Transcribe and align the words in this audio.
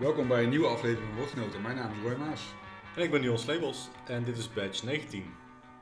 Welkom 0.00 0.28
bij 0.28 0.42
een 0.42 0.48
nieuwe 0.48 0.66
aflevering 0.66 1.08
van 1.08 1.18
Woordgenoten. 1.18 1.62
Mijn 1.62 1.76
naam 1.76 1.92
is 1.92 2.02
Roy 2.02 2.16
Maas. 2.16 2.54
En 2.96 3.02
ik 3.02 3.10
ben 3.10 3.20
Niels 3.20 3.42
Slebels 3.42 3.88
en 4.06 4.24
dit 4.24 4.36
is 4.36 4.52
badge 4.52 4.84
19. 4.84 5.24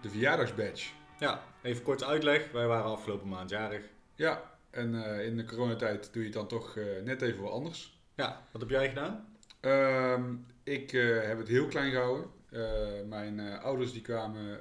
De 0.00 0.08
verjaardagsbadge. 0.08 0.90
Ja, 1.18 1.44
even 1.62 1.82
kort 1.82 2.04
uitleg. 2.04 2.50
Wij 2.50 2.66
waren 2.66 2.90
afgelopen 2.90 3.28
maand 3.28 3.50
jarig. 3.50 3.84
Ja, 4.14 4.58
en 4.70 5.04
eh, 5.04 5.26
in 5.26 5.36
de 5.36 5.44
coronatijd 5.44 6.12
doe 6.12 6.22
je 6.22 6.28
het 6.28 6.38
dan 6.38 6.48
toch 6.48 6.76
eh, 6.76 7.02
net 7.02 7.22
even 7.22 7.42
wat 7.42 7.52
anders. 7.52 8.02
Ja, 8.14 8.46
wat 8.52 8.60
heb 8.60 8.70
jij 8.70 8.88
gedaan? 8.88 9.36
Ehm, 9.60 10.34
ik 10.62 10.92
eh, 10.92 11.22
heb 11.22 11.38
het 11.38 11.48
heel 11.48 11.66
klein 11.66 11.90
gehouden. 11.90 12.30
Eh, 12.50 13.08
mijn 13.08 13.40
ouders 13.40 13.92
die 13.92 14.02
kwamen 14.02 14.60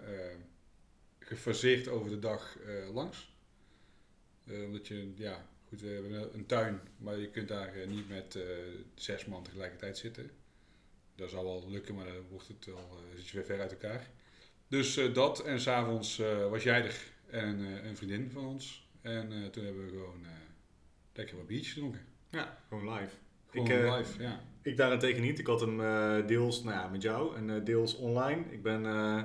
gefaseerd 1.20 1.88
over 1.88 2.10
de 2.10 2.20
dag 2.20 2.58
langs. 2.94 3.38
Omdat 4.66 4.88
je, 4.88 5.14
ja, 5.16 5.46
goed, 5.74 5.82
we 5.82 5.94
hebben 5.94 6.34
een- 6.34 6.46
tuin, 6.46 6.80
maar 6.98 7.18
je 7.18 7.30
kunt 7.30 7.48
daar 7.48 7.74
eh, 7.74 7.88
niet 7.88 8.10
met 8.10 8.36
eh, 8.36 8.42
zes 8.96 9.26
man 9.26 9.44
tegelijkertijd 9.44 9.98
zitten. 9.98 10.32
Dat 11.16 11.30
zal 11.30 11.44
wel 11.44 11.66
lukken, 11.70 11.96
maar 11.96 12.06
dan 12.06 12.16
wordt 12.30 12.48
het 12.48 12.66
wel, 12.66 12.78
eh, 12.78 13.16
zit 13.18 13.28
je 13.28 13.36
weer 13.38 13.46
ver 13.46 13.60
uit 13.60 13.72
elkaar. 13.72 14.10
Dus 14.68 14.98
eh, 14.98 15.14
dat, 15.14 15.44
en 15.44 15.60
s'avonds 15.60 16.22
avonds 16.22 16.50
was 16.50 16.64
jij 16.64 16.84
er 16.86 16.96
en 17.30 17.60
eh, 17.66 17.86
een 17.86 17.98
vriendin 17.98 18.30
van 18.32 18.46
ons. 18.46 18.88
En 19.02 19.32
eh, 19.32 19.46
toen 19.50 19.64
hebben 19.66 19.84
we 19.86 19.90
gewoon 19.90 20.24
eh, 20.24 20.30
lekker 21.14 21.36
wat 21.38 21.48
biertjes 21.48 21.74
gedronken. 21.74 22.02
Ja, 22.30 22.58
gewoon 22.68 22.94
live. 22.94 23.14
Gewoon 23.50 23.68
Ik, 23.68 23.74
eh, 23.84 23.98
live, 23.98 24.22
ja. 24.24 24.44
Ik 24.62 24.78
daarentegen 24.78 25.22
niet. 25.22 25.40
Ik 25.40 25.48
had 25.48 25.62
hem 25.62 25.82
eh, 25.82 26.28
deels 26.28 26.64
nou 26.64 26.76
ja, 26.76 26.88
met 26.88 27.02
jou 27.02 27.36
en 27.36 27.50
eh, 27.50 27.66
deels 27.66 27.96
online. 27.96 28.44
Ik 28.52 28.62
ben 28.64 28.86
eh 28.86 29.24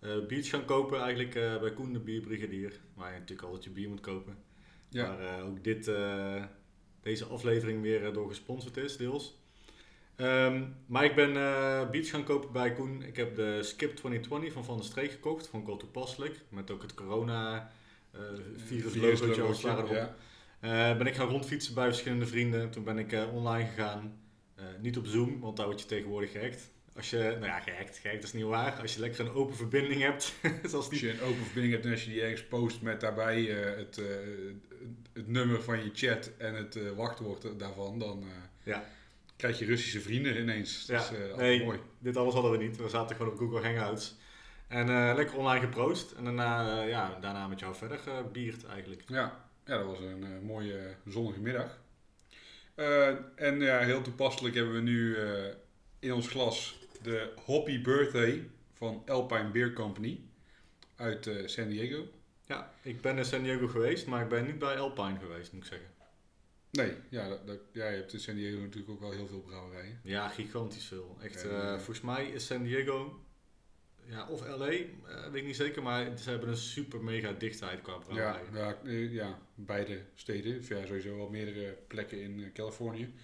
eh, 0.00 0.26
biertjes 0.26 0.50
gaan 0.50 0.64
kopen 0.64 1.00
eigenlijk 1.00 1.34
eh, 1.34 1.60
bij 1.60 1.72
Koen 1.72 1.92
de 1.92 1.98
Bierbrigadier. 1.98 2.80
Waar 2.94 3.12
je 3.12 3.18
natuurlijk 3.18 3.46
altijd 3.48 3.64
je 3.64 3.70
bier 3.70 3.88
moet 3.88 4.00
kopen. 4.00 4.36
Ja. 4.92 5.06
Waar 5.06 5.38
eh, 5.38 5.46
ook 5.46 5.64
dit, 5.64 5.88
eh, 5.88 6.42
deze 7.02 7.24
aflevering 7.24 7.82
weer 7.82 8.06
eh, 8.06 8.14
door 8.14 8.28
gesponsord 8.28 8.76
is, 8.76 8.96
deels. 8.96 9.40
Ehm, 10.16 10.64
maar 10.86 11.04
ik 11.04 11.14
ben 11.14 11.32
biertjes 11.90 12.10
gaan 12.10 12.24
kopen 12.24 12.52
bij 12.52 12.72
Koen. 12.72 13.02
Ik 13.02 13.16
heb 13.16 13.36
de 13.36 13.62
Skip 13.62 13.90
2020 13.96 14.52
van 14.52 14.64
Van 14.64 14.76
der 14.76 14.84
Streek 14.84 15.10
gekocht. 15.10 15.48
Vond 15.48 15.62
ik 15.62 15.68
wel 15.68 15.78
toepasselijk. 15.78 16.40
Met 16.48 16.70
ook 16.70 16.82
het 16.82 16.94
corona 16.94 17.70
virus 18.56 18.94
logootje 18.94 19.42
als 19.42 19.62
het 19.62 19.78
erop. 19.78 20.14
ben 20.98 21.06
ik 21.06 21.14
gaan 21.14 21.28
rondfietsen 21.28 21.74
bij 21.74 21.86
verschillende 21.86 22.26
vrienden. 22.26 22.70
Toen 22.70 22.84
ben 22.84 22.98
ik 22.98 23.16
online 23.32 23.68
gegaan. 23.68 24.20
Niet 24.80 24.98
op 24.98 25.06
Zoom, 25.06 25.40
want 25.40 25.56
daar 25.56 25.66
word 25.66 25.80
je 25.80 25.86
tegenwoordig 25.86 26.32
gehackt. 26.32 26.70
Als 26.96 27.10
je, 27.10 27.16
nou 27.16 27.44
ja, 27.44 27.60
gehackt, 27.60 27.98
gehackt 27.98 28.22
is 28.22 28.32
niet 28.32 28.44
waar. 28.44 28.80
Als 28.80 28.94
je 28.94 29.00
lekker 29.00 29.20
een 29.20 29.32
open 29.32 29.56
verbinding 29.56 30.00
hebt, 30.00 30.34
zoals 30.70 30.90
Als 30.90 31.00
je 31.00 31.10
een 31.10 31.20
open 31.20 31.42
verbinding 31.44 31.72
hebt 31.72 31.84
en 31.84 31.90
als 31.90 32.04
je 32.04 32.10
die 32.10 32.22
ergens 32.22 32.44
post 32.44 32.82
met 32.82 33.00
daarbij 33.00 33.62
eh, 33.62 33.76
het, 33.76 33.98
eh, 33.98 34.04
het 35.12 35.28
nummer 35.28 35.62
van 35.62 35.84
je 35.84 35.90
chat 35.94 36.30
en 36.38 36.54
het 36.54 36.76
eh, 36.76 36.90
wachtwoord 36.90 37.58
daarvan, 37.58 37.98
dan 37.98 38.24
Ja. 38.62 38.84
krijg 39.36 39.58
je 39.58 39.64
Russische 39.64 40.00
vrienden 40.00 40.40
ineens. 40.40 40.86
Dat 40.86 41.08
Ja, 41.08 41.10
is 41.14 41.18
eh, 41.18 41.22
altijd 41.30 41.38
nee. 41.38 41.64
mooi. 41.64 41.78
Dit 41.98 42.16
alles 42.16 42.34
hadden 42.34 42.50
we 42.52 42.56
niet. 42.56 42.76
We 42.76 42.88
zaten 42.88 43.16
gewoon 43.16 43.32
op 43.32 43.38
Google 43.38 43.60
Hangouts. 43.62 44.14
En 44.68 45.14
lekker 45.14 45.36
online 45.36 45.60
geproost. 45.64 46.12
En 46.12 46.24
daarna, 46.24 46.82
ja, 46.82 47.18
daarna 47.20 47.48
met 47.48 47.60
jou 47.60 47.74
verder 47.74 47.98
gebierd 47.98 48.64
eigenlijk. 48.64 49.02
Ja, 49.06 49.44
ja, 49.66 49.76
dat 49.78 49.86
was 49.86 49.98
een 50.00 50.44
mooie 50.44 50.94
zonnige 51.06 51.40
middag. 51.40 51.80
En 53.34 53.60
ja, 53.60 53.78
heel 53.78 54.02
toepasselijk 54.02 54.54
hebben 54.54 54.74
we 54.74 54.80
nu 54.80 55.16
in 55.98 56.12
ons 56.12 56.28
glas 56.28 56.78
de 57.02 57.32
Hoppy 57.44 57.82
Birthday 57.82 58.48
van 58.72 59.02
Alpine 59.06 59.50
Beer 59.50 59.72
Company 59.72 60.20
uit 60.96 61.26
eh, 61.26 61.46
San 61.46 61.68
Diego. 61.68 62.06
Ja, 62.46 62.72
ik 62.82 63.00
ben 63.00 63.16
in 63.18 63.24
San 63.24 63.42
Diego 63.42 63.66
geweest, 63.68 64.06
maar 64.06 64.22
ik 64.22 64.28
ben 64.28 64.44
niet 64.46 64.58
bij 64.58 64.78
Alpine 64.78 65.18
geweest, 65.18 65.52
moet 65.52 65.62
ik 65.62 65.68
zeggen. 65.68 65.88
Nee, 66.70 66.92
ja, 67.08 67.28
dat, 67.28 67.46
dat- 67.46 67.60
ja, 67.72 67.88
je 67.88 67.96
hebt 67.96 68.12
in 68.12 68.20
San 68.20 68.34
Diego 68.34 68.60
natuurlijk 68.60 68.92
ook 68.92 69.00
wel 69.00 69.10
heel 69.12 69.26
veel 69.26 69.40
brouwerijen. 69.40 70.00
Ja, 70.04 70.28
gigantisch 70.28 70.84
veel. 70.86 71.16
Echt, 71.22 71.44
eh, 71.44 71.74
volgens 71.74 72.00
mij 72.00 72.26
is 72.26 72.46
San 72.46 72.62
Diego, 72.62 73.20
ja, 74.04 74.28
of 74.28 74.46
LA, 74.46 74.66
eh, 74.68 74.86
weet 75.30 75.34
ik 75.34 75.44
niet 75.44 75.56
zeker, 75.56 75.82
maar 75.82 76.18
ze 76.18 76.30
hebben 76.30 76.48
een 76.48 76.56
super 76.56 77.00
mega 77.04 77.32
dichtheid 77.32 77.80
qua 77.82 77.92
Ja, 77.92 77.98
brouwerijen. 77.98 78.54
ja, 78.54 78.78
eh, 78.84 79.12
ja, 79.12 79.38
beide 79.54 80.02
steden. 80.14 80.58
Of 80.58 80.68
Ja, 80.68 80.86
sowieso 80.86 81.16
wel 81.16 81.28
meerdere 81.28 81.76
plekken 81.86 82.20
in 82.20 82.50
Californië. 82.52 83.14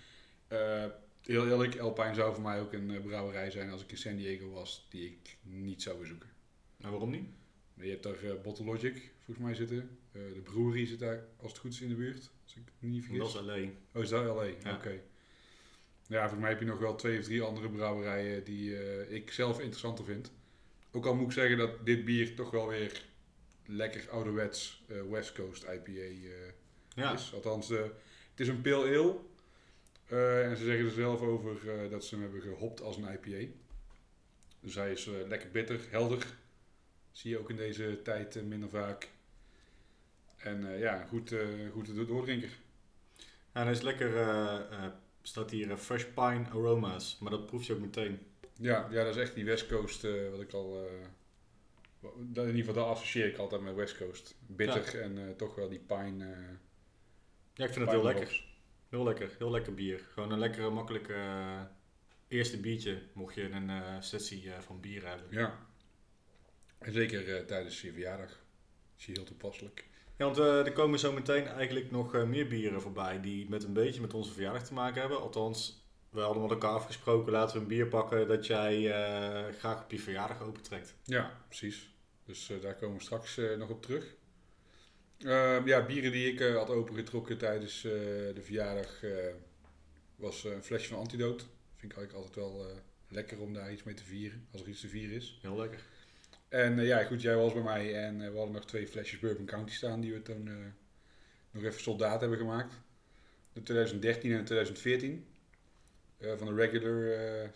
Heel 1.23 1.47
eerlijk, 1.49 1.79
Alpine 1.79 2.15
zou 2.15 2.35
voor 2.35 2.43
mij 2.43 2.61
ook 2.61 2.73
een 2.73 2.91
eh, 2.91 3.01
brouwerij 3.01 3.51
zijn 3.51 3.71
als 3.71 3.83
ik 3.83 3.91
in 3.91 3.97
San 3.97 4.17
Diego 4.17 4.51
was, 4.51 4.87
die 4.91 5.07
ik 5.07 5.37
niet 5.43 5.83
zou 5.83 5.99
bezoeken. 5.99 6.29
En 6.81 6.91
waarom 6.91 7.11
niet? 7.11 7.29
Je 7.75 7.91
hebt 7.91 8.03
daar 8.03 8.23
eh, 8.23 8.41
Bottle 8.43 8.65
Logic 8.65 9.11
volgens 9.25 9.47
mij 9.47 9.55
zitten. 9.55 9.99
Eh, 10.13 10.23
de 10.35 10.41
brewery 10.41 10.87
zit 10.87 10.99
daar, 10.99 11.25
als 11.37 11.51
het 11.51 11.61
goed 11.61 11.73
is, 11.73 11.81
in 11.81 11.89
de 11.89 11.95
buurt. 11.95 12.31
Als 12.45 12.57
ik 12.57 12.63
niet 12.79 13.05
vergis. 13.05 13.33
Dat 13.33 13.43
is 13.43 13.47
LA. 13.47 13.69
Oh, 13.93 14.03
is 14.03 14.09
dat 14.09 14.25
LA? 14.25 14.43
Ja. 14.43 14.75
Oké. 14.75 15.01
Ja, 16.07 16.21
volgens 16.21 16.41
mij 16.41 16.51
heb 16.51 16.61
je 16.61 16.67
nog 16.67 16.79
wel 16.79 16.95
twee 16.95 17.19
of 17.19 17.25
drie 17.25 17.43
andere 17.43 17.69
brouwerijen 17.69 18.45
die 18.45 19.09
ik 19.09 19.31
zelf 19.31 19.61
interessanter 19.61 20.05
vind. 20.05 20.33
Ook 20.91 21.07
al 21.07 21.15
moet 21.15 21.27
ik 21.27 21.33
zeggen 21.33 21.59
dat 21.59 21.87
dit 21.87 22.05
bier 22.05 22.35
toch 22.35 22.51
wel 22.51 22.69
weer 22.69 23.03
lekker 23.67 24.11
ouderwets 24.11 24.85
West 25.11 25.33
Coast 25.33 25.63
IPA 25.63 26.27
Ja, 26.95 27.13
is. 27.13 27.35
Althans, 27.35 27.69
het 27.69 27.93
is 28.37 28.49
een 28.49 28.61
pale 28.61 28.99
ale. 28.99 29.17
Eh, 30.09 30.47
en 30.51 30.57
ze 30.57 30.65
zeggen 30.65 30.85
er 30.85 30.91
zelf 30.91 31.21
over 31.21 31.71
eh, 31.71 31.91
dat 31.91 32.05
ze 32.05 32.15
hem 32.15 32.23
hebben 32.25 32.43
gehopt 32.43 32.81
als 32.83 32.97
een 32.97 33.13
IPA. 33.13 33.53
Dus 34.61 34.75
hij 34.75 34.93
is 34.93 35.07
eh, 35.07 35.27
lekker 35.27 35.51
bitter, 35.51 35.81
helder. 35.91 36.27
Zie 37.13 37.31
je 37.31 37.39
ook 37.39 37.51
in 37.51 37.57
deze 37.57 38.01
tijd 38.03 38.47
minder 38.47 38.69
vaak. 38.69 39.09
En 40.37 40.79
ja, 40.79 41.05
goed, 41.05 41.35
goed 41.73 41.95
do- 41.95 42.07
doordrinker. 42.07 42.51
en 43.53 43.63
hij 43.63 43.73
is 43.73 43.81
lekker, 43.81 44.13
staat 45.23 45.51
hier 45.51 45.77
fresh 45.77 46.05
pine 46.05 46.49
aromas, 46.49 47.19
maar 47.21 47.31
dat 47.31 47.47
proef 47.47 47.65
je 47.65 47.73
ook 47.73 47.81
meteen. 47.81 48.19
Ja, 48.57 48.89
ja, 48.91 49.05
dat 49.05 49.17
is 49.17 49.23
echt 49.23 49.35
die 49.35 49.45
West 49.45 49.67
Coast, 49.69 50.03
wat 50.31 50.41
ik 50.41 50.53
al... 50.53 50.89
in 52.03 52.29
ieder 52.35 52.55
geval, 52.55 52.75
dat 52.75 52.87
associeer 52.87 53.27
ik 53.27 53.37
altijd 53.37 53.63
met 53.63 53.75
West 53.75 53.97
Coast. 53.99 54.35
Bitter 54.47 55.01
en 55.01 55.35
toch 55.37 55.55
wel 55.55 55.69
die 55.69 55.79
pine... 55.87 56.27
Ja, 57.55 57.65
ik 57.65 57.73
vind 57.73 57.85
het 57.85 57.91
heel 57.91 58.03
lekker. 58.05 58.48
Heel 58.89 59.05
lekker, 59.05 59.35
heel 59.39 59.51
lekker 59.51 59.75
bier. 59.75 60.01
Gewoon 60.13 60.33
een 60.33 60.39
lekkere, 60.39 60.71
makkelijke 60.71 61.13
eh, 61.13 61.61
eerste 62.29 62.61
biertje, 62.61 63.03
mocht 63.13 63.35
je 63.35 63.51
een 63.51 63.71
eh, 63.71 63.97
sessie 64.01 64.53
eh, 64.53 64.61
van 64.61 64.81
bier 64.81 65.07
hebben. 65.07 65.27
Ja. 65.31 65.59
En 66.79 66.93
zeker 66.93 67.47
tijdens 67.47 67.81
je 67.81 67.93
verjaardag. 67.93 68.45
Is 68.99 69.07
je 69.07 69.13
heel 69.13 69.25
toepasselijk. 69.25 69.89
Ja, 70.17 70.25
want 70.25 70.39
er 70.39 70.73
komen 70.73 70.99
zo 70.99 71.13
meteen 71.13 71.47
eigenlijk 71.47 71.91
nog 71.91 72.27
meer 72.27 72.49
bieren 72.49 72.81
voorbij 72.81 73.21
die 73.21 73.49
met 73.49 73.65
een 73.65 73.73
beetje 73.73 74.01
met 74.01 74.15
onze 74.15 74.33
verjaardag 74.33 74.65
te 74.65 74.75
maken 74.75 75.01
hebben. 75.01 75.21
Althans, 75.21 75.87
we 76.11 76.21
hadden 76.21 76.43
met 76.43 76.51
elkaar 76.51 76.71
afgesproken, 76.71 77.33
laten 77.33 77.57
we 77.57 77.63
een 77.63 77.69
bier 77.69 77.87
pakken 77.87 78.29
dat 78.29 78.47
jij 78.47 78.83
graag 79.59 79.83
op 79.83 79.91
je 79.91 79.99
verjaardag 79.99 80.43
opentrekt. 80.43 80.95
Ja, 81.05 81.45
precies. 81.47 81.91
Dus 82.25 82.53
daar 82.63 82.75
komen 82.75 82.97
we 82.97 83.03
straks 83.03 83.41
nog 83.59 83.69
op 83.69 83.83
terug. 83.83 84.17
Ehm, 85.19 85.67
ja, 85.67 85.87
bieren 85.87 86.13
die 86.13 86.33
ik 86.33 86.41
eh, 86.41 86.55
had 86.55 86.71
opengetrokken 86.71 87.39
tijdens 87.39 87.85
eh, 87.85 87.93
de 88.35 88.41
verjaardag 88.43 89.03
eh, 89.03 89.11
was 90.17 90.45
een 90.45 90.63
flesje 90.63 90.89
van 90.89 90.99
Antidote. 90.99 91.45
Vind 91.77 91.93
ik 91.93 91.99
eigenlijk 91.99 92.27
altijd 92.27 92.47
wel 92.47 92.67
lekker 93.09 93.41
om 93.41 93.55
daar 93.55 93.73
iets 93.73 93.83
mee 93.83 93.95
te 93.95 94.05
vieren, 94.05 94.47
als 94.53 94.63
er 94.63 94.69
iets 94.69 94.81
te 94.81 94.89
vieren 94.89 95.17
is. 95.17 95.39
Heel 95.43 95.57
lekker. 95.57 95.85
En 96.49 96.81
ja, 96.85 97.05
goed, 97.05 97.23
jij 97.23 97.37
was 97.37 97.53
bij 97.53 97.63
mij 97.63 97.95
en 97.95 98.19
we 98.19 98.37
hadden 98.37 98.55
nog 98.55 98.67
twee 98.67 98.87
flesjes 98.87 99.21
Bourbon 99.21 99.47
County 99.47 99.73
staan 99.73 100.01
die 100.01 100.13
we 100.13 100.23
toen 100.23 100.51
nog 101.51 101.63
even 101.63 101.81
soldaat 101.81 102.21
hebben 102.21 102.39
gemaakt. 102.39 102.75
De 103.53 103.63
2013 103.63 104.31
en 104.31 104.39
de 104.39 104.45
2014 104.45 105.27
eh, 106.19 106.33
van 106.37 106.47
de 106.47 106.55
regular, 106.55 107.51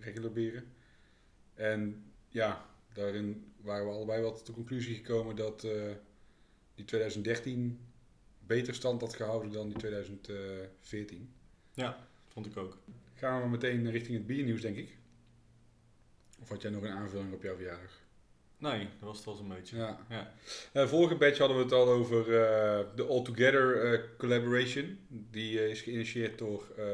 regular 0.00 0.32
bieren. 0.32 0.64
En 1.54 2.12
ja, 2.28 2.66
daarin 2.92 3.52
waren 3.60 3.86
we 3.86 3.92
allebei 3.92 4.20
wel 4.20 4.32
tot 4.32 4.46
de 4.46 4.52
conclusie 4.52 4.94
gekomen 4.94 5.36
dat 5.36 5.66
die 6.74 6.84
2013 6.84 7.80
beter 8.38 8.74
stand 8.74 9.00
had 9.00 9.14
gehouden 9.14 9.52
dan 9.52 9.68
die 9.68 9.78
2014. 9.78 11.34
Vond 12.28 12.46
ik 12.46 12.56
ook. 12.56 12.78
Gaan 13.14 13.42
we 13.42 13.48
meteen 13.48 13.90
richting 13.90 14.16
het 14.16 14.26
biernieuws, 14.26 14.60
denk 14.60 14.76
ik. 14.76 14.96
Of 16.40 16.48
had 16.48 16.62
jij 16.62 16.70
nog 16.70 16.82
een 16.82 16.90
aanvulling 16.90 17.32
op 17.32 17.42
jouw 17.42 17.54
verjaardag? 17.54 18.02
Nee, 18.58 18.88
dat 18.98 19.08
was 19.08 19.16
het 19.16 19.26
wel 19.26 19.34
zo'n 19.34 19.48
beetje. 19.48 19.76
Ja. 19.76 20.06
Ja. 20.08 20.34
Eh, 20.72 20.86
vorige 20.86 21.16
batch 21.16 21.38
hadden 21.38 21.56
we 21.56 21.62
het 21.62 21.72
al 21.72 21.88
over 21.88 22.20
eh, 22.20 22.84
de 22.94 23.04
All 23.04 23.22
Together 23.22 23.92
eh, 23.92 24.00
collaboration. 24.18 24.98
Die 25.08 25.68
is 25.68 25.80
geïnitieerd 25.80 26.38
door 26.38 26.72
eh 26.76 26.84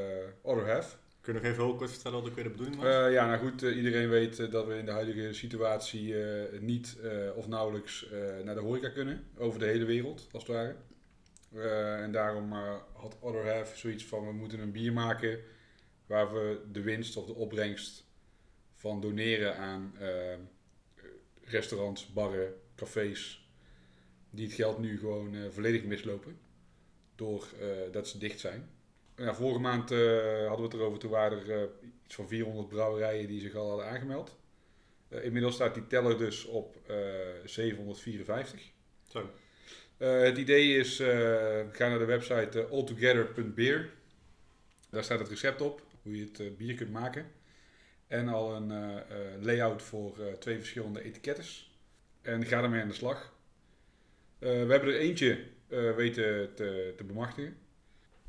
Other 0.42 0.72
Half. 0.72 0.98
Kun 1.20 1.34
je 1.34 1.40
nog 1.40 1.50
even 1.50 1.64
heel 1.64 1.74
kort 1.74 1.90
vertellen 1.90 2.20
wat 2.20 2.28
ook 2.28 2.34
weer 2.34 2.44
de 2.44 2.50
bedoeling 2.50 2.76
was? 2.76 2.86
Eh, 2.86 3.12
ja, 3.12 3.26
nou 3.26 3.38
goed, 3.38 3.62
eh, 3.62 3.76
iedereen 3.76 4.08
weet 4.08 4.38
eh, 4.38 4.50
dat 4.50 4.66
we 4.66 4.78
in 4.78 4.84
de 4.84 4.90
huidige 4.90 5.32
situatie 5.32 6.14
niet 6.60 6.96
of 7.34 7.48
nauwelijks 7.48 8.06
naar 8.44 8.54
de 8.54 8.60
horeca 8.60 8.88
kunnen. 8.88 9.24
Over 9.36 9.58
de 9.58 9.64
hele 9.64 9.84
wereld, 9.84 10.28
als 10.32 10.46
het 10.46 10.52
ware. 10.52 10.76
En 12.02 12.12
daarom 12.12 12.52
had 12.92 13.16
Other 13.20 13.52
Half 13.52 13.76
zoiets 13.76 14.04
van, 14.04 14.26
we 14.26 14.32
moeten 14.32 14.60
een 14.60 14.72
bier 14.72 14.92
maken 14.92 15.40
waar 16.06 16.32
we 16.32 16.60
de 16.72 16.80
winst 16.80 17.16
of 17.16 17.26
de 17.26 17.34
opbrengst 17.34 18.04
van 18.74 19.00
doneren 19.00 19.56
aan 19.56 19.94
restaurants, 21.44 22.12
barren, 22.12 22.54
cafés, 22.76 23.50
die 24.30 24.46
het 24.46 24.54
geld 24.54 24.78
nu 24.78 24.98
gewoon 24.98 25.36
volledig 25.50 25.84
mislopen. 25.84 26.38
Door 27.14 27.48
eh, 27.60 27.92
dat 27.92 28.08
ze 28.08 28.18
dicht 28.18 28.40
zijn. 28.40 28.68
Ja, 29.20 29.34
vorige 29.34 29.60
maand 29.60 29.90
eh, 29.90 29.98
hadden 30.46 30.56
we 30.56 30.62
het 30.62 30.74
erover, 30.74 30.98
toen 30.98 31.10
waren 31.10 31.38
er 31.38 31.62
eh, 31.62 31.68
iets 32.04 32.14
van 32.14 32.28
400 32.28 32.68
brouwerijen 32.68 33.28
die 33.28 33.40
zich 33.40 33.54
al 33.54 33.68
hadden 33.68 33.86
aangemeld. 33.86 34.38
Eh, 35.10 35.24
inmiddels 35.24 35.54
staat 35.54 35.74
die 35.74 35.86
teller 35.86 36.18
dus 36.18 36.44
op 36.44 36.76
eh, 36.86 36.96
754. 37.44 38.60
Zo. 39.08 39.30
Het 39.96 40.38
idee 40.38 40.76
is, 40.76 40.96
ga 41.72 41.88
naar 41.88 41.98
de 41.98 42.04
website 42.04 42.60
eh, 42.60 42.70
altogether.beer. 42.70 43.90
Daar 44.90 45.04
staat 45.04 45.18
het 45.18 45.28
recept 45.28 45.60
op, 45.60 45.82
hoe 46.02 46.16
je 46.16 46.28
het 46.32 46.56
bier 46.56 46.74
kunt 46.74 46.90
maken. 46.90 47.26
En 48.06 48.28
al 48.28 48.54
een 48.54 49.02
layout 49.40 49.82
voor 49.82 50.16
twee 50.38 50.58
verschillende 50.58 51.02
etikettes. 51.02 51.78
En 52.22 52.46
ga 52.46 52.62
ermee 52.62 52.82
aan 52.82 52.88
de 52.88 52.94
slag. 52.94 53.34
We 54.38 54.46
hebben 54.48 54.88
er 54.88 54.98
eentje 54.98 55.44
weten 55.96 56.54
te, 56.54 56.94
te 56.96 57.04
bemachtigen. 57.04 57.56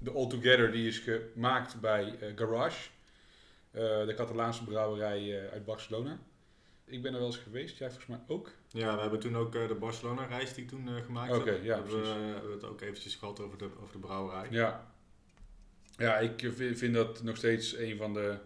De 0.04 0.12
Altogether 0.12 0.72
die 0.72 0.88
is 0.88 1.00
gemaakt 1.00 1.80
bij 1.82 2.16
eh, 2.20 2.32
Garage. 2.36 2.90
eh, 3.72 3.82
de 4.06 4.14
Catalaanse 4.16 4.64
brouwerij 4.64 5.44
eh, 5.46 5.52
uit 5.52 5.66
Barcelona. 5.66 6.20
Ik 6.86 7.02
ben 7.02 7.14
er 7.14 7.18
wel 7.20 7.28
eens 7.28 7.38
geweest, 7.38 7.78
jij 7.78 7.88
volgens 7.88 8.08
mij 8.10 8.20
ook. 8.28 8.52
Ja, 8.68 8.96
we 8.96 9.02
hebben 9.02 9.20
toen 9.20 9.38
ook 9.38 9.52
de 9.52 9.76
Barcelona-reis 9.80 10.54
die 10.54 10.64
ik 10.64 10.70
toen 10.70 10.90
gemaakt 11.04 11.36
Oké, 11.36 11.50
heb. 11.52 11.64
ja, 11.64 11.76
hebben 11.76 11.92
we, 11.94 11.98
precies. 12.00 12.16
eh, 12.16 12.24
hebben 12.24 12.48
we 12.50 12.54
het 12.56 12.64
ook 12.64 12.82
eventjes 12.82 13.16
gehad 13.16 13.40
over 13.40 13.58
de, 13.58 13.70
over 13.82 13.92
de 13.94 14.00
brouwerij. 14.00 14.48
Ja. 14.50 14.94
Ja, 15.98 16.18
ik 16.18 16.52
vind 16.74 16.94
dat 16.94 17.24
nog 17.24 17.38
steeds 17.38 17.76
een 17.78 17.98
van 17.98 18.14
de 18.14 18.38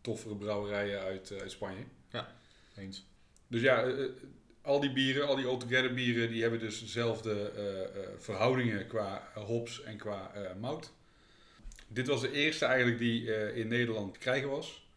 toffere 0.00 0.36
brouwerijen 0.36 1.00
uit, 1.00 1.32
uit 1.40 1.50
Spanje. 1.50 1.84
Eens. 2.76 3.06
Dus 3.46 3.60
ja, 3.60 3.92
al 4.64 4.80
die 4.80 4.92
bieren, 4.92 5.26
al 5.26 5.36
die 5.36 5.46
altogether 5.46 5.94
bieren, 5.94 6.30
die 6.30 6.42
hebben 6.42 6.60
dus 6.60 6.80
dezelfde 6.80 7.50
eh, 7.50 7.82
eh, 7.82 8.08
verhoudingen 8.18 8.86
qua 8.86 9.30
eh, 9.34 9.42
hops 9.42 9.82
en 9.82 9.96
qua 9.96 10.32
mout. 10.60 10.92
Dit 11.88 12.06
was 12.06 12.20
de 12.20 12.32
eerste 12.32 12.64
eigenlijk 12.64 12.98
die 12.98 13.52
in 13.54 13.68
Nederland 13.68 14.12
te 14.12 14.18
krijgen 14.18 14.48
was. 14.48 14.88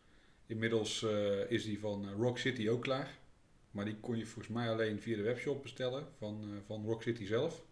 Inmiddels 0.45 1.05
is 1.47 1.63
die 1.63 1.79
van 1.79 2.13
Rock 2.17 2.37
City 2.37 2.69
ook 2.69 2.81
klaar. 2.81 3.17
Maar 3.71 3.85
die 3.85 3.95
kon 3.95 4.17
je 4.17 4.25
volgens 4.25 4.55
mij 4.55 4.69
alleen 4.69 5.01
via 5.01 5.15
de 5.15 5.21
webshop 5.21 5.61
bestellen 5.61 6.07
van, 6.17 6.61
van 6.65 6.85
Rock 6.85 7.03
City 7.03 7.25
zelf. 7.25 7.63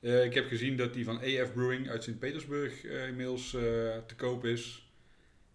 Ik 0.00 0.34
heb 0.34 0.48
gezien 0.48 0.76
dat 0.76 0.94
die 0.94 1.04
van 1.04 1.16
AF 1.16 1.52
Brewing 1.52 1.88
uit 1.88 2.04
Sint-Petersburg 2.04 2.84
inmiddels 2.84 3.50
te 4.06 4.14
koop 4.16 4.44
is. 4.44 4.88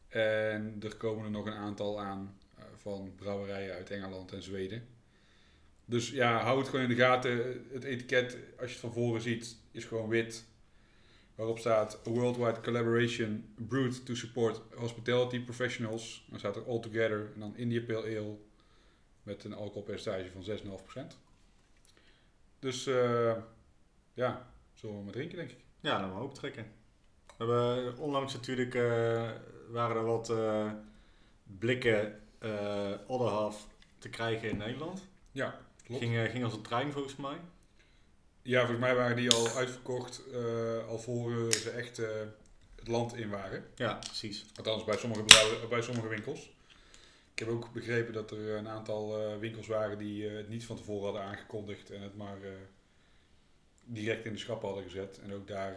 En 0.07 0.75
er 0.81 0.95
komen 0.95 1.25
er 1.25 1.31
nog 1.31 1.45
een 1.45 1.53
aantal 1.53 2.01
aan 2.01 2.37
van 2.75 3.13
brouwerijen 3.15 3.73
uit 3.73 3.89
Engeland 3.89 4.31
en 4.31 4.43
Zweden. 4.43 4.98
Dus 5.89 6.09
ja, 6.09 6.41
hou 6.41 6.59
het 6.59 6.67
gewoon 6.67 6.83
in 6.83 6.95
de 6.95 7.03
gaten. 7.03 7.65
Het 7.71 7.83
etiket, 7.83 8.37
als 8.59 8.67
je 8.67 8.71
het 8.71 8.79
van 8.79 8.93
voren 8.93 9.21
ziet, 9.21 9.57
is 9.71 9.85
gewoon 9.85 10.09
wit. 10.09 10.45
Waarop 11.35 11.59
staat 11.59 11.99
A 12.07 12.09
Worldwide 12.09 12.61
Collaboration 12.61 13.53
Brewed 13.55 14.05
to 14.05 14.15
Support 14.15 14.61
Hospitality 14.75 15.39
Professionals. 15.43 16.25
Dan 16.29 16.39
staat 16.39 16.55
er 16.55 16.65
All 16.67 16.79
Together 16.79 17.31
en 17.33 17.39
dan 17.39 17.57
India 17.57 17.81
Pale 17.81 18.17
Ale 18.17 18.37
met 19.23 19.43
een 19.43 19.53
alcoholpercentage 19.53 20.31
van 20.31 20.43
6,5%. 21.13 21.15
Dus 22.59 22.87
eh, 22.87 23.35
ja, 24.13 24.51
zullen 24.73 24.97
we 24.97 25.03
maar 25.03 25.13
drinken 25.13 25.37
denk 25.37 25.51
ik. 25.51 25.59
Ja, 25.79 25.91
laten 25.91 26.09
we 26.09 26.15
hoop 26.15 26.33
trekken. 26.33 26.65
We 27.37 27.45
hebben 27.45 27.97
onlangs 27.97 28.33
natuurlijk 28.33 28.75
eh, 28.75 29.29
waren 29.69 29.95
er 29.95 30.05
wat 30.05 30.29
eh, 30.29 30.71
blikken 31.57 32.21
eh 32.39 32.93
Half 33.07 33.67
te 33.97 34.09
krijgen 34.09 34.49
in 34.49 34.57
Nederland. 34.57 35.07
Ja, 35.31 35.59
klopt. 35.89 36.03
Ging, 36.03 36.17
eh, 36.17 36.31
ging 36.31 36.43
als 36.43 36.53
een 36.53 36.61
trein 36.61 36.91
volgens 36.91 37.15
mij. 37.15 37.37
Ja, 38.41 38.59
volgens 38.59 38.79
mij 38.79 38.95
waren 38.95 39.15
die 39.15 39.31
al 39.31 39.49
uitverkocht 39.49 40.23
eh, 40.33 40.87
al 40.87 40.99
voor 40.99 41.53
ze 41.53 41.69
echt 41.69 41.99
eh, 41.99 42.09
het 42.75 42.87
land 42.87 43.15
in 43.15 43.29
waren. 43.29 43.65
Ja, 43.75 43.93
precies. 43.93 44.45
Althans, 44.55 44.83
bij 44.83 44.97
sommige, 44.97 45.23
bij 45.69 45.81
sommige 45.81 46.07
winkels. 46.07 46.57
Ik 47.33 47.45
heb 47.45 47.47
ook 47.47 47.73
begrepen 47.73 48.13
dat 48.13 48.31
er 48.31 48.55
een 48.55 48.67
aantal 48.67 49.37
winkels 49.39 49.67
waren 49.67 49.97
die 49.97 50.27
het 50.27 50.49
niet 50.49 50.65
van 50.65 50.75
tevoren 50.75 51.03
hadden 51.03 51.21
aangekondigd 51.21 51.91
en 51.91 52.01
het 52.01 52.15
maar 52.15 52.37
direct 53.83 54.25
in 54.25 54.31
de 54.31 54.39
schappen 54.39 54.67
hadden 54.67 54.85
gezet. 54.85 55.19
En 55.23 55.33
ook 55.33 55.47
daar 55.47 55.75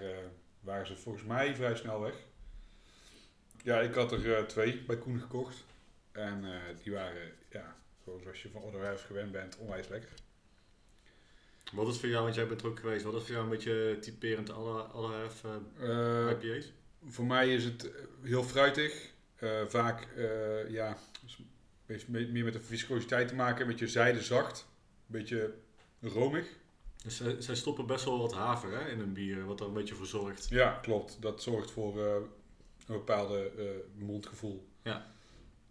waren 0.60 0.86
ze 0.86 0.96
volgens 0.96 1.24
mij 1.24 1.54
vrij 1.54 1.76
snel 1.76 2.00
weg. 2.00 2.14
Ja, 3.62 3.80
ik 3.80 3.94
had 3.94 4.12
er 4.12 4.46
twee 4.46 4.82
bij 4.82 4.98
Koen 4.98 5.20
gekocht. 5.20 5.64
En 6.12 6.44
die 6.82 6.92
waren, 6.92 7.32
ja, 7.50 7.76
zoals 8.04 8.42
je 8.42 8.50
van 8.50 8.62
Order 8.62 8.98
gewend 8.98 9.32
bent, 9.32 9.58
onwijs 9.58 9.88
lekker. 9.88 10.10
Wat 11.72 11.88
is 11.88 11.98
voor 11.98 12.08
jou, 12.08 12.22
want 12.22 12.34
jij 12.34 12.46
bent 12.46 12.60
er 12.60 12.66
ook 12.66 12.78
geweest, 12.78 13.04
wat 13.04 13.14
is 13.14 13.22
voor 13.22 13.30
jou 13.30 13.44
een 13.44 13.50
beetje 13.50 13.98
typerend 14.00 14.50
alle, 14.50 14.82
alle 14.82 15.12
Half 15.12 15.44
Eh, 15.78 16.30
IPA's? 16.30 16.72
Voor 17.06 17.26
mij 17.26 17.54
is 17.54 17.64
het 17.64 17.92
eh, 17.92 18.02
heel 18.22 18.42
fruitig. 18.44 19.10
Eh, 19.36 19.66
vaak, 19.66 20.08
eh, 20.16 20.70
ja, 20.70 20.98
heeft 21.86 22.08
meer 22.08 22.44
met 22.44 22.52
de 22.52 22.60
viscositeit 22.60 23.28
te 23.28 23.34
maken. 23.34 23.60
Een 23.60 23.70
beetje 23.70 23.88
zijdezacht. 23.88 24.66
Een 25.06 25.18
beetje 25.18 25.54
romig. 26.00 26.46
Dus 27.02 27.16
zij, 27.16 27.40
zij 27.40 27.54
stoppen 27.54 27.86
best 27.86 28.04
wel 28.04 28.18
wat 28.18 28.32
haver 28.32 28.70
hè, 28.72 28.90
in 28.90 28.98
hun 28.98 29.12
bier, 29.12 29.44
wat 29.44 29.60
er 29.60 29.66
een 29.66 29.72
beetje 29.72 29.94
voor 29.94 30.06
zorgt. 30.06 30.48
Ja, 30.48 30.78
klopt. 30.82 31.16
Dat 31.20 31.42
zorgt 31.42 31.70
voor 31.70 32.06
eh, 32.06 32.14
een 32.86 32.94
bepaalde 32.94 33.50
eh, 33.58 33.64
mondgevoel. 34.04 34.66
Ja. 34.82 35.06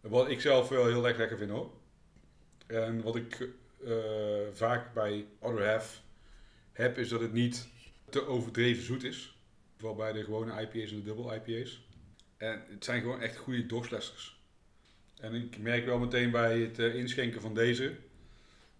Wat 0.01 0.29
ik 0.29 0.41
zelf 0.41 0.69
wel 0.69 0.85
heel 0.85 1.07
erg 1.07 1.17
lekker 1.17 1.37
vind 1.37 1.51
hoor. 1.51 1.71
En 2.71 3.01
wat 3.01 3.15
ik 3.15 3.49
eh, 3.85 3.93
vaak 4.51 4.93
bij 4.93 5.25
Other 5.39 5.67
Half 5.67 6.01
heb, 6.71 6.97
is 6.97 7.09
dat 7.09 7.21
het 7.21 7.33
niet 7.33 7.67
te 8.09 8.25
overdreven 8.25 8.83
zoet 8.83 9.03
is. 9.03 9.37
Vooral 9.77 9.95
bij 9.95 10.11
de 10.11 10.23
gewone 10.23 10.61
IPA's 10.61 10.91
en 10.91 10.97
de 10.97 11.03
dubbel 11.03 11.33
IPA's. 11.33 11.85
En 12.37 12.63
het 12.69 12.85
zijn 12.85 13.01
gewoon 13.01 13.21
echt 13.21 13.37
goede 13.37 13.65
dorslessers. 13.65 14.39
En 15.19 15.33
ik 15.33 15.57
merk 15.57 15.85
wel 15.85 15.99
meteen 15.99 16.31
bij 16.31 16.59
het 16.59 16.79
eh, 16.79 16.95
inschenken 16.95 17.41
van 17.41 17.53
deze, 17.53 17.95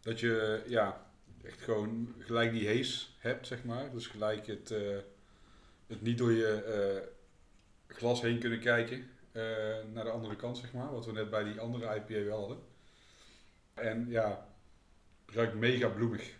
dat 0.02 0.20
je 0.20 0.64
ja, 0.68 1.12
echt 1.44 1.62
gewoon 1.62 2.16
gelijk 2.20 2.52
die 2.52 2.68
hees 2.68 3.16
hebt, 3.20 3.48
zeg 3.48 3.64
maar. 3.64 3.92
Dus 3.92 4.08
gelijk 4.08 4.48
het, 4.48 4.72
eh, 4.72 4.98
het 5.88 6.02
niet 6.02 6.18
door 6.18 6.32
je 6.32 7.10
glas 7.88 8.22
heen 8.22 8.40
kunnen 8.40 8.60
kijken 8.60 9.10
naar 9.94 10.04
de 10.04 10.10
andere 10.10 10.36
kant, 10.36 10.58
zeg 10.58 10.74
maar. 10.74 10.92
Wat 10.92 11.06
we 11.06 11.12
net 11.12 11.30
bij 11.30 11.44
die 11.44 11.60
andere 11.60 11.96
IPA 11.96 12.24
wel 12.24 12.40
hadden. 12.40 12.71
En 13.82 14.10
ja, 14.10 14.48
ruikt 15.26 15.54
mega 15.56 15.88
bloemig. 15.88 16.34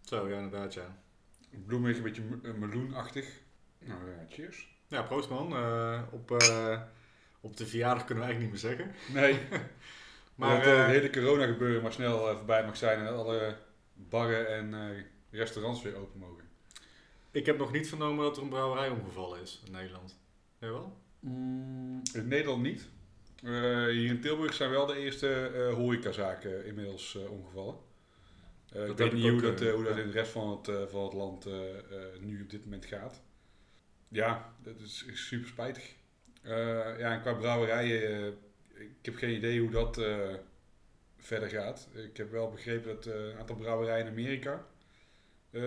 Zo, 0.00 0.28
ja 0.28 0.36
inderdaad 0.36 0.74
ja. 0.74 0.96
Bloemig, 1.66 1.96
een 1.96 2.02
beetje 2.02 2.22
me- 2.22 2.48
eh, 2.48 2.54
meloenachtig. 2.54 3.40
Nou 3.78 4.10
ja, 4.10 4.24
cheers. 4.28 4.76
Ja, 4.86 5.02
proost 5.02 5.28
man. 5.30 5.52
Eh, 5.56 6.02
op, 6.10 6.30
eh, 6.30 6.80
op 7.40 7.56
de 7.56 7.66
verjaardag 7.66 8.04
kunnen 8.04 8.24
we 8.24 8.30
eigenlijk 8.30 8.52
niet 8.62 8.62
meer 8.62 8.76
zeggen. 8.76 9.12
Nee, 9.14 9.38
Maar 10.34 10.56
dat 10.64 10.66
eh, 10.74 10.78
het 10.78 10.86
hele 10.90 11.10
corona 11.10 11.46
gebeuren 11.46 11.82
maar 11.82 11.92
snel 11.92 12.28
eh, 12.28 12.36
voorbij 12.36 12.64
mag 12.64 12.76
zijn 12.76 12.98
en 12.98 13.04
dat 13.04 13.14
alle 13.26 13.56
barren 13.94 14.48
en 14.48 14.74
eh, 14.74 15.02
restaurants 15.30 15.82
weer 15.82 15.94
open 15.96 16.18
mogen. 16.20 16.44
ik 17.30 17.46
heb 17.46 17.58
nog 17.58 17.72
niet 17.72 17.88
vernomen 17.88 18.24
dat 18.24 18.36
er 18.36 18.42
een 18.42 18.48
brouwerij 18.48 18.88
omgevallen 18.88 19.40
is 19.40 19.62
in 19.66 19.72
Nederland. 19.72 20.18
Jawel? 20.58 20.96
In 22.12 22.28
Nederland 22.28 22.62
niet. 22.62 22.88
Eh, 23.42 23.84
hier 23.86 24.08
in 24.08 24.20
Tilburg 24.20 24.54
zijn 24.54 24.70
wel 24.70 24.86
de 24.86 24.96
eerste 24.98 25.46
eh 25.54 25.74
horecazaken 25.74 26.64
inmiddels 26.66 27.16
eh, 27.16 27.30
omgevallen. 27.30 27.76
Eh, 28.72 28.86
ik 28.88 28.96
weet 28.96 29.12
niet 29.12 29.28
hoe 29.30 29.40
dat, 29.40 29.60
eh, 29.60 29.68
eh, 29.68 29.74
hoe 29.74 29.84
dat 29.84 29.96
in 29.96 30.06
de 30.06 30.12
rest 30.12 30.30
van 30.30 30.50
het, 30.50 30.68
eh, 30.68 30.86
van 30.86 31.04
het 31.04 31.12
land 31.12 31.46
eh, 31.46 31.78
eh, 31.78 32.20
nu 32.20 32.42
op 32.42 32.50
dit 32.50 32.64
moment 32.64 32.84
gaat. 32.86 33.22
Ja, 34.08 34.54
dat 34.62 34.80
is, 34.80 35.04
is 35.06 35.26
super 35.26 35.48
spijtig. 35.48 35.94
Eh, 36.42 36.98
ja, 36.98 37.12
en 37.12 37.20
qua 37.20 37.32
brouwerijen, 37.32 38.02
eh, 38.02 38.26
ik 38.80 38.96
heb 39.02 39.16
geen 39.16 39.34
idee 39.36 39.60
hoe 39.60 39.70
dat 39.70 39.98
eh, 39.98 40.34
verder 41.16 41.48
gaat. 41.48 41.88
Ik 41.94 42.16
heb 42.16 42.30
wel 42.30 42.50
begrepen 42.50 42.94
dat 42.94 43.06
eh, 43.06 43.14
een 43.28 43.38
aantal 43.38 43.56
brouwerijen 43.56 44.06
in 44.06 44.12
Amerika 44.12 44.66
eh, 45.50 45.62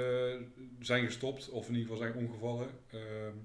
zijn 0.79 1.05
gestopt, 1.05 1.49
of 1.49 1.67
in 1.67 1.75
ieder 1.75 1.91
geval 1.91 2.07
zijn 2.07 2.25
omgevallen. 2.25 2.69
Ehm 2.91 3.35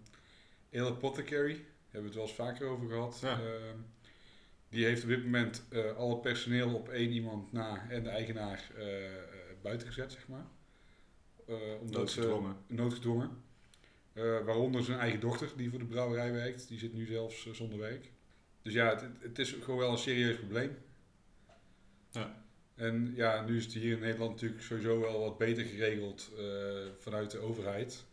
Ale 0.73 0.89
Apothecary, 0.91 1.65
hebben 1.91 2.01
we 2.01 2.07
het 2.07 2.15
wel 2.15 2.23
eens 2.23 2.35
vaker 2.35 2.67
over 2.67 2.89
gehad. 2.89 3.19
Ja. 3.23 3.41
Die 4.69 4.85
heeft 4.85 5.03
op 5.03 5.09
dit 5.09 5.25
moment 5.25 5.65
eh, 5.71 5.97
al 5.97 6.11
het 6.11 6.21
personeel 6.21 6.75
op 6.75 6.89
één 6.89 7.11
iemand 7.11 7.53
na 7.53 7.91
en 7.91 8.03
de 8.03 8.09
eigenaar 8.09 8.71
eh, 8.77 8.85
buiten 9.63 9.87
gezet, 9.87 10.13
zeg 10.13 10.29
maar. 10.29 10.47
Omdat 11.81 12.11
ze 12.11 12.21
Noodgedwongen. 12.21 12.57
noodgedwongen. 12.67 13.31
Eh, 14.13 14.45
waaronder 14.45 14.85
zijn 14.85 14.99
eigen 14.99 15.21
dochter, 15.21 15.53
die 15.57 15.71
voor 15.71 15.79
de 15.79 15.85
brouwerij 15.85 16.33
werkt. 16.33 16.69
Die 16.69 16.79
zit 16.79 16.93
nu 16.93 17.07
zelfs 17.07 17.53
zonder 17.53 17.79
werk. 17.79 18.13
Dus 18.63 18.73
ja, 18.73 18.89
het, 18.89 19.05
het 19.21 19.39
is 19.39 19.53
gewoon 19.53 19.79
wel 19.79 19.93
een 19.93 19.99
serieus 19.99 20.37
probleem. 20.37 20.77
Ja. 22.11 22.45
En 22.75 23.13
ja, 23.15 23.45
nu 23.45 23.57
is 23.57 23.65
het 23.65 23.73
hier 23.73 23.93
in 23.93 24.01
Nederland 24.01 24.31
natuurlijk 24.31 24.63
sowieso 24.63 25.01
wel 25.01 25.21
wat 25.21 25.39
beter 25.39 25.65
geregeld 25.65 26.33
vanuit 26.99 27.31
de 27.31 27.39
overheid. 27.39 28.05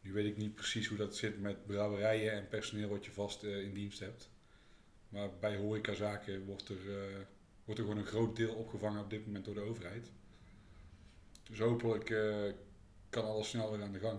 Nu 0.00 0.12
weet 0.12 0.26
ik 0.26 0.36
niet 0.36 0.54
precies 0.54 0.86
hoe 0.86 0.98
dat 0.98 1.16
zit 1.16 1.40
met 1.40 1.66
brouwerijen 1.66 2.32
en 2.32 2.48
personeel 2.48 2.88
wat 2.88 3.04
je 3.04 3.10
vast 3.10 3.42
in 3.42 3.74
dienst 3.74 3.98
hebt. 3.98 4.31
Maar 5.12 5.28
bij 5.40 5.56
horecazaken 5.56 6.44
wordt 6.44 6.68
er, 6.68 6.90
eh, 6.90 7.20
wordt 7.64 7.80
er 7.80 7.86
gewoon 7.86 8.00
een 8.00 8.06
groot 8.06 8.36
deel 8.36 8.54
opgevangen 8.54 9.02
op 9.02 9.10
dit 9.10 9.26
moment 9.26 9.44
door 9.44 9.54
de 9.54 9.60
overheid. 9.60 10.10
Dus 11.42 11.58
hopelijk 11.58 12.10
eh, 12.10 12.52
kan 13.10 13.24
alles 13.24 13.48
snel 13.48 13.70
weer 13.70 13.82
aan 13.82 13.92
de 13.92 13.98
gang. 13.98 14.18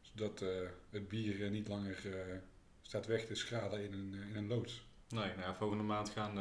Zodat 0.00 0.42
eh, 0.42 0.48
het 0.90 1.08
bier 1.08 1.50
niet 1.50 1.68
langer 1.68 2.02
staat 2.80 3.06
weg 3.06 3.26
te 3.26 3.34
schalen 3.34 3.84
in 3.84 3.92
een, 3.92 4.14
in 4.14 4.36
een 4.36 4.48
loods. 4.48 4.86
Nee, 5.08 5.26
nou 5.26 5.40
ja, 5.40 5.54
volgende 5.54 5.84
maand 5.84 6.08
gaan, 6.10 6.36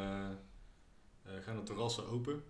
gaan 1.23 1.55
de 1.55 1.63
terrassen 1.63 2.07
open. 2.07 2.43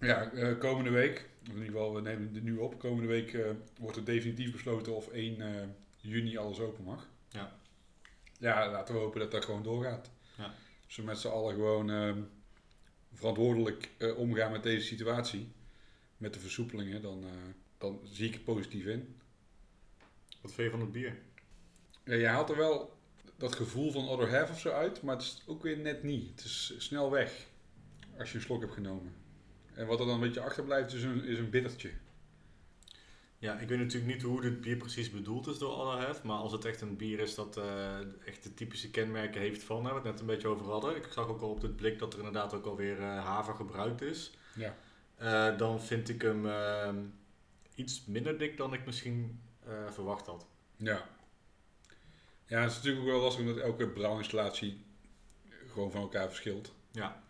Ja, 0.00 0.30
komende 0.58 0.90
week, 0.90 1.28
of 1.42 1.48
in 1.48 1.54
ieder 1.54 1.72
geval 1.72 1.94
we 1.94 2.00
nemen 2.00 2.34
het 2.34 2.42
nu 2.42 2.56
op, 2.56 2.78
komende 2.78 3.08
week 3.08 3.38
wordt 3.78 3.96
er 3.96 4.04
definitief 4.04 4.52
besloten 4.52 4.94
of 4.94 5.08
1 5.08 5.40
eh, 5.40 5.68
juni 6.00 6.36
alles 6.36 6.60
open 6.60 6.84
mag. 6.84 7.08
Ja. 8.38 8.70
Laten 8.70 8.94
we 8.94 9.00
hopen 9.00 9.20
dat 9.20 9.30
dat 9.30 9.44
gewoon 9.44 9.62
doorgaat. 9.62 10.10
Ja. 10.38 10.54
Als 10.86 10.96
we 10.96 11.02
met 11.02 11.18
z'n 11.18 11.28
allen 11.28 11.54
gewoon 11.54 11.90
ehm, 11.90 12.22
verantwoordelijk 13.12 13.90
eh, 13.98 14.18
omgaan 14.18 14.52
met 14.52 14.62
deze 14.62 14.86
situatie, 14.86 15.52
met 16.16 16.34
de 16.34 16.40
versoepelingen, 16.40 17.02
dan, 17.02 17.24
eh, 17.24 17.30
dan 17.78 18.00
zie 18.04 18.26
ik 18.26 18.34
het 18.34 18.44
positief 18.44 18.84
in. 18.84 19.20
Wat 20.40 20.52
vind 20.52 20.66
je 20.66 20.70
van 20.70 20.80
het 20.80 20.92
bier? 20.92 21.18
Ja, 22.04 22.14
je 22.14 22.26
haalt 22.26 22.50
er 22.50 22.56
wel 22.56 22.98
dat 23.36 23.54
gevoel 23.54 23.92
van 23.92 24.08
other 24.08 24.36
half 24.36 24.50
of 24.50 24.60
zo 24.60 24.70
uit, 24.70 25.02
maar 25.02 25.14
het 25.16 25.24
is 25.24 25.42
ook 25.46 25.62
weer 25.62 25.78
net 25.78 26.02
niet. 26.02 26.30
Het 26.30 26.44
is 26.44 26.74
snel 26.78 27.10
weg 27.10 27.46
als 28.18 28.30
je 28.30 28.36
een 28.36 28.42
slok 28.44 28.60
hebt 28.60 28.72
genomen. 28.72 29.14
En 29.74 29.86
wat 29.86 30.00
er 30.00 30.06
dan 30.06 30.14
een 30.14 30.20
beetje 30.20 30.40
achterblijft 30.40 30.92
is 30.92 31.02
een, 31.02 31.24
is 31.24 31.38
een 31.38 31.50
bittertje. 31.50 31.90
Ja, 33.44 33.58
ik 33.58 33.68
weet 33.68 33.78
natuurlijk 33.78 34.12
niet 34.12 34.22
hoe 34.22 34.40
dit 34.40 34.60
bier 34.60 34.76
precies 34.76 35.10
bedoeld 35.10 35.46
is 35.46 35.58
door 35.58 35.72
Allerhef, 35.72 36.22
maar 36.22 36.36
als 36.36 36.52
het 36.52 36.64
echt 36.64 36.80
een 36.80 36.96
bier 36.96 37.18
is 37.18 37.34
dat 37.34 37.56
eh, 37.56 37.98
echt 38.26 38.42
de 38.42 38.54
typische 38.54 38.90
kenmerken 38.90 39.40
heeft 39.40 39.62
van, 39.62 39.82
waar 39.82 39.92
we 39.92 39.98
het 39.98 40.08
net 40.08 40.20
een 40.20 40.26
beetje 40.26 40.48
over 40.48 40.66
hadden. 40.66 40.96
Ik 40.96 41.06
zag 41.10 41.28
ook 41.28 41.40
al 41.40 41.50
op 41.50 41.60
dit 41.60 41.76
blik 41.76 41.98
dat 41.98 42.12
er 42.12 42.18
inderdaad 42.18 42.54
ook 42.54 42.66
alweer 42.66 43.00
eh 43.00 43.24
haver 43.24 43.54
gebruikt 43.54 44.02
is. 44.02 44.32
Ja. 44.54 44.76
Eh, 45.16 45.58
dan 45.58 45.80
vind 45.80 46.08
ik 46.08 46.22
hem 46.22 46.46
ehm, 46.46 46.96
iets 47.74 48.04
minder 48.06 48.38
dik 48.38 48.56
dan 48.56 48.72
ik 48.72 48.86
misschien 48.86 49.40
verwacht 49.90 50.26
had. 50.26 50.46
Ja. 50.76 51.08
Ja, 52.46 52.60
het 52.60 52.70
is 52.70 52.76
natuurlijk 52.76 53.04
ook 53.04 53.10
wel 53.12 53.20
lastig 53.20 53.46
omdat 53.46 53.62
elke 53.62 53.88
brouwinstallatie 53.88 54.84
gewoon 55.72 55.90
van 55.90 56.00
elkaar 56.00 56.28
verschilt. 56.28 56.74
Ja. 56.90 57.22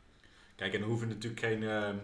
Kijk, 0.56 0.74
en 0.74 0.80
dan 0.80 0.88
hoeft 0.88 1.00
het 1.00 1.10
natuurlijk 1.10 1.42
geen, 1.42 1.62
ehm, 1.62 1.96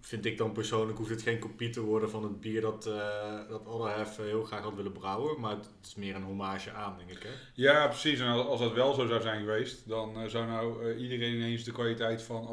vind 0.00 0.24
ik 0.24 0.38
dan 0.38 0.52
persoonlijk, 0.52 0.98
hoeft 0.98 1.10
het 1.10 1.22
geen 1.22 1.38
kopie 1.38 1.70
te 1.70 1.80
worden 1.80 2.10
van 2.10 2.22
het 2.22 2.40
bier 2.40 2.60
dat, 2.60 2.86
uh, 2.86 3.48
dat 3.48 3.66
Allerhef 3.66 4.16
heel 4.16 4.44
graag 4.44 4.62
had 4.62 4.74
willen 4.74 4.92
brouwen. 4.92 5.40
Maar 5.40 5.56
het 5.56 5.68
is 5.82 5.94
meer 5.94 6.14
een 6.14 6.22
hommage 6.22 6.70
aan, 6.70 6.96
denk 6.98 7.10
ik. 7.10 7.22
Hè? 7.22 7.30
Ja, 7.54 7.86
precies. 7.88 8.20
En 8.20 8.26
als 8.26 8.46
als 8.46 8.60
dat 8.60 8.72
wel 8.72 8.94
zo 8.94 9.06
zou 9.06 9.20
zijn 9.22 9.40
geweest, 9.40 9.88
dan 9.88 10.20
eh, 10.20 10.26
zou 10.28 10.46
nou 10.46 10.90
eh, 10.90 11.00
iedereen 11.02 11.34
ineens 11.34 11.64
de 11.64 11.72
kwaliteit 11.72 12.22
van 12.22 12.48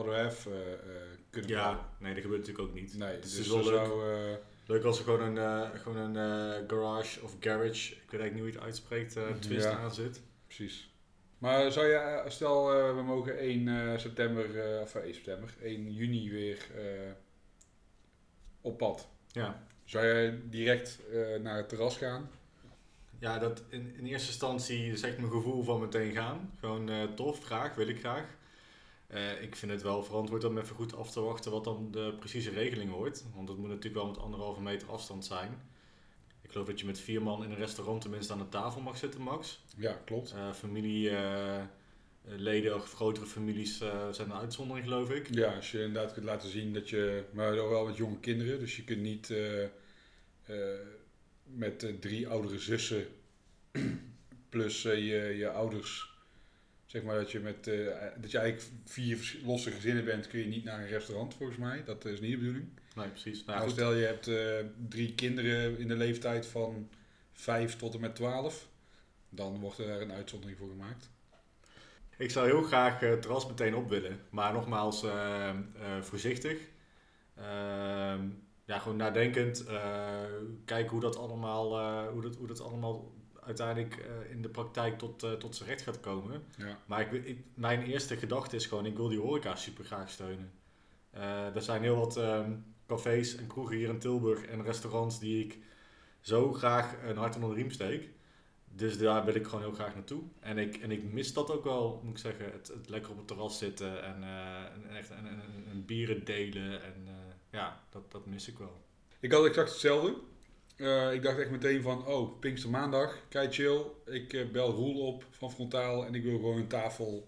eh, 0.48 0.54
eh, 0.54 0.78
kunnen 1.30 1.52
brouwen. 1.52 1.78
Ja, 1.78 1.90
nee, 2.00 2.14
dat 2.14 2.22
gebeurt 2.22 2.40
natuurlijk 2.48 2.68
ook 2.70 2.76
niet. 2.76 2.98
Nee, 2.98 3.20
dus 3.20 3.38
is 3.40 3.48
wel 3.48 3.58
leuk. 3.58 3.66
zou... 3.86 4.14
eh, 4.14 4.36
Leuk 4.66 4.84
als 4.84 4.98
er 4.98 5.04
gewoon 5.04 5.22
een, 5.22 5.38
eh, 5.38 5.80
gewoon 5.80 5.98
een 5.98 6.16
eh, 6.16 6.64
garage 6.68 7.22
of 7.24 7.36
garage, 7.40 7.92
ik 7.94 8.12
weet 8.12 8.20
eigenlijk 8.22 8.34
niet 8.34 8.40
hoe 8.42 8.48
je 8.52 8.54
het 8.56 8.64
uitspreekt, 8.64 9.16
eh, 9.16 9.24
twist 9.40 9.66
Ja. 9.66 9.78
aan 9.78 9.94
zit. 9.94 10.22
Precies. 10.46 10.90
Maar 11.38 11.72
zou 11.72 11.86
je, 11.88 11.94
eh, 11.94 12.30
stel 12.30 12.74
eh, 12.74 12.96
we 12.96 13.02
mogen 13.02 13.40
1 13.40 13.68
eh, 13.68 13.98
september, 13.98 14.60
eh, 14.60 14.82
of 14.82 14.96
eh, 14.96 15.04
1 15.04 15.14
september, 15.14 15.56
1 15.62 15.94
juni 15.94 16.32
weer 16.32 16.68
op 18.62 18.78
pad. 18.78 19.08
Ja, 19.32 19.64
Zou 19.84 20.06
jij 20.06 20.40
direct 20.50 21.00
naar 21.42 21.58
het 21.58 21.70
terras 21.70 21.98
gaan? 21.98 22.30
ja 23.20 23.40
dat 23.40 23.64
in, 23.70 23.96
in 23.96 24.06
eerste 24.06 24.28
instantie 24.28 24.98
zegt 24.98 25.18
mijn 25.18 25.32
gevoel 25.32 25.64
van 25.64 25.80
meteen 25.80 26.12
gaan. 26.12 26.52
Gewoon 26.60 27.14
tof, 27.16 27.44
graag, 27.44 27.76
wil 27.76 27.88
ik 27.88 28.00
graag. 28.00 28.36
Ik 29.42 29.56
vind 29.56 29.72
het 29.72 29.82
wel 29.82 30.04
verantwoord 30.04 30.44
om 30.44 30.58
even 30.58 30.76
goed 30.76 30.96
af 30.96 31.12
te 31.12 31.22
wachten 31.22 31.52
wat 31.52 31.64
dan 31.64 31.92
de 31.92 32.16
precieze 32.20 32.50
regeling 32.50 32.92
wordt. 32.92 33.26
Want 33.36 33.50
het 33.50 33.58
moet 33.58 33.68
natuurlijk 33.68 33.96
wel 33.96 34.08
met 34.08 34.18
anderhalve 34.18 34.62
meter 34.62 34.90
afstand 34.90 35.26
zijn. 35.26 35.62
Ik 36.48 36.54
geloof 36.54 36.68
dat 36.68 36.80
je 36.80 36.86
met 36.86 37.00
vier 37.00 37.22
man 37.22 37.44
in 37.44 37.52
een 37.52 37.58
restaurant 37.58 38.02
tenminste 38.02 38.34
aan 38.34 38.40
de 38.40 38.50
tafel 38.50 38.82
mag 38.82 38.98
zitten, 38.98 39.22
max. 39.22 39.64
Ja, 39.78 40.02
klopt. 40.06 40.32
Eh 40.32 40.54
familieleden 40.54 42.76
of 42.76 42.94
grotere 42.94 43.26
families 43.26 43.82
eh, 43.82 44.10
zijn 44.12 44.30
een 44.30 44.38
uitzondering, 44.38 44.86
geloof 44.86 45.10
ik. 45.10 45.36
Ja, 45.36 45.56
als 45.56 45.72
je 45.72 45.84
inderdaad 45.84 46.14
kunt 46.14 46.26
laten 46.26 46.50
zien 46.50 46.74
dat 46.74 46.90
je, 46.90 47.24
maar 47.32 47.70
wel 47.70 47.86
met 47.86 47.98
jonge 47.98 48.20
kinderen, 48.20 48.60
dus 48.60 48.76
je 48.76 48.84
kunt 48.84 49.02
niet 49.02 49.30
eh, 49.30 49.68
eh, 50.48 50.80
met 51.44 51.84
eh, 51.84 51.94
drie 52.00 52.28
oudere 52.28 52.60
zussen 52.60 53.08
plus 54.50 54.86
eh, 54.86 54.98
je, 54.98 55.38
je 55.38 55.50
ouders, 55.50 56.17
zeg 56.88 57.04
maar 57.04 57.16
dat 57.16 57.32
je 57.32 57.40
met, 57.40 57.68
eh, 57.68 57.76
dat 58.18 58.32
je 58.32 58.38
eigenlijk 58.38 58.72
vier 58.86 59.38
losse 59.44 59.72
gezinnen 59.72 60.06
bent, 60.06 60.28
kun 60.28 60.40
je 60.40 60.46
niet 60.46 60.64
naar 60.64 60.80
een 60.80 60.88
restaurant 60.88 61.34
volgens 61.34 61.58
mij. 61.58 61.84
Dat 61.84 62.06
is 62.06 62.20
niet 62.20 62.32
de 62.32 62.38
bedoeling. 62.38 62.68
Nee, 62.96 63.08
precies. 63.10 63.46
Nou, 63.46 63.60
Nou, 63.60 63.72
stel 63.72 63.94
je 63.94 64.06
hebt 64.06 64.28
eh, 64.28 64.66
drie 64.90 65.16
kinderen 65.16 65.78
in 65.80 65.88
de 65.88 65.96
leeftijd 65.96 66.46
van 66.46 66.90
5 67.34 67.76
tot 67.76 67.94
en 67.94 68.00
met 68.00 68.16
12, 68.16 68.68
dan 69.30 69.60
wordt 69.60 69.78
er 69.80 70.02
een 70.02 70.12
uitzondering 70.12 70.58
voor 70.58 70.70
gemaakt. 70.70 71.10
Ik 72.18 72.32
zou 72.32 72.46
heel 72.48 72.62
graag 72.64 73.02
eh, 73.02 73.10
het 73.10 73.22
terras 73.22 73.48
meteen 73.48 73.76
op 73.76 73.90
willen. 73.90 74.20
Maar 74.30 74.54
nogmaals, 74.54 75.04
eh, 75.04 75.50
eh, 75.50 75.56
voorzichtig. 76.02 76.58
Ehm, 77.36 78.22
ja, 78.66 78.80
gewoon 78.80 78.98
nadenkend. 78.98 79.66
eh 79.66 80.16
kijken 80.66 80.92
hoe 80.92 81.02
dat 81.02 81.18
allemaal, 81.18 81.78
eh, 81.80 82.08
hoe 82.12 82.22
dat, 82.22 82.36
hoe 82.36 82.48
dat 82.48 82.62
allemaal 82.62 83.12
uiteindelijk 83.48 83.96
eh, 83.98 84.32
in 84.32 84.42
de 84.42 84.50
praktijk 84.50 84.98
tot, 84.98 85.24
eh, 85.24 85.32
tot 85.32 85.56
zijn 85.56 85.70
recht 85.70 85.82
gaat 85.82 86.00
komen. 86.00 86.44
Ja. 86.58 86.80
Maar 86.86 87.02
ik, 87.14 87.26
ik- 87.26 87.44
mijn 87.54 87.84
eerste 87.84 88.18
gedachte 88.18 88.56
is 88.56 88.66
gewoon, 88.66 88.86
ik 88.86 88.96
wil 88.98 89.08
die 89.08 89.20
horeca 89.20 89.56
super 89.56 89.86
graag 89.86 90.10
steunen. 90.10 90.52
Eh, 91.12 91.56
er 91.56 91.62
zijn 91.62 91.82
heel 91.82 91.96
wat 91.98 92.18
ehm, 92.18 92.52
cafés 92.88 93.36
en 93.36 93.48
kroegen 93.48 93.76
hier 93.76 93.90
in 93.90 94.00
Tilburg 94.00 94.46
en 94.46 94.64
restaurants 94.64 95.20
die 95.20 95.44
ik 95.46 95.58
zo 96.22 96.54
graag 96.54 96.96
een 97.04 97.18
hart 97.18 97.36
onder 97.36 97.50
de 97.50 97.56
riem 97.56 97.72
steek. 97.72 98.10
Dus 98.72 98.98
daar 98.98 99.26
wil 99.26 99.36
ik 99.36 99.46
gewoon 99.46 99.62
heel 99.62 99.74
graag 99.74 99.94
naartoe. 99.94 100.22
En 100.40 100.58
ik, 100.58 100.76
en 100.78 100.92
ik 100.92 101.04
mis 101.04 101.34
dat 101.34 101.52
ook 101.52 101.64
wel, 101.64 102.02
moet 102.04 102.14
ik 102.14 102.18
zeggen. 102.18 102.52
Het, 102.52 102.68
het 102.68 102.90
lekker 102.90 103.12
op 103.12 103.18
het 103.18 103.28
terras 103.28 103.58
zitten 103.58 104.04
en, 104.04 104.24
en 104.88 104.96
echt 104.98 105.10
en, 105.10 105.18
en, 105.28 105.42
en- 105.42 105.66
en 105.72 105.86
bieren 105.86 106.26
delen. 106.26 106.84
En 106.84 107.08
ja, 107.52 107.84
dat, 107.90 108.12
dat 108.12 108.26
mis 108.26 108.48
ik 108.48 108.58
wel. 108.58 108.82
Ik 109.20 109.32
had 109.32 109.46
exact 109.46 109.70
hetzelfde. 109.70 110.16
Eh, 110.78 111.14
ik 111.14 111.22
dacht 111.22 111.40
echt 111.40 111.50
meteen 111.50 111.82
van, 111.82 112.06
oh, 112.08 112.40
Pinkstermaandag, 112.40 113.20
kei 113.30 113.52
chill. 113.52 113.82
Ik 114.06 114.34
eh, 114.34 114.50
bel 114.52 114.72
Roel 114.72 115.08
op 115.08 115.26
van 115.30 115.52
Frontaal 115.52 116.06
en 116.06 116.16
ik 116.16 116.24
wil 116.24 116.36
gewoon 116.36 116.58
een 116.58 116.68
tafel. 116.68 117.28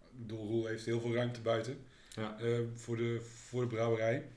Ik 0.00 0.18
bedoel, 0.26 0.46
Roel 0.46 0.66
heeft 0.66 0.84
heel 0.84 1.00
veel 1.00 1.14
ruimte 1.14 1.40
buiten 1.40 1.78
Ja. 2.14 2.38
eh, 2.40 2.58
voor, 2.74 2.96
de, 2.96 3.20
voor 3.20 3.60
de 3.62 3.66
brouwerij. 3.66 4.28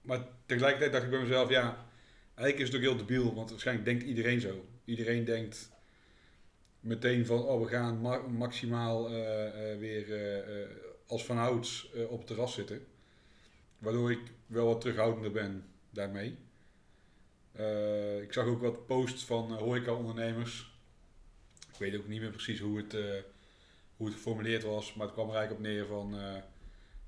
Maar 0.00 0.26
tegelijkertijd 0.46 0.92
dacht 0.92 1.04
ik 1.04 1.10
bij 1.10 1.20
mezelf, 1.20 1.48
ja, 1.50 1.86
eigenlijk 2.34 2.58
is 2.58 2.66
het 2.66 2.76
ook 2.76 2.82
heel 2.88 3.06
debiel, 3.06 3.34
want 3.34 3.50
waarschijnlijk 3.50 3.86
denkt 3.86 4.02
iedereen 4.04 4.40
zo. 4.40 4.64
Iedereen 4.84 5.24
denkt 5.24 5.70
meteen 6.80 7.26
van, 7.26 7.42
oh, 7.42 7.62
we 7.62 7.68
gaan 7.68 8.00
ma- 8.00 8.26
maximaal 8.28 9.10
weer 9.78 10.06
als 11.06 11.24
vanouds 11.24 11.90
eh 11.94 12.10
op 12.10 12.18
het 12.18 12.26
terras 12.26 12.54
zitten. 12.54 12.86
Waardoor 13.78 14.10
ik 14.10 14.20
wel 14.46 14.66
wat 14.66 14.80
terughoudender 14.80 15.30
ben 15.32 15.64
daarmee. 15.90 16.36
Eh, 17.54 18.22
ik 18.22 18.32
zag 18.32 18.46
ook 18.46 18.60
wat 18.60 18.86
posts 18.86 19.24
van 19.24 19.52
uh, 19.52 19.58
horeca-ondernemers. 19.58 20.72
Ik 21.72 21.78
weet 21.78 21.96
ook 21.96 22.08
niet 22.08 22.20
meer 22.20 22.30
precies 22.30 22.60
hoe 22.60 22.76
het, 22.76 22.94
eh, 22.94 23.22
hoe 23.96 24.06
het 24.06 24.14
geformuleerd 24.16 24.62
was, 24.62 24.94
maar 24.94 25.06
het 25.06 25.14
kwam 25.14 25.28
er 25.30 25.34
eigenlijk 25.36 25.66
op 25.66 25.72
neer 25.72 25.86
van... 25.86 26.18
eh, 26.18 26.42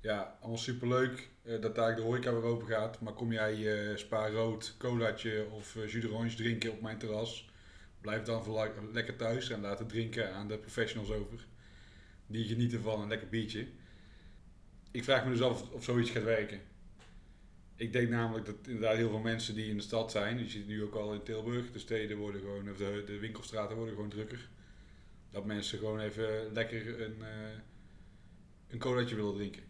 ja, 0.01 0.37
allemaal 0.39 0.57
superleuk 0.57 1.29
eh, 1.43 1.61
dat 1.61 1.75
daar 1.75 1.95
de 1.95 2.01
horeca 2.01 2.33
weer 2.33 2.43
open 2.43 2.67
gaat. 2.67 2.99
Maar 3.01 3.13
kom 3.13 3.31
jij 3.31 3.89
eh 3.91 3.97
spa 3.97 4.29
rood, 4.29 4.75
colaatje 4.77 5.47
of 5.51 5.75
eh 5.75 5.91
jus 5.91 6.35
drinken 6.35 6.71
op 6.71 6.81
mijn 6.81 6.97
terras... 6.97 7.49
Blijf 8.01 8.23
dan 8.23 8.43
vooral 8.43 8.71
lekker 8.91 9.15
thuis 9.15 9.49
en 9.49 9.61
laat 9.61 9.79
het 9.79 9.89
drinken 9.89 10.33
aan 10.33 10.47
de 10.47 10.57
professionals 10.57 11.11
over. 11.11 11.45
Die 12.27 12.45
genieten 12.45 12.81
van 12.81 13.01
een 13.01 13.07
lekker 13.07 13.29
biertje. 13.29 13.67
Ik 14.91 15.03
vraag 15.03 15.25
me 15.25 15.31
dus 15.31 15.41
af 15.41 15.71
of 15.71 15.83
zoiets 15.83 16.09
gaat 16.09 16.23
werken. 16.23 16.61
Ik 17.77 17.93
denk 17.93 18.09
namelijk 18.09 18.45
dat 18.45 18.55
inderdaad 18.63 18.95
heel 18.95 19.09
veel 19.09 19.19
mensen 19.19 19.55
die 19.55 19.69
in 19.69 19.77
de 19.77 19.83
stad 19.83 20.11
zijn, 20.11 20.39
je 20.39 20.49
ziet 20.49 20.67
nu 20.67 20.83
ook 20.83 20.95
al 20.95 21.13
in 21.13 21.23
Tilburg, 21.23 21.71
de 21.71 21.79
steden 21.79 22.17
worden 22.17 22.41
gewoon, 22.41 22.69
of 22.71 22.77
de, 22.77 23.03
de 23.05 23.19
winkelstraten 23.19 23.75
worden 23.75 23.93
gewoon 23.93 24.09
drukker. 24.09 24.49
Dat 25.31 25.45
mensen 25.45 25.79
gewoon 25.79 25.99
even 25.99 26.53
lekker 26.53 27.01
een, 27.01 27.21
eh 27.21 27.59
een 28.67 28.79
colaatje 28.79 29.15
willen 29.15 29.33
drinken. 29.33 29.63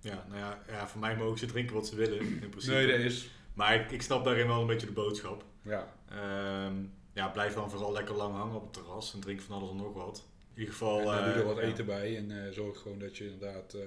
Ja, 0.00 0.26
nou 0.28 0.38
ja, 0.38 0.62
ja, 0.68 0.88
voor 0.88 1.00
mij 1.00 1.16
mogen 1.16 1.38
ze 1.38 1.46
drinken 1.46 1.74
wat 1.74 1.86
ze 1.86 1.96
willen, 1.96 2.18
in 2.20 2.48
principe. 2.50 2.74
Nee, 2.74 2.86
dat 2.86 3.00
is. 3.00 3.30
Maar 3.54 3.74
ik, 3.74 3.90
ik 3.90 4.02
snap 4.02 4.24
daarin 4.24 4.46
wel 4.46 4.60
een 4.60 4.66
beetje 4.66 4.86
de 4.86 4.92
boodschap. 4.92 5.44
Ja, 5.62 5.92
Ehm, 6.12 6.74
ja, 7.12 7.28
blijf 7.28 7.54
dan 7.54 7.70
vooral 7.70 7.92
lekker 7.92 8.14
lang 8.14 8.34
hangen 8.34 8.56
op 8.56 8.62
het 8.62 8.72
terras 8.72 9.14
en 9.14 9.20
drink 9.20 9.40
van 9.40 9.56
alles 9.56 9.70
en 9.70 9.76
nog 9.76 9.92
wat. 9.92 10.26
In 10.54 10.58
ieder 10.58 10.72
geval... 10.72 10.98
en 10.98 11.04
dan 11.04 11.24
doe 11.24 11.32
eh, 11.32 11.38
er 11.38 11.44
wat 11.44 11.56
ja. 11.56 11.62
eten 11.62 11.86
bij 11.86 12.16
en 12.16 12.46
eh, 12.46 12.52
zorg 12.52 12.78
gewoon 12.78 12.98
dat 12.98 13.16
je 13.16 13.24
inderdaad, 13.24 13.74
eh, 13.74 13.82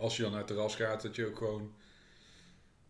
als 0.00 0.16
je 0.16 0.22
dan 0.22 0.30
naar 0.30 0.40
het 0.40 0.48
terras 0.48 0.76
gaat, 0.76 1.02
dat 1.02 1.16
je 1.16 1.26
ook 1.26 1.36
gewoon 1.38 1.72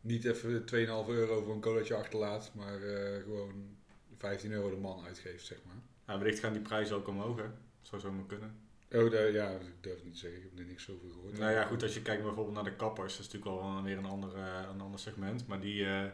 niet 0.01 0.25
even 0.25 0.65
2,5 0.65 1.09
euro 1.09 1.43
voor 1.43 1.55
een 1.55 1.61
colaatje 1.61 1.95
achterlaat, 1.95 2.51
maar 2.55 2.83
eh, 2.83 3.23
gewoon 3.23 3.77
15 4.19 4.53
euro 4.53 4.71
de 4.71 4.77
man 4.77 5.05
uitgeeft, 5.05 5.47
zeg 5.47 5.59
maar. 5.67 5.77
Ja, 6.07 6.19
wellicht 6.19 6.39
gaan 6.39 6.53
die 6.53 6.63
prijzen 6.63 6.97
ook 6.97 7.09
omhoog, 7.09 7.37
hè. 7.37 7.45
Zou 7.83 8.01
zomaar 8.01 8.27
kunnen. 8.27 8.55
Oh, 8.93 9.11
daar- 9.11 9.33
ja, 9.33 9.51
ik 9.51 9.83
durf 9.83 9.95
het 9.95 10.05
niet 10.05 10.13
te 10.13 10.19
zeggen, 10.19 10.39
ik 10.43 10.49
heb 10.51 10.59
er 10.59 10.65
niks 10.65 10.91
over 10.91 11.11
gehoord. 11.11 11.39
Nou 11.39 11.53
ja, 11.53 11.65
goed, 11.65 11.83
als 11.83 11.95
je 11.95 12.03
kijkt 12.03 12.23
bijvoorbeeld 12.23 12.55
naar 12.55 12.65
de 12.65 12.77
kappers, 12.77 13.17
dat 13.17 13.27
is 13.27 13.33
natuurlijk 13.33 13.63
wel 13.63 13.83
weer 13.83 13.99
een 13.99 14.05
ander, 14.05 14.35
eh, 14.37 14.69
een 14.73 14.81
ander 14.81 15.01
segment. 15.01 15.47
Maar 15.47 15.61
die, 15.61 15.85
eh, 15.87 16.05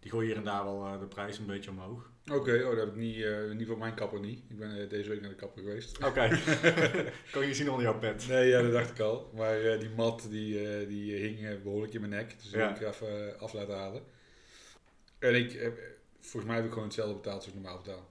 die 0.00 0.10
gooien 0.10 0.26
hier 0.28 0.36
en 0.36 0.44
daar 0.44 0.64
wel 0.64 0.84
eh, 0.86 1.00
de 1.00 1.06
prijs 1.06 1.38
een 1.38 1.46
beetje 1.46 1.70
omhoog. 1.70 2.10
Oké, 2.32 2.54
oh, 2.64 2.68
dat 2.70 2.76
heb 2.78 2.88
ik 2.88 2.94
niet, 2.96 3.16
eh, 3.16 3.36
in 3.42 3.42
ieder 3.50 3.58
geval 3.58 3.76
mijn 3.76 3.94
kapper 3.94 4.20
niet. 4.20 4.38
Ik 4.48 4.58
ben 4.58 4.80
eh, 4.82 4.88
deze 4.88 5.08
week 5.08 5.20
naar 5.20 5.30
de 5.30 5.36
kapper 5.36 5.62
geweest. 5.62 6.04
Oké, 6.04 6.28
kan 7.32 7.46
je 7.46 7.54
zien 7.54 7.70
onder 7.70 7.84
jouw 7.84 7.98
pet. 7.98 8.26
Nee, 8.28 8.48
ja, 8.48 8.62
dat 8.62 8.72
dacht 8.72 8.90
ik 8.90 9.00
al. 9.00 9.30
Maar 9.34 9.78
die 9.78 9.90
mat 9.96 10.26
die, 10.30 10.86
die 10.86 11.14
hing 11.14 11.46
eh, 11.46 11.62
behoorlijk 11.62 11.92
in 11.94 12.00
mijn 12.00 12.12
nek. 12.12 12.34
Dus 12.38 12.50
die 12.50 12.58
Ja. 12.58 12.66
heb 12.66 12.76
ik 12.76 12.82
er 12.82 12.88
even 12.88 13.38
af 13.40 13.52
laten 13.52 13.76
halen. 13.76 14.02
En 15.18 15.34
ik, 15.34 15.70
volgens 16.20 16.44
mij 16.44 16.54
heb 16.56 16.64
ik 16.64 16.70
gewoon 16.70 16.84
hetzelfde 16.86 17.14
betaald 17.14 17.36
als 17.36 17.46
ik 17.46 17.54
normaal 17.54 17.76
betaal. 17.82 18.10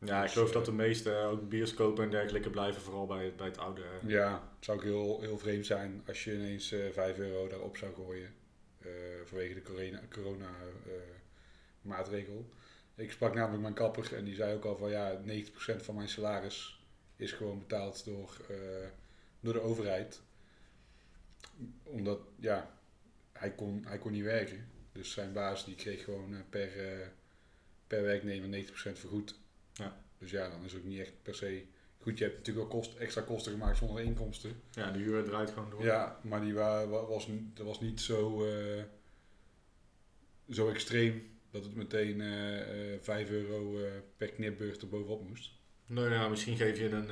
Ja, 0.00 0.16
ik 0.16 0.22
Dus, 0.22 0.32
geloof 0.32 0.52
dat 0.52 0.64
de 0.64 0.72
meeste 0.72 1.14
ook 1.14 1.48
bioscopen 1.48 2.04
en 2.04 2.10
dergelijke 2.10 2.50
blijven 2.50 2.82
vooral 2.82 3.06
bij, 3.06 3.24
het- 3.24 3.36
bij 3.36 3.46
het 3.46 3.58
oude. 3.58 3.82
Ja, 4.06 4.32
het 4.56 4.64
zou 4.64 4.78
ook 4.78 4.84
heel, 4.84 5.20
heel 5.20 5.38
vreemd 5.38 5.66
zijn 5.66 6.02
als 6.06 6.24
je 6.24 6.34
ineens 6.34 6.72
eh 6.72 6.80
5 6.92 7.18
euro 7.18 7.48
daarop 7.48 7.76
zou 7.76 7.94
gooien. 7.94 8.34
Eh, 8.78 8.90
vanwege 9.24 9.54
de 9.54 9.62
corona, 9.62 10.02
corona 10.10 10.50
eh, 10.86 10.92
maatregel. 11.82 12.50
Ik 12.94 13.10
sprak 13.10 13.34
namelijk 13.34 13.62
mijn 13.62 13.74
kapper 13.74 14.14
en 14.14 14.24
die 14.24 14.34
zei 14.34 14.54
ook 14.54 14.64
al 14.64 14.76
van 14.76 14.90
ja, 14.90 15.20
90% 15.20 15.20
van 15.76 15.94
mijn 15.94 16.08
salaris 16.08 16.82
is 17.16 17.32
gewoon 17.32 17.58
betaald 17.58 18.04
door, 18.04 18.36
eh, 18.48 18.88
door 19.40 19.52
de 19.52 19.60
overheid. 19.60 20.20
Omdat, 21.82 22.20
ja, 22.36 22.78
hij 23.32 23.54
kon, 23.54 23.84
hij 23.86 23.98
kon 23.98 24.12
niet 24.12 24.22
werken. 24.22 24.68
Dus 24.92 25.12
zijn 25.12 25.32
baas 25.32 25.64
die 25.64 25.74
kreeg 25.74 26.04
gewoon 26.04 26.44
per, 26.48 26.70
per 27.86 28.02
werknemer 28.02 28.64
90% 28.64 28.70
vergoed. 28.72 29.38
Ja. 29.72 30.04
Dus 30.18 30.30
ja, 30.30 30.48
dan 30.48 30.64
is 30.64 30.72
het 30.72 30.80
ook 30.80 30.88
niet 30.88 31.00
echt 31.00 31.22
per 31.22 31.34
se 31.34 31.66
goed. 31.98 32.18
Je 32.18 32.24
hebt 32.24 32.36
natuurlijk 32.36 32.66
wel 32.70 32.80
kost, 32.80 32.94
extra 32.96 33.22
kosten 33.22 33.52
gemaakt 33.52 33.76
zonder 33.76 34.02
inkomsten. 34.04 34.60
ja, 34.70 34.90
de 34.90 34.98
huur 34.98 35.24
draait 35.24 35.50
gewoon 35.50 35.70
door. 35.70 35.84
Ja, 35.84 36.20
maar 36.22 36.40
die 36.40 36.54
wa- 36.54 36.86
wa- 36.86 37.06
was, 37.06 37.28
dat 37.54 37.66
was 37.66 37.80
niet 37.80 38.00
zo, 38.00 38.44
eh, 38.46 38.82
zo 40.50 40.68
extreem 40.70 41.30
dat 41.50 41.64
het 41.64 41.74
meteen 41.74 42.20
eh 42.20 42.94
eh 42.94 43.00
5 43.00 43.30
euro 43.30 43.78
eh, 43.84 43.90
per 44.16 44.28
knipbeurt 44.30 44.82
er 44.82 44.88
bovenop 44.88 45.28
moest. 45.28 45.50
Nee, 45.86 46.08
nou, 46.08 46.30
misschien 46.30 46.56
geef 46.56 46.78
je 46.78 46.88
een, 46.90 47.08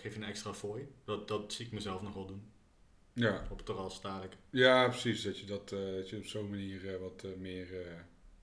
geef 0.00 0.14
je 0.14 0.20
een 0.20 0.26
extra 0.28 0.54
fooi. 0.54 0.88
Dat, 1.04 1.28
dat 1.28 1.52
zie 1.52 1.66
ik 1.66 1.72
mezelf 1.72 2.02
nog 2.02 2.14
wel 2.14 2.26
doen. 2.26 2.50
Ja, 3.12 3.46
Op 3.50 3.56
het 3.56 3.66
terras 3.66 4.00
dadelijk. 4.00 4.34
ja 4.50 4.88
precies. 4.88 5.22
Dat 5.22 5.38
je, 5.38 5.46
dat, 5.46 5.68
dat 5.68 6.08
je 6.10 6.16
op 6.16 6.24
zo'n 6.26 6.50
manier 6.50 6.98
wat 7.00 7.24
meer, 7.38 7.66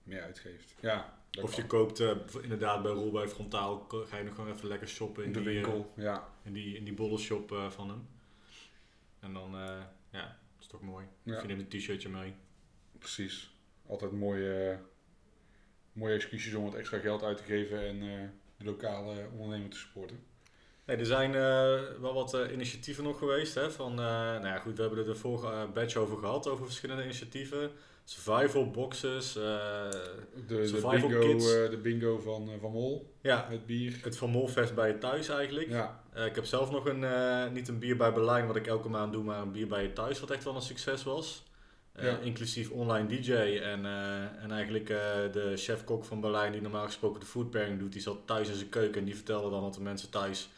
meer 0.04 0.22
uitgeeft. 0.22 0.76
Ja, 0.80 1.19
dat 1.32 1.44
Of 1.44 1.52
je 1.56 1.66
kan. 1.66 1.68
koopt 1.68 2.00
eh, 2.00 2.16
inderdaad 2.42 2.82
bij 2.84 2.92
Roel 2.92 3.12
bij 3.12 3.28
Frontaal, 3.28 3.86
ga 3.90 4.18
je 4.18 4.24
nog 4.24 4.36
gewoon 4.36 4.52
even 4.54 4.68
lekker 4.68 4.88
shoppen 4.88 5.24
in, 5.24 5.32
de 5.34 5.40
die, 5.42 5.48
eh, 5.50 5.54
winkel. 5.56 5.92
Ja, 5.96 6.28
in 6.44 6.54
die, 6.54 6.76
in 6.78 6.84
die 6.84 6.94
bollenshop 6.94 7.52
eh, 7.52 7.70
van 7.70 7.90
hem. 7.90 8.08
En 9.20 9.34
dan, 9.34 9.56
eh, 9.56 9.82
ja, 10.12 10.26
dat 10.26 10.60
is 10.60 10.68
toch 10.68 10.82
mooi. 10.82 11.06
Ja. 11.24 11.36
Of 11.36 11.42
je 11.42 11.48
neemt 11.48 11.62
een 11.74 11.80
t-shirtje 11.80 12.10
mee. 12.10 12.34
precies. 13.00 13.54
Altijd 13.88 14.12
mooie, 14.12 14.80
mooie 15.94 16.14
excuses 16.16 16.54
om 16.54 16.64
wat 16.64 16.74
extra 16.74 17.00
geld 17.00 17.24
uit 17.24 17.38
te 17.38 17.44
geven 17.44 17.88
en 17.88 18.02
eh, 18.02 18.28
de 18.58 18.66
lokale 18.66 19.28
ondernemer 19.38 19.70
te 19.70 19.78
supporten. 19.78 20.24
Nee, 20.86 20.98
er 20.98 21.06
zijn 21.06 21.36
eh, 21.36 22.00
wel 22.02 22.14
wat 22.14 22.34
eh, 22.34 22.52
initiatieven 22.52 23.04
nog 23.04 23.18
geweest. 23.18 23.56
Hè, 23.56 23.72
van, 23.72 23.92
eh, 23.92 23.98
nou 24.06 24.46
ja, 24.46 24.60
goed, 24.60 24.76
we 24.76 24.82
hebben 24.82 25.00
er 25.00 25.06
de 25.06 25.16
vorige 25.16 25.68
batch 25.74 25.96
over 25.96 26.18
gehad, 26.18 26.48
over 26.48 26.66
verschillende 26.66 27.04
initiatieven. 27.04 27.72
Survival 28.10 28.72
boxes. 28.72 29.36
eh, 29.36 29.42
De, 29.42 30.46
de, 30.48 30.68
Survival 30.68 31.10
bingo, 31.10 31.20
Kids. 31.20 31.54
eh, 31.54 31.70
de 31.70 31.78
bingo 31.78 32.20
van, 32.20 32.50
eh, 32.50 32.60
van 32.62 32.72
Mol, 32.72 33.14
ja, 33.22 33.46
het 33.50 33.66
bier. 33.66 34.00
het 34.04 34.18
Van 34.18 34.30
Molfest 34.30 34.76
bij 34.76 34.88
je 34.88 34.98
thuis 34.98 35.30
eigenlijk. 35.30 35.70
Ja, 35.70 36.04
ik 36.16 36.36
heb 36.36 36.46
zelf 36.46 36.72
nog 36.72 36.86
een, 36.86 37.54
niet 37.54 37.68
een 37.68 37.80
bier 37.80 37.98
bij 37.98 38.14
Berlijn 38.14 38.48
wat 38.48 38.56
ik 38.56 38.68
elke 38.68 38.90
maand 38.90 39.14
doe, 39.14 39.24
maar 39.24 39.42
een 39.42 39.52
bier 39.52 39.68
bij 39.68 39.84
je 39.84 39.94
thuis 39.94 40.20
wat 40.20 40.32
echt 40.32 40.44
wel 40.44 40.56
een 40.56 40.62
succes 40.62 41.04
was. 41.04 41.44
Ja. 41.96 42.18
Inclusief 42.18 42.70
online 42.70 43.08
DJ 43.08 43.34
en, 43.34 43.86
en 44.42 44.52
eigenlijk 44.52 44.88
de 45.32 45.54
chef-kok 45.56 46.06
van 46.06 46.22
Berlijn 46.22 46.52
die 46.52 46.62
normaal 46.62 46.86
gesproken 46.86 47.20
de 47.20 47.26
food 47.26 47.50
pairing 47.50 47.80
doet, 47.80 47.92
die 47.92 48.02
zat 48.02 48.18
thuis 48.26 48.48
in 48.50 48.56
zijn 48.56 48.70
keuken 48.70 49.00
en 49.00 49.06
die 49.06 49.16
vertelde 49.16 49.50
dan 49.50 49.62
wat 49.62 49.74
de 49.74 49.82
mensen 49.82 50.10
thuis 50.10 50.50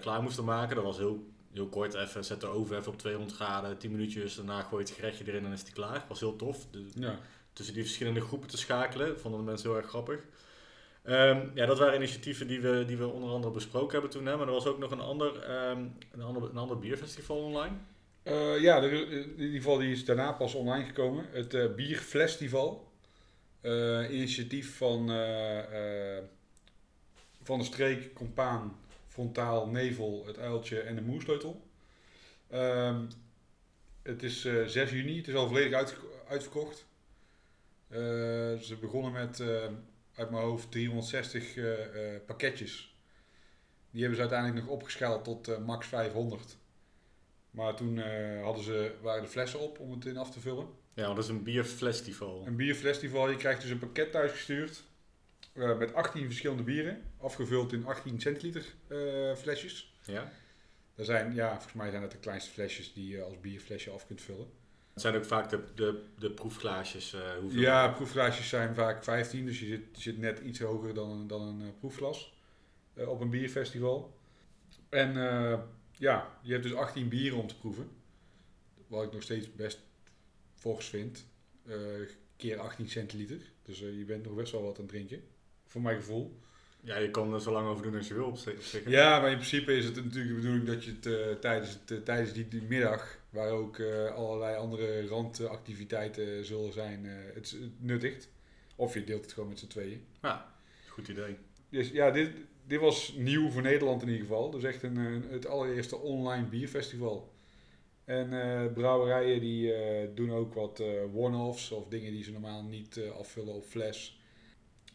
klaar 0.00 0.22
moesten 0.22 0.44
maken. 0.44 0.74
Dat 0.76 0.84
was 0.84 0.98
heel, 0.98 1.26
heel 1.54 1.68
kort, 1.68 1.94
even 1.94 2.24
zet 2.24 2.40
de 2.40 2.46
oven 2.46 2.76
even 2.78 2.92
op 2.92 2.98
200 2.98 3.34
graden, 3.36 3.78
10 3.78 3.90
minuutjes, 3.90 4.34
daarna 4.34 4.62
gooi 4.62 4.82
je 4.82 4.88
het 4.88 4.98
gerechtje 4.98 5.24
erin 5.26 5.44
en 5.44 5.52
is 5.52 5.64
die 5.64 5.72
klaar. 5.74 6.04
Was 6.08 6.20
heel 6.20 6.36
tof. 6.36 6.66
De- 6.70 6.86
ja. 6.94 7.18
tussen 7.52 7.74
die 7.74 7.82
verschillende 7.84 8.20
groepen 8.20 8.48
te 8.48 8.56
schakelen. 8.56 9.20
Vonden 9.20 9.40
de 9.40 9.46
mensen 9.46 9.68
heel 9.68 9.78
erg 9.78 9.88
grappig. 9.88 10.20
Ehm, 11.02 11.46
ja, 11.54 11.66
dat 11.66 11.78
waren 11.78 11.94
initiatieven 11.94 12.46
die 12.46 12.60
we, 12.60 12.84
die 12.86 12.96
we 12.96 13.06
onder 13.06 13.30
andere 13.30 13.52
besproken 13.52 13.92
hebben 13.92 14.10
toen. 14.10 14.26
Hè. 14.26 14.36
Maar 14.36 14.46
er 14.46 14.52
was 14.52 14.66
ook 14.66 14.78
nog 14.78 14.90
een 14.90 15.00
ander, 15.00 15.42
ehm, 15.42 15.84
een 16.12 16.22
ander, 16.22 16.42
een 16.50 16.56
ander 16.56 16.78
bierfestival 16.78 17.36
online. 17.36 17.74
Eh, 18.22 18.60
ja, 18.60 18.82
er- 18.82 19.12
in 19.12 19.34
ieder 19.40 19.56
geval 19.56 19.78
die 19.78 19.92
is 19.92 20.04
daarna 20.04 20.32
pas 20.32 20.54
online 20.54 20.84
gekomen. 20.84 21.24
Het 21.32 21.54
eh 21.54 21.74
Bierfestival. 21.74 22.90
Eh, 23.60 24.10
initiatief 24.10 24.76
van, 24.76 25.10
eh, 25.10 26.16
eh, 26.18 26.22
van 27.42 27.58
de 27.58 27.64
streek, 27.64 28.14
Compaan, 28.14 28.76
Frontaal, 29.12 29.66
Nevel, 29.66 30.26
het 30.26 30.38
Uiltje 30.38 30.80
en 30.80 30.94
de 30.94 31.02
Moersleutel. 31.02 31.62
Ehm, 32.48 33.04
het 34.02 34.22
is 34.22 34.44
eh 34.44 34.64
6 34.64 34.90
juni, 34.90 35.16
het 35.16 35.28
is 35.28 35.34
al 35.34 35.46
volledig 35.46 35.72
uit, 35.72 35.96
uitverkocht. 36.28 36.86
Eh, 37.88 37.98
ze 38.58 38.76
begonnen 38.80 39.12
met, 39.12 39.40
eh, 39.40 39.48
uit 40.14 40.30
mijn 40.30 40.42
hoofd, 40.42 40.70
360 40.70 41.56
eh, 41.56 41.70
pakketjes. 42.26 42.96
Die 43.90 44.00
hebben 44.00 44.16
ze 44.16 44.22
uiteindelijk 44.22 44.66
nog 44.66 44.74
opgeschaald 44.74 45.24
tot 45.24 45.58
max 45.58 45.86
500. 45.86 46.56
Maar 47.50 47.74
toen 47.74 47.98
hadden 48.42 48.64
ze, 48.64 48.94
waren 49.02 49.22
de 49.22 49.28
flessen 49.28 49.60
op 49.60 49.78
om 49.78 49.90
het 49.90 50.06
in 50.06 50.16
af 50.16 50.30
te 50.30 50.40
vullen. 50.40 50.66
Ja, 50.94 51.06
dat 51.06 51.24
is 51.24 51.28
een 51.28 51.42
bierfestival. 51.42 52.46
Een 52.46 52.56
bierfestival, 52.56 53.30
je 53.30 53.36
krijgt 53.36 53.60
dus 53.60 53.70
een 53.70 53.78
pakket 53.78 54.12
thuisgestuurd. 54.12 54.82
Eh 55.52 55.78
met 55.78 55.94
18 55.94 56.24
verschillende 56.24 56.62
bieren. 56.62 57.02
Afgevuld 57.18 57.72
in 57.72 57.86
18 57.86 58.20
centiliter 58.20 58.74
eh, 58.86 59.34
flesjes. 59.34 59.94
Ja. 60.04 60.32
Dat 60.94 61.06
zijn, 61.06 61.34
ja, 61.34 61.50
volgens 61.52 61.72
mij 61.72 61.90
zijn 61.90 62.02
dat 62.02 62.10
de 62.12 62.18
kleinste 62.18 62.50
flesjes 62.50 62.92
die 62.92 63.08
je 63.08 63.22
als 63.22 63.40
bierflesje 63.40 63.90
af 63.90 64.06
kunt 64.06 64.20
vullen. 64.22 64.50
Het 64.92 65.02
zijn 65.02 65.14
ook 65.14 65.24
vaak 65.24 65.50
de, 65.50 65.64
de, 65.74 66.04
de 66.18 66.30
proefglaasjes. 66.30 67.12
eh 67.12 67.34
hoeveel 67.40 67.60
Ja, 67.60 67.88
proefglaasjes 67.88 68.48
zijn 68.48 68.74
vaak 68.74 69.04
15, 69.04 69.44
dus 69.46 69.60
je 69.60 69.66
zit, 69.66 69.82
zit 69.92 70.18
net 70.18 70.38
iets 70.38 70.60
hoger 70.60 70.94
dan 70.94 71.10
een, 71.10 71.26
dan 71.26 71.42
een 71.42 71.78
proefglas 71.78 72.34
op 72.94 73.20
een 73.20 73.30
bierfestival. 73.30 74.16
En 74.88 75.12
ja, 75.92 76.38
je 76.42 76.52
hebt 76.52 76.62
dus 76.62 76.74
18 76.74 77.08
bieren 77.08 77.38
om 77.38 77.46
te 77.46 77.58
proeven. 77.58 77.90
Wat 78.86 79.04
ik 79.04 79.12
nog 79.12 79.22
steeds 79.22 79.54
best 79.54 79.80
fors 80.54 80.86
vind. 80.88 81.24
Keer 82.36 82.58
18 82.58 82.88
centiliter. 82.88 83.40
Dus 83.62 83.78
je 83.78 84.04
bent 84.06 84.24
nog 84.24 84.34
best 84.34 84.52
wel 84.52 84.62
wat 84.62 84.74
aan 84.76 84.82
het 84.82 84.88
drinken. 84.92 85.22
Voor 85.72 85.80
mijn 85.82 85.96
gevoel. 85.96 86.36
Ja, 86.80 86.96
je 86.96 87.10
kan 87.10 87.34
er 87.34 87.40
zo 87.40 87.52
lang 87.52 87.68
over 87.68 87.82
doen 87.82 87.96
als 87.96 88.08
je 88.08 88.14
wil 88.14 88.24
op 88.26 88.36
zich. 88.36 88.88
Ja, 88.88 89.20
maar 89.20 89.30
in 89.30 89.36
principe 89.36 89.76
is 89.76 89.84
het 89.84 89.94
natuurlijk 89.94 90.28
de 90.28 90.34
bedoeling 90.34 90.66
dat 90.66 90.84
je 90.84 90.90
het 90.90 91.06
eh, 91.06 91.34
tijdens, 91.40 91.70
het, 91.72 91.90
eh, 91.90 91.98
tijdens 91.98 92.32
die, 92.32 92.48
die 92.48 92.62
middag, 92.62 93.18
waar 93.30 93.50
ook 93.50 93.78
eh, 93.78 94.14
allerlei 94.14 94.56
andere 94.56 95.06
randactiviteiten 95.06 96.44
zullen 96.44 96.72
zijn, 96.72 97.04
het, 97.34 97.50
het 97.50 97.70
nuttigt. 97.82 98.28
Of 98.76 98.94
je 98.94 99.04
deelt 99.04 99.22
het 99.24 99.32
gewoon 99.32 99.48
met 99.48 99.58
z'n 99.58 99.66
tweeën. 99.66 100.04
Ja, 100.22 100.54
goed 100.88 101.08
idee. 101.08 101.36
Dus 101.68 101.90
ja, 101.90 102.10
dit, 102.10 102.30
dit 102.66 102.80
was 102.80 103.12
nieuw 103.16 103.50
voor 103.50 103.62
Nederland 103.62 104.02
in 104.02 104.08
ieder 104.08 104.22
geval. 104.26 104.50
Dus 104.50 104.62
echt 104.62 104.82
een, 104.82 104.96
een- 104.96 105.26
het 105.30 105.46
allereerste 105.46 105.96
online 105.96 106.46
bierfestival. 106.46 107.32
En 108.04 108.28
brouwerijen 108.74 109.40
die 109.40 109.72
doen 110.14 110.32
ook 110.32 110.54
wat 110.54 110.82
one-offs 111.14 111.70
of 111.70 111.88
dingen 111.88 112.12
die 112.12 112.24
ze 112.24 112.32
normaal 112.32 112.62
niet 112.62 113.00
afvullen 113.18 113.54
op 113.54 113.64
fles. 113.64 114.20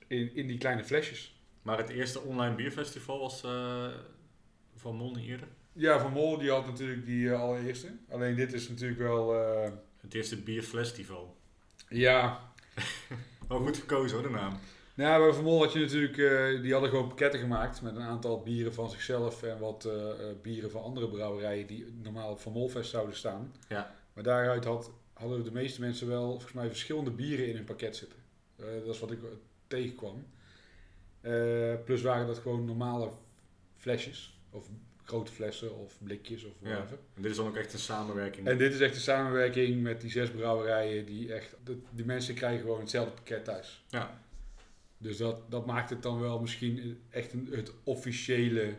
In, 0.07 0.35
in 0.35 0.47
die 0.47 0.57
kleine 0.57 0.83
flesjes. 0.83 1.41
Maar 1.61 1.77
het 1.77 1.89
eerste 1.89 2.19
online 2.21 2.55
bierfestival 2.55 3.19
was 3.19 3.43
eh, 3.43 3.87
van 4.75 4.95
Mol 4.95 5.11
niet 5.15 5.27
eerder. 5.27 5.47
Ja, 5.73 5.99
Van 5.99 6.11
Mol 6.11 6.37
die 6.37 6.49
had 6.51 6.65
natuurlijk 6.65 7.05
die 7.05 7.29
eh, 7.31 7.41
allereerste. 7.41 7.87
Alleen 8.09 8.35
dit 8.35 8.53
is 8.53 8.69
natuurlijk 8.69 8.99
wel... 8.99 9.35
eh, 9.35 9.71
Het 10.01 10.13
eerste 10.13 10.41
bierfestival. 10.41 11.35
ja, 11.89 12.51
Oh, 13.49 13.65
goed 13.65 13.77
gekozen 13.77 14.17
hoor, 14.17 14.27
de 14.27 14.33
naam. 14.33 14.59
Nou, 14.95 15.23
bij 15.25 15.33
Van 15.33 15.43
Mol 15.43 15.61
had 15.63 15.73
je 15.73 15.79
natuurlijk, 15.79 16.15
die 16.61 16.71
hadden 16.71 16.89
gewoon 16.89 17.07
pakketten 17.07 17.39
gemaakt 17.39 17.81
met 17.81 17.95
een 17.95 18.01
aantal 18.01 18.41
bieren 18.43 18.73
van 18.73 18.89
zichzelf 18.89 19.43
en 19.43 19.59
wat 19.59 19.89
bieren 20.41 20.71
van 20.71 20.83
andere 20.83 21.07
brouwerijen 21.09 21.67
die 21.67 21.85
normaal 22.03 22.31
op 22.31 22.39
Van 22.39 22.51
Molfest 22.51 22.89
zouden 22.89 23.15
staan. 23.15 23.53
Ja. 23.69 23.95
Maar 24.13 24.23
daaruit 24.23 24.63
had, 24.65 24.91
hadden 25.13 25.43
de 25.43 25.51
meeste 25.51 25.81
mensen 25.81 26.07
wel 26.07 26.29
volgens 26.29 26.53
mij 26.53 26.67
verschillende 26.67 27.11
bieren 27.11 27.47
in 27.47 27.55
hun 27.55 27.63
pakket 27.63 27.95
zitten. 27.95 28.19
Dat 28.55 28.93
is 28.93 28.99
wat 28.99 29.11
ik 29.11 29.19
tegenkwam. 29.67 30.27
Eh, 31.21 31.73
plus 31.85 32.01
waren 32.01 32.27
dat 32.27 32.37
gewoon 32.37 32.65
normale 32.65 33.11
flesjes, 33.77 34.39
of 34.49 34.69
grote 35.03 35.31
flessen 35.31 35.75
of 35.77 35.97
blikjes 36.03 36.43
of 36.43 36.51
Ja. 36.61 36.69
whatever. 36.69 36.97
En 37.15 37.21
dit 37.21 37.31
is 37.31 37.37
dan 37.37 37.47
ook 37.47 37.55
echt 37.55 37.73
een 37.73 37.79
samenwerking. 37.79 38.47
En 38.47 38.57
dit 38.57 38.73
is 38.73 38.79
echt 38.79 38.95
een 38.95 39.01
samenwerking 39.01 39.81
met 39.81 40.01
die 40.01 40.11
zes 40.11 40.31
brouwerijen 40.31 41.05
die 41.05 41.33
echt, 41.33 41.55
die 41.91 42.05
mensen 42.05 42.35
krijgen 42.35 42.61
gewoon 42.61 42.79
hetzelfde 42.79 43.13
pakket 43.13 43.43
thuis. 43.45 43.83
Ja. 43.89 44.21
Dus 44.97 45.17
dat, 45.17 45.51
dat 45.51 45.65
maakt 45.65 45.89
het 45.89 46.03
dan 46.03 46.19
wel 46.19 46.39
misschien 46.39 47.01
echt 47.09 47.33
een, 47.33 47.47
het 47.51 47.71
officiële 47.83 48.75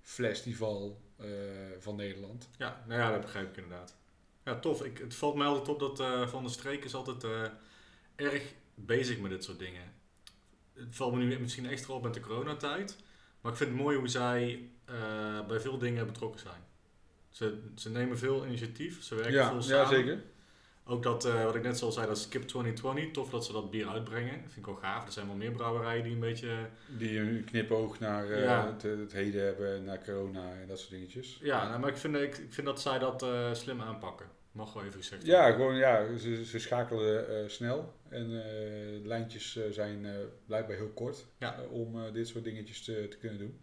festival 0.00 1.00
eh, 1.16 1.26
van 1.78 1.96
Nederland. 1.96 2.48
Ja, 2.58 2.84
nou 2.86 3.00
ja, 3.00 3.10
dat 3.10 3.20
begrijp 3.20 3.48
ik 3.50 3.56
inderdaad. 3.64 3.96
Ja, 4.44 4.58
tof. 4.58 4.84
Ik, 4.84 4.98
het 4.98 5.14
valt 5.14 5.34
mij 5.36 5.46
altijd 5.46 5.68
op 5.68 5.78
dat 5.78 6.00
eh, 6.00 6.28
Van 6.28 6.42
de 6.42 6.48
Streek 6.50 6.84
is 6.84 6.94
altijd 6.94 7.26
erg 8.16 8.54
bezig 8.76 9.18
met 9.18 9.30
dit 9.30 9.44
soort 9.44 9.58
dingen. 9.58 9.82
Het 10.74 10.96
valt 10.96 11.14
me 11.14 11.24
nu 11.24 11.38
misschien 11.38 11.66
extra 11.68 11.94
op 11.94 12.02
met 12.02 12.14
de 12.14 12.20
coronatijd. 12.20 12.96
Maar 13.40 13.52
ik 13.52 13.58
vind 13.58 13.70
het 13.70 13.78
mooi 13.78 13.96
hoe 13.96 14.08
zij 14.08 14.68
eh, 14.84 15.46
bij 15.46 15.60
veel 15.60 15.78
dingen 15.78 16.06
betrokken 16.06 16.40
zijn. 16.40 16.60
Ze, 17.30 17.58
ze 17.74 17.90
nemen 17.90 18.18
veel 18.18 18.46
initiatief, 18.46 19.02
ze 19.02 19.14
werken 19.14 19.32
Ja, 19.32 19.48
veel 19.48 19.56
ja, 19.56 19.62
samen. 19.84 19.88
zeker. 19.88 20.22
Ook 20.88 21.02
dat, 21.02 21.24
eh, 21.24 21.44
wat 21.44 21.54
ik 21.54 21.62
net 21.62 21.82
al 21.82 21.92
zei, 21.92 22.06
dat 22.06 22.18
Skip 22.18 22.42
2020, 22.48 23.12
tof 23.12 23.30
dat 23.30 23.44
ze 23.44 23.52
dat 23.52 23.70
bier 23.70 23.88
uitbrengen. 23.88 24.40
Vind 24.40 24.56
ik 24.56 24.66
wel 24.66 24.74
gaaf. 24.74 25.06
Er 25.06 25.12
zijn 25.12 25.26
wel 25.26 25.36
meer 25.36 25.50
brouwerijen 25.52 26.02
die 26.04 26.12
een 26.12 26.20
beetje... 26.20 26.68
Die 26.98 27.18
een 27.20 27.44
knipoog 27.44 27.98
naar 27.98 28.30
eh, 28.30 28.42
Ja. 28.42 28.66
het, 28.66 28.82
het 28.82 29.12
heden 29.12 29.44
hebben, 29.44 29.84
naar 29.84 30.04
corona 30.04 30.52
en 30.60 30.68
dat 30.68 30.78
soort 30.78 30.90
dingetjes. 30.90 31.38
Ja, 31.42 31.68
nou, 31.68 31.80
maar 31.80 31.88
ik 31.90 31.96
vind, 31.96 32.16
ik, 32.16 32.36
ik 32.38 32.52
vind 32.52 32.66
dat 32.66 32.80
zij 32.80 32.98
dat 32.98 33.22
eh, 33.22 33.54
slim 33.54 33.80
aanpakken. 33.80 34.26
Mag 34.52 34.72
wel 34.72 34.84
even 34.84 34.98
gezegd 35.00 35.26
Ja, 35.26 35.50
gewoon, 35.52 35.76
ja 35.76 36.16
ze, 36.16 36.44
ze 36.44 36.58
schakelen 36.58 37.28
eh, 37.42 37.48
snel. 37.48 37.94
En 38.10 38.28
de 38.28 39.00
lijntjes 39.04 39.56
eh, 39.56 39.70
zijn 39.70 40.04
eh, 40.06 40.14
blijkbaar 40.46 40.76
heel 40.76 40.92
kort 40.92 41.26
Ja. 41.38 41.62
om 41.70 42.12
dit 42.12 42.28
soort 42.28 42.44
dingetjes 42.44 42.84
te, 42.84 43.08
te 43.08 43.16
kunnen 43.16 43.38
doen. 43.38 43.58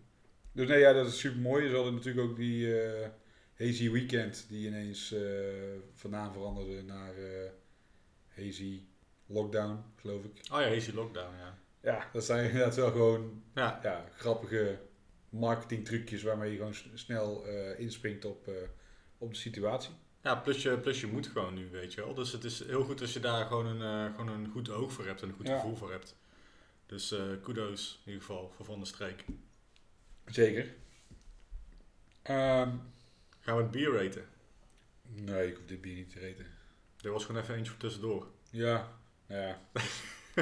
Dus 0.52 0.68
nee, 0.68 0.80
ja, 0.80 0.94
dat 0.94 1.08
is 1.08 1.20
super 1.20 1.40
mooi. 1.40 1.70
Ze 1.70 1.76
hadden 1.76 1.94
natuurlijk 1.94 2.28
ook 2.30 2.36
die 2.36 2.76
Hazy 3.58 3.92
Weekend, 3.92 4.46
die 4.50 4.68
ineens 4.68 5.16
van 5.94 6.10
naam 6.10 6.34
veranderde 6.34 6.82
naar 6.84 7.14
Hazy 8.28 8.82
Lockdown, 9.26 9.84
geloof 9.96 10.24
ik. 10.24 10.32
Oh 10.52 10.60
ja, 10.62 10.68
Hazy 10.70 10.92
Lockdown, 10.92 11.36
ja. 11.38 11.58
Ja, 11.82 12.10
dat 12.14 12.24
zijn 12.24 12.46
inderdaad 12.46 12.76
wel 12.76 12.92
gewoon 12.92 13.44
Ja, 13.56 13.80
ja, 13.84 14.06
grappige 14.16 14.80
marketing 15.30 15.86
trucjes 15.86 16.24
waarmee 16.24 16.52
je 16.52 16.58
gewoon 16.58 16.76
snel 16.94 17.46
inspringt 17.78 18.26
op, 18.26 18.50
op 19.18 19.30
de 19.30 19.40
situatie. 19.40 19.94
Ja 20.24 20.36
plus, 20.36 20.62
je, 20.62 20.78
plus 20.78 21.02
je 21.02 21.08
moet 21.08 21.28
gewoon 21.28 21.54
nu, 21.54 21.70
weet 21.72 21.94
je 21.94 22.02
wel. 22.02 22.14
Dus 22.14 22.32
het 22.32 22.44
is 22.44 22.66
heel 22.66 22.84
goed 22.84 23.02
als 23.02 23.14
je 23.14 23.20
daar 23.20 23.46
gewoon 23.46 23.66
een, 23.66 23.82
eh, 24.10 24.16
gewoon 24.16 24.34
een 24.34 24.50
goed 24.52 24.70
oog 24.70 24.92
voor 24.94 25.06
hebt 25.06 25.22
en 25.22 25.28
een 25.30 25.36
goed 25.36 25.48
Ja. 25.48 25.56
gevoel 25.56 25.76
voor 25.76 25.92
hebt. 25.92 26.16
Dus 26.86 27.12
eh, 27.12 27.20
kudos 27.42 28.00
in 28.06 28.12
ieder 28.12 28.26
geval 28.28 28.52
voor 28.56 28.66
Van 28.66 28.78
der 28.78 28.88
Streek. 28.88 29.26
Zeker. 30.26 30.74
Ehm, 32.22 32.70
Gaan 33.40 33.56
we 33.58 33.62
het 33.62 33.72
bier 33.72 34.04
raten? 34.04 34.26
nee, 35.02 35.48
ik 35.48 35.56
hoef 35.56 35.66
dit 35.66 35.82
bier 35.82 35.96
niet 35.96 36.10
te 36.10 36.20
reten. 36.20 36.46
Er 37.02 37.12
was 37.12 37.26
gewoon 37.26 37.42
even 37.42 37.56
eentje 37.56 37.72
voor 37.72 37.80
tussendoor. 37.82 38.28
Ja, 38.50 38.88
nou 39.28 39.42
ja. 39.42 39.60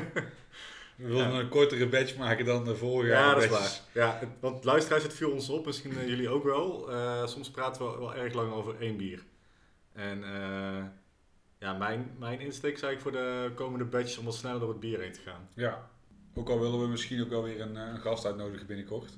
We 0.95 1.07
wilden 1.07 1.31
Ja. 1.33 1.39
een 1.39 1.49
kortere 1.49 1.87
batch 1.87 2.15
maken 2.17 2.45
dan 2.45 2.65
de 2.65 2.75
vorige 2.75 3.09
Ja, 3.11 3.33
dat 3.33 3.43
is 3.43 3.49
waar. 3.49 3.79
Ja, 3.93 4.17
het- 4.19 4.29
want 4.39 4.63
luisteraars, 4.63 5.03
het 5.03 5.13
viel 5.13 5.31
ons 5.31 5.49
op, 5.49 5.65
misschien 5.65 5.97
eh, 5.97 6.07
jullie 6.07 6.29
ook 6.29 6.43
wel. 6.43 6.91
Eh, 6.91 7.27
soms 7.27 7.51
praten 7.51 7.91
we 7.91 7.97
wel 7.97 8.15
erg 8.15 8.33
lang 8.33 8.51
over 8.53 8.79
één 8.79 8.97
bier. 8.97 9.23
En 10.01 10.23
eh, 10.23 10.83
ja, 11.59 11.73
mijn, 11.77 12.11
mijn 12.19 12.39
insteek 12.39 12.73
is 12.75 12.81
eigenlijk 12.81 13.01
voor 13.01 13.11
de 13.25 13.51
komende 13.55 13.85
batches 13.85 14.17
om 14.17 14.25
wat 14.25 14.35
sneller 14.35 14.59
door 14.59 14.69
het 14.69 14.79
bier 14.79 14.99
heen 14.99 15.11
te 15.11 15.19
gaan. 15.21 15.47
Ja. 15.55 15.89
Ook 16.33 16.49
al 16.49 16.59
willen 16.59 16.81
we 16.81 16.87
misschien 16.87 17.21
ook 17.21 17.29
wel 17.29 17.43
weer 17.43 17.61
een, 17.61 17.77
eh, 17.77 17.87
een 17.87 17.99
gast 17.99 18.25
uitnodigen 18.25 18.67
binnenkort. 18.67 19.17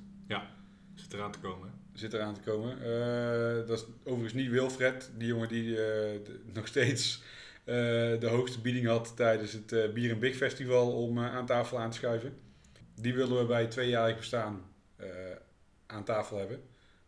Zit 0.94 1.12
eraan 1.12 1.32
te 1.32 1.38
komen. 1.38 1.72
Zit 1.92 2.12
eraan 2.12 2.34
te 2.34 2.40
komen. 2.40 2.76
Eh, 2.82 3.66
dat 3.68 3.78
is 3.78 3.84
overigens 4.04 4.32
niet 4.32 4.50
Wilfred, 4.50 5.10
die 5.16 5.26
jongen 5.26 5.48
die 5.48 5.74
de- 5.74 6.40
nog 6.52 6.66
steeds 6.66 7.22
de 7.64 8.26
hoogste 8.30 8.60
bieding 8.60 8.86
had 8.86 9.16
tijdens 9.16 9.52
het 9.52 9.94
Bier 9.94 10.10
en 10.10 10.18
Big 10.18 10.36
Festival 10.36 10.92
om 11.02 11.18
aan 11.18 11.46
tafel 11.46 11.78
aan 11.78 11.90
te 11.90 11.96
schuiven. 11.96 12.36
Die 12.94 13.14
willen 13.14 13.38
we 13.38 13.44
bij 13.44 13.66
tweejarig 13.66 14.16
bestaan 14.16 14.62
aan 15.86 16.04
tafel 16.04 16.38
hebben. 16.38 16.62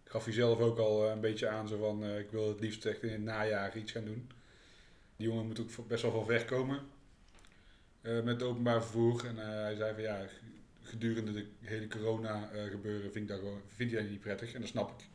Gaf 0.08 0.24
hij 0.24 0.32
zelf 0.32 0.58
ook 0.60 0.78
al 0.78 1.04
eh, 1.04 1.10
een 1.10 1.20
beetje 1.20 1.48
aan, 1.48 1.68
zo 1.68 1.78
van 1.78 2.04
eh, 2.04 2.18
ik 2.18 2.30
wil 2.30 2.48
het 2.48 2.60
liefst 2.60 2.84
echt 2.84 3.02
in 3.02 3.12
het 3.12 3.20
najaar 3.22 3.76
iets 3.76 3.92
gaan 3.92 4.04
doen. 4.04 4.30
Die 5.16 5.26
jongen 5.28 5.46
moet 5.46 5.60
ook 5.60 5.88
best 5.88 6.02
wel 6.02 6.12
van 6.12 6.26
ver 6.26 6.44
komen 6.44 6.80
eh, 8.00 8.14
met 8.14 8.26
het 8.26 8.42
openbaar 8.42 8.82
vervoer. 8.82 9.26
En 9.26 9.36
hij 9.36 9.74
zei 9.74 9.92
van 9.94 10.02
ja, 10.02 10.26
gedurende 10.82 11.32
de 11.32 11.46
hele 11.60 11.88
corona 11.88 12.50
gebeuren 12.70 13.12
vind, 13.12 13.24
ik 13.24 13.28
dat 13.28 13.38
gewoon, 13.38 13.60
vind 13.66 13.90
hij 13.90 14.00
dat 14.00 14.10
niet 14.10 14.20
prettig 14.20 14.52
en 14.52 14.60
dat 14.60 14.68
snap 14.68 14.90
ik. 14.90 15.06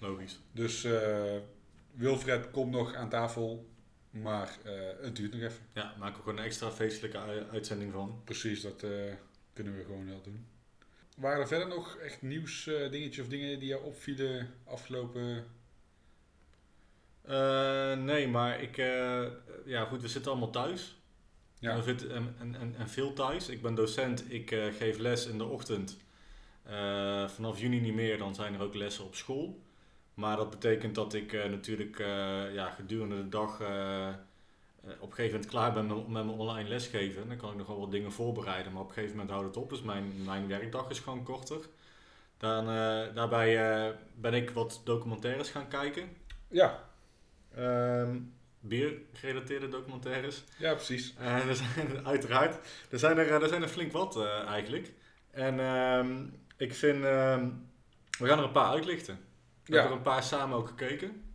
Logisch. 0.00 0.40
Dus 0.52 0.86
Wilfred 1.94 2.50
komt 2.50 2.70
nog 2.70 2.94
aan 2.94 3.08
tafel, 3.08 3.68
maar 4.10 4.58
het 5.00 5.16
duurt 5.16 5.32
nog 5.32 5.42
even. 5.42 5.62
Ja, 5.72 5.94
maken 5.98 6.16
we 6.16 6.22
gewoon 6.22 6.38
een 6.38 6.44
extra 6.44 6.70
feestelijke 6.70 7.18
ui- 7.18 7.46
uitzending 7.50 7.92
van. 7.92 8.20
Precies, 8.24 8.60
dat 8.60 8.84
kunnen 9.52 9.76
we 9.76 9.84
gewoon 9.84 10.06
wel 10.06 10.22
doen. 10.22 10.46
Waren 11.20 11.40
er 11.40 11.48
verder 11.48 11.68
nog 11.68 11.96
echt 11.96 12.22
nieuws 12.22 12.66
eh, 12.66 12.90
dingetjes 12.90 13.24
of 13.24 13.30
dingen 13.30 13.58
die 13.58 13.68
jou 13.68 13.84
opvielen 13.84 14.54
afgelopen... 14.64 15.44
Eh, 17.22 17.96
nee, 17.96 18.28
maar 18.28 18.62
ik, 18.62 18.76
eh, 18.78 19.26
ja 19.64 19.84
goed, 19.84 20.02
we 20.02 20.08
zitten 20.08 20.30
allemaal 20.30 20.50
thuis. 20.50 20.98
Ja, 21.58 21.76
We 21.76 21.82
zitten- 21.82 22.10
En, 22.38 22.74
en, 22.78 22.88
veel 22.88 23.12
thuis. 23.12 23.48
Ik 23.48 23.62
ben 23.62 23.74
docent, 23.74 24.32
ik 24.32 24.50
geef 24.78 24.98
les 24.98 25.26
in 25.26 25.38
de 25.38 25.44
ochtend. 25.44 25.96
Vanaf 27.26 27.60
juni 27.60 27.80
niet 27.80 27.94
meer, 27.94 28.18
dan 28.18 28.34
zijn 28.34 28.54
er 28.54 28.62
ook 28.62 28.74
lessen 28.74 29.04
op 29.04 29.14
school. 29.14 29.62
Maar 30.14 30.36
dat 30.36 30.50
betekent 30.50 30.94
dat 30.94 31.14
ik 31.14 31.32
natuurlijk 31.32 31.98
ja, 32.52 32.70
gedurende 32.70 33.16
de 33.16 33.28
dag 33.28 33.58
op 34.84 35.08
een 35.08 35.14
gegeven 35.14 35.30
moment 35.32 35.46
klaar 35.46 35.72
ben 35.72 35.86
met, 35.86 35.96
met 35.96 36.24
mijn 36.24 36.38
online 36.38 36.68
lesgeven. 36.68 37.28
Dan 37.28 37.36
kan 37.36 37.50
ik 37.50 37.56
nog 37.56 37.66
wel 37.66 37.80
wat 37.80 37.90
dingen 37.90 38.12
voorbereiden, 38.12 38.72
maar 38.72 38.82
op 38.82 38.88
een 38.88 38.94
gegeven 38.94 39.16
moment 39.16 39.34
houdt 39.34 39.46
het 39.54 39.56
op. 39.64 39.70
Dus 39.70 39.82
mijn, 39.82 40.12
mijn 40.24 40.48
werkdag 40.48 40.90
is 40.90 40.98
gewoon 40.98 41.22
korter. 41.22 41.58
Dan, 42.38 42.68
eh, 42.68 43.14
daarbij 43.14 43.70
eh, 43.86 43.94
ben 44.14 44.34
ik 44.34 44.50
wat 44.50 44.80
documentaires 44.84 45.48
gaan 45.50 45.68
kijken. 45.68 46.08
ja, 46.48 46.88
Ehm 47.54 48.18
Biergerelateerde 48.62 49.68
documentaires. 49.68 50.44
ja 50.58 50.74
precies. 50.74 51.14
En 51.18 51.48
er 51.48 51.54
zijn 51.56 52.06
uiteraard, 52.06 52.66
er 52.90 52.98
zijn 52.98 53.18
er, 53.18 53.42
er 53.42 53.48
zijn 53.48 53.62
er 53.62 53.68
flink 53.68 53.92
wat 53.92 54.16
eh, 54.16 54.46
eigenlijk. 54.46 54.92
En 55.30 55.60
ehm, 55.60 56.24
ik 56.56 56.74
vind, 56.74 57.04
ehm, 57.04 57.48
we 58.18 58.26
gaan 58.26 58.38
er 58.38 58.44
een 58.44 58.52
paar 58.52 58.70
uitlichten. 58.70 59.14
We 59.64 59.72
Ja. 59.72 59.80
hebben 59.80 59.90
er 59.90 59.96
een 59.96 60.12
paar 60.12 60.22
samen 60.22 60.56
ook 60.56 60.68
gekeken. 60.68 61.29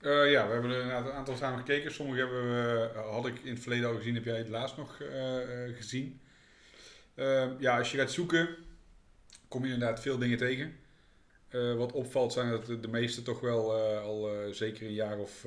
Eh, 0.00 0.30
ja, 0.30 0.46
we 0.46 0.52
hebben 0.52 0.70
er 0.70 0.84
een 0.84 1.12
aantal 1.12 1.36
samen 1.36 1.58
gekeken. 1.58 1.92
Sommige 1.92 2.18
hebben 2.18 2.42
we, 2.42 2.90
eh, 2.94 3.10
had 3.10 3.26
ik 3.26 3.38
in 3.38 3.52
het 3.52 3.62
verleden 3.62 3.88
al 3.88 3.96
gezien, 3.96 4.14
heb 4.14 4.24
jij 4.24 4.38
het 4.38 4.48
laatst 4.48 4.76
nog 4.76 5.00
eh, 5.00 5.36
gezien. 5.76 6.20
Eh, 7.14 7.48
ja, 7.58 7.78
als 7.78 7.90
je 7.90 7.98
gaat 7.98 8.10
zoeken, 8.10 8.48
kom 9.48 9.64
je 9.64 9.72
inderdaad 9.72 10.00
veel 10.00 10.18
dingen 10.18 10.38
tegen. 10.38 10.76
Wat 11.76 11.92
opvalt 11.92 12.32
zijn 12.32 12.50
dat 12.50 12.66
de, 12.66 12.80
de 12.80 12.88
meeste 12.88 13.22
toch 13.22 13.40
wel 13.40 13.74
al 13.98 14.30
zeker 14.50 14.86
een 14.86 14.92
jaar 14.92 15.18
of 15.18 15.46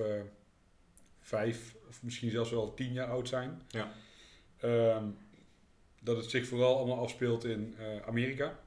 vijf, 1.20 1.76
of 1.90 2.04
misschien 2.04 2.32
zelfs 2.32 2.52
wel 2.52 2.74
tien 2.74 2.94
jaar 2.94 3.08
oud 3.08 3.28
zijn. 3.28 3.62
Ja. 3.68 3.94
Ehm, 4.58 5.06
dat 6.02 6.18
het 6.18 6.30
zich 6.30 6.48
vooral 6.48 6.78
allemaal 6.78 7.00
afspeelt 7.00 7.44
in 7.44 7.76
Amerika. 8.06 8.60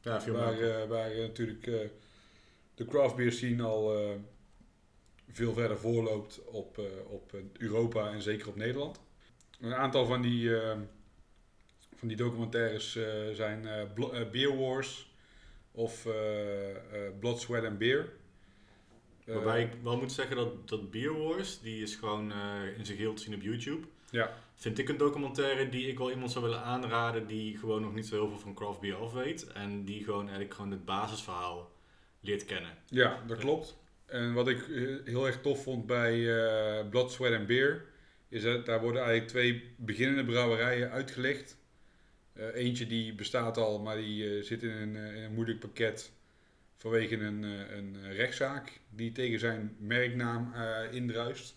Ja, 0.00 0.20
veel 0.20 0.34
Waar, 0.88 1.10
eh, 1.10 1.18
natuurlijk 1.18 1.64
de 2.74 2.84
craft 2.84 3.16
beer 3.16 3.32
scene 3.32 3.62
al 3.62 3.92
veel 5.32 5.52
verder 5.52 5.78
voorloopt 5.78 6.44
op, 6.44 6.78
eh, 6.78 6.84
op 7.10 7.34
eh, 7.34 7.40
Europa 7.52 8.10
en 8.10 8.22
zeker 8.22 8.48
op 8.48 8.56
Nederland. 8.56 9.00
Een 9.60 9.74
aantal 9.74 10.06
van 10.06 10.22
die, 10.22 10.60
eh, 10.60 10.78
van 11.94 12.08
die 12.08 12.16
documentaires 12.16 12.98
zijn 13.32 13.66
Beer 14.30 14.56
Wars 14.56 15.12
of 15.70 16.06
Blood, 17.20 17.40
Sweat 17.40 17.64
and 17.64 17.78
Beer. 17.78 18.12
Waarbij 19.24 19.62
ik 19.62 19.72
wel 19.82 19.96
moet 19.96 20.12
zeggen 20.12 20.36
dat, 20.36 20.68
dat 20.68 20.90
Beer 20.90 21.18
Wars, 21.18 21.60
die 21.60 21.82
is 21.82 21.96
gewoon 21.96 22.32
in 22.76 22.84
zijn 22.84 22.96
geheel 22.96 23.14
te 23.14 23.22
zien 23.22 23.34
op 23.34 23.42
YouTube. 23.42 23.86
Ja. 24.10 24.34
Vind 24.54 24.78
ik 24.78 24.88
een 24.88 24.96
documentaire 24.96 25.68
die 25.68 25.88
ik 25.88 25.98
wel 25.98 26.10
iemand 26.10 26.30
zou 26.30 26.44
willen 26.44 26.62
aanraden 26.62 27.26
die 27.26 27.58
gewoon 27.58 27.82
nog 27.82 27.94
niet 27.94 28.06
zo 28.06 28.14
heel 28.14 28.28
veel 28.28 28.38
van 28.38 28.54
craft 28.54 28.80
beer 28.80 28.96
af 28.96 29.12
weet. 29.12 29.46
En 29.52 29.84
die 29.84 30.04
gewoon 30.04 30.20
eigenlijk 30.20 30.54
gewoon 30.54 30.70
het 30.70 30.84
basisverhaal 30.84 31.70
leert 32.20 32.44
kennen. 32.44 32.78
Ja, 32.86 33.22
dat 33.26 33.38
klopt. 33.38 33.77
En 34.08 34.32
wat 34.32 34.48
ik 34.48 34.68
eh, 34.68 34.96
heel 35.04 35.26
erg 35.26 35.40
tof 35.40 35.62
vond 35.62 35.86
bij 35.86 36.38
eh, 36.38 36.88
Blood, 36.88 37.12
Sweat 37.12 37.34
and 37.34 37.46
Beer, 37.46 37.84
is 38.28 38.42
dat 38.42 38.66
daar 38.66 38.80
worden 38.80 39.02
eigenlijk 39.02 39.30
twee 39.30 39.74
beginnende 39.76 40.24
brouwerijen 40.24 40.90
uitgelegd. 40.90 41.56
Eh, 42.32 42.54
eentje 42.54 42.86
die 42.86 43.14
bestaat 43.14 43.56
al, 43.56 43.80
maar 43.80 43.96
die 43.96 44.42
zit 44.42 44.62
in 44.62 44.70
een, 44.70 44.96
in 44.96 45.22
een 45.22 45.34
moeilijk 45.34 45.58
pakket 45.58 46.12
vanwege 46.76 47.16
een, 47.16 47.42
een 47.42 48.12
rechtszaak 48.12 48.80
die 48.90 49.12
tegen 49.12 49.38
zijn 49.38 49.76
merknaam 49.78 50.54
indruist. 50.90 51.56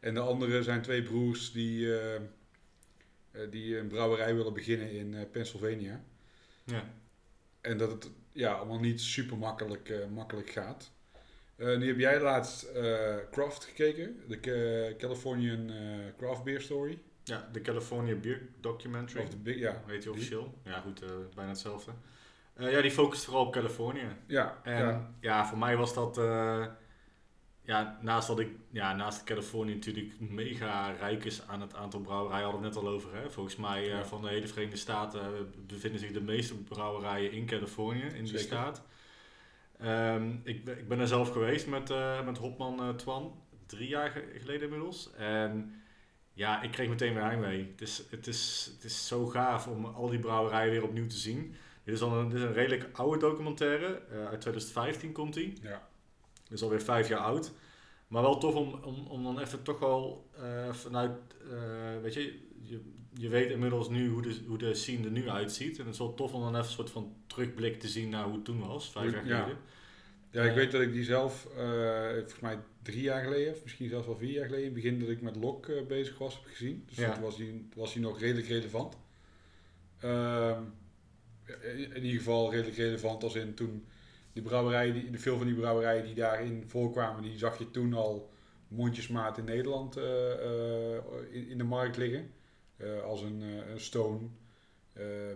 En 0.00 0.14
de 0.14 0.20
andere 0.20 0.62
zijn 0.62 0.82
twee 0.82 1.02
broers 1.02 1.52
die, 1.52 1.88
die 3.50 3.78
een 3.78 3.88
brouwerij 3.88 4.34
willen 4.34 4.52
beginnen 4.52 4.90
in 4.90 5.30
Pennsylvania. 5.30 6.04
Ja. 6.64 6.94
En 7.60 7.78
dat 7.78 7.90
het 7.90 8.10
ja, 8.32 8.52
allemaal 8.52 8.80
niet 8.80 9.00
super 9.00 9.38
makkelijk, 9.38 9.92
makkelijk 10.10 10.50
gaat. 10.50 10.93
Eh, 11.56 11.76
nu 11.76 11.86
heb 11.86 11.98
jij 11.98 12.20
laatst 12.20 12.62
eh 12.62 13.14
Craft 13.30 13.64
gekeken, 13.64 14.20
de 14.28 14.40
Ca- 14.40 14.96
Californian 14.96 15.70
eh, 15.70 15.76
Craft 16.18 16.44
Beer 16.44 16.60
Story. 16.60 16.98
Ja, 17.24 17.48
de 17.52 17.60
California 17.60 18.14
Beer 18.14 18.40
Documentary. 18.60 19.22
Of 19.24 19.28
de 19.30 19.36
big, 19.36 19.58
ja, 19.58 19.82
Weet 19.86 20.02
je 20.02 20.10
officieel? 20.10 20.54
Ja, 20.64 20.80
goed, 20.80 21.02
bijna 21.34 21.50
hetzelfde. 21.50 21.92
Ja, 22.58 22.80
die 22.80 22.90
focust 22.90 23.24
vooral 23.24 23.46
op 23.46 23.52
Californië. 23.52 24.06
ja, 24.26 24.60
En 24.62 24.78
ja, 24.86 25.10
ja. 25.20 25.46
voor 25.46 25.58
mij 25.58 25.76
was 25.76 25.94
dat. 25.94 26.16
ja, 27.62 27.98
naast 28.00 28.28
dat 28.28 28.38
ik, 28.40 28.48
ja, 28.70 28.94
naast 28.94 29.24
Californië 29.24 29.74
natuurlijk 29.74 30.20
mega 30.20 30.90
rijk 30.90 31.24
is 31.24 31.46
aan 31.46 31.60
het 31.60 31.74
aantal 31.74 32.00
brouwerijen, 32.00 32.42
hadden 32.44 32.60
we 32.62 32.66
het 32.66 32.76
net 32.76 32.84
al 32.84 32.90
over. 32.92 33.14
Hè? 33.14 33.30
Volgens 33.30 33.56
mij 33.56 33.84
Ja. 33.86 34.04
van 34.04 34.22
de 34.22 34.28
hele 34.28 34.46
Verenigde 34.46 34.76
Staten 34.78 35.50
bevinden 35.66 36.00
zich 36.00 36.12
de 36.12 36.20
meeste 36.20 36.54
brouwerijen 36.54 37.32
in 37.32 37.46
Californië, 37.46 38.02
in 38.02 38.12
die 38.14 38.26
Zeker. 38.26 38.40
staat. 38.44 38.82
Ehm, 39.84 40.30
ik, 40.42 40.64
ben- 40.64 40.78
ik 40.78 40.88
ben 40.88 40.98
er 41.00 41.06
zelf 41.08 41.30
geweest 41.30 41.66
met, 41.66 41.90
eh, 41.90 42.24
met 42.24 42.38
Hopman 42.38 42.80
eh, 42.80 42.88
Twan, 42.88 43.42
drie 43.66 43.88
jaar 43.88 44.10
ge- 44.10 44.34
geleden 44.40 44.62
inmiddels. 44.62 45.10
En 45.16 45.74
ja, 46.32 46.62
ik 46.62 46.70
kreeg 46.70 46.88
meteen 46.88 47.14
weer 47.14 47.22
heimwee. 47.22 47.68
Het 47.70 47.80
is, 47.80 48.02
het, 48.10 48.26
is, 48.26 48.70
het 48.74 48.84
is 48.84 49.06
zo 49.06 49.26
gaaf 49.26 49.66
om 49.66 49.84
al 49.84 50.08
die 50.08 50.18
brouwerijen 50.18 50.70
weer 50.70 50.82
opnieuw 50.82 51.06
te 51.06 51.16
zien. 51.16 51.54
Dit 51.84 51.94
is, 51.94 52.00
al 52.02 52.18
een, 52.18 52.28
dit 52.28 52.38
is 52.38 52.44
een 52.44 52.52
redelijk 52.52 52.88
oude 52.92 53.18
documentaire. 53.18 53.86
eh, 54.10 54.26
uit 54.26 54.40
2015 54.40 55.12
komt 55.12 55.34
die. 55.34 55.52
Ja. 55.62 55.88
Is 56.50 56.62
alweer 56.62 56.82
vijf 56.82 57.08
jaar 57.08 57.20
oud. 57.20 57.52
Maar 58.08 58.22
wel 58.22 58.38
tof 58.38 58.54
om, 58.54 58.74
om, 58.82 59.06
om 59.06 59.22
dan 59.22 59.38
even 59.40 59.62
toch 59.62 59.80
eh, 60.36 60.72
vanuit, 60.72 61.12
weet 62.02 62.14
je, 62.14 62.48
je, 62.62 62.92
je 63.16 63.28
weet 63.28 63.50
inmiddels 63.50 63.88
nu 63.88 64.08
hoe 64.08 64.22
de, 64.22 64.40
hoe 64.46 64.58
de 64.58 64.74
scene 64.74 65.04
er 65.04 65.10
nu 65.10 65.28
uitziet. 65.28 65.78
En 65.78 65.84
het 65.84 65.92
is 65.92 65.98
wel 65.98 66.14
tof 66.14 66.32
om 66.32 66.40
dan 66.40 66.48
even 66.54 66.58
een 66.66 66.72
soort 66.72 66.90
van 66.90 67.14
terugblik 67.26 67.80
te 67.80 67.88
zien 67.88 68.08
naar 68.08 68.24
hoe 68.24 68.34
het 68.34 68.44
toen 68.44 68.66
was, 68.66 68.90
vijf 68.90 69.12
jaar 69.12 69.26
Ja. 69.26 69.36
geleden. 69.42 69.60
Ja, 70.30 70.42
ik 70.42 70.48
Eh. 70.50 70.54
weet 70.56 70.70
dat 70.70 70.80
ik 70.80 70.92
die 70.92 71.04
zelf, 71.04 71.46
eh, 71.56 72.10
volgens 72.12 72.40
mij 72.40 72.58
drie 72.82 73.02
jaar 73.02 73.22
geleden, 73.24 73.52
of 73.52 73.62
misschien 73.62 73.88
zelfs 73.88 74.06
wel 74.06 74.16
vier 74.16 74.30
jaar 74.30 74.44
geleden, 74.44 74.66
in 74.66 74.72
het 74.74 74.82
begin 74.82 75.00
dat 75.00 75.08
ik 75.08 75.20
met 75.22 75.36
Lok 75.36 75.66
eh, 75.68 75.86
bezig 75.86 76.18
was, 76.18 76.34
heb 76.34 76.44
gezien. 76.44 76.84
Dus 76.88 76.96
Ja. 76.96 77.12
toen 77.12 77.22
was 77.22 77.36
die, 77.36 77.68
was 77.74 77.92
die 77.92 78.02
nog 78.02 78.20
redelijk 78.20 78.48
relevant. 78.48 78.96
Ehm, 80.00 80.62
in, 81.62 81.78
in 81.94 82.04
ieder 82.04 82.18
geval 82.18 82.50
redelijk 82.50 82.76
relevant 82.76 83.22
als 83.22 83.34
in 83.34 83.54
toen 83.54 83.84
die 84.32 84.42
brouwerijen, 84.42 84.94
die, 84.94 85.18
veel 85.18 85.36
van 85.36 85.46
die 85.46 85.56
brouwerijen 85.56 86.04
die 86.04 86.14
daarin 86.14 86.64
voorkwamen, 86.66 87.22
die 87.22 87.38
zag 87.38 87.58
je 87.58 87.70
toen 87.70 87.92
al 87.94 88.30
mondjesmaat 88.68 89.38
in 89.38 89.44
Nederland 89.44 89.96
in, 91.30 91.48
in 91.48 91.58
de 91.58 91.64
markt 91.64 91.96
liggen. 91.96 92.30
Eh, 92.76 93.02
als 93.02 93.22
een, 93.22 93.42
eh, 93.42 93.70
een 93.70 93.80
Stone, 93.80 94.28
eh, 94.92 95.30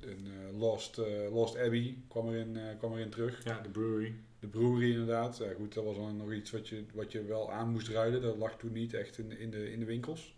een 0.00 0.56
Lost, 0.56 0.96
Lost 1.30 1.56
Abbey 1.56 1.98
kwam 2.08 2.28
erin, 2.28 2.58
kwam 2.78 2.92
erin 2.92 3.10
terug. 3.10 3.44
Ja, 3.44 3.60
de 3.60 3.68
brewery. 3.68 4.14
De 4.40 4.46
brewery 4.46 4.90
inderdaad. 4.90 5.38
Ja, 5.38 5.52
goed, 5.54 5.74
dat 5.74 5.84
was 5.84 5.96
dan 5.96 6.16
nog 6.16 6.32
iets 6.32 6.50
wat 6.50 6.68
je, 6.68 6.84
wat 6.94 7.12
je 7.12 7.24
wel 7.24 7.52
aan 7.52 7.70
moest 7.70 7.88
ruilen. 7.88 8.22
Dat 8.22 8.36
lag 8.36 8.56
toen 8.56 8.72
niet 8.72 8.94
echt 8.94 9.18
in, 9.18 9.38
in, 9.38 9.50
de, 9.50 9.72
in 9.72 9.78
de 9.78 9.84
winkels. 9.84 10.34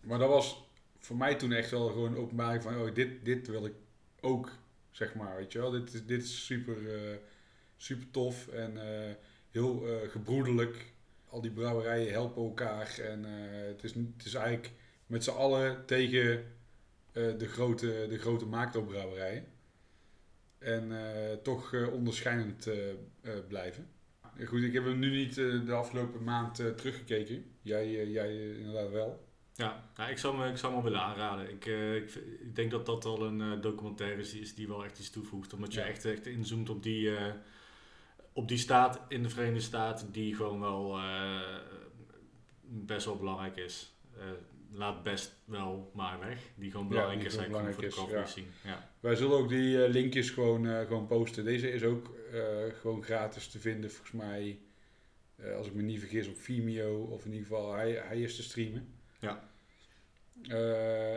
Maar 0.00 0.18
dat 0.18 0.28
was 0.28 0.68
voor 0.98 1.16
mij 1.16 1.34
toen 1.34 1.52
echt 1.52 1.70
wel 1.70 1.88
gewoon 1.88 2.16
openbaring 2.16 2.62
van... 2.62 2.80
Oh, 2.80 2.94
dit, 2.94 3.24
dit 3.24 3.46
wil 3.46 3.66
ik 3.66 3.74
ook, 4.20 4.50
zeg 4.90 5.14
maar. 5.14 5.36
Weet 5.36 5.52
je 5.52 5.58
wel? 5.58 5.70
Dit 5.70 5.94
is, 5.94 6.06
dit 6.06 6.22
is 6.22 6.44
super, 6.44 6.76
super 7.76 8.10
tof 8.10 8.48
en 8.48 8.76
heel 9.52 9.86
eh, 9.86 10.10
gebroederlijk. 10.10 10.92
Al 11.32 11.40
die 11.40 11.50
brouwerijen 11.50 12.12
helpen 12.12 12.42
elkaar. 12.42 12.98
En 12.98 13.24
eh, 13.24 13.66
het, 13.66 13.84
is, 13.84 13.94
het 13.94 14.24
is 14.24 14.34
eigenlijk 14.34 14.72
met 15.06 15.24
z'n 15.24 15.30
allen 15.30 15.86
tegen 15.86 16.44
eh, 17.12 17.38
de, 17.38 17.46
grote, 17.46 18.06
de 18.08 18.18
grote 18.18 18.46
macro-brouwerijen. 18.46 19.44
En 20.58 20.92
eh, 20.92 21.36
toch 21.36 21.90
onderscheidend 21.92 22.68
blijven. 23.48 23.88
Goed, 24.44 24.62
ik 24.62 24.72
heb 24.72 24.84
hem 24.84 24.98
nu 24.98 25.10
niet 25.10 25.34
de 25.34 25.72
afgelopen 25.72 26.24
maand 26.24 26.54
teruggekeken. 26.54 27.44
Jij, 27.62 28.10
jij 28.10 28.56
inderdaad 28.56 28.90
wel. 28.90 29.26
Ja, 29.54 29.90
nou, 29.96 30.10
ik, 30.10 30.18
zou 30.18 30.36
me, 30.36 30.48
ik 30.48 30.56
zou 30.56 30.72
hem 30.72 30.82
wel 30.82 30.92
willen 30.92 31.06
aanraden. 31.06 31.50
Ik, 31.50 31.66
ik, 32.42 32.54
denk 32.54 32.70
dat 32.70 32.86
dat 32.86 33.04
al 33.04 33.26
een 33.26 33.60
documentaire 33.60 34.20
is, 34.20 34.34
is 34.34 34.54
die 34.54 34.68
wel 34.68 34.84
echt 34.84 34.98
iets 34.98 35.10
toevoegt. 35.10 35.52
Omdat 35.52 35.72
je 35.72 35.80
echt, 35.80 36.04
echt 36.04 36.26
inzoomt 36.26 36.70
op 36.70 36.82
die, 36.82 37.10
op 38.32 38.48
die 38.48 38.58
staat 38.58 39.00
in 39.08 39.22
de 39.22 39.28
Verenigde 39.28 39.60
Staten 39.60 40.12
die 40.12 40.34
gewoon 40.34 40.60
wel 40.60 40.98
eh, 40.98 41.58
best 42.62 43.04
wel 43.04 43.16
belangrijk 43.16 43.56
is. 43.56 43.94
Eh, 44.16 44.24
laat 44.70 45.02
best 45.02 45.34
wel 45.44 45.90
maar 45.94 46.18
weg. 46.18 46.38
Die 46.54 46.70
gewoon 46.70 46.86
Ja, 46.86 46.90
belangrijk 46.90 47.20
die 47.20 47.28
is 47.28 47.34
gewoon 47.34 47.64
eigenlijk 47.64 47.74
voor 47.74 48.04
de 48.04 48.06
belangrijk 48.06 48.24
coffee 48.24 48.44
is, 48.44 48.50
scene. 48.62 48.74
Ja. 48.74 48.90
Wij 49.00 49.14
zullen 49.14 49.36
ook 49.36 49.48
die 49.48 49.84
eh, 49.84 49.90
linkjes 49.90 50.30
gewoon, 50.30 50.86
gewoon 50.86 51.06
posten. 51.06 51.44
Deze 51.44 51.72
is 51.72 51.82
ook 51.82 52.10
gewoon 52.80 53.02
gratis 53.02 53.48
te 53.48 53.58
vinden, 53.58 53.90
volgens 53.90 54.12
mij. 54.12 54.58
als 55.56 55.66
ik 55.66 55.74
me 55.74 55.82
niet 55.82 55.98
vergis, 55.98 56.28
op 56.28 56.36
Vimeo. 56.36 57.02
Of 57.02 57.24
in 57.24 57.32
ieder 57.32 57.46
geval, 57.46 57.72
hij, 57.72 57.92
hij 57.92 58.20
is 58.20 58.36
te 58.36 58.42
streamen. 58.42 58.94
Ja. 59.20 59.50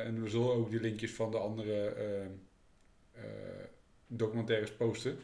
En 0.04 0.22
we 0.22 0.30
zullen 0.30 0.54
ook 0.54 0.70
die 0.70 0.80
linkjes 0.80 1.12
van 1.12 1.32
de 1.32 1.38
andere 1.38 2.28
documentaires 4.08 4.72
posten. 4.72 5.18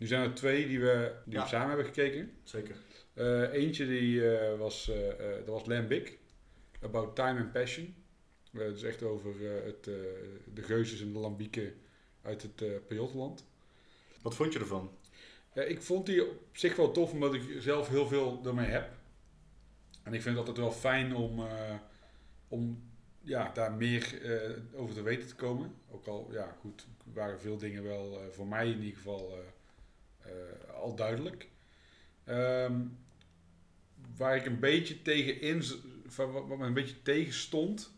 Nu 0.00 0.06
zijn 0.06 0.22
er 0.22 0.34
twee 0.34 0.66
die 0.66 0.80
we, 0.80 1.12
die 1.24 1.34
Ja. 1.34 1.42
we 1.42 1.48
samen 1.48 1.68
hebben 1.68 1.86
gekeken. 1.86 2.32
Zeker. 2.42 2.76
Eh, 3.14 3.52
eentje 3.52 3.86
die 3.86 4.36
eh, 4.36 4.58
was, 4.58 4.88
eh, 4.88 5.34
dat 5.36 5.46
was 5.46 5.66
Lambic, 5.66 6.18
About 6.82 7.14
Time 7.16 7.40
and 7.40 7.52
Passion. 7.52 7.94
Het 8.50 8.76
is 8.76 8.82
echt 8.82 9.02
over 9.02 9.34
het, 9.64 9.84
de 10.54 10.62
geuzes 10.62 11.00
en 11.00 11.12
de 11.12 11.18
lambieken 11.18 11.74
uit 12.22 12.42
het 12.42 12.60
uh, 12.60 12.76
Pajottenland. 12.88 13.44
Wat 14.22 14.34
vond 14.34 14.52
je 14.52 14.58
ervan? 14.58 14.90
Ik 15.54 15.82
vond 15.82 16.06
die 16.06 16.30
op 16.30 16.38
zich 16.52 16.76
wel 16.76 16.90
tof, 16.90 17.12
omdat 17.12 17.34
ik 17.34 17.42
zelf 17.58 17.88
heel 17.88 18.06
veel 18.06 18.40
ermee 18.44 18.66
heb. 18.66 18.90
En 20.02 20.14
ik 20.14 20.22
vind 20.22 20.36
het 20.36 20.46
altijd 20.46 20.56
wel 20.66 20.72
fijn 20.72 21.14
om, 21.14 21.46
om 22.48 22.90
ja, 23.20 23.50
daar 23.52 23.72
meer 23.72 24.20
over 24.74 24.94
te 24.94 25.02
weten 25.02 25.28
te 25.28 25.34
komen. 25.34 25.74
Ook 25.90 26.06
al, 26.06 26.28
ja 26.32 26.56
goed, 26.60 26.86
waren 27.12 27.40
veel 27.40 27.56
dingen 27.56 27.82
wel 27.82 28.20
voor 28.30 28.46
mij 28.46 28.70
in 28.70 28.78
ieder 28.80 28.96
geval 28.96 29.38
al 30.74 30.94
duidelijk. 30.94 31.48
Ehm, 32.24 32.80
waar 34.16 34.36
ik 34.36 34.46
een 34.46 34.60
beetje 34.60 35.02
tegen 35.02 35.40
in, 35.40 35.62
van 36.06 36.32
wat 36.32 36.58
me 36.58 36.66
een 36.66 36.74
beetje 36.74 37.02
tegen 37.02 37.32
stond, 37.32 37.92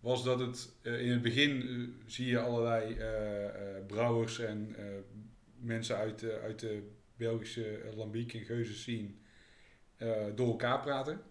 was 0.00 0.24
dat 0.24 0.38
het 0.40 0.72
eh, 0.82 1.00
in 1.00 1.10
het 1.12 1.22
begin 1.22 1.62
eh, 1.62 2.10
zie 2.10 2.26
je 2.26 2.38
allerlei 2.40 2.94
eh, 2.94 3.44
eh, 3.46 3.86
brouwers 3.86 4.38
en 4.38 4.74
eh, 4.78 4.84
mensen 5.56 5.96
uit 5.96 6.18
de, 6.18 6.40
uit 6.42 6.58
de 6.58 6.90
Belgische 7.16 7.76
eh, 7.76 7.96
lambiek 7.96 8.34
en 8.34 8.44
geuzen 8.44 8.74
zien 8.74 9.22
eh, 9.96 10.24
door 10.34 10.48
elkaar 10.48 10.80
praten. 10.80 11.22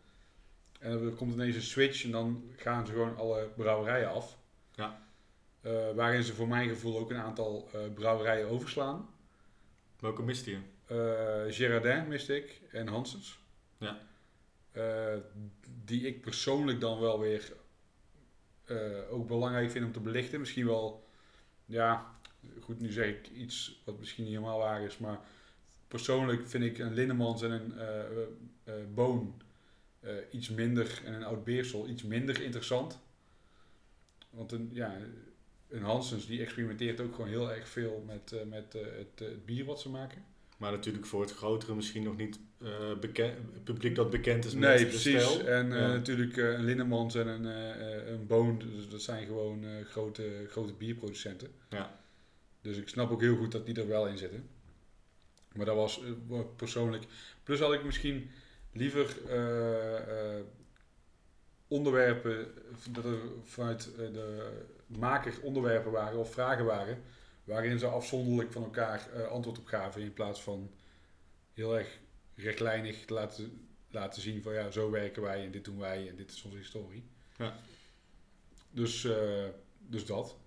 En 0.80 0.92
dan 1.04 1.16
komt 1.16 1.34
ineens 1.34 1.56
een 1.56 1.62
switch 1.62 2.04
en 2.04 2.12
dan 2.12 2.52
gaan 2.56 2.86
ze 2.86 2.92
gewoon 2.92 3.18
alle 3.18 3.50
brouwerijen 3.56 4.10
af. 4.10 4.38
Ja. 4.76 5.08
Eh, 5.62 5.92
waarin 5.96 6.24
ze 6.24 6.34
voor 6.34 6.48
mijn 6.48 6.70
gevoel 6.70 7.00
ook 7.00 7.10
een 7.12 7.18
aantal 7.18 7.70
eh, 7.74 7.80
brouwerijen 7.94 8.50
overslaan. 8.50 9.10
Welke 10.02 10.22
miste 10.24 10.50
je? 10.50 10.60
Eh 10.86 11.54
Girardin 11.54 12.08
miste 12.08 12.36
ik 12.36 12.62
en 12.72 12.88
Hansens. 12.88 13.40
Ja. 13.78 14.02
Eh, 14.72 15.18
die 15.86 16.08
ik 16.08 16.22
persoonlijk 16.22 16.80
dan 16.80 17.00
wel 17.00 17.20
weer 17.20 17.54
eh, 18.66 19.14
ook 19.14 19.28
belangrijk 19.28 19.72
vind 19.72 19.86
om 19.86 19.92
te 19.92 20.00
belichten. 20.00 20.40
Misschien 20.40 20.66
wel, 20.66 21.08
ja, 21.66 22.16
goed, 22.60 22.80
nu 22.80 22.92
zeg 22.92 23.08
ik 23.08 23.30
iets 23.30 23.82
wat 23.86 24.00
misschien 24.00 24.24
niet 24.24 24.34
helemaal 24.34 24.60
waar 24.60 24.82
is, 24.82 24.98
maar 24.98 25.20
persoonlijk 25.88 26.48
vind 26.48 26.64
ik 26.64 26.78
een 26.78 26.94
Linnemans 26.94 27.42
en 27.42 27.52
een 27.52 27.78
eh, 27.78 28.74
Boon 28.94 29.42
iets 30.32 30.50
minder, 30.50 31.02
en 31.06 31.14
een 31.14 31.24
Oud 31.24 31.44
Beersel 31.44 31.88
iets 31.88 32.04
minder 32.04 32.42
interessant. 32.42 33.00
Want 34.30 34.52
een, 34.52 34.70
ja, 34.74 34.98
een 35.72 35.84
Hansens 35.84 36.28
die 36.28 36.42
experimenteert 36.42 37.02
ook 37.02 37.16
gewoon 37.16 37.30
heel 37.30 37.52
erg 37.52 37.68
veel 37.68 38.04
met, 38.08 38.32
eh, 38.32 38.40
met 38.50 38.76
eh, 38.76 38.82
het, 38.82 39.22
eh, 39.22 39.28
het 39.28 39.46
bier 39.46 39.66
wat 39.66 39.80
ze 39.82 39.90
maken. 39.90 40.24
Maar 40.58 40.72
natuurlijk 40.72 41.06
voor 41.06 41.22
het 41.22 41.34
grotere 41.34 41.76
misschien 41.76 42.04
nog 42.04 42.18
niet 42.18 42.40
bekend, 43.00 43.38
het 43.54 43.64
publiek 43.64 43.96
dat 43.96 44.10
bekend 44.10 44.46
is 44.46 44.54
met 44.54 44.70
Nee, 44.70 44.78
de 44.78 44.86
precies. 44.86 45.24
stijl. 45.24 45.48
En 45.48 45.68
natuurlijk 45.68 46.38
eh, 46.38 46.52
een 46.52 46.64
Linnemans 46.64 47.16
en 47.16 47.28
een, 47.28 47.46
een 48.14 48.28
Boon, 48.28 48.60
dus 48.60 48.90
dat 48.90 49.02
zijn 49.02 49.26
gewoon 49.26 49.66
grote, 49.84 50.46
grote 50.50 50.74
bierproducenten. 50.74 51.48
Ja. 51.70 52.00
Dus 52.62 52.78
ik 52.78 52.88
snap 52.88 53.12
ook 53.12 53.22
heel 53.22 53.36
goed 53.36 53.52
dat 53.52 53.66
die 53.66 53.76
er 53.76 53.88
wel 53.88 54.08
in 54.08 54.18
zitten. 54.18 54.50
Maar 55.54 55.66
dat 55.66 55.76
was 55.76 56.02
persoonlijk. 56.56 57.04
Plus 57.44 57.60
had 57.60 57.74
ik 57.74 57.84
misschien 57.84 58.30
liever 58.72 59.18
onderwerpen, 61.68 62.48
dat 62.92 63.06
er 63.06 63.20
vanuit 63.44 63.90
de 63.96 64.52
maker 65.00 65.34
onderwerpen 65.42 65.92
waren 65.92 66.20
of 66.20 66.32
vragen 66.32 66.66
waren, 66.66 67.04
waarin 67.44 67.80
ze 67.80 67.88
afzonderlijk 67.88 68.52
van 68.52 68.64
elkaar 68.64 69.10
eh, 69.14 69.28
antwoord 69.28 69.60
op 69.60 69.66
gaven 69.66 70.02
in 70.02 70.14
plaats 70.14 70.42
van 70.42 70.72
heel 71.54 71.78
erg 71.78 72.00
rechtlijnig 72.36 73.06
te 73.06 73.14
laten, 73.14 73.68
laten 73.90 74.22
zien 74.22 74.42
van 74.42 74.54
ja, 74.54 74.72
zo 74.72 74.90
werken 74.90 75.22
wij 75.22 75.44
en 75.46 75.52
dit 75.52 75.66
doen 75.66 75.80
wij 75.80 76.10
en 76.10 76.16
dit 76.16 76.32
is 76.32 76.44
onze 76.44 76.58
historie. 76.58 77.04
Ja. 77.38 77.56
Dus, 78.72 79.06
eh, 79.06 79.46
dus 79.78 80.06
dat. 80.06 80.38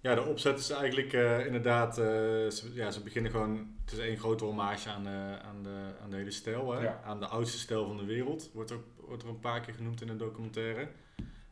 Ja, 0.00 0.14
de 0.14 0.22
opzet 0.22 0.58
is 0.58 0.70
eigenlijk 0.70 1.12
eh, 1.12 1.46
inderdaad, 1.46 1.94
ze, 1.94 2.70
ja, 2.72 2.90
ze 2.90 3.02
beginnen 3.02 3.30
gewoon, 3.30 3.76
het 3.84 3.92
is 3.92 3.98
één 3.98 4.18
grote 4.18 4.44
hommage 4.44 4.88
aan, 4.88 5.02
de 5.02 5.38
aan, 5.42 5.62
de, 5.62 5.92
aan 6.02 6.10
de 6.10 6.16
hele 6.16 6.30
stijl, 6.30 6.72
hè? 6.72 6.82
Ja. 6.82 7.00
aan 7.04 7.20
de 7.20 7.26
oudste 7.26 7.58
stijl 7.58 7.86
van 7.86 7.96
de 7.96 8.04
wereld, 8.04 8.50
wordt 8.52 8.70
er, 8.70 8.78
wordt 8.96 9.22
er 9.22 9.28
een 9.28 9.40
paar 9.40 9.60
keer 9.60 9.74
genoemd 9.74 10.00
in 10.00 10.06
de 10.06 10.16
documentaire. 10.16 10.88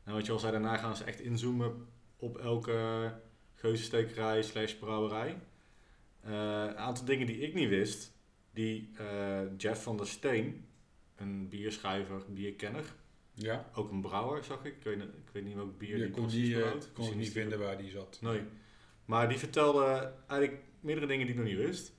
En 0.04 0.12
wat 0.12 0.26
je 0.26 0.32
al 0.32 0.38
zei, 0.38 0.52
daarna 0.52 0.76
gaan 0.76 0.96
ze 0.96 1.04
echt 1.04 1.20
inzoomen 1.20 1.86
op 2.22 2.38
elke 2.38 3.12
geuzenstekerij 3.54 4.42
slash 4.42 4.72
brouwerij. 4.74 5.38
Eh, 6.20 6.30
een 6.68 6.76
aantal 6.76 7.04
dingen 7.04 7.26
die 7.26 7.38
ik 7.38 7.54
niet 7.54 7.68
wist, 7.68 8.12
die 8.52 8.90
eh, 8.96 9.40
Jeff 9.56 9.82
van 9.82 9.96
der 9.96 10.06
Steen, 10.06 10.64
een 11.16 11.48
bierschrijver, 11.48 12.22
bierkenner, 12.28 12.84
Ja. 13.34 13.70
ook 13.74 13.90
een 13.90 14.00
brouwer 14.00 14.44
zag 14.44 14.64
ik. 14.64 14.76
Ik 14.76 14.82
weet, 14.84 14.96
niet- 14.98 15.04
ik 15.08 15.30
weet 15.32 15.44
niet 15.44 15.54
welk 15.54 15.78
bier 15.78 15.96
die 15.98 16.10
kon, 16.10 16.28
die, 16.28 16.62
eh, 16.62 16.70
kon 16.70 16.78
ik 16.80 16.96
Misschien 16.96 17.18
niet 17.18 17.30
vinden 17.32 17.58
waar 17.58 17.78
die 17.78 17.90
zat. 17.90 18.18
Nee. 18.20 18.40
Maar 19.04 19.28
die 19.28 19.38
vertelde 19.38 20.12
eigenlijk 20.28 20.62
meerdere 20.80 21.06
dingen 21.06 21.26
die 21.26 21.34
ik 21.34 21.40
nog 21.40 21.50
niet 21.50 21.66
wist. 21.66 21.92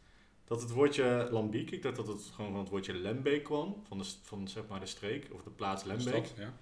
Dat 0.46 0.62
het 0.62 0.72
woordje 0.72 1.28
Lambiek, 1.32 1.72
ik 1.72 1.82
dacht 1.82 1.96
dat 1.96 2.08
het 2.08 2.22
gewoon 2.22 2.52
van 2.52 2.60
het 2.60 2.70
woordje 2.70 2.94
Lembeek 2.94 3.44
kwam, 3.44 3.84
van, 3.88 3.98
de, 3.98 4.06
van 4.22 4.48
zeg 4.48 4.68
maar 4.68 4.80
de 4.80 4.86
streek, 4.86 5.28
of 5.32 5.44
de 5.44 5.50
plaats 5.50 5.84
Lembeek. 5.84 6.26
Stad, 6.26 6.34
ja. 6.38 6.54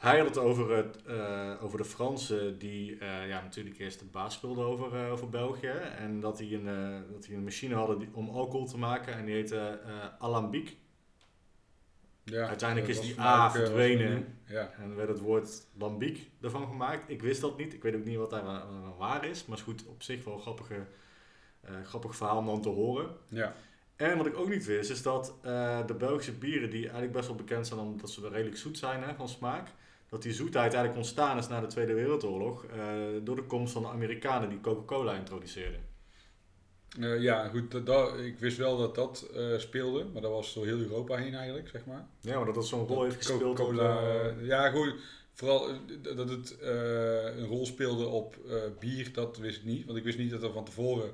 Hij 0.00 0.18
had 0.18 0.26
het 0.28 0.38
over, 0.38 0.76
het, 0.76 1.02
eh, 1.06 1.52
over 1.62 1.78
de 1.78 1.84
Fransen 1.84 2.58
die 2.58 2.98
eh, 2.98 3.28
ja, 3.28 3.40
natuurlijk 3.42 3.78
eerst 3.78 3.98
de 3.98 4.04
baas 4.04 4.34
speelden 4.34 4.64
over, 4.64 5.04
eh, 5.04 5.12
over 5.12 5.28
België. 5.28 5.66
En 5.98 6.20
dat 6.20 6.36
die, 6.36 6.56
een, 6.56 7.04
dat 7.12 7.22
die 7.22 7.34
een 7.36 7.44
machine 7.44 7.74
hadden 7.74 7.98
die, 7.98 8.08
om 8.12 8.28
alcohol 8.28 8.66
te 8.66 8.78
maken 8.78 9.14
en 9.14 9.24
die 9.24 9.34
heette 9.34 9.80
Alambiek. 10.18 10.76
Ja, 12.24 12.46
Uiteindelijk 12.48 12.88
is 12.88 13.00
die 13.00 13.20
A 13.20 13.50
verdwenen. 13.50 14.38
Ja. 14.46 14.70
En 14.78 14.96
werd 14.96 15.08
het 15.08 15.18
woord 15.20 15.66
lambiek 15.78 16.30
ervan 16.40 16.66
gemaakt. 16.66 17.10
Ik 17.10 17.22
wist 17.22 17.40
dat 17.40 17.58
niet. 17.58 17.74
Ik 17.74 17.82
weet 17.82 17.94
ook 17.94 18.04
niet 18.04 18.16
wat 18.16 18.30
daar 18.30 18.44
wa- 18.44 18.66
wa- 18.82 18.94
waar 18.98 19.24
is. 19.24 19.46
Maar 19.46 19.58
het 19.58 19.66
is 19.66 19.72
goed 19.74 19.86
op 19.88 20.02
zich 20.02 20.24
wel 20.24 20.34
een 20.34 20.40
grappige, 20.40 20.86
grappig 21.84 22.16
verhaal 22.16 22.36
om 22.38 22.46
dan 22.46 22.62
te 22.62 22.68
horen. 22.68 23.16
ja. 23.28 23.54
En 23.96 24.16
wat 24.16 24.26
ik 24.26 24.36
ook 24.36 24.48
niet 24.48 24.64
wist, 24.64 24.90
is 24.90 25.02
dat 25.02 25.34
de 25.86 25.94
Belgische 25.98 26.32
bieren, 26.32 26.70
die 26.70 26.82
eigenlijk 26.82 27.12
best 27.12 27.26
wel 27.26 27.36
bekend 27.36 27.66
zijn 27.66 27.80
omdat 27.80 28.10
ze 28.10 28.20
wel 28.20 28.30
redelijk 28.30 28.56
zoet 28.56 28.78
zijn 28.78 29.02
hè, 29.02 29.14
van 29.14 29.28
smaak, 29.28 29.68
dat 30.10 30.22
die 30.22 30.32
zoetheid 30.32 30.64
eigenlijk 30.72 30.96
ontstaan 30.96 31.38
is 31.38 31.48
na 31.48 31.60
de 31.60 31.66
Tweede 31.66 31.94
Wereldoorlog 31.94 32.64
eh, 32.64 32.78
door 33.22 33.36
de 33.36 33.42
komst 33.42 33.72
van 33.72 33.82
de 33.82 33.88
Amerikanen 33.88 34.48
die 34.48 34.60
Coca-Cola 34.60 35.14
introduceerden. 35.14 35.80
Eh, 37.00 37.20
ja, 37.22 37.48
goed. 37.48 37.70
Dat, 37.70 37.86
dat- 37.86 38.18
ik 38.18 38.38
wist 38.38 38.56
wel 38.56 38.76
dat 38.76 38.94
dat 38.94 39.30
eh, 39.34 39.58
speelde, 39.58 40.04
maar 40.12 40.22
dat 40.22 40.30
was 40.30 40.54
door 40.54 40.66
heel 40.66 40.78
Europa 40.78 41.16
heen 41.16 41.34
eigenlijk, 41.34 41.68
zeg 41.68 41.86
maar. 41.86 42.06
Ja, 42.20 42.36
maar 42.36 42.44
dat 42.46 42.54
dat 42.54 42.66
zo'n 42.66 42.86
rol 42.86 43.02
heeft 43.02 43.16
gespeeld. 43.16 43.40
Coca-Cola. 43.42 44.00
ja, 44.42 44.70
goed. 44.70 44.94
Vooral 45.32 45.68
dat 46.02 46.28
het 46.28 46.56
een 46.60 47.46
rol 47.46 47.66
speelde 47.66 48.06
op 48.06 48.36
bier, 48.78 49.12
dat 49.12 49.36
wist 49.38 49.56
ik 49.58 49.64
niet. 49.64 49.86
Want 49.86 49.98
ik 49.98 50.04
wist 50.04 50.18
niet 50.18 50.30
dat 50.30 50.42
er 50.42 50.52
van 50.52 50.64
tevoren. 50.64 51.10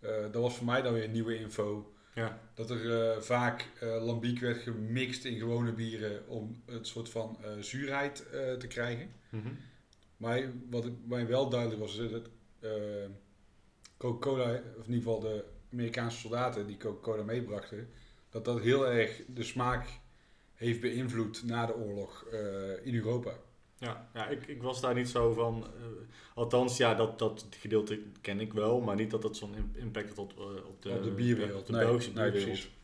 dat 0.00 0.42
was 0.42 0.56
voor 0.56 0.66
mij 0.66 0.82
dan 0.82 0.92
weer 0.92 1.08
nieuwe 1.08 1.38
info. 1.38 1.92
Ja, 2.16 2.40
Dat 2.54 2.70
er 2.70 3.12
eh, 3.12 3.20
vaak 3.20 3.68
eh 3.80 4.04
lambiek 4.04 4.38
werd 4.38 4.56
gemixt 4.56 5.24
in 5.24 5.38
gewone 5.38 5.72
bieren 5.72 6.28
om 6.28 6.62
het 6.66 6.86
soort 6.86 7.08
van 7.08 7.38
eh, 7.42 7.50
zuurheid 7.60 8.16
te 8.58 8.66
krijgen. 8.68 9.10
mhm. 9.28 9.48
Maar 10.16 10.52
wat 10.70 10.90
mij 11.06 11.26
wel 11.26 11.48
duidelijk 11.48 11.80
was, 11.80 11.96
is 11.96 12.10
dat 12.10 12.28
Coca-Cola, 13.96 14.50
of 14.78 14.86
in 14.86 14.94
ieder 14.94 14.94
geval 14.94 15.20
de 15.20 15.44
Amerikaanse 15.72 16.18
soldaten 16.18 16.66
die 16.66 16.76
Coca-Cola 16.76 17.22
meebrachten, 17.22 17.88
dat 18.30 18.44
dat 18.44 18.60
heel 18.60 18.86
erg 18.90 19.22
de 19.26 19.42
smaak 19.42 19.88
heeft 20.54 20.80
beïnvloed 20.80 21.42
na 21.44 21.66
de 21.66 21.74
oorlog 21.76 22.26
in 22.82 22.94
Europa. 22.94 23.32
Ja, 23.78 24.08
ja 24.14 24.26
ik, 24.28 24.46
ik 24.46 24.62
was 24.62 24.80
daar 24.80 24.94
niet 24.94 25.08
zo 25.08 25.32
van. 25.32 25.64
eh, 25.64 25.86
althans, 26.34 26.76
ja, 26.76 26.94
dat, 26.94 27.18
dat 27.18 27.46
gedeelte 27.60 28.00
ken 28.20 28.40
ik 28.40 28.52
wel, 28.52 28.80
maar 28.80 28.96
niet 28.96 29.10
dat 29.10 29.22
dat 29.22 29.36
zo'n 29.36 29.54
im- 29.54 29.70
impact 29.74 30.08
had 30.08 30.18
op, 30.18 30.32
eh, 30.38 30.44
op 30.66 30.82
de, 30.82 30.90
Op 30.90 31.02
de 31.02 31.10
bierwereld. 31.10 31.60
Op 31.60 31.66
de 31.66 31.72
Nee, 31.72 31.84
Belgische 31.84 32.12
nee, 32.12 32.22
bierwereld. 32.30 32.50
precies. 32.50 32.74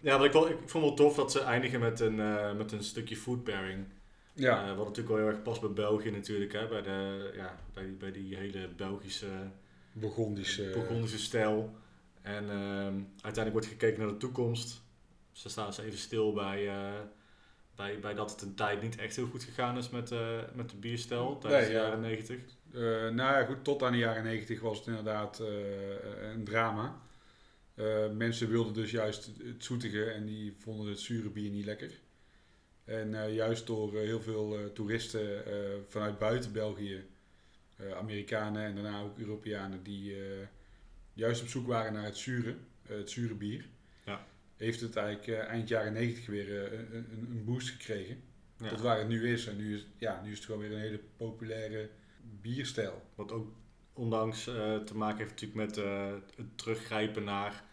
Ja, 0.00 0.16
wat 0.16 0.26
ik, 0.26 0.32
wel, 0.32 0.48
ik 0.48 0.56
vond 0.66 0.84
wel 0.84 0.94
tof 0.94 1.14
dat 1.14 1.32
ze 1.32 1.40
eindigen 1.40 1.80
met 1.80 2.00
een, 2.00 2.20
eh, 2.20 2.54
met 2.56 2.72
een 2.72 2.84
stukje 2.84 3.16
food 3.16 3.44
pairing. 3.44 3.84
Ja, 4.32 4.74
wat 4.74 4.86
natuurlijk 4.86 5.08
wel 5.16 5.24
heel 5.24 5.34
erg 5.34 5.42
past 5.42 5.60
bij 5.60 5.70
België 5.70 6.10
natuurlijk, 6.10 6.52
hè, 6.52 6.66
bij, 6.68 6.82
de, 6.82 7.30
ja, 7.34 7.58
bij, 7.74 7.84
die, 7.84 7.92
bij 7.92 8.12
die 8.12 8.36
hele 8.36 8.68
Belgische, 8.76 9.26
Burgondische. 9.92 10.70
Burgondische 10.72 11.18
stijl. 11.18 11.74
En 12.22 12.50
ehm, 12.50 12.94
uiteindelijk 13.12 13.52
wordt 13.52 13.66
gekeken 13.66 14.00
naar 14.00 14.08
de 14.08 14.16
toekomst. 14.16 14.82
Ze 15.32 15.48
staan 15.48 15.72
ze 15.72 15.82
even 15.82 15.98
stil 15.98 16.32
bij, 16.32 16.68
bij, 17.80 17.98
bij 18.00 18.14
dat 18.14 18.30
het 18.30 18.42
een 18.42 18.54
tijd 18.54 18.82
niet 18.82 18.96
echt 18.96 19.16
heel 19.16 19.26
goed 19.26 19.42
gegaan 19.42 19.78
is 19.78 19.90
met, 19.90 20.10
eh, 20.10 20.38
met 20.54 20.70
de 20.70 20.76
bierstijl 20.76 21.38
tijdens 21.38 21.62
Nee, 21.62 21.72
de 21.72 21.78
ja. 21.78 21.84
jaren 21.84 22.00
negentig. 22.00 22.38
Eh, 22.72 22.80
nou 22.80 23.16
ja, 23.16 23.44
goed, 23.44 23.64
tot 23.64 23.82
aan 23.82 23.92
de 23.92 23.98
jaren 23.98 24.24
90 24.24 24.60
was 24.60 24.78
het 24.78 24.86
inderdaad 24.86 25.40
eh, 25.40 26.30
een 26.32 26.44
drama. 26.44 27.00
Mensen 28.12 28.48
wilden 28.48 28.74
dus 28.74 28.90
juist 28.90 29.30
het 29.44 29.64
zoetige 29.64 30.04
en 30.04 30.26
die 30.26 30.56
vonden 30.58 30.86
het 30.86 31.00
zure 31.00 31.28
bier 31.28 31.50
niet 31.50 31.64
lekker. 31.64 32.00
En 32.84 33.32
juist 33.32 33.66
door 33.66 33.98
heel 33.98 34.20
veel 34.20 34.72
toeristen 34.72 35.44
vanuit 35.88 36.18
buiten 36.18 36.52
België, 36.52 37.04
Amerikanen 37.94 38.62
en 38.62 38.74
daarna 38.74 39.00
ook 39.00 39.18
Europeanen, 39.18 39.82
die 39.82 40.16
juist 41.12 41.42
op 41.42 41.48
zoek 41.48 41.66
waren 41.66 41.92
naar 41.92 42.04
het 42.04 42.16
zure, 42.16 42.56
het 42.82 43.10
zure 43.10 43.34
bier. 43.34 43.64
Heeft 44.60 44.80
het 44.80 44.96
eigenlijk 44.96 45.28
eh, 45.28 45.48
eind 45.48 45.68
jaren 45.68 45.92
90 45.92 46.26
weer 46.26 46.64
eh, 46.64 46.78
een, 46.78 46.94
een, 46.94 47.26
een 47.30 47.44
boost 47.44 47.68
gekregen. 47.68 48.22
Ja. 48.56 48.68
Tot 48.68 48.80
waar 48.80 48.98
het 48.98 49.08
nu 49.08 49.32
is. 49.32 49.46
En 49.46 49.56
nu 49.56 49.74
is, 49.74 49.86
ja, 49.98 50.20
nu 50.24 50.30
is 50.30 50.36
het 50.36 50.46
gewoon 50.46 50.60
weer 50.60 50.72
een 50.72 50.80
hele 50.80 51.00
populaire 51.16 51.90
bierstijl. 52.40 53.02
Wat 53.14 53.32
ook 53.32 53.52
ondanks 53.92 54.46
eh, 54.46 54.76
te 54.76 54.96
maken 54.96 55.18
heeft 55.18 55.30
natuurlijk 55.30 55.66
met 55.66 55.76
het 56.36 56.58
teruggrijpen 56.58 57.24
naar 57.24 57.64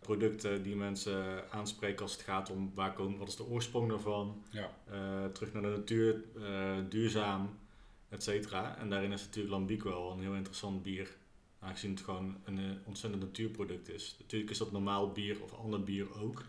producten 0.00 0.62
die 0.62 0.76
mensen 0.76 1.50
aanspreken 1.50 2.02
als 2.02 2.12
het 2.12 2.22
gaat 2.22 2.50
om 2.50 2.72
waar 2.74 2.92
komen, 2.92 3.18
wat 3.18 3.28
is 3.28 3.36
de 3.36 3.46
oorsprong 3.46 3.88
daarvan, 3.88 4.44
Ja. 4.50 4.70
terug 5.32 5.52
naar 5.52 5.62
de 5.62 5.68
natuur, 5.68 6.24
duurzaam, 6.88 7.58
et 8.08 8.22
cetera. 8.22 8.78
En 8.78 8.90
daarin 8.90 9.12
is 9.12 9.22
natuurlijk 9.24 9.54
Lambiek 9.54 9.82
wel 9.82 10.10
een 10.12 10.20
heel 10.20 10.34
interessant 10.34 10.82
bier, 10.82 11.16
aangezien 11.66 11.90
het 11.90 12.00
gewoon 12.00 12.36
een 12.44 12.58
eh, 12.58 12.64
ontzettend 12.84 13.22
natuurproduct 13.22 13.88
is. 13.88 14.16
Natuurlijk 14.18 14.50
is 14.50 14.58
dat 14.58 14.72
normaal 14.72 15.12
bier 15.12 15.42
of 15.42 15.52
ander 15.52 15.82
bier 15.82 16.20
ook. 16.20 16.44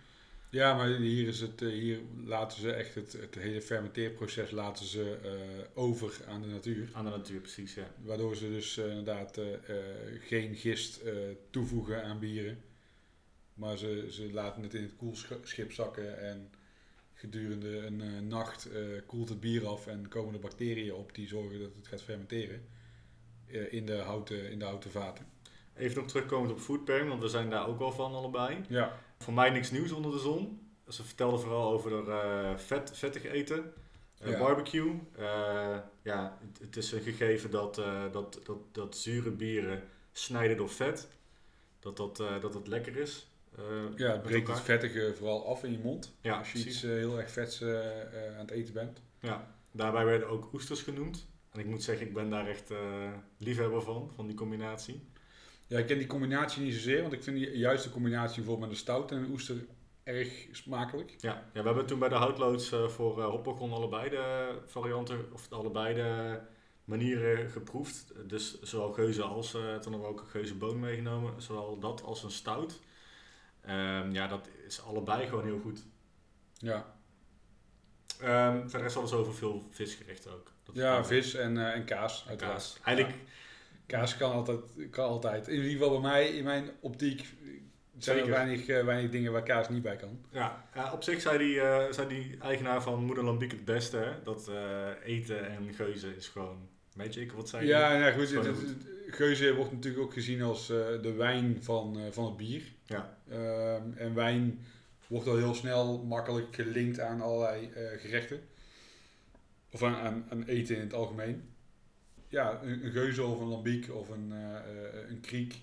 Ja, 0.50 0.76
maar 0.76 0.88
hier, 0.88 1.28
is 1.28 1.40
het, 1.42 1.62
eh, 1.62 1.70
hier 1.70 2.00
laten 2.26 2.60
ze 2.60 2.72
echt 2.72 2.96
het, 2.96 3.14
het 3.14 3.36
hele 3.36 3.62
fermenteerproces 3.62 4.52
laten 4.52 4.86
ze, 4.86 5.18
eh, 5.24 5.84
over 5.84 6.22
aan 6.28 6.42
de 6.42 6.48
natuur. 6.48 6.90
Aan 6.94 7.06
de 7.06 7.12
natuur, 7.12 7.40
precies, 7.40 7.74
ja. 7.74 7.92
Waardoor 8.04 8.36
ze 8.36 8.50
dus 8.50 8.78
inderdaad 8.78 9.40
geen 10.20 10.56
gist 10.56 11.02
toevoegen 11.50 12.04
aan 12.04 12.20
bieren. 12.20 12.58
Maar 13.54 13.78
ze, 13.78 14.08
ze 14.10 14.34
laten 14.34 14.64
het 14.64 14.74
in 14.74 14.84
het 14.84 14.96
koelschip 14.96 15.72
zakken 15.72 16.20
en 16.20 16.50
gedurende 17.14 17.78
een 17.78 18.28
nacht 18.28 18.70
koelt 19.06 19.30
het 19.30 19.40
bier 19.40 19.68
af 19.68 19.88
en 19.88 20.08
komen 20.08 20.34
er 20.34 20.40
bacteriën 20.40 20.94
op 20.94 21.16
die 21.16 21.28
zorgen 21.28 21.60
dat 21.60 21.76
het 21.76 21.88
gaat 21.88 22.04
fermenteren 22.04 22.62
in, 23.48 23.86
de 23.86 23.96
houten, 23.98 24.52
in 24.52 24.60
de 24.60 24.66
houten 24.66 24.92
vaten. 24.92 25.26
Even 25.76 25.98
nog 25.98 26.08
terugkomend 26.08 26.52
op 26.52 26.60
food 26.60 26.86
pairing, 26.86 27.10
want 27.10 27.22
we 27.22 27.28
zijn 27.28 27.50
daar 27.50 27.68
ook 27.68 27.80
wel 27.80 27.92
van 27.92 28.14
allebei. 28.14 28.58
Ja, 28.70 29.00
Voor 29.18 29.34
mij 29.34 29.50
niks 29.50 29.72
nieuws 29.72 29.92
onder 29.92 30.12
de 30.12 30.20
zon. 30.20 30.70
Ze 30.88 31.04
vertelde 31.04 31.38
vooral 31.38 31.72
over 31.72 31.90
de, 32.06 32.12
eh, 32.12 32.58
vet, 32.58 32.92
vettig 32.98 33.24
eten, 33.26 33.74
eh, 34.20 34.32
Ja. 34.32 34.38
barbecue. 34.38 35.00
Eh, 35.16 35.78
ja, 36.02 36.38
het, 36.42 36.60
het 36.60 36.78
is 36.78 36.92
een 36.92 37.02
gegeven 37.02 37.52
dat, 37.52 37.78
eh, 37.78 38.04
dat, 38.12 38.40
dat, 38.46 38.58
dat 38.72 38.98
zure 38.98 39.32
bieren 39.32 39.84
snijden 40.12 40.58
door 40.58 40.70
vet. 40.70 41.08
Dat 41.80 41.98
dat, 41.98 42.20
eh, 42.20 42.42
dat, 42.42 42.54
dat 42.54 42.68
lekker 42.68 42.98
is. 42.98 43.32
eh, 43.58 43.64
ja 43.96 44.12
het 44.12 44.22
breekt 44.24 44.48
het 44.48 44.60
vettige 44.62 45.14
vooral 45.18 45.48
af 45.48 45.64
in 45.64 45.72
je 45.72 45.80
mond. 45.80 46.16
Ja, 46.22 46.38
Als 46.38 46.48
je 46.48 46.54
precies. 46.54 46.74
iets 46.74 46.84
eh, 46.84 46.90
heel 46.90 47.18
erg 47.20 47.32
vets 47.32 47.62
eh, 47.62 48.02
eh, 48.02 48.34
aan 48.34 48.40
het 48.46 48.52
eten 48.52 48.74
bent. 48.74 49.02
Ja, 49.20 49.56
daarbij 49.72 50.06
werden 50.06 50.28
ook 50.30 50.54
oesters 50.54 50.82
genoemd. 50.82 51.28
En 51.58 51.64
ik 51.64 51.70
moet 51.70 51.84
zeggen, 51.84 52.08
ik 52.08 52.14
ben 52.14 52.30
daar 52.30 52.48
echt 52.48 52.72
eh, 52.72 53.12
liefhebber 53.38 53.82
van, 53.82 54.12
van 54.16 54.28
die 54.28 54.36
combinatie. 54.36 55.10
Ja, 55.68 55.78
ik 55.78 55.86
ken 55.86 55.98
die 55.98 56.08
combinatie 56.08 56.64
niet 56.64 56.74
zozeer, 56.74 57.02
want 57.02 57.14
ik 57.14 57.24
vind 57.24 57.38
die, 57.38 57.58
juist 57.58 57.84
de 57.84 57.90
combinatie 57.90 58.36
bijvoorbeeld 58.36 58.70
met 58.70 58.70
een 58.70 58.84
stout 58.84 59.12
en 59.12 59.18
een 59.18 59.30
oester 59.30 59.66
erg 60.04 60.48
smakelijk. 60.52 61.16
Ja, 61.20 61.50
ja 61.54 61.62
we 61.62 61.68
hebben 61.68 61.86
toen 61.86 62.00
bij 62.00 62.10
de 62.10 62.16
houtloods 62.16 62.72
eh, 62.72 62.88
voor 62.88 63.20
uh, 63.20 63.26
Hoppagon 63.26 63.72
allebei 63.72 64.10
de 64.10 64.58
varianten, 64.66 65.34
of 65.34 65.52
allebei 65.52 65.94
de 65.96 66.40
manieren 66.84 67.50
geproefd. 67.50 68.14
Dus 68.30 68.62
zowel 68.62 68.92
geuze 68.92 69.24
als, 69.24 69.54
eh, 69.54 69.62
toen 69.62 69.92
hebben 69.92 70.00
we 70.00 70.08
ook 70.08 70.22
een 70.22 70.28
geuze 70.28 70.56
boon 70.56 70.80
meegenomen, 70.80 71.42
zowel 71.42 71.80
dat 71.80 72.04
als 72.04 72.24
een 72.24 72.32
stout. 72.32 72.80
Ehm, 73.62 74.12
ja, 74.12 74.28
dat 74.28 74.50
is 74.68 74.82
allebei 74.82 75.28
gewoon 75.28 75.46
heel 75.46 75.60
goed. 75.60 75.86
Ja, 76.54 76.97
Ehm 78.22 78.68
verder 78.68 78.88
is 78.88 78.96
alles 78.98 79.12
over 79.14 79.34
veel 79.36 79.68
visgerechten 79.72 80.32
ook. 80.34 80.52
Dat 80.64 80.76
ja 80.76 81.06
vis 81.06 81.34
en, 81.34 81.58
eh, 81.58 81.74
en 81.74 81.86
kaas 81.86 82.22
en 82.24 82.30
uiteraard. 82.30 82.54
kaas. 82.56 82.80
Eigenlijk, 82.84 83.16
Kaas 83.86 84.18
kan 84.18 84.32
altijd, 84.32 84.60
kan 84.92 85.06
altijd. 85.08 85.48
In 85.48 85.56
ieder 85.56 85.72
geval 85.72 85.90
bij 86.02 86.12
mij, 86.12 86.28
in 86.28 86.44
mijn 86.44 86.70
optiek, 86.80 87.26
zijn 87.98 88.18
er 88.18 88.30
weinig, 88.30 88.68
eh, 88.68 88.84
weinig 88.86 89.12
dingen 89.12 89.32
waar 89.32 89.44
kaas 89.44 89.70
niet 89.70 89.82
bij 89.82 89.96
kan. 89.96 90.20
ja, 90.32 90.66
ja, 90.76 90.94
op 90.94 91.04
zich 91.04 91.22
zei 91.22 91.38
die, 91.38 91.62
eh, 91.62 91.92
zei 91.92 92.08
die 92.08 92.38
eigenaar 92.42 92.82
van 92.82 93.06
Moeder 93.06 93.24
Lambiek 93.24 93.52
het 93.52 93.66
beste, 93.66 93.98
hè? 93.98 94.12
dat 94.24 94.52
eten 95.04 95.50
en 95.50 95.74
geuze 95.74 96.16
is 96.16 96.28
gewoon 96.28 96.68
magic. 96.96 97.32
Wat 97.32 97.50
zei 97.50 97.64
je? 97.64 97.70
Ja, 97.70 97.98
nou 97.98 98.14
goed, 98.14 98.22
is 98.22 98.30
gewoon 98.30 98.46
het- 98.46 98.58
het- 98.60 98.68
het- 98.70 99.16
Geuze 99.16 99.56
wordt 99.56 99.72
natuurlijk 99.72 100.04
ook 100.04 100.14
gezien 100.14 100.42
als 100.42 100.68
de 100.68 101.14
wijn 101.18 101.58
van, 101.64 101.98
van 102.12 102.26
het 102.26 102.38
bier. 102.38 102.62
Ja. 102.86 103.18
Ehm, 103.30 103.82
en 103.96 104.14
wijn 104.14 104.60
wordt 105.08 105.28
al 105.28 105.38
heel 105.38 105.54
snel 105.54 106.04
makkelijk 106.04 106.56
gelinkt 106.56 107.00
aan 107.00 107.22
allerlei 107.22 107.72
eh, 107.72 108.00
gerechten. 108.00 108.40
Of 109.72 109.84
aan, 109.84 110.26
aan, 110.30 110.44
eten 110.44 110.76
in 110.76 110.82
het 110.82 110.94
algemeen. 110.94 111.50
Ja, 112.28 112.62
een, 112.64 112.86
een 112.86 112.92
geuze 112.92 113.24
of 113.24 113.40
een 113.40 113.48
lambiek 113.48 113.94
of 113.94 114.10
een, 114.10 114.32
eh, 114.32 114.56
eh, 114.56 115.10
een 115.10 115.22
kriek 115.22 115.56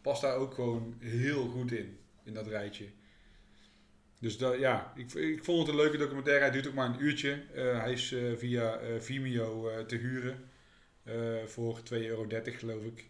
past 0.00 0.22
daar 0.22 0.36
ook 0.36 0.54
gewoon 0.54 0.96
heel 0.98 1.48
goed 1.48 1.72
in. 1.72 1.98
in 2.22 2.34
dat 2.34 2.46
rijtje. 2.46 2.86
Dus 4.20 4.38
dat, 4.38 4.58
ja, 4.58 4.92
ik, 4.96 5.12
ik 5.12 5.44
vond 5.44 5.58
het 5.58 5.68
een 5.68 5.82
leuke 5.82 5.96
documentaire. 5.96 6.42
Hij 6.42 6.52
duurt 6.52 6.66
ook 6.66 6.74
maar 6.74 6.88
een 6.88 7.02
uurtje. 7.02 7.42
Hij 7.54 7.92
is 7.92 8.14
via 8.36 8.80
Vimeo 8.98 9.86
te 9.86 9.96
huren 9.96 10.48
voor 11.46 11.78
2,30 11.78 11.84
euro 11.90 12.26
geloof 12.44 12.82
ik. 12.82 13.08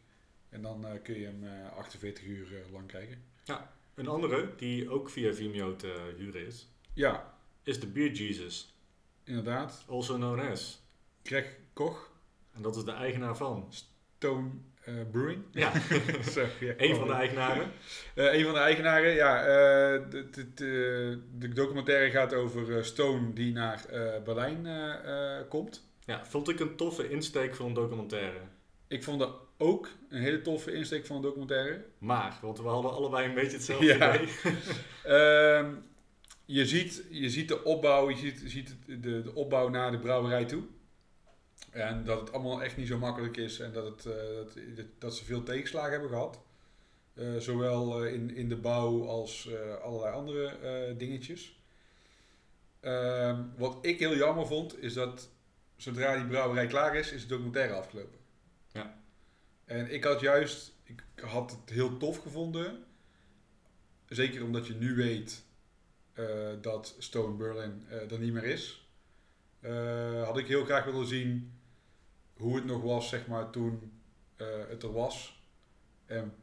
En 0.48 0.62
dan 0.62 0.86
kun 1.02 1.18
je 1.18 1.26
hem 1.26 1.44
eh, 1.44 1.76
48 1.76 2.24
uur 2.24 2.46
lang 2.72 2.86
kijken. 2.86 3.22
Een 3.96 4.08
andere, 4.08 4.48
die 4.56 4.90
ook 4.90 5.10
via 5.10 5.32
Vimeo 5.34 5.76
te 5.76 6.12
huren 6.16 6.46
is, 6.46 6.68
Ja, 6.92 7.34
is 7.62 7.80
de 7.80 7.86
Beer 7.86 8.10
Jesus. 8.12 8.74
inderdaad. 9.24 9.84
Also 9.88 10.14
known 10.14 10.40
as. 10.50 10.82
Greg 11.22 11.46
Koch, 11.72 12.10
En 12.52 12.62
dat 12.62 12.76
is 12.76 12.84
de 12.84 12.92
eigenaar 12.92 13.36
van. 13.36 13.72
Stone 14.18 14.48
eh, 14.84 14.94
Brewing. 15.10 15.42
Ja, 15.52 15.72
Zo, 16.34 16.44
ja, 16.60 16.74
een 16.76 16.96
van 16.96 17.06
de 17.06 17.12
eigenaren. 17.14 17.70
Eh, 18.14 18.32
een 18.34 18.44
van 18.44 18.52
de 18.52 18.58
eigenaren, 18.60 19.14
ja. 19.14 19.40
eh, 19.40 20.10
de, 20.10 20.30
de, 20.30 20.54
de, 20.54 21.22
de 21.38 21.48
documentaire 21.48 22.10
gaat 22.10 22.34
over 22.34 22.76
eh, 22.76 22.82
Stone 22.82 23.32
die 23.32 23.52
naar 23.52 23.84
eh, 23.84 24.22
Berlijn 24.22 24.66
eh, 24.66 25.38
eh, 25.38 25.48
komt. 25.48 25.88
Ja, 26.04 26.26
vond 26.26 26.48
ik 26.48 26.60
een 26.60 26.76
toffe 26.76 27.08
insteek 27.10 27.54
voor 27.54 27.66
een 27.66 27.74
documentaire. 27.74 28.40
Ik 28.88 29.04
vond 29.04 29.18
dat 29.18 29.36
ook 29.58 29.88
een 30.08 30.20
hele 30.20 30.42
toffe 30.42 30.72
insteek 30.72 31.06
van 31.06 31.16
een 31.16 31.22
documentaire. 31.22 31.84
Maar, 31.98 32.38
want 32.42 32.58
we 32.58 32.68
hadden 32.68 32.92
allebei 32.92 33.28
een 33.28 33.34
beetje 33.34 33.56
hetzelfde 33.56 33.86
Ja. 33.86 34.14
idee. 34.14 34.28
Ehm, 35.04 35.74
je, 36.44 36.66
ziet, 36.66 37.04
je 37.10 37.30
ziet 37.30 37.48
de 37.48 37.64
opbouw, 37.64 38.10
je 38.10 38.16
ziet, 38.16 38.42
ziet 38.44 38.74
de, 38.86 39.22
de 39.22 39.34
opbouw 39.34 39.68
naar 39.68 39.90
de 39.90 39.98
brouwerij 39.98 40.44
toe. 40.44 40.62
En 41.70 42.04
dat 42.04 42.20
het 42.20 42.32
allemaal 42.32 42.62
echt 42.62 42.76
niet 42.76 42.86
zo 42.86 42.98
makkelijk 42.98 43.36
is 43.36 43.60
en 43.60 43.72
dat, 43.72 43.84
het, 43.84 44.06
eh, 44.06 44.74
dat, 44.76 44.86
dat 44.98 45.16
ze 45.16 45.24
veel 45.24 45.42
tegenslagen 45.42 45.90
hebben 45.90 46.08
gehad. 46.08 46.40
Eh, 47.14 47.36
zowel 47.36 48.04
eh, 48.04 48.12
in, 48.12 48.34
in 48.34 48.48
de 48.48 48.56
bouw 48.56 49.06
als 49.08 49.48
allerlei 49.82 50.14
andere 50.14 50.94
dingetjes. 50.96 51.60
Ehm, 52.80 53.42
wat 53.56 53.78
ik 53.80 53.98
heel 53.98 54.16
jammer 54.16 54.46
vond, 54.46 54.82
is 54.82 54.94
dat 54.94 55.28
zodra 55.76 56.16
die 56.16 56.26
brouwerij 56.26 56.66
klaar 56.66 56.96
is, 56.96 57.12
is 57.12 57.22
de 57.22 57.28
documentaire 57.28 57.74
afgelopen. 57.74 58.18
Ja. 58.72 59.04
En 59.66 59.92
ik 59.92 60.04
had 60.04 60.20
juist, 60.20 60.72
ik 60.82 61.02
had 61.20 61.50
het 61.50 61.70
heel 61.70 61.96
tof 61.96 62.18
gevonden. 62.18 62.84
Zeker 64.08 64.44
omdat 64.44 64.66
je 64.66 64.74
nu 64.74 64.94
weet 64.94 65.44
eh, 66.12 66.52
dat 66.60 66.94
Stone 66.98 67.36
Berlin 67.36 67.84
eh, 67.88 68.10
er 68.10 68.18
niet 68.18 68.32
meer 68.32 68.44
is. 68.44 68.90
Eh, 69.60 70.24
had 70.24 70.38
ik 70.38 70.46
heel 70.46 70.64
graag 70.64 70.84
willen 70.84 71.06
zien 71.06 71.52
hoe 72.36 72.56
het 72.56 72.64
nog 72.64 72.82
was, 72.82 73.08
zeg 73.08 73.26
maar, 73.26 73.50
toen 73.50 74.00
het 74.68 74.82
er 74.82 74.92
was. 74.92 75.44
En 76.06 76.34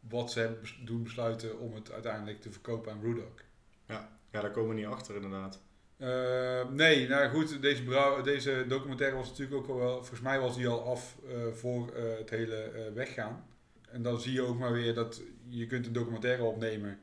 wat 0.00 0.32
ze 0.32 0.40
hebben 0.40 0.68
doen 0.84 1.02
besluiten 1.02 1.58
om 1.58 1.74
het 1.74 1.92
uiteindelijk 1.92 2.40
te 2.40 2.52
verkopen 2.52 2.92
aan 2.92 3.00
Brewdog. 3.00 3.44
Ja, 3.86 4.18
daar 4.30 4.50
komen 4.50 4.74
we 4.74 4.80
niet 4.80 4.90
achter 4.90 5.14
inderdaad. 5.14 5.60
Eh, 5.98 6.68
nee, 6.68 7.08
nou 7.08 7.28
goed, 7.28 7.62
deze, 7.62 8.20
deze 8.22 8.64
documentaire 8.68 9.16
was 9.16 9.28
natuurlijk 9.28 9.56
ook 9.56 9.78
wel, 9.78 9.94
volgens 9.94 10.20
mij 10.20 10.40
was 10.40 10.56
die 10.56 10.68
al 10.68 10.82
af 10.82 11.16
eh, 11.28 11.46
voor 11.52 11.92
eh, 11.92 12.18
het 12.18 12.30
hele 12.30 12.56
eh, 12.56 12.92
weggaan. 12.92 13.46
En 13.90 14.02
dan 14.02 14.20
zie 14.20 14.32
je 14.32 14.42
ook 14.42 14.58
maar 14.58 14.72
weer 14.72 14.94
dat 14.94 15.22
je 15.48 15.66
kunt 15.66 15.86
een 15.86 15.92
documentaire 15.92 16.42
opnemen. 16.42 17.00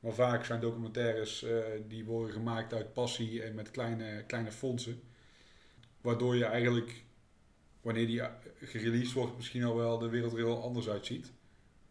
Maar 0.00 0.12
vaak 0.12 0.44
zijn 0.44 0.60
documentaires 0.60 1.46
die 1.88 2.04
worden 2.04 2.32
gemaakt 2.32 2.74
uit 2.74 2.92
passie 2.92 3.42
en 3.42 3.54
met 3.54 3.70
kleine, 3.70 4.24
kleine 4.26 4.52
fondsen. 4.52 5.00
Waardoor 6.00 6.36
je 6.36 6.44
eigenlijk, 6.44 7.04
wanneer 7.80 8.06
die 8.06 8.22
gereleased 8.60 9.12
wordt, 9.12 9.36
misschien 9.36 9.64
al 9.64 9.76
wel 9.76 9.98
de 9.98 10.08
wereld 10.08 10.32
er 10.32 10.38
heel 10.38 10.62
anders 10.62 10.88
uitziet. 10.88 11.32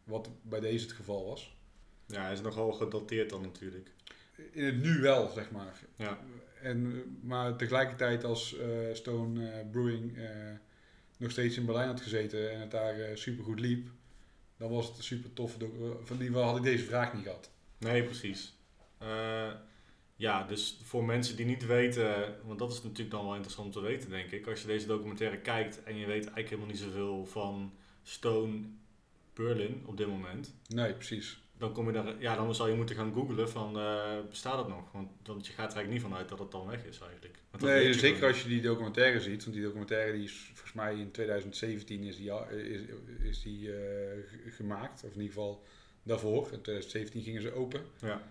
Wat 0.03 0.29
bij 0.41 0.59
deze 0.59 0.85
het 0.85 0.95
geval 0.95 1.25
was. 1.25 1.57
Ja, 2.05 2.21
hij 2.21 2.33
is 2.33 2.41
nogal 2.41 2.73
gedateerd 2.73 3.29
dan 3.29 3.41
natuurlijk. 3.41 3.94
In 4.51 4.63
het 4.63 4.81
nu 4.81 4.99
wel, 4.99 5.29
zeg 5.29 5.51
maar. 5.51 5.79
Ja. 5.95 6.19
En, 6.61 6.91
eh, 6.91 7.27
maar 7.27 7.55
tegelijkertijd 7.55 8.23
als 8.23 8.57
eh, 8.57 8.67
Stone 8.93 9.49
eh, 9.49 9.69
Brewing 9.71 10.17
nog 11.17 11.31
steeds 11.31 11.57
in 11.57 11.65
Berlijn 11.65 11.87
had 11.87 12.01
gezeten 12.01 12.51
en 12.51 12.59
het 12.59 12.71
daar 12.71 13.17
super 13.17 13.43
goed 13.43 13.59
liep, 13.59 13.87
dan 14.57 14.69
was 14.71 14.87
het 14.87 14.97
een 14.97 15.03
super 15.03 15.29
eh, 15.35 15.89
Van 16.03 16.17
die 16.17 16.31
had 16.31 16.57
ik 16.57 16.63
deze 16.63 16.85
vraag 16.85 17.13
niet 17.13 17.23
gehad. 17.23 17.49
Nee, 17.77 18.03
precies. 18.03 18.53
Ja, 20.17 20.43
dus 20.43 20.79
voor 20.83 21.05
mensen 21.05 21.35
die 21.35 21.45
niet 21.45 21.65
weten, 21.65 22.35
want 22.45 22.59
dat 22.59 22.71
is 22.71 22.83
natuurlijk 22.83 23.11
dan 23.11 23.25
wel 23.25 23.33
interessant 23.33 23.67
om 23.67 23.81
te 23.81 23.87
weten, 23.87 24.09
denk 24.09 24.31
ik. 24.31 24.47
Als 24.47 24.61
je 24.61 24.67
deze 24.67 24.87
documentaire 24.87 25.37
kijkt 25.37 25.83
en 25.83 25.95
je 25.95 26.05
weet 26.05 26.23
eigenlijk 26.23 26.49
helemaal 26.49 26.69
niet 26.69 26.79
zoveel 26.79 27.25
van 27.25 27.73
Stone 28.03 28.61
Berlin 29.33 29.83
op 29.85 29.97
dit 29.97 30.07
moment, 30.07 30.53
Nee, 30.67 30.93
precies. 30.93 31.39
Dan, 31.57 31.73
kom 31.73 31.85
je 31.85 31.91
daar, 31.91 32.21
ja, 32.21 32.35
dan 32.35 32.55
zou 32.55 32.69
je 32.69 32.75
moeten 32.75 32.95
gaan 32.95 33.13
googlen 33.13 33.49
van, 33.49 33.79
eh, 33.79 34.19
bestaat 34.29 34.57
het 34.57 34.67
nog? 34.67 34.91
Want, 34.91 35.09
want 35.23 35.47
je 35.47 35.53
gaat 35.53 35.71
er 35.71 35.75
eigenlijk 35.75 35.91
niet 35.91 36.11
vanuit 36.11 36.29
dat 36.29 36.39
het 36.39 36.51
dan 36.51 36.67
weg 36.67 36.85
is 36.85 36.99
eigenlijk. 36.99 37.39
Dat 37.51 37.61
Nee, 37.61 37.87
je 37.87 37.93
zeker 37.93 38.15
gewoon 38.15 38.33
als 38.33 38.43
je 38.43 38.49
die 38.49 38.61
documentaire 38.61 39.21
ziet, 39.21 39.43
want 39.43 39.55
die 39.55 39.65
documentaire 39.65 40.11
die 40.11 40.23
is 40.23 40.51
volgens 40.53 40.73
mij 40.73 40.95
in 40.95 41.11
2017 41.11 42.03
is 42.03 42.17
die, 42.17 42.31
is, 42.49 42.81
is 43.23 43.41
die 43.41 43.75
eh, 43.75 44.17
gemaakt, 44.49 45.03
of 45.03 45.13
in 45.13 45.21
ieder 45.21 45.33
geval 45.33 45.63
daarvoor. 46.03 46.43
In 46.43 46.61
2017 46.61 47.21
gingen 47.21 47.41
ze 47.41 47.53
open. 47.53 47.81
Ja, 48.01 48.21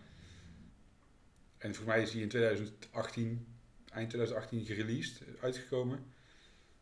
En 1.59 1.75
volgens 1.75 1.87
mij 1.87 2.03
is 2.03 2.11
die 2.11 2.22
in 2.22 2.29
2018, 2.29 3.47
eind 3.93 4.09
2018 4.11 4.64
gereleased, 4.64 5.22
uitgekomen. 5.41 6.05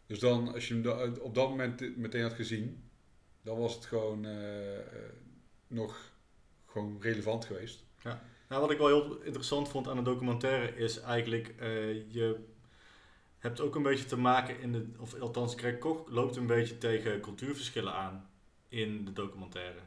Dus 0.07 0.19
dan, 0.19 0.55
als 0.55 0.69
je 0.69 0.75
hem 0.75 1.15
op 1.21 1.35
dat 1.35 1.49
moment 1.49 1.97
meteen 1.97 2.23
had 2.23 2.33
gezien, 2.33 2.83
dan 3.43 3.59
was 3.59 3.75
het 3.75 3.85
gewoon 3.85 4.25
eh, 4.25 4.79
nog 5.67 6.12
gewoon 6.73 6.97
relevant 7.01 7.45
geweest. 7.45 7.85
Nou, 8.49 8.65
wat 8.65 8.71
ik 8.71 8.79
wel 8.79 8.87
heel 8.87 9.21
interessant 9.23 9.69
vond 9.69 9.89
aan 9.89 9.97
de 9.97 10.03
documentaire 10.03 10.77
is 10.77 11.01
eigenlijk, 11.01 11.55
eh, 11.59 12.13
je 12.13 12.45
hebt 13.39 13.61
ook 13.61 13.75
een 13.75 13.83
beetje 13.83 14.05
te 14.05 14.19
maken 14.19 14.61
in 14.61 14.73
de, 14.73 14.87
of 14.99 15.21
althans 15.21 15.55
Greg 15.55 15.79
Koch 15.79 16.09
loopt 16.09 16.37
een 16.37 16.47
beetje 16.47 16.79
tegen 16.79 17.21
cultuurverschillen 17.21 17.95
aan 17.95 18.31
in 18.69 19.05
de 19.05 19.13
documentaire. 19.13 19.79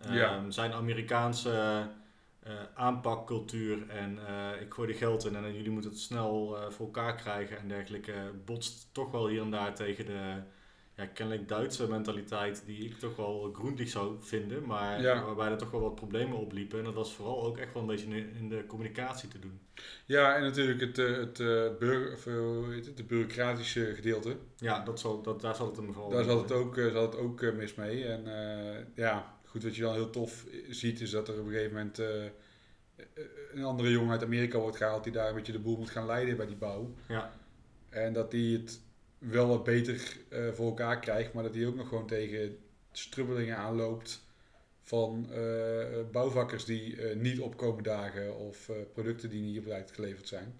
Ja. 0.00 0.36
Ehm, 0.36 0.50
zijn 0.50 0.72
Amerikaanse 0.72 1.88
eh, 2.40 2.52
aanpakcultuur 2.74 3.88
en 3.88 4.26
eh, 4.26 4.60
ik 4.60 4.74
gooi 4.74 4.88
er 4.88 4.98
geld 4.98 5.24
in 5.24 5.36
en 5.36 5.54
jullie 5.54 5.70
moeten 5.70 5.90
het 5.90 6.00
snel 6.00 6.56
voor 6.68 6.86
elkaar 6.86 7.14
krijgen 7.14 7.58
en 7.58 7.68
dergelijke, 7.68 8.32
botst 8.44 8.88
toch 8.92 9.10
wel 9.10 9.28
hier 9.28 9.42
en 9.42 9.50
daar 9.50 9.74
tegen 9.74 10.06
de 10.06 10.42
ja, 11.00 11.06
kennelijk 11.06 11.48
Duitse 11.48 11.88
mentaliteit 11.88 12.62
die 12.66 12.84
ik 12.84 12.98
toch 12.98 13.16
wel 13.16 13.50
groendig 13.54 13.88
zou 13.88 14.16
vinden, 14.20 14.66
maar 14.66 15.00
Ja. 15.00 15.24
waarbij 15.24 15.50
er 15.50 15.56
toch 15.56 15.70
wel 15.70 15.80
wat 15.80 15.94
problemen 15.94 16.38
opliepen. 16.38 16.78
En 16.78 16.84
dat 16.84 16.94
was 16.94 17.14
vooral 17.14 17.42
ook 17.44 17.58
echt 17.58 17.72
wel 17.72 17.82
een 17.82 17.88
beetje 17.88 18.26
in, 18.38 18.48
de 18.48 18.66
communicatie 18.66 19.28
te 19.28 19.38
doen. 19.38 19.60
Ja, 20.06 20.36
en 20.36 20.42
natuurlijk 20.42 20.80
het, 20.80 20.98
eh, 20.98 21.16
het 21.16 21.40
eh, 21.40 21.46
burger, 21.78 22.12
of, 22.12 22.26
eh, 22.26 22.34
hoe 22.34 22.72
heet 22.72 22.86
het, 22.86 22.96
de 22.96 23.04
bureaucratische 23.04 23.94
gedeelte. 23.94 24.36
Ja, 24.56 24.84
dat 24.84 25.00
zal, 25.00 25.22
dat, 25.22 25.40
daar 25.40 25.54
zat 25.54 25.66
het 25.66 25.76
hem 25.76 25.92
vooral 25.92 26.10
Daar 26.10 26.24
zat 26.24 26.40
het 26.40 26.52
ook, 26.52 26.74
zat 26.74 27.12
het 27.12 27.16
ook 27.16 27.52
mis 27.52 27.74
mee. 27.74 28.04
En 28.04 28.24
ja, 28.94 29.34
goed, 29.44 29.62
wat 29.62 29.76
je 29.76 29.82
dan 29.82 29.94
heel 29.94 30.10
tof 30.10 30.46
ziet, 30.68 31.00
is 31.00 31.10
dat 31.10 31.28
er 31.28 31.40
op 31.40 31.46
een 31.46 31.52
gegeven 31.52 31.76
moment 31.76 31.98
een 33.52 33.64
andere 33.64 33.90
jongen 33.90 34.10
uit 34.10 34.24
Amerika 34.24 34.58
wordt 34.58 34.76
gehaald 34.76 35.04
die 35.04 35.12
daar 35.12 35.28
een 35.28 35.34
beetje 35.34 35.52
de 35.52 35.58
boel 35.58 35.76
moet 35.76 35.90
gaan 35.90 36.06
leiden 36.06 36.36
bij 36.36 36.46
die 36.46 36.56
bouw. 36.56 36.94
Ja. 37.08 37.32
En 37.88 38.12
dat 38.12 38.30
die 38.30 38.56
het 38.56 38.80
wel 39.20 39.48
wat 39.48 39.64
beter 39.64 40.16
eh, 40.28 40.48
voor 40.52 40.66
elkaar 40.66 41.00
krijgt, 41.00 41.32
maar 41.32 41.42
dat 41.42 41.54
hij 41.54 41.66
ook 41.66 41.76
nog 41.76 41.88
gewoon 41.88 42.06
tegen 42.06 42.58
strubbelingen 42.92 43.56
aanloopt 43.56 44.24
van 44.82 45.26
eh, 45.32 45.84
bouwvakkers 46.12 46.64
die 46.64 47.02
eh, 47.02 47.16
niet 47.16 47.40
opkomen 47.40 47.82
dagen 47.82 48.36
of 48.36 48.70
producten 48.92 49.30
die 49.30 49.42
niet 49.42 49.58
op 49.58 49.64
tijd 49.64 49.90
geleverd 49.90 50.28
zijn. 50.28 50.54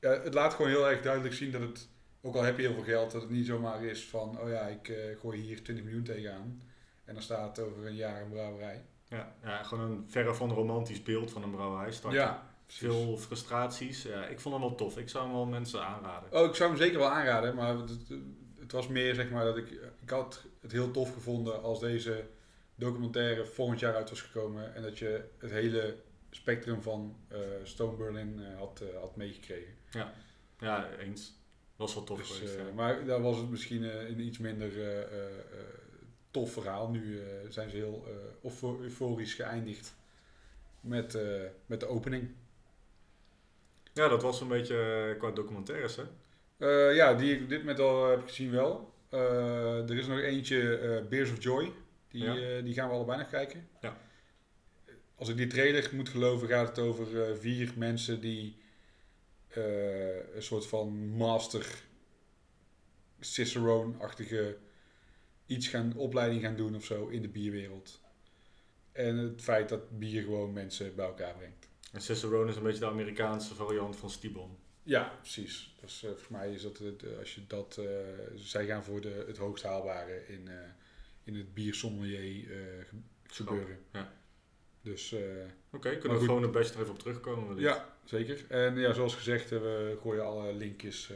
Ja, 0.00 0.22
het 0.22 0.34
laat 0.34 0.54
gewoon 0.54 0.70
heel 0.70 0.90
erg 0.90 1.00
duidelijk 1.02 1.34
zien 1.34 1.50
dat 1.50 1.60
het, 1.60 1.88
ook 2.20 2.34
al 2.34 2.42
heb 2.42 2.56
je 2.56 2.62
heel 2.62 2.74
veel 2.74 2.82
geld, 2.82 3.10
dat 3.10 3.22
het 3.22 3.30
niet 3.30 3.46
zomaar 3.46 3.84
is 3.84 4.04
van, 4.04 4.40
oh 4.40 4.48
ja, 4.48 4.66
ik 4.66 4.92
gooi 5.20 5.40
hier 5.40 5.62
20 5.62 5.84
miljoen 5.84 6.04
tegenaan 6.04 6.62
en 7.04 7.14
dan 7.14 7.22
staat 7.22 7.58
over 7.58 7.86
een 7.86 7.94
jaar 7.94 8.22
een 8.22 8.30
brouwerij. 8.30 8.82
Ja, 9.08 9.34
ja, 9.42 9.62
gewoon 9.62 9.90
een 9.90 10.04
verre 10.08 10.34
van 10.34 10.50
romantisch 10.50 11.02
beeld 11.02 11.30
van 11.30 11.42
een 11.42 11.50
brouwerij. 11.50 11.92
starten. 11.92 12.20
Ja. 12.20 12.49
Veel 12.72 13.16
frustraties. 13.16 14.02
Ja, 14.02 14.26
ik 14.26 14.40
vond 14.40 14.54
hem 14.54 14.64
wel 14.64 14.74
tof. 14.74 14.98
Ik 14.98 15.08
zou 15.08 15.24
hem 15.24 15.34
wel 15.34 15.46
mensen 15.46 15.84
aanraden. 15.86 16.32
Oh, 16.40 16.48
ik 16.48 16.54
zou 16.54 16.70
hem 16.70 16.78
zeker 16.78 16.98
wel 16.98 17.08
aanraden, 17.10 17.54
maar 17.54 17.76
het, 17.76 17.90
het 18.58 18.72
was 18.72 18.88
meer 18.88 19.14
zeg 19.14 19.30
maar 19.30 19.44
dat 19.44 19.56
ik, 19.56 19.70
ik 20.00 20.10
had 20.10 20.44
het 20.60 20.72
heel 20.72 20.90
tof 20.90 21.12
gevonden 21.12 21.62
als 21.62 21.80
deze 21.80 22.26
documentaire 22.74 23.46
volgend 23.46 23.80
jaar 23.80 23.94
uit 23.94 24.08
was 24.10 24.20
gekomen 24.20 24.74
en 24.74 24.82
dat 24.82 24.98
je 24.98 25.24
het 25.38 25.50
hele 25.50 25.96
spectrum 26.30 26.82
van 26.82 27.16
eh, 27.28 27.38
Stone 27.62 27.96
Berlin 27.96 28.40
eh, 28.42 28.58
had, 28.58 28.80
eh, 28.80 29.00
had 29.00 29.16
meegekregen. 29.16 29.74
Ja, 30.58 30.88
eens. 30.98 31.38
Was 31.76 31.94
wel 31.94 32.04
tof 32.04 32.18
Dus, 32.18 32.30
geweest. 32.30 32.54
ja. 32.54 32.62
maar 32.74 33.04
daar 33.04 33.22
was 33.22 33.36
het 33.36 33.50
misschien 33.50 33.82
een 34.08 34.20
iets 34.20 34.38
minder 34.38 34.70
tof 36.30 36.52
verhaal. 36.52 36.88
Nu 36.90 37.20
zijn 37.48 37.70
ze 37.70 37.76
heel 37.76 38.06
eufo- 38.42 38.80
euforisch 38.80 39.34
geëindigd 39.34 39.94
met, 40.80 41.18
met 41.66 41.80
de 41.80 41.86
opening. 41.86 42.30
Ja, 43.92 44.08
dat 44.08 44.22
was 44.22 44.40
een 44.40 44.48
beetje 44.48 45.08
eh, 45.12 45.18
qua 45.18 45.30
documentaires, 45.30 45.96
hè? 45.96 46.04
Eh, 46.56 46.96
ja, 46.96 47.14
die 47.14 47.34
ik 47.34 47.42
op 47.42 47.48
dit 47.48 47.58
moment 47.58 47.78
al 47.78 48.10
heb 48.10 48.22
gezien 48.26 48.50
wel. 48.50 48.94
Eh, 49.08 49.90
er 49.90 49.98
is 49.98 50.06
nog 50.06 50.18
eentje, 50.18 51.06
Beers 51.08 51.30
of 51.30 51.42
Joy. 51.42 51.72
Die, 52.08 52.24
Ja. 52.24 52.60
die 52.60 52.74
gaan 52.74 52.88
we 52.88 52.94
allebei 52.94 53.18
nog 53.18 53.28
kijken. 53.28 53.68
Ja. 53.80 53.96
als 55.16 55.28
ik 55.28 55.36
die 55.36 55.46
trailer 55.46 55.90
moet 55.94 56.08
geloven, 56.08 56.48
gaat 56.48 56.68
het 56.68 56.78
over 56.78 57.36
vier 57.36 57.72
mensen 57.76 58.20
die 58.20 58.56
een 60.34 60.42
soort 60.42 60.66
van 60.66 61.08
master 61.08 61.82
Cicerone-achtige 63.20 64.56
iets 65.46 65.68
gaan, 65.68 65.92
opleiding 65.96 66.42
gaan 66.42 66.56
doen 66.56 66.74
of 66.74 66.84
zo 66.84 67.08
in 67.08 67.22
de 67.22 67.28
bierwereld. 67.28 68.00
En 68.92 69.16
het 69.16 69.42
feit 69.42 69.68
dat 69.68 69.98
bier 69.98 70.22
gewoon 70.22 70.52
mensen 70.52 70.94
bij 70.94 71.06
elkaar 71.06 71.34
brengt. 71.34 71.59
En 71.90 72.00
Cicerone 72.00 72.50
is 72.50 72.56
een 72.56 72.62
beetje 72.62 72.80
de 72.80 72.86
Amerikaanse 72.86 73.54
variant 73.54 73.96
van 73.96 74.10
Stibon. 74.10 74.56
Ja, 74.82 75.12
precies. 75.20 75.74
Dus 75.80 76.02
eh, 76.02 76.08
volgens 76.08 76.28
mij 76.28 76.52
is 76.52 76.62
dat, 76.62 76.78
het, 76.78 77.02
eh, 77.02 77.18
als 77.18 77.34
je 77.34 77.40
dat, 77.46 77.76
eh, 77.76 77.86
zij 78.34 78.66
gaan 78.66 78.84
voor 78.84 79.00
de, 79.00 79.24
het 79.26 79.36
hoogst 79.38 79.64
haalbare 79.64 80.26
in, 80.26 80.48
eh, 80.48 80.54
in 81.24 81.34
het 81.36 81.54
biersommelier 81.54 82.86
gebeuren. 83.26 83.78
ja. 83.92 84.12
Dus 84.82 85.14
Oké, 85.72 85.96
kunnen 85.96 86.18
we 86.18 86.24
gewoon 86.24 86.52
badge 86.52 86.74
er 86.74 86.80
even 86.80 86.92
op 86.92 86.98
terugkomen? 86.98 87.48
wellicht? 87.48 87.76
ja, 87.76 87.94
zeker. 88.04 88.44
En 88.48 88.78
ja, 88.78 88.92
zoals 88.92 89.14
gezegd, 89.14 89.50
we 89.50 89.98
gooien 90.02 90.24
alle 90.24 90.52
linkjes 90.52 91.10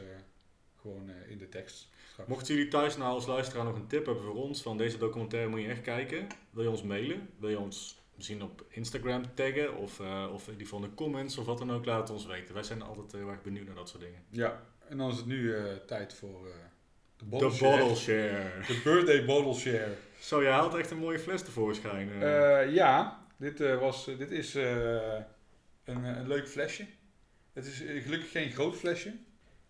gewoon 0.81 1.09
in 1.27 1.37
de 1.37 1.49
tekst. 1.49 1.87
straks. 2.11 2.29
Mochten 2.29 2.55
jullie 2.55 2.69
thuis 2.69 2.97
nou 2.97 3.13
als 3.13 3.25
luisteraar 3.25 3.65
nog 3.65 3.75
een 3.75 3.87
tip 3.87 4.05
hebben 4.05 4.23
voor 4.23 4.35
ons, 4.35 4.61
van 4.61 4.77
deze 4.77 4.97
documentaire 4.97 5.49
moet 5.49 5.61
je 5.61 5.67
echt 5.67 5.81
kijken, 5.81 6.27
wil 6.49 6.63
je 6.63 6.69
ons 6.69 6.83
mailen? 6.83 7.29
Wil 7.39 7.49
je 7.49 7.59
ons 7.59 7.99
misschien 8.15 8.41
op 8.43 8.65
Instagram 8.69 9.23
taggen 9.35 9.75
of, 9.77 9.99
eh, 9.99 10.29
of 10.33 10.47
in 10.47 10.59
ieder 10.59 10.81
de 10.81 10.93
comments 10.95 11.37
of 11.37 11.45
wat 11.45 11.57
dan 11.57 11.71
ook, 11.71 11.85
laat 11.85 11.99
het 11.99 12.09
ons 12.09 12.25
weten. 12.25 12.53
Wij 12.53 12.63
zijn 12.63 12.81
altijd 12.81 13.11
heel 13.11 13.29
erg 13.29 13.41
benieuwd 13.41 13.65
naar 13.65 13.75
dat 13.75 13.89
soort 13.89 14.03
dingen. 14.03 14.23
Ja, 14.29 14.61
en 14.89 14.97
dan 14.97 15.09
is 15.11 15.17
het 15.17 15.25
nu 15.25 15.55
eh, 15.55 15.63
tijd 15.87 16.13
voor 16.13 16.47
eh, 16.47 16.53
de 17.17 17.23
De 17.23 17.25
bottle 17.25 17.49
bottle 17.77 17.95
share. 17.95 18.51
De 18.67 18.81
birthday 18.83 19.25
bottle 19.25 19.53
share. 19.53 19.93
Zo, 20.19 20.41
jij 20.43 20.51
haalt 20.51 20.73
echt 20.75 20.91
een 20.91 20.97
mooie 20.97 21.19
fles 21.19 21.41
tevoorschijn. 21.43 22.11
eh. 22.11 22.61
Eh, 22.61 22.73
ja, 22.73 23.25
dit, 23.37 23.61
eh, 23.61 23.79
was, 23.79 24.05
dit 24.05 24.31
is 24.31 24.55
eh, 24.55 24.63
een, 25.83 26.05
eh, 26.05 26.17
een 26.17 26.27
leuk 26.27 26.47
flesje. 26.49 26.85
Het 27.53 27.65
is 27.65 27.83
eh, 27.85 28.03
gelukkig 28.03 28.31
geen 28.31 28.51
groot 28.51 28.75
flesje. 28.75 29.13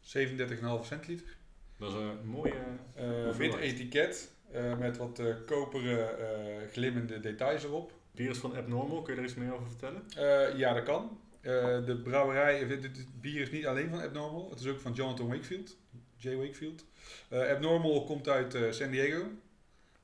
37,5 0.01 0.85
centiliter. 0.85 1.37
dat 1.77 1.89
is 1.89 1.95
een 1.95 2.27
mooie... 2.27 2.53
Eh 2.95 3.29
wit 3.35 3.55
etiket 3.55 4.31
eh, 4.51 4.77
met 4.77 4.97
wat 4.97 5.19
eh, 5.19 5.35
koperen 5.45 6.19
eh, 6.19 6.67
glimmende 6.71 7.19
details 7.19 7.63
erop. 7.63 7.93
Bier 8.15 8.29
is 8.29 8.37
van 8.37 8.55
Abnormal, 8.55 9.01
kun 9.01 9.13
je 9.13 9.19
er 9.19 9.25
iets 9.25 9.35
meer 9.35 9.53
over 9.53 9.67
vertellen? 9.67 10.03
Eh, 10.15 10.57
ja, 10.57 10.73
dat 10.73 10.83
kan. 10.83 11.19
Eh, 11.41 11.85
de 11.85 11.97
brouwerij, 12.03 12.61
eh, 12.61 12.67
dit, 12.69 12.81
dit 12.81 13.21
bier 13.21 13.41
is 13.41 13.51
niet 13.51 13.65
alleen 13.65 13.89
van 13.89 14.01
Abnormal. 14.01 14.49
Het 14.49 14.59
is 14.59 14.67
ook 14.67 14.79
van 14.79 14.93
Jonathan 14.93 15.27
Wakefield. 15.27 15.77
J. 16.17 16.35
Wakefield. 16.35 16.85
Eh, 17.29 17.49
Abnormal 17.49 18.03
komt 18.03 18.27
uit 18.29 18.53
eh, 18.55 18.71
San 18.71 18.91
Diego. 18.91 19.23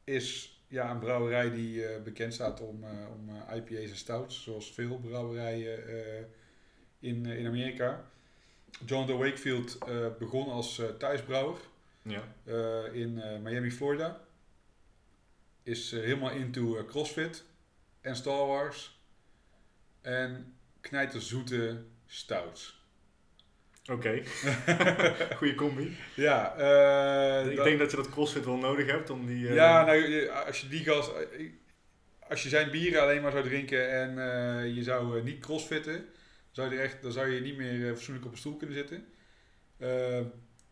Is 0.03 0.59
ja, 0.67 0.91
een 0.91 0.99
brouwerij 0.99 1.51
die 1.51 1.85
eh, 1.85 2.01
bekend 2.03 2.33
staat 2.33 2.61
om, 2.61 2.83
eh, 2.83 2.89
om 3.13 3.29
eh, 3.49 3.55
IPA's 3.55 3.89
en 3.89 3.95
stouts. 3.97 4.43
Zoals 4.43 4.71
veel 4.73 4.97
brouwerijen 4.97 5.87
eh, 5.87 6.23
in, 6.99 7.25
eh, 7.25 7.37
in 7.39 7.45
Amerika. 7.47 8.09
Jonathan 8.85 9.17
Wakefield 9.17 9.77
eh, 9.87 10.07
begon 10.19 10.49
als 10.49 10.79
eh, 10.79 10.85
thuisbrouwer 10.89 11.57
Ja. 12.01 12.23
eh, 12.43 12.93
in 12.93 13.21
eh, 13.21 13.39
Miami, 13.39 13.71
Florida. 13.71 14.21
Is 15.63 15.91
eh, 15.91 15.99
helemaal 15.99 16.31
into 16.31 16.77
eh, 16.77 16.85
CrossFit 16.85 17.43
en 18.01 18.15
Star 18.15 18.47
Wars. 18.47 18.99
En 20.01 20.55
knijterzoete 20.81 21.83
stouts. 22.05 22.79
Oké. 23.91 24.21
Goeie 25.37 25.55
combi. 25.55 25.97
Ja, 26.15 26.55
eh, 26.55 27.49
ik 27.49 27.55
dat- 27.55 27.65
denk 27.65 27.79
dat 27.79 27.91
je 27.91 27.97
dat 27.97 28.09
crossfit 28.09 28.45
wel 28.45 28.57
nodig 28.57 28.85
hebt 28.87 29.09
om 29.09 29.25
die... 29.25 29.47
eh, 29.47 29.53
ja, 29.55 29.85
nou, 29.85 30.29
als 30.29 30.61
je 30.61 30.67
die 30.67 30.83
gast... 30.83 31.11
eh, 31.11 31.49
Als 32.29 32.43
je 32.43 32.49
zijn 32.49 32.71
bieren 32.71 33.01
alleen 33.01 33.21
maar 33.21 33.31
zou 33.31 33.43
drinken 33.43 33.91
en 33.91 34.73
je 34.73 34.83
zou 34.83 35.23
niet 35.23 35.39
crossfitten, 35.39 36.05
zou 36.51 36.73
je 36.73 36.79
echt, 36.79 37.01
dan 37.01 37.11
zou 37.11 37.27
je 37.29 37.41
niet 37.41 37.57
meer 37.57 37.93
fatsoenlijk 37.95 38.25
op 38.25 38.31
een 38.31 38.37
stoel 38.37 38.57
kunnen 38.57 38.75
zitten. 38.75 39.05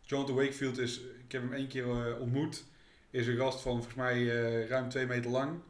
Jonathan 0.00 0.34
Wakefield 0.36 0.78
is, 0.78 1.00
ik 1.00 1.32
heb 1.32 1.42
hem 1.42 1.52
één 1.52 1.68
keer 1.68 2.16
ontmoet, 2.18 2.64
is 3.10 3.26
een 3.26 3.36
gast 3.36 3.60
van 3.60 3.72
volgens 3.72 3.94
mij 3.94 4.24
ruim 4.66 4.88
twee 4.88 5.06
meter 5.06 5.30
lang. 5.30 5.60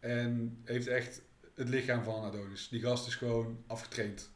En 0.00 0.60
heeft 0.64 0.86
echt 0.86 1.22
het 1.54 1.68
lichaam 1.68 2.02
van 2.02 2.22
Adonis. 2.22 2.68
Die 2.68 2.80
gast 2.80 3.06
is 3.06 3.14
gewoon 3.14 3.64
afgetraind. 3.66 4.30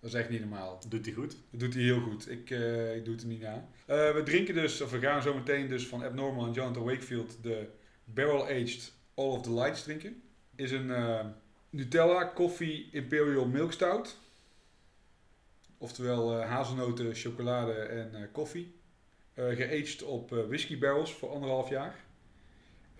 Dat 0.00 0.10
is 0.10 0.16
echt 0.20 0.28
niet 0.28 0.40
normaal. 0.40 0.80
Doet 0.88 1.04
hij 1.04 1.14
goed? 1.14 1.36
Dat 1.50 1.60
doet 1.60 1.74
hij 1.74 1.82
heel 1.82 2.00
goed. 2.00 2.30
Ik, 2.30 2.50
eh, 2.50 2.96
ik 2.96 3.04
doe 3.04 3.14
het 3.14 3.22
er 3.22 3.28
niet 3.28 3.40
na. 3.40 3.68
Eh, 3.86 4.14
we 4.14 4.22
drinken 4.24 4.54
dus, 4.54 4.80
of 4.80 4.90
we 4.90 4.98
gaan 4.98 5.22
zo 5.22 5.34
meteen 5.34 5.68
dus 5.68 5.86
van 5.86 6.04
Abnormal 6.04 6.46
en 6.46 6.52
Jonathan 6.52 6.84
Wakefield 6.84 7.42
de 7.42 7.68
Barrel 8.04 8.44
Aged 8.44 8.92
All 9.14 9.28
of 9.28 9.42
the 9.42 9.54
Lights 9.54 9.82
drinken. 9.82 10.22
Is 10.54 10.70
een 10.70 10.90
eh, 10.90 11.26
Nutella 11.70 12.32
Coffee 12.34 12.88
Imperial 12.92 13.46
Milk 13.46 13.72
Stout. 13.72 14.16
Oftewel 15.78 16.40
hazelnoten, 16.42 17.14
chocolade 17.14 17.72
en 17.72 18.28
koffie. 18.32 18.78
Geaged 19.34 20.02
op 20.02 20.30
whisky 20.30 20.78
barrels 20.78 21.14
voor 21.14 21.30
anderhalf 21.30 21.68
jaar. 21.68 22.04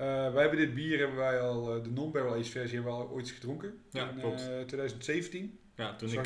Eh, 0.01 0.07
wij 0.07 0.40
hebben 0.40 0.59
dit 0.59 0.74
bier, 0.74 0.98
hebben 0.98 1.16
wij 1.16 1.40
al, 1.40 1.74
eh, 1.74 1.82
de 1.82 1.90
non-barrel 1.90 2.32
aged 2.32 2.48
versie, 2.48 2.74
hebben 2.74 2.92
we 2.92 2.98
al 2.98 3.09
ooit 3.09 3.30
gedronken. 3.30 3.80
Ja, 3.90 4.11
in 4.11 4.18
klopt. 4.18 4.40
eh, 4.40 4.46
2017 4.46 5.59
Ja, 5.74 5.96
toen 5.96 6.12
ik, 6.12 6.24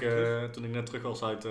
toen 0.52 0.64
ik 0.64 0.70
net 0.70 0.86
terug 0.86 1.02
was 1.02 1.22
uit... 1.22 1.46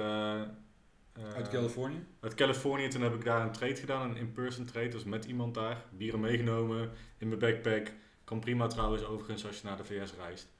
uit 1.35 1.49
Californië. 1.49 2.05
Uit 2.19 2.33
Californië, 2.33 2.87
toen 2.87 3.01
heb 3.01 3.13
ik 3.13 3.23
daar 3.23 3.41
een 3.41 3.51
trade 3.51 3.75
gedaan, 3.75 4.09
een 4.09 4.17
in-person 4.17 4.65
trade, 4.65 4.87
dus 4.87 5.03
met 5.03 5.25
iemand 5.25 5.53
daar. 5.53 5.85
Bieren 5.91 6.19
meegenomen 6.19 6.91
in 7.17 7.27
mijn 7.27 7.39
backpack. 7.39 7.91
Kan 8.23 8.39
prima 8.39 8.67
trouwens 8.67 9.03
overigens 9.05 9.45
als 9.45 9.61
je 9.61 9.67
naar 9.67 9.77
de 9.77 9.83
VS 9.83 10.13
reist. 10.13 10.52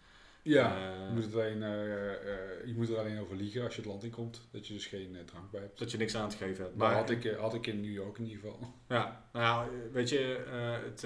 Ja. 0.44 0.76
Eh, 0.76 1.08
Je 1.08 1.14
moet, 1.14 1.24
het 1.24 1.34
alleen, 1.34 1.64
eh, 1.64 2.12
eh, 2.12 2.66
je 2.66 2.74
moet 2.76 2.90
er 2.90 2.98
alleen 2.98 3.20
over 3.20 3.36
liegen 3.36 3.64
als 3.64 3.76
je 3.76 3.82
het 3.82 3.90
land 3.90 4.04
in 4.04 4.10
komt. 4.12 4.48
Dat 4.52 4.68
je 4.68 4.74
dus 4.74 4.86
geen 4.86 5.18
drank 5.26 5.52
bij 5.52 5.62
hebt. 5.62 5.80
dat 5.80 5.92
je 5.92 5.98
niks 5.98 6.16
aan 6.16 6.30
te 6.30 6.38
geven 6.38 6.64
hebt. 6.64 6.76
Maar 6.76 6.94
had 6.94 7.10
ik, 7.10 7.36
had 7.40 7.54
ik 7.54 7.68
in 7.68 7.82
New 7.82 7.94
York 7.94 8.18
in 8.18 8.26
ieder 8.26 8.40
geval. 8.40 8.60
Ja, 8.88 9.26
nou 9.34 9.46
ja, 9.46 9.70
weet 9.92 10.10
je, 10.10 10.46
het, 10.84 11.06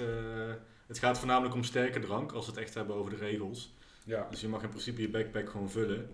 het 0.86 0.98
gaat 0.98 1.18
voornamelijk 1.18 1.54
om 1.54 1.64
sterke 1.64 2.00
drank 2.00 2.32
als 2.32 2.46
we 2.46 2.52
het 2.52 2.60
echt 2.60 2.74
hebben 2.74 2.96
over 2.96 3.10
de 3.10 3.16
regels. 3.16 3.76
Ja, 4.04 4.26
Dus 4.30 4.40
je 4.40 4.48
mag 4.48 4.62
in 4.62 4.68
principe 4.68 5.00
je 5.00 5.08
backpack 5.08 5.50
gewoon 5.50 5.70
vullen. 5.70 6.10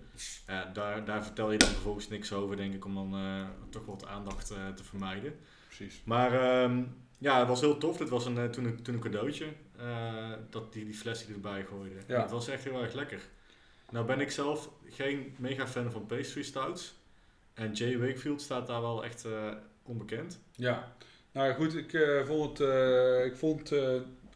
Ja, 0.47 0.65
daar, 0.65 1.05
daar 1.05 1.23
vertel 1.23 1.51
je 1.51 1.57
dan 1.57 1.67
vervolgens 1.69 2.09
niks 2.09 2.33
over, 2.33 2.55
denk 2.55 2.73
ik, 2.73 2.85
om 2.85 2.93
dan 2.95 3.15
toch 3.69 3.85
wat 3.85 4.05
aandacht 4.05 4.47
te 4.47 4.83
vermijden. 4.83 5.35
precies. 5.67 6.01
Maar 6.05 6.33
ehm, 6.33 6.83
ja, 7.25 7.39
het 7.39 7.47
was 7.47 7.61
heel 7.61 7.77
tof. 7.77 7.97
Dit 7.97 8.09
was 8.09 8.25
een, 8.25 8.37
eh, 8.37 8.45
toen, 8.45 8.65
een, 8.65 8.81
toen 8.81 8.93
een 8.93 8.99
cadeautje. 8.99 9.45
eh, 9.77 10.31
dat 10.49 10.73
die, 10.73 10.85
die 10.85 10.93
fles 10.93 11.25
die 11.25 11.35
erbij 11.35 11.65
gooide. 11.69 11.95
Ja. 12.07 12.21
Het 12.21 12.31
was 12.31 12.47
echt 12.47 12.63
heel 12.63 12.81
erg 12.81 12.93
lekker. 12.93 13.19
Nou 13.91 14.05
ben 14.05 14.19
ik 14.19 14.31
zelf 14.31 14.69
geen 14.89 15.35
mega 15.37 15.67
fan 15.67 15.91
van 15.91 16.05
pastry 16.05 16.43
stouts. 16.43 16.95
En 17.53 17.71
Jay 17.71 17.97
Wakefield 17.97 18.41
staat 18.41 18.67
daar 18.67 18.81
wel 18.81 19.03
echt 19.03 19.25
eh, 19.25 19.51
onbekend. 19.83 20.39
Ja. 20.55 20.95
Nou 21.31 21.53
goed, 21.53 21.75
ik 21.75 21.97
vond 22.25 22.57
het, 22.57 22.67
ik 23.25 23.35
vond 23.35 23.71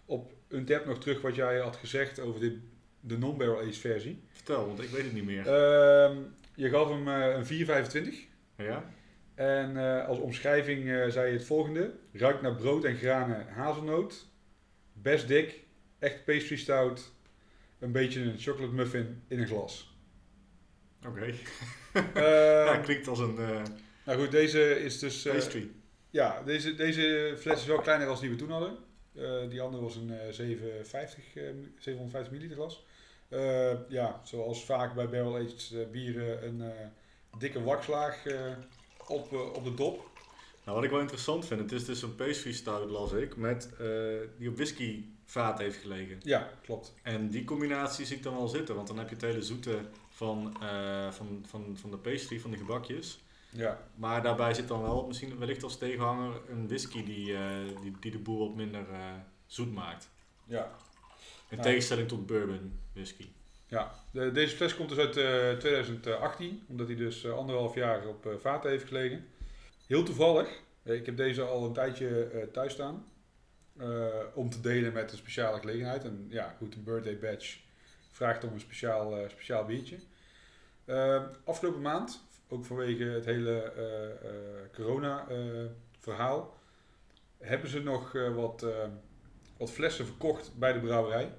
op 0.05 0.33
Untappd 0.47 0.85
nog 0.85 0.99
terug 0.99 1.21
wat 1.21 1.35
jij 1.35 1.59
had 1.59 1.75
gezegd 1.75 2.19
over 2.19 2.39
dit, 2.39 2.53
de 2.99 3.17
non-barrel 3.17 3.59
aged 3.59 3.77
versie. 3.77 4.23
Vertel, 4.31 4.67
want 4.67 4.81
ik 4.81 4.89
weet 4.89 5.03
het 5.03 5.13
niet 5.13 5.25
meer. 5.25 5.47
Ehm, 5.47 6.17
je 6.55 6.69
gaf 6.69 6.89
hem 6.89 7.07
een 7.07 7.45
4,25. 7.45 8.27
ja? 8.55 8.83
En 9.39 9.77
eh, 9.77 10.07
als 10.07 10.17
omschrijving 10.19 10.89
eh, 10.89 11.07
zei 11.09 11.27
je 11.31 11.37
het 11.37 11.45
volgende. 11.45 11.93
Ruikt 12.13 12.41
naar 12.41 12.55
brood 12.55 12.83
en 12.83 12.95
granen 12.95 13.47
hazelnoot. 13.47 14.27
Best 14.93 15.27
dik. 15.27 15.63
Echt 15.99 16.25
pastry 16.25 16.57
stout. 16.57 17.11
Een 17.79 17.91
beetje 17.91 18.21
een 18.21 18.37
chocolate 18.37 18.73
muffin 18.73 19.23
in 19.27 19.39
een 19.39 19.47
glas. 19.47 19.97
Oké. 21.07 21.33
Ehm, 21.93 22.65
ja, 22.69 22.77
klinkt 22.77 23.07
als 23.07 23.19
een 23.19 23.37
eh, 23.37 23.61
nou 24.05 24.19
goed, 24.19 24.31
deze 24.31 24.83
is 24.83 24.99
dus... 24.99 25.25
eh, 25.25 25.33
pastry. 25.33 25.71
ja, 26.09 26.41
deze, 26.43 26.75
deze 26.75 27.35
fles 27.37 27.59
is 27.59 27.65
wel 27.65 27.79
kleiner 27.79 28.07
dan 28.07 28.19
die 28.19 28.29
we 28.29 28.35
toen 28.35 28.51
hadden. 28.51 28.77
Eh, 29.15 29.49
die 29.49 29.61
andere 29.61 29.83
was 29.83 29.95
een 29.95 30.09
eh 30.19 30.31
750, 30.31 31.35
eh, 31.35 31.43
750 31.77 32.31
milliliter 32.31 32.57
glas. 32.57 32.85
Eh, 33.29 33.89
ja, 33.89 34.21
zoals 34.23 34.65
vaak 34.65 34.93
bij 34.95 35.09
barrel-aged 35.09 35.71
eh, 35.73 35.91
bieren 35.91 36.45
een 36.47 36.61
eh, 36.61 36.87
dikke 37.37 37.63
wakslaag 37.63 38.25
eh, 38.25 38.51
op, 39.09 39.33
eh, 39.33 39.53
op 39.53 39.63
de 39.63 39.73
dop. 39.73 40.07
Nou, 40.63 40.75
wat 40.75 40.83
ik 40.83 40.89
wel 40.89 40.99
interessant 40.99 41.45
vind, 41.45 41.59
het 41.59 41.71
is 41.71 41.85
dus 41.85 42.01
een 42.01 42.15
pastry 42.15 42.53
stout, 42.53 42.89
las 42.89 43.11
ik, 43.11 43.35
met, 43.37 43.69
eh, 43.79 43.87
die 44.37 44.49
op 44.49 44.55
whisky 44.55 45.05
vaat 45.25 45.57
heeft 45.59 45.77
gelegen. 45.77 46.17
Ja, 46.23 46.49
klopt. 46.63 46.93
En 47.03 47.29
die 47.29 47.43
combinatie 47.43 48.05
zie 48.05 48.15
ik 48.17 48.23
dan 48.23 48.35
wel 48.35 48.47
zitten, 48.47 48.75
want 48.75 48.87
dan 48.87 48.97
heb 48.97 49.09
je 49.09 49.15
het 49.15 49.23
hele 49.23 49.41
zoete 49.41 49.79
van, 50.09 50.55
eh, 50.61 51.11
van, 51.11 51.43
van, 51.47 51.77
van 51.79 51.91
de 51.91 51.97
pastry, 51.97 52.39
van 52.39 52.51
de 52.51 52.57
gebakjes. 52.57 53.19
Ja, 53.51 53.87
Maar 53.95 54.23
daarbij 54.23 54.53
zit 54.53 54.67
dan 54.67 54.81
wel 54.81 55.05
misschien 55.07 55.37
wellicht 55.37 55.63
als 55.63 55.77
tegenhanger 55.77 56.41
een 56.49 56.67
whisky 56.67 57.03
die, 57.03 57.35
die, 57.81 57.93
die 57.99 58.11
de 58.11 58.19
boel 58.19 58.47
wat 58.47 58.55
minder 58.55 58.85
zoet 59.45 59.73
maakt. 59.73 60.09
ja. 60.45 60.75
In 61.49 61.57
Nou. 61.57 61.69
tegenstelling 61.69 62.07
tot 62.07 62.25
bourbon 62.25 62.79
whisky. 62.93 63.27
Ja, 63.69 63.91
de- 64.11 64.31
deze 64.31 64.55
fles 64.55 64.75
komt 64.75 64.89
dus 64.89 64.97
uit 64.97 65.17
eh, 65.17 65.51
2018, 65.57 66.63
omdat 66.67 66.87
hij 66.87 66.95
dus 66.95 67.23
eh, 67.23 67.31
anderhalf 67.31 67.75
jaar 67.75 68.07
op 68.07 68.25
eh, 68.25 68.33
vaten 68.39 68.69
heeft 68.69 68.87
gelegen. 68.87 69.27
Heel 69.87 70.03
toevallig, 70.03 70.61
eh, 70.83 70.95
ik 70.95 71.05
heb 71.05 71.17
deze 71.17 71.41
al 71.41 71.65
een 71.65 71.73
tijdje 71.73 72.23
eh, 72.25 72.43
thuis 72.47 72.73
staan, 72.73 73.05
eh, 73.77 74.05
om 74.33 74.49
te 74.49 74.61
delen 74.61 74.93
met 74.93 75.11
een 75.11 75.17
speciale 75.17 75.59
gelegenheid. 75.59 76.03
En 76.03 76.25
ja, 76.29 76.55
goed, 76.57 76.75
een 76.75 76.83
birthday 76.83 77.19
badge 77.19 77.57
vraagt 78.11 78.43
om 78.43 78.53
een 78.53 78.59
speciaal, 78.59 79.17
eh, 79.17 79.29
speciaal 79.29 79.65
biertje. 79.65 79.97
Eh, 80.85 81.23
afgelopen 81.43 81.81
maand, 81.81 82.23
ook 82.47 82.65
vanwege 82.65 83.03
het 83.03 83.25
hele 83.25 83.61
eh, 83.61 84.09
eh, 84.09 84.69
corona-verhaal, 84.73 86.57
hebben 87.37 87.69
ze 87.69 87.79
nog 87.79 88.15
eh, 88.15 88.35
wat, 88.35 88.63
eh, 88.63 88.87
wat 89.57 89.71
flessen 89.71 90.05
verkocht 90.05 90.51
bij 90.57 90.73
de 90.73 90.79
brouwerij 90.79 91.33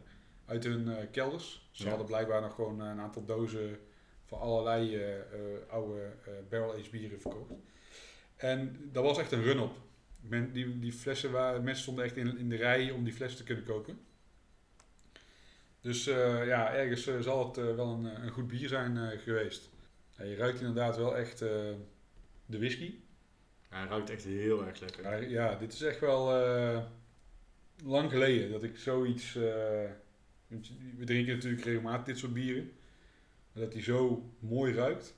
uit 0.51 0.65
hun 0.65 0.89
eh, 0.97 1.07
kelders. 1.11 1.69
Ze 1.71 1.83
Ja. 1.83 1.89
hadden 1.89 2.07
blijkbaar 2.07 2.41
nog 2.41 2.55
gewoon 2.55 2.81
een 2.81 3.01
aantal 3.01 3.25
dozen 3.25 3.79
van 4.25 4.39
allerlei 4.41 4.97
eh, 4.97 5.19
eh, 5.19 5.23
oude 5.69 6.01
eh, 6.25 6.33
barrel-aged 6.49 6.91
bieren 6.91 7.21
verkocht. 7.21 7.51
En 8.37 8.89
dat 8.93 9.05
was 9.05 9.19
echt 9.19 9.33
een 9.33 9.43
run-op. 9.43 9.77
Men, 10.21 10.53
die, 10.53 10.79
die 10.79 10.93
flessen 10.93 11.31
waren, 11.31 11.63
mensen 11.65 11.83
stonden 11.83 12.05
echt 12.05 12.17
in, 12.17 12.39
in 12.39 12.49
de 12.49 12.57
rij 12.57 12.91
om 12.91 13.05
die 13.05 13.13
flessen 13.13 13.39
te 13.39 13.45
kunnen 13.45 13.65
kopen. 13.65 13.99
Dus 15.81 16.07
eh, 16.07 16.47
ja, 16.47 16.75
ergens 16.75 17.07
eh, 17.07 17.21
zal 17.21 17.47
het 17.49 17.59
eh, 17.59 17.75
wel 17.75 17.87
een, 17.93 18.07
eh, 18.17 18.23
een 18.25 18.31
goed 18.31 18.47
bier 18.49 18.69
zijn 18.69 18.97
eh, 18.97 19.19
geweest. 19.19 19.69
Ja, 20.19 20.25
je 20.25 20.37
ruikt 20.37 20.61
inderdaad 20.61 20.97
wel 20.97 21.17
echt 21.17 21.43
eh, 21.43 21.49
de 22.47 22.59
whisky. 22.59 22.95
Hij 23.69 23.87
ruikt 23.87 24.11
echt 24.11 24.25
heel 24.25 24.67
erg 24.67 24.81
lekker. 24.81 25.03
Maar 25.05 25.29
ja, 25.29 25.55
dit 25.55 25.73
is 25.73 25.83
echt 25.83 26.01
wel 26.01 26.45
eh, 26.45 26.83
lang 27.85 28.11
geleden 28.11 28.51
dat 28.51 28.63
ik 28.63 28.77
zoiets... 28.77 29.39
we 30.97 31.05
drinken 31.05 31.35
natuurlijk 31.35 31.65
regelmatig 31.65 32.05
dit 32.05 32.19
soort 32.19 32.33
bieren. 32.33 32.73
Maar 33.53 33.63
dat 33.63 33.73
die 33.73 33.83
zo 33.83 34.31
mooi 34.39 34.75
ruikt. 34.75 35.15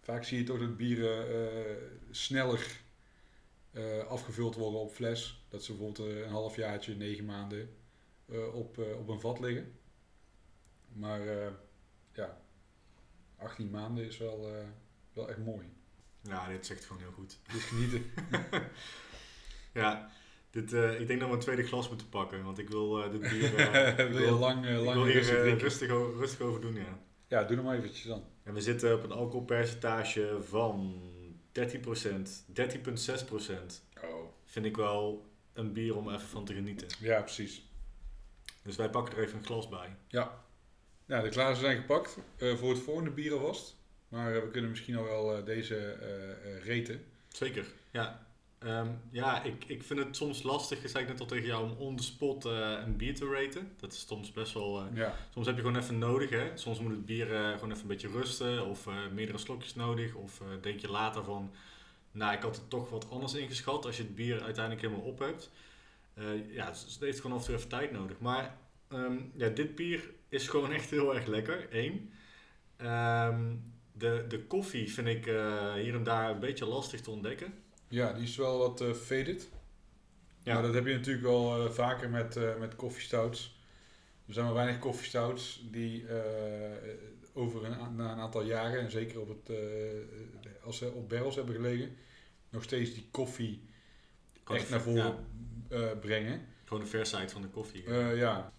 Vaak 0.00 0.24
zie 0.24 0.38
je 0.38 0.44
toch 0.44 0.58
dat 0.58 0.76
bieren 0.76 1.28
eh, 1.28 1.76
sneller 2.10 2.80
eh, 3.70 4.06
afgevuld 4.06 4.54
worden 4.54 4.80
op 4.80 4.92
fles. 4.92 5.44
Dat 5.48 5.64
ze 5.64 5.72
bijvoorbeeld 5.72 6.08
eh, 6.08 6.20
een 6.20 6.30
halfjaartje, 6.30 6.94
negen 6.94 7.24
maanden 7.24 7.74
op, 8.52 8.78
op 8.78 9.08
een 9.08 9.20
vat 9.20 9.40
liggen. 9.40 9.78
Maar 10.92 11.20
ja, 12.12 12.40
18 13.36 13.70
maanden 13.70 14.06
is 14.06 14.18
wel, 14.18 14.48
wel 15.12 15.28
echt 15.28 15.38
mooi. 15.38 15.66
Ja, 16.20 16.48
dit 16.48 16.70
echt 16.70 16.84
gewoon 16.84 17.02
heel 17.02 17.12
goed. 17.12 17.38
Dus 17.52 17.64
genieten. 17.64 18.04
Ja, 19.72 20.10
dit, 20.50 20.72
eh, 20.72 21.00
ik 21.00 21.06
denk 21.06 21.20
dat 21.20 21.28
we 21.28 21.34
een 21.34 21.40
tweede 21.40 21.62
glas 21.62 21.88
moeten 21.88 22.08
pakken, 22.08 22.44
want 22.44 22.58
ik 22.58 22.68
wil 22.68 23.02
eh, 23.02 23.10
dit 23.10 23.20
bier... 23.20 23.58
ik 24.06 24.12
wil 24.12 24.24
je 24.24 24.30
lang, 24.30 24.66
ik 24.66 24.76
lang 24.76 24.94
wil 24.94 25.04
hier 25.04 25.14
rustig 25.14 25.38
drinken? 25.38 26.16
rustig, 26.16 26.40
over 26.40 26.60
doen, 26.60 26.74
ja. 26.74 26.98
Ja, 27.28 27.44
doe 27.44 27.56
nog 27.56 27.64
maar 27.64 27.76
eventjes 27.76 28.04
dan. 28.04 28.24
En 28.42 28.54
we 28.54 28.60
zitten 28.60 28.94
op 28.94 29.02
een 29.02 29.12
alcoholpercentage 29.12 30.38
van 30.42 31.02
13%, 31.52 31.58
13,6%. 31.58 31.62
Oh. 34.02 34.24
Vind 34.44 34.66
ik 34.66 34.76
wel 34.76 35.30
een 35.52 35.72
bier 35.72 35.96
om 35.96 36.08
even 36.08 36.28
van 36.28 36.44
te 36.44 36.54
genieten. 36.54 36.88
Ja, 37.00 37.20
precies. 37.20 37.68
Dus 38.62 38.76
wij 38.76 38.90
pakken 38.90 39.16
er 39.16 39.22
even 39.22 39.38
een 39.38 39.44
glas 39.44 39.68
bij. 39.68 39.96
Ja. 40.08 40.44
Ja, 41.06 41.22
de 41.22 41.30
glazen 41.30 41.60
zijn 41.60 41.76
gepakt 41.76 42.18
voor 42.36 42.70
het 42.70 42.78
volgende 42.78 43.10
bier 43.10 43.32
alvast. 43.32 43.76
Maar 44.08 44.32
we 44.32 44.50
kunnen 44.50 44.70
misschien 44.70 44.96
al 44.96 45.04
wel 45.04 45.44
deze 45.44 45.98
reten. 46.62 47.04
Zeker, 47.28 47.72
ja. 47.90 48.26
Ehm, 48.60 48.88
ja, 49.10 49.42
ik, 49.42 49.64
ik 49.66 49.82
vind 49.82 50.00
het 50.00 50.16
soms 50.16 50.42
lastig, 50.42 50.88
zei 50.88 51.02
ik 51.04 51.10
net 51.10 51.20
al 51.20 51.26
tegen 51.26 51.46
jou, 51.46 51.70
om 51.70 51.76
on 51.78 51.96
the 51.96 52.02
spot 52.02 52.44
eh, 52.44 52.78
een 52.84 52.96
bier 52.96 53.14
te 53.14 53.28
raten. 53.28 53.72
Dat 53.76 53.92
is 53.92 54.06
soms 54.06 54.32
best 54.32 54.52
wel... 54.54 54.80
eh, 54.80 54.96
Ja. 54.96 55.14
soms 55.30 55.46
heb 55.46 55.54
je 55.56 55.62
gewoon 55.62 55.76
even 55.76 55.98
nodig, 55.98 56.30
hè. 56.30 56.50
Soms 56.56 56.80
moet 56.80 56.90
het 56.90 57.04
bier 57.06 57.34
eh, 57.34 57.52
gewoon 57.52 57.70
even 57.70 57.82
een 57.82 57.86
beetje 57.88 58.08
rusten 58.08 58.66
of 58.66 58.88
meerdere 59.12 59.38
slokjes 59.38 59.74
nodig. 59.74 60.14
Of 60.14 60.42
denk 60.60 60.80
je 60.80 60.90
later 60.90 61.24
van, 61.24 61.52
nou, 62.12 62.32
ik 62.32 62.42
had 62.42 62.56
het 62.56 62.70
toch 62.70 62.90
wat 62.90 63.10
anders 63.10 63.34
ingeschat 63.34 63.84
als 63.86 63.96
je 63.96 64.02
het 64.02 64.14
bier 64.14 64.42
uiteindelijk 64.42 64.86
helemaal 64.86 65.06
op 65.06 65.18
hebt. 65.18 65.50
Ja, 66.48 66.70
dus 66.70 66.80
het 66.92 67.00
heeft 67.00 67.20
gewoon 67.20 67.36
af 67.36 67.42
en 67.42 67.46
toe 67.48 67.56
even 67.56 67.68
tijd 67.68 67.92
nodig. 67.92 68.18
Maar 68.18 68.56
ehm, 68.88 69.16
ja, 69.34 69.48
dit 69.48 69.74
bier 69.74 70.10
is 70.28 70.48
gewoon 70.48 70.72
echt 70.78 70.90
heel 70.90 71.14
erg 71.14 71.26
lekker, 71.26 71.68
één. 71.70 72.10
Ehm, 72.76 73.54
de, 73.92 74.24
de 74.28 74.44
koffie 74.46 74.92
vind 74.92 75.06
ik 75.08 75.24
hier 75.74 75.94
en 75.94 76.02
daar 76.02 76.30
een 76.30 76.40
beetje 76.40 76.66
lastig 76.66 77.00
te 77.00 77.10
ontdekken. 77.10 77.54
Ja, 77.90 78.12
die 78.12 78.22
is 78.22 78.36
wel 78.36 78.58
wat 78.58 78.80
eh 78.80 78.92
faded. 78.92 79.48
Ja. 80.42 80.54
Maar 80.54 80.62
dat 80.62 80.74
heb 80.74 80.86
je 80.86 80.94
natuurlijk 80.94 81.26
wel 81.26 81.64
eh, 81.64 81.70
vaker 81.70 82.10
met, 82.10 82.36
eh 82.36 82.56
met 82.58 82.76
koffiestouts. 82.76 83.58
Er 84.26 84.32
zijn 84.32 84.46
maar 84.46 84.54
weinig 84.54 84.78
koffiestouts 84.78 85.66
die 85.70 86.04
over 87.32 87.64
een, 87.64 87.96
na 87.96 88.12
een 88.12 88.18
aantal 88.18 88.42
jaren, 88.42 88.80
en 88.80 88.90
zeker 88.90 89.20
op 89.20 89.28
het, 89.28 89.58
als 90.64 90.78
ze 90.78 90.92
op 90.92 91.08
barrels 91.08 91.36
hebben 91.36 91.54
gelegen, 91.54 91.96
nog 92.50 92.62
steeds 92.62 92.94
die 92.94 93.08
koffie 93.10 93.62
echt 94.44 94.70
naar 94.70 94.80
voren 94.80 95.24
ja, 95.68 95.94
brengen. 95.94 96.46
gewoon 96.64 96.82
de 96.82 96.88
verside 96.88 97.28
van 97.28 97.42
de 97.42 97.48
koffie. 97.48 97.84
Eh, 97.84 98.16
ja, 98.16 98.52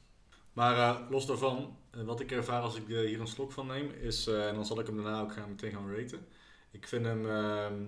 Maar 0.54 1.02
los 1.10 1.26
daarvan, 1.26 1.78
wat 1.92 2.20
ik 2.20 2.32
ervaar 2.32 2.62
als 2.62 2.76
ik 2.76 2.88
hier 2.88 3.20
een 3.20 3.28
slok 3.28 3.52
van 3.52 3.68
neem, 3.68 3.92
is, 3.92 4.28
en 4.28 4.56
dan 4.56 4.66
zal 4.66 4.80
ik 4.80 4.86
hem 4.86 4.96
daarna 4.96 5.22
ook 5.22 5.34
gaan, 5.34 5.50
meteen 5.50 5.72
gaan 5.72 5.96
raten. 5.96 6.28
Ik 6.72 6.88
vind 6.88 7.06
hem, 7.06 7.30
ehm, 7.30 7.74
eh, 7.74 7.80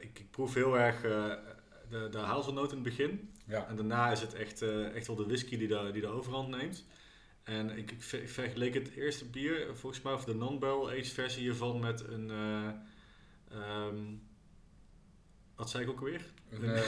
ik, 0.00 0.18
ik 0.18 0.30
proef 0.30 0.54
heel 0.54 0.78
erg 0.78 1.04
eh, 1.04 1.32
de, 1.90 2.08
de 2.10 2.18
hazelnoot 2.18 2.68
in 2.70 2.74
het 2.74 2.84
begin. 2.84 3.30
ja. 3.46 3.66
En 3.68 3.76
daarna 3.76 4.10
is 4.10 4.20
het 4.20 4.34
echt, 4.34 4.62
eh, 4.62 4.94
echt 4.94 5.06
wel 5.06 5.16
de 5.16 5.26
whisky 5.26 5.56
die 5.56 5.68
de, 5.68 5.88
die 5.92 6.00
de 6.00 6.06
overhand 6.06 6.48
neemt. 6.48 6.84
En 7.42 7.70
ik, 7.78 7.90
ik, 7.90 8.02
ver- 8.02 8.22
ik 8.22 8.28
vergeleek 8.28 8.74
het 8.74 8.90
eerste 8.90 9.24
bier, 9.24 9.68
eh, 9.68 9.74
volgens 9.74 10.02
mij, 10.02 10.12
of 10.12 10.24
de 10.24 10.34
non-barrel 10.34 10.88
aged 10.90 11.08
versie 11.08 11.42
hiervan, 11.42 11.80
met 11.80 12.04
een, 12.08 12.30
eh, 12.30 12.68
ehm, 13.58 13.96
wat 15.56 15.70
zei 15.70 15.82
ik 15.84 15.90
ook 15.90 15.98
alweer? 15.98 16.24
Een 16.50 16.64
eh, 16.64 16.78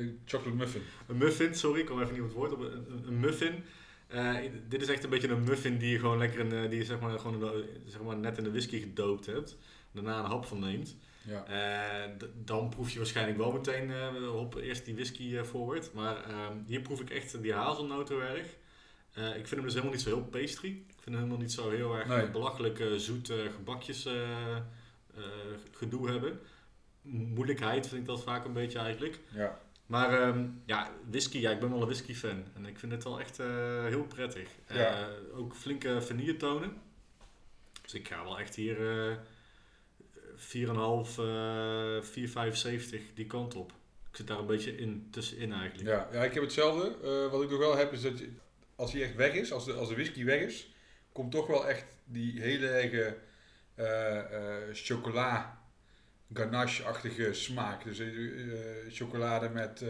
eh, 0.00 0.08
chocolate 0.24 0.56
muffin. 0.56 0.82
Een 1.08 1.16
muffin, 1.16 1.54
sorry, 1.54 1.80
ik 1.80 1.86
kom 1.86 2.00
even 2.00 2.12
niet 2.12 2.20
op 2.22 2.26
het 2.28 2.36
woord. 2.36 2.52
Op 2.52 2.60
een, 2.60 3.02
een, 3.06 3.20
muffin. 3.20 3.64
Eh, 4.06 4.36
dit 4.68 4.82
is 4.82 4.88
echt 4.88 5.04
een 5.04 5.10
beetje 5.10 5.28
een 5.28 5.44
muffin 5.44 5.78
die 5.78 5.90
je 5.90 5.98
gewoon 5.98 6.18
lekker 6.18 6.40
in, 6.40 6.52
eh, 6.52 6.68
die 6.70 6.78
je 6.78 6.84
zeg 6.84 7.00
maar, 7.00 7.18
gewoon 7.18 7.40
de- 7.40 7.80
zeg 7.86 8.02
maar 8.02 8.16
net 8.16 8.38
in 8.38 8.44
de 8.44 8.50
whisky 8.50 8.80
gedoopt 8.80 9.26
hebt. 9.26 9.58
Daarna 9.92 10.18
een 10.18 10.24
hap 10.30 10.44
van 10.44 10.58
neemt. 10.60 10.96
Ja. 11.24 11.44
Eh, 11.46 12.10
dan 12.34 12.68
proef 12.68 12.90
je 12.90 12.98
waarschijnlijk 12.98 13.38
wel 13.38 13.52
meteen 13.52 13.92
op 14.28 14.54
eerst 14.54 14.84
die 14.84 14.94
whisky 14.94 15.36
eh, 15.36 15.42
forward. 15.42 15.92
Maar 15.92 16.24
ehm, 16.24 16.56
hier 16.66 16.80
proef 16.80 17.00
ik 17.00 17.10
echt 17.10 17.42
die. 17.42 17.54
Eh, 19.12 19.28
ik 19.28 19.32
vind 19.34 19.50
hem 19.50 19.62
dus 19.62 19.72
helemaal 19.72 19.92
niet 19.94 20.02
zo 20.02 20.08
heel 20.08 20.24
pastry. 20.24 20.68
Ik 20.68 20.84
vind 21.02 21.04
hem 21.04 21.14
helemaal 21.14 21.38
niet 21.38 21.52
zo 21.52 21.70
heel 21.70 21.96
erg 21.96 22.06
Nee. 22.08 22.30
belachelijk 22.30 22.82
zoet 22.96 23.32
gebakjes 23.56 24.08
gedoe 25.72 26.10
hebben. 26.10 26.40
Moeilijkheid 27.02 27.88
vind 27.88 28.00
ik 28.00 28.06
dat 28.06 28.22
vaak 28.22 28.44
een 28.44 28.52
beetje 28.52 28.78
eigenlijk. 28.78 29.18
Ja. 29.34 29.60
Maar 29.86 30.22
ehm, 30.22 30.46
ja, 30.66 30.90
whisky, 31.10 31.38
ja, 31.38 31.50
ik 31.50 31.60
ben 31.60 31.70
wel 31.70 31.80
een 31.80 31.84
whisky 31.84 32.14
fan. 32.14 32.44
En 32.54 32.66
ik 32.66 32.78
vind 32.78 32.92
het 32.92 33.04
wel 33.04 33.20
echt 33.20 33.36
heel 33.88 34.04
prettig. 34.04 34.48
Ja. 34.68 35.08
ook 35.34 35.54
flinke 35.54 36.02
vanilletonen. 36.02 36.72
Dus 37.82 37.94
ik 37.94 38.08
ga 38.08 38.24
wel 38.24 38.38
echt 38.38 38.54
hier 38.54 38.76
4,5, 40.42 41.18
eh 41.18 42.02
4,75 42.02 43.14
die 43.14 43.26
kant 43.26 43.54
op. 43.54 43.72
Ik 44.10 44.16
zit 44.16 44.26
daar 44.26 44.38
een 44.38 44.46
beetje 44.46 44.76
in, 44.76 45.08
tussenin 45.10 45.52
eigenlijk. 45.52 45.88
Ja, 45.88 46.08
ja, 46.12 46.24
ik 46.24 46.34
heb 46.34 46.42
hetzelfde. 46.42 46.96
Eh, 47.02 47.30
wat 47.30 47.42
ik 47.42 47.50
nog 47.50 47.58
wel 47.58 47.76
heb 47.76 47.92
is 47.92 48.00
dat 48.02 48.22
als 48.76 48.92
hij 48.92 49.02
echt 49.02 49.14
weg 49.14 49.34
is, 49.34 49.52
als 49.52 49.64
de, 49.64 49.72
als 49.72 49.88
de 49.88 49.94
whisky 49.94 50.24
weg 50.24 50.40
is, 50.40 50.74
komt 51.12 51.32
toch 51.32 51.46
wel 51.46 51.68
echt 51.68 51.84
die 52.04 52.40
hele 52.40 52.68
erge 52.68 53.16
eh, 53.74 54.18
eh, 54.18 54.68
chocola 54.72 55.60
ganache-achtige 56.34 57.32
smaak. 57.34 57.84
Dus 57.84 57.98
eh, 57.98 58.06
eh, 58.08 58.92
chocolade 58.92 59.48
met, 59.48 59.82
eh, 59.82 59.88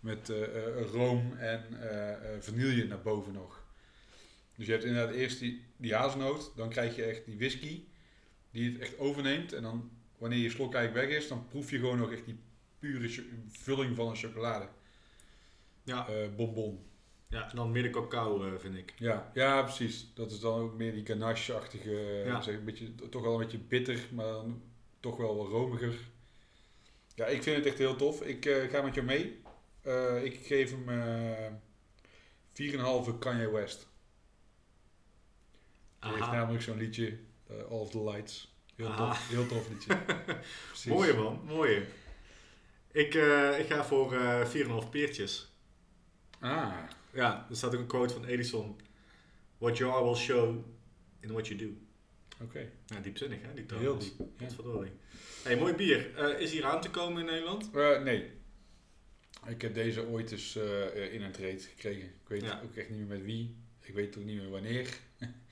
met 0.00 0.30
eh, 0.30 0.42
eh, 0.42 0.90
room 0.92 1.36
en 1.36 1.64
eh, 1.80 2.10
eh, 2.12 2.40
vanille 2.40 2.84
naar 2.84 3.02
boven 3.02 3.32
nog. 3.32 3.62
Dus 4.56 4.66
je 4.66 4.72
hebt 4.72 4.84
inderdaad 4.84 5.14
eerst 5.14 5.38
die, 5.38 5.64
die 5.76 5.94
hazelnoot, 5.94 6.52
dan 6.56 6.68
krijg 6.68 6.96
je 6.96 7.04
echt 7.04 7.24
die 7.26 7.36
whisky 7.36 7.84
die 8.54 8.72
het 8.72 8.80
echt 8.80 8.98
overneemt. 8.98 9.52
En 9.52 9.62
dan 9.62 9.90
wanneer 10.18 10.38
je 10.38 10.50
slok 10.50 10.74
eigenlijk 10.74 11.08
weg 11.08 11.18
is, 11.18 11.28
dan 11.28 11.46
proef 11.48 11.70
je 11.70 11.78
gewoon 11.78 11.98
nog 11.98 12.12
echt 12.12 12.24
die 12.24 12.38
pure 12.78 13.24
vulling 13.48 13.96
van 13.96 14.08
een 14.08 14.16
chocolade 14.16 14.68
Ja, 15.82 16.08
eh, 16.08 16.28
bonbon. 16.36 16.84
ja 17.28 17.50
en 17.50 17.56
dan 17.56 17.72
meer 17.72 17.82
de 17.82 17.90
cacao, 17.90 18.44
eh, 18.46 18.58
vind 18.58 18.76
ik. 18.76 18.94
Ja, 18.98 19.30
ja, 19.34 19.62
precies. 19.62 20.10
Dat 20.14 20.30
is 20.30 20.40
dan 20.40 20.60
ook 20.60 20.74
meer 20.76 20.92
die 20.92 21.06
ganache-achtige, 21.06 21.90
eh, 22.00 22.26
Ja. 22.26 22.40
zeg, 22.40 22.54
een 22.54 22.64
beetje, 22.64 22.94
toch 23.10 23.22
wel 23.22 23.32
een 23.32 23.38
beetje 23.40 23.58
bitter, 23.58 24.08
maar 24.12 24.26
dan 24.26 24.62
toch 25.00 25.16
wel 25.16 25.36
wat 25.36 25.48
romiger. 25.48 25.98
Ja, 27.14 27.26
ik 27.26 27.42
vind 27.42 27.56
het 27.56 27.66
echt 27.66 27.78
heel 27.78 27.96
tof. 27.96 28.22
Ik 28.22 28.44
ga 28.70 28.82
met 28.82 28.94
jou 28.94 29.06
mee. 29.06 29.42
Ik 30.24 30.46
geef 30.46 30.70
hem 30.70 30.88
eh 30.88 31.52
4,5 32.52 33.18
Kanye 33.18 33.50
West. 33.50 33.88
Die 36.00 36.10
heeft 36.12 36.30
namelijk 36.30 36.62
zo'n 36.62 36.76
liedje, 36.76 37.18
All 37.62 37.78
of 37.80 37.90
the 37.90 38.02
Lights. 38.02 38.52
Heel 38.76 38.86
Aha. 38.86 39.06
tof, 39.08 39.28
heel 39.28 39.46
tof 39.46 39.68
liedje. 39.68 39.98
Mooie 40.94 41.14
man, 41.14 41.40
mooie. 41.46 41.84
Ik, 42.92 43.14
eh, 43.14 43.58
ik 43.58 43.66
ga 43.66 43.84
voor 43.84 44.12
eh 44.14 44.46
4,5 44.84 44.90
peertjes. 44.90 45.52
Ah, 46.40 46.72
Ja, 47.12 47.46
er 47.50 47.56
staat 47.56 47.74
ook 47.74 47.80
een 47.80 47.86
quote 47.86 48.14
van 48.14 48.24
Edison. 48.24 48.76
What 49.58 49.78
you 49.78 49.92
are 49.92 50.04
will 50.04 50.14
show 50.14 50.64
in 51.20 51.32
what 51.32 51.46
you 51.48 51.58
do. 51.58 51.68
oké. 52.44 52.70
Ja, 52.86 53.00
diepzinnig 53.00 53.38
hè, 53.42 53.54
die 53.54 53.66
toon. 53.66 53.78
Heel 53.78 53.98
diep. 53.98 54.18
Ja. 54.18 54.24
Godverdorie. 54.46 54.92
Hey, 55.42 55.56
mooi 55.56 55.74
bier. 55.74 56.16
Eh, 56.16 56.40
is 56.40 56.52
hier 56.52 56.64
aan 56.64 56.80
te 56.80 56.90
komen 56.90 57.20
in 57.20 57.26
Nederland? 57.26 57.70
Eh, 57.74 58.02
nee. 58.02 58.30
Ik 59.46 59.62
heb 59.62 59.74
deze 59.74 60.06
ooit 60.06 60.32
eens 60.32 60.56
eh, 60.56 61.12
in 61.14 61.22
een 61.22 61.32
trade 61.32 61.58
gekregen. 61.58 62.02
Ik 62.02 62.28
weet 62.28 62.42
Ja. 62.42 62.60
ook 62.64 62.74
echt 62.76 62.88
niet 62.90 62.98
meer 62.98 63.08
met 63.08 63.22
wie. 63.24 63.56
ik 63.80 63.94
weet 63.94 64.16
ook 64.18 64.24
niet 64.24 64.36
meer 64.40 64.50
wanneer. 64.50 64.88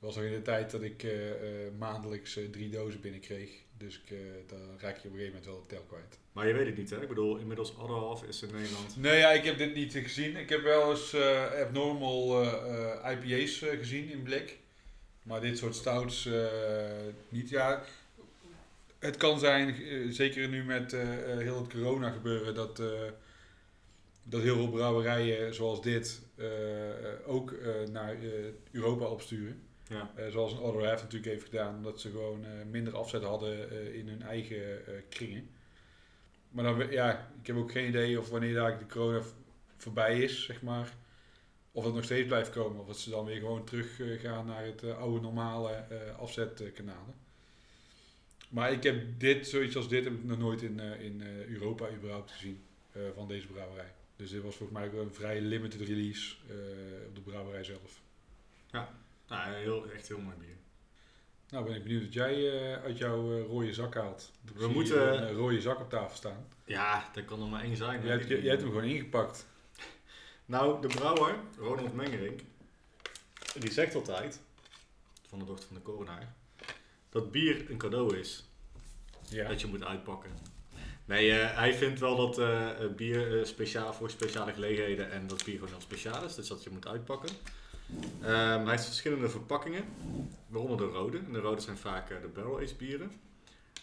Het 0.00 0.08
was 0.08 0.18
nog 0.18 0.32
in 0.32 0.38
de 0.38 0.42
tijd 0.42 0.70
dat 0.70 0.82
ik 0.82 1.02
eh, 1.02 1.30
eh, 1.30 1.72
maandelijks 1.78 2.36
eh, 2.36 2.44
drie 2.50 2.70
dozen 2.70 3.00
binnenkreeg. 3.00 3.50
Dus 3.76 4.00
ik, 4.04 4.16
dan 4.46 4.58
raak 4.78 4.96
je 4.96 5.08
op 5.08 5.14
een 5.14 5.18
gegeven 5.18 5.26
moment 5.26 5.44
wel 5.44 5.60
de 5.60 5.74
tel 5.74 5.82
kwijt. 5.88 6.18
Maar 6.32 6.46
je 6.46 6.52
weet 6.52 6.66
het 6.66 6.76
niet, 6.76 6.90
hè? 6.90 7.02
Ik 7.02 7.08
bedoel, 7.08 7.36
inmiddels 7.36 7.76
anderhalf 7.76 8.22
is 8.24 8.42
in 8.42 8.52
Nederland. 8.52 8.96
Nee, 8.96 9.18
ja, 9.18 9.30
ik 9.30 9.44
heb 9.44 9.58
dit 9.58 9.74
niet 9.74 9.92
gezien. 9.92 10.36
Ik 10.36 10.48
heb 10.48 10.62
wel 10.62 10.90
eens 10.90 11.14
abnormal 11.64 12.42
IPA's 13.10 13.58
gezien 13.58 14.10
in 14.10 14.22
blik. 14.22 14.58
Maar 15.22 15.40
dit 15.40 15.58
soort 15.58 15.74
stouts 15.74 16.28
niet. 17.28 17.48
Ja, 17.48 17.84
het 18.98 19.16
kan 19.16 19.38
zijn, 19.38 19.74
zeker 20.12 20.48
nu 20.48 20.64
met 20.64 20.92
heel 21.38 21.58
het 21.58 21.72
corona 21.72 22.10
gebeuren, 22.10 22.54
dat, 22.54 22.76
dat 24.22 24.42
heel 24.42 24.56
veel 24.56 24.70
brouwerijen 24.70 25.54
zoals 25.54 25.82
dit 25.82 26.20
ook 27.26 27.54
naar 27.90 28.16
Europa 28.72 29.04
opsturen. 29.04 29.68
Ja. 29.90 30.10
Eh, 30.14 30.30
zoals 30.30 30.52
een 30.52 30.58
Other 30.58 30.86
Half 30.86 31.02
natuurlijk 31.02 31.32
heeft 31.32 31.44
gedaan, 31.44 31.76
omdat 31.76 32.00
ze 32.00 32.10
gewoon 32.10 32.44
eh, 32.44 32.50
minder 32.70 32.96
afzet 32.96 33.22
hadden 33.22 33.70
eh, 33.70 33.94
in 33.94 34.08
hun 34.08 34.22
eigen 34.22 34.82
kringen. 35.08 35.50
Maar 36.50 36.64
dan, 36.64 36.90
ja, 36.90 37.32
ik 37.40 37.46
heb 37.46 37.56
ook 37.56 37.72
geen 37.72 37.88
idee 37.88 38.18
of 38.18 38.28
wanneer 38.28 38.54
daar 38.54 38.78
de 38.78 38.86
corona 38.86 39.22
voorbij 39.76 40.22
is, 40.22 40.44
zeg 40.44 40.62
maar. 40.62 40.92
Of 41.72 41.84
het 41.84 41.94
nog 41.94 42.04
steeds 42.04 42.26
blijft 42.26 42.50
komen. 42.50 42.80
Of 42.80 42.86
dat 42.86 42.98
ze 42.98 43.10
dan 43.10 43.24
weer 43.24 43.38
gewoon 43.38 43.64
terug 43.64 44.00
gaan 44.20 44.46
naar 44.46 44.64
het 44.64 44.84
oude 44.84 45.20
normale 45.20 45.84
afzetkanalen. 46.18 47.14
Maar 48.48 48.72
ik 48.72 48.82
heb 48.82 49.20
dit, 49.20 49.48
zoiets 49.48 49.76
als 49.76 49.88
dit, 49.88 50.04
heb 50.04 50.12
ik 50.12 50.24
nog 50.24 50.38
nooit 50.38 50.62
in, 50.62 50.80
in 50.80 51.22
Europa 51.48 51.90
überhaupt 51.90 52.30
gezien 52.30 52.62
van 53.14 53.28
deze 53.28 53.46
brouwerij. 53.46 53.92
Dus 54.16 54.30
dit 54.30 54.42
was 54.42 54.56
volgens 54.56 54.78
mij 54.78 54.88
ook 54.88 55.06
een 55.06 55.14
vrij 55.14 55.40
limited 55.40 55.80
release 55.80 56.36
op 57.08 57.14
de 57.14 57.20
brouwerij 57.20 57.64
zelf. 57.64 58.00
Nou, 59.30 59.54
heel, 59.54 59.90
echt 59.90 60.08
heel 60.08 60.18
mooi 60.20 60.36
bier. 60.36 60.56
Nou 61.48 61.64
ben 61.64 61.74
ik 61.74 61.82
benieuwd 61.82 62.02
wat 62.02 62.12
jij 62.12 62.34
eh, 62.74 62.82
uit 62.82 62.98
jouw 62.98 63.36
eh, 63.38 63.46
rode 63.46 63.72
zak 63.74 63.94
haalt. 63.94 64.30
Ik 64.44 64.56
We 64.56 64.68
moeten- 64.68 65.22
een 65.22 65.28
eh, 65.28 65.34
rode 65.34 65.60
zak 65.60 65.80
op 65.80 65.90
tafel 65.90 66.16
staan. 66.16 66.46
Ja, 66.64 67.10
er 67.14 67.24
kan 67.24 67.40
er 67.42 67.46
maar 67.48 67.62
één 67.62 67.76
zijn. 67.76 68.02
Jij 68.02 68.10
hebt, 68.16 68.28
jij 68.28 68.40
hebt 68.40 68.60
hem 68.62 68.70
gewoon 68.70 68.84
ingepakt. 68.84 69.46
Nou, 70.44 70.80
de 70.80 70.86
brouwer, 70.86 71.34
Ronald 71.58 71.94
Mengerink, 71.94 72.40
die 73.58 73.72
zegt 73.72 73.94
altijd, 73.94 74.40
van 75.28 75.38
de 75.38 75.44
dochter 75.44 75.66
van 75.66 75.76
de 75.76 75.82
coronaar, 75.82 76.34
dat 77.08 77.30
bier 77.30 77.70
een 77.70 77.76
cadeau 77.78 78.16
is. 78.18 78.44
Ja. 79.28 79.48
Dat 79.48 79.60
je 79.60 79.66
moet 79.66 79.84
uitpakken. 79.84 80.30
Nee, 81.04 81.30
hij 81.30 81.74
vindt 81.74 82.00
wel 82.00 82.16
dat 82.30 82.96
bier 82.96 83.46
speciaal 83.46 83.92
voor 83.92 84.10
speciale 84.10 84.52
gelegenheden 84.52 85.10
en 85.10 85.26
dat 85.26 85.44
bier 85.44 85.54
gewoon 85.54 85.70
heel 85.70 85.80
speciaal 85.80 86.24
is. 86.24 86.34
Dus 86.34 86.48
dat 86.48 86.62
je 86.64 86.70
moet 86.70 86.86
uitpakken. 86.86 87.30
Ehm, 88.22 88.60
hij 88.62 88.70
heeft 88.70 88.84
verschillende 88.84 89.28
verpakkingen, 89.28 89.84
waaronder 90.46 90.76
de 90.76 90.84
rode. 90.92 91.18
En 91.26 91.32
de 91.32 91.38
rode 91.38 91.60
zijn 91.60 91.76
vaak 91.76 92.10
eh, 92.10 92.16
de 92.22 92.28
barrel-aged 92.28 92.78
bieren. 92.78 93.12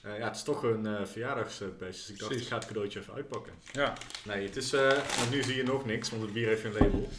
Eh, 0.02 0.18
ja, 0.18 0.26
het 0.28 0.36
is 0.36 0.44
toch 0.44 0.64
een 0.64 0.86
eh 0.86 1.06
verjaardagsbeest, 1.06 1.80
dus 1.80 2.10
ik 2.10 2.18
dacht 2.18 2.28
Precies. 2.30 2.46
ik 2.46 2.52
ga 2.52 2.58
het 2.58 2.68
cadeautje 2.68 3.00
even 3.00 3.14
uitpakken. 3.14 3.54
ja. 3.72 3.94
Nee, 4.26 4.46
het 4.46 4.56
is, 4.56 4.72
want 4.72 5.32
nu 5.32 5.44
zie 5.44 5.56
je 5.56 5.64
nog 5.64 5.86
niks, 5.86 6.10
want 6.10 6.22
het 6.22 6.34
bier 6.34 6.48
heeft 6.48 6.62
geen 6.62 6.74
label. 6.74 7.10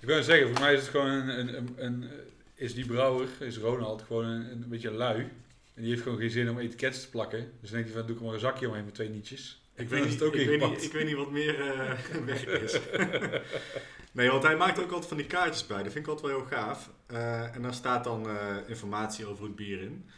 Ik 0.00 0.06
wil 0.06 0.22
zeggen, 0.22 0.48
voor 0.50 0.60
mij 0.60 0.74
is 0.74 0.80
het 0.80 0.88
gewoon 0.90 1.06
een, 1.08 1.28
een, 1.38 1.54
een, 1.56 1.74
een- 1.76 2.10
is 2.54 2.74
die 2.74 2.86
brouwer, 2.86 3.28
is 3.40 3.56
Ronald, 3.58 4.02
gewoon 4.02 4.24
een, 4.24 4.50
een 4.50 4.68
beetje 4.68 4.90
lui. 4.90 5.18
En 5.74 5.82
die 5.82 5.90
heeft 5.90 6.02
gewoon 6.02 6.18
geen 6.18 6.30
zin 6.30 6.50
om 6.50 6.58
etiketten 6.58 7.00
te 7.02 7.08
plakken. 7.10 7.38
Dus 7.60 7.70
dan 7.70 7.78
denkt 7.78 7.88
hij 7.88 7.98
van, 7.98 8.02
doe 8.06 8.10
ik 8.10 8.18
er 8.20 8.24
maar 8.24 8.34
een 8.34 8.40
zakje 8.40 8.68
omheen 8.68 8.84
met 8.84 8.94
twee 8.94 9.08
nietjes. 9.08 9.60
Ik, 9.78 9.88
weet 9.88 10.04
niet, 10.04 10.22
ik, 10.22 10.46
weet 10.46 10.60
niet, 10.60 10.84
ik 10.84 10.92
weet 10.92 11.06
niet 11.06 11.16
wat 11.16 11.30
meer 11.30 11.60
eh 11.60 12.24
werk 12.24 12.46
is. 12.46 12.78
nee, 14.12 14.30
want 14.30 14.42
hij 14.42 14.56
maakt 14.56 14.78
ook 14.78 14.90
altijd 14.90 15.08
van 15.08 15.16
die 15.16 15.26
kaartjes 15.26 15.66
bij. 15.66 15.82
Dat 15.82 15.92
vind 15.92 16.04
ik 16.04 16.10
altijd 16.10 16.32
wel 16.32 16.40
heel 16.40 16.48
gaaf. 16.48 16.90
Eh, 17.06 17.54
en 17.54 17.62
daar 17.62 17.74
staat 17.74 18.04
dan 18.04 18.28
eh, 18.28 18.56
informatie 18.66 19.26
over 19.26 19.44
het 19.44 19.56
bier 19.56 19.80
in. 19.80 20.08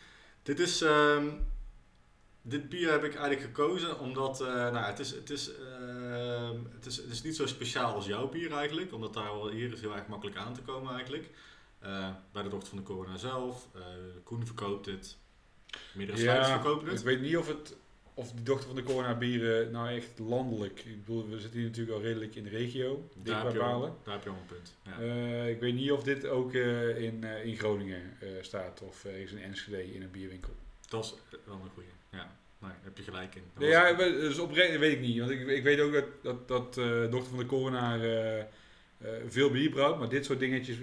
Dit 0.43 0.61
is... 0.61 0.81
ehm, 0.81 1.29
dit 2.43 2.69
bier 2.69 2.91
heb 2.91 3.05
ik 3.05 3.15
eigenlijk 3.15 3.41
gekozen 3.41 3.99
omdat... 3.99 4.39
nou, 4.39 4.77
het 4.77 4.99
is, 4.99 5.11
het, 5.11 5.31
is, 5.31 5.51
ehm, 5.55 6.59
het, 6.75 6.87
is, 6.87 6.97
het 6.97 7.11
is 7.11 7.23
niet 7.23 7.37
zo 7.37 7.47
speciaal 7.47 7.95
als 7.95 8.07
jouw 8.07 8.29
bier 8.29 8.53
eigenlijk. 8.53 8.93
Omdat 8.93 9.15
daar 9.15 9.25
wel 9.33 9.51
hier 9.51 9.73
is 9.73 9.81
heel 9.81 9.97
erg 9.97 10.07
makkelijk 10.07 10.37
aan 10.37 10.55
te 10.55 10.63
komen 10.63 10.95
eigenlijk. 10.95 11.31
Bij 12.33 12.43
de 12.43 12.49
dochter 12.49 12.69
van 12.69 12.79
de 12.79 12.85
corona 12.85 13.17
zelf. 13.17 13.69
Koen 14.25 14.47
verkoopt 14.47 14.87
het. 14.87 15.17
Meerdere 15.95 16.45
verkopen 16.45 16.87
ik 16.87 16.93
het. 16.93 17.03
weet 17.03 17.21
niet 17.21 17.37
of, 17.37 17.47
het, 17.47 17.77
of 18.15 18.33
die 18.33 18.43
dochter 18.45 18.67
van 18.67 18.77
de 18.77 18.83
corona 18.83 19.15
bieren 19.19 19.71
nou 19.71 19.89
echt 19.97 20.19
landelijk. 20.19 20.81
Ik 20.81 21.05
bedoel, 21.05 21.29
we 21.29 21.41
zitten 21.41 21.59
hier 21.59 21.69
natuurlijk 21.69 21.97
al 21.97 22.03
redelijk 22.03 22.35
in 22.35 22.43
de 22.45 22.49
regio, 22.51 23.09
dicht 23.15 23.27
Daar 23.27 23.43
bij 23.43 23.53
heb, 23.53 23.61
je 23.61 23.67
al, 23.67 23.79
Balen. 23.81 23.95
daar 24.05 24.15
heb 24.15 24.23
je 24.25 24.31
al 24.31 24.37
een 24.37 24.47
punt. 24.47 24.75
Ja. 24.83 25.01
Eh, 25.01 25.49
ik 25.51 25.61
weet 25.61 25.75
niet 25.75 25.91
of 25.91 26.03
dit 26.03 26.27
ook 26.27 26.55
eh, 26.55 27.03
in, 27.03 27.25
eh, 27.25 27.45
in 27.45 27.57
Groningen 27.57 28.03
staat 28.41 28.81
of 28.83 29.05
ergens 29.05 29.33
in 29.33 29.43
Enschede 29.43 29.95
in 29.95 30.03
een 30.03 30.11
bierwinkel. 30.11 30.53
Dat 30.89 31.05
is 31.05 31.39
wel 31.45 31.55
een 31.55 31.71
goeie. 31.75 31.89
Ja, 32.11 32.19
nee, 32.59 32.71
daar 32.71 32.79
heb 32.83 32.97
je 32.97 33.03
gelijk 33.03 33.35
in. 33.35 33.43
Dat 33.55 33.63
Nee, 33.63 33.73
was- 33.73 33.89
ja, 33.91 33.97
we- 33.97 34.21
dus 34.21 34.39
oprecht 34.39 34.79
weet 34.79 34.93
ik 34.93 35.01
niet. 35.01 35.19
Want 35.19 35.31
ik, 35.31 35.47
ik 35.47 35.63
weet 35.63 35.81
ook 35.81 35.93
dat, 35.93 36.05
dat, 36.23 36.49
dat 36.49 36.75
dochter 37.11 37.31
van 37.31 37.39
de 37.39 37.47
corona 37.47 37.99
veel 39.29 39.51
bier 39.51 39.71
brouwt. 39.71 39.99
Maar 39.99 40.09
dit 40.09 40.25
soort 40.25 40.39
dingetjes 40.39 40.77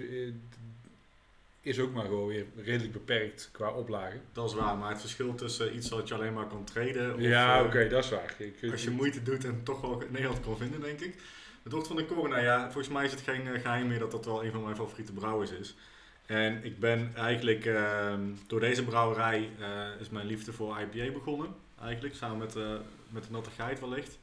is 1.68 1.78
ook 1.78 1.92
maar 1.92 2.04
gewoon 2.04 2.26
weer 2.26 2.46
redelijk 2.56 2.92
beperkt 2.92 3.48
qua 3.52 3.70
oplage. 3.70 4.16
dat 4.32 4.48
is 4.48 4.54
waar, 4.54 4.76
maar 4.76 4.90
het 4.90 5.00
verschil 5.00 5.34
tussen 5.34 5.76
iets 5.76 5.88
wat 5.88 6.08
je 6.08 6.14
alleen 6.14 6.32
maar 6.32 6.46
kan 6.46 6.64
traden. 6.64 7.14
Of, 7.14 7.20
ja, 7.20 7.58
eh, 7.58 7.64
oké, 7.64 7.88
dat 7.88 8.04
is 8.04 8.10
waar. 8.10 8.34
Ik, 8.38 8.70
Als 8.70 8.84
je 8.84 8.90
moeite 8.90 9.22
doet 9.22 9.44
en 9.44 9.60
toch 9.62 9.80
wel 9.80 10.02
Nederland 10.10 10.40
kan 10.40 10.56
vinden, 10.56 10.80
denk 10.80 11.00
ik. 11.00 11.14
De 11.62 11.68
dochter 11.70 11.94
van 11.94 11.96
de 11.96 12.14
corona, 12.14 12.38
ja, 12.38 12.62
volgens 12.62 12.88
mij 12.88 13.04
is 13.04 13.10
het 13.10 13.20
geen 13.20 13.46
eh, 13.46 13.60
geheim 13.60 13.86
meer 13.86 13.98
dat 13.98 14.10
dat 14.10 14.24
wel 14.24 14.44
een 14.44 14.52
van 14.52 14.62
mijn 14.62 14.76
favoriete 14.76 15.12
brouwers 15.12 15.50
is. 15.50 15.74
En 16.26 16.64
ik 16.64 16.78
ben 16.78 17.12
eigenlijk, 17.14 17.64
ehm, 17.64 18.20
door 18.46 18.60
deze 18.60 18.84
brouwerij 18.84 19.50
eh, 19.58 20.00
is 20.00 20.08
mijn 20.08 20.26
liefde 20.26 20.52
voor 20.52 20.76
IPA 20.80 21.12
begonnen. 21.12 21.54
Eigenlijk, 21.82 22.14
samen 22.14 22.38
met, 22.38 22.56
eh, 22.56 22.74
met 23.08 23.24
de 23.24 23.30
natte 23.30 23.50
geit 23.50 23.80
wellicht. 23.80 24.18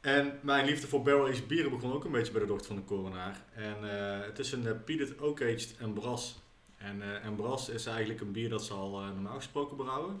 En 0.00 0.38
mijn 0.42 0.64
liefde 0.66 0.86
voor 0.86 1.02
barrel-aged 1.02 1.46
bieren 1.46 1.70
begon 1.70 1.92
ook 1.92 2.04
een 2.04 2.10
beetje 2.10 2.32
bij 2.32 2.40
de 2.40 2.46
dochter 2.46 2.66
van 2.66 2.76
de 2.76 2.84
coronaar. 2.84 3.44
En 3.54 3.76
eh, 3.82 4.26
het 4.26 4.38
is 4.38 4.52
een 4.52 4.64
uh, 4.64 4.70
peated 4.84 5.20
oak-aged 5.20 5.74
Embras. 5.78 6.38
En 6.76 7.02
eh 7.02 7.24
Embras 7.24 7.68
is 7.68 7.86
eigenlijk 7.86 8.20
een 8.20 8.32
bier 8.32 8.48
dat 8.48 8.64
ze 8.64 8.72
al 8.72 8.90
normaal 9.00 9.36
gesproken 9.36 9.76
brouwen. 9.76 10.20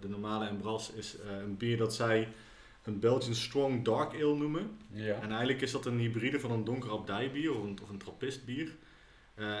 De 0.00 0.08
normale 0.08 0.48
Embras 0.48 0.92
is 0.92 1.18
eh, 1.18 1.36
een 1.38 1.56
bier 1.56 1.76
dat 1.76 1.94
zij 1.94 2.28
een 2.82 2.98
Belgian 2.98 3.34
Strong 3.34 3.84
Dark 3.84 4.12
Ale 4.12 4.34
noemen. 4.36 4.78
Ja. 4.90 5.14
En 5.20 5.28
eigenlijk 5.28 5.60
is 5.60 5.72
dat 5.72 5.86
een 5.86 5.98
hybride 5.98 6.40
van 6.40 6.50
een 6.50 6.64
donker 6.64 6.90
abdijbier 6.90 7.54
of 7.54 7.62
een, 7.62 7.78
of 7.82 7.88
een 7.88 7.98
trappistbier. 7.98 8.76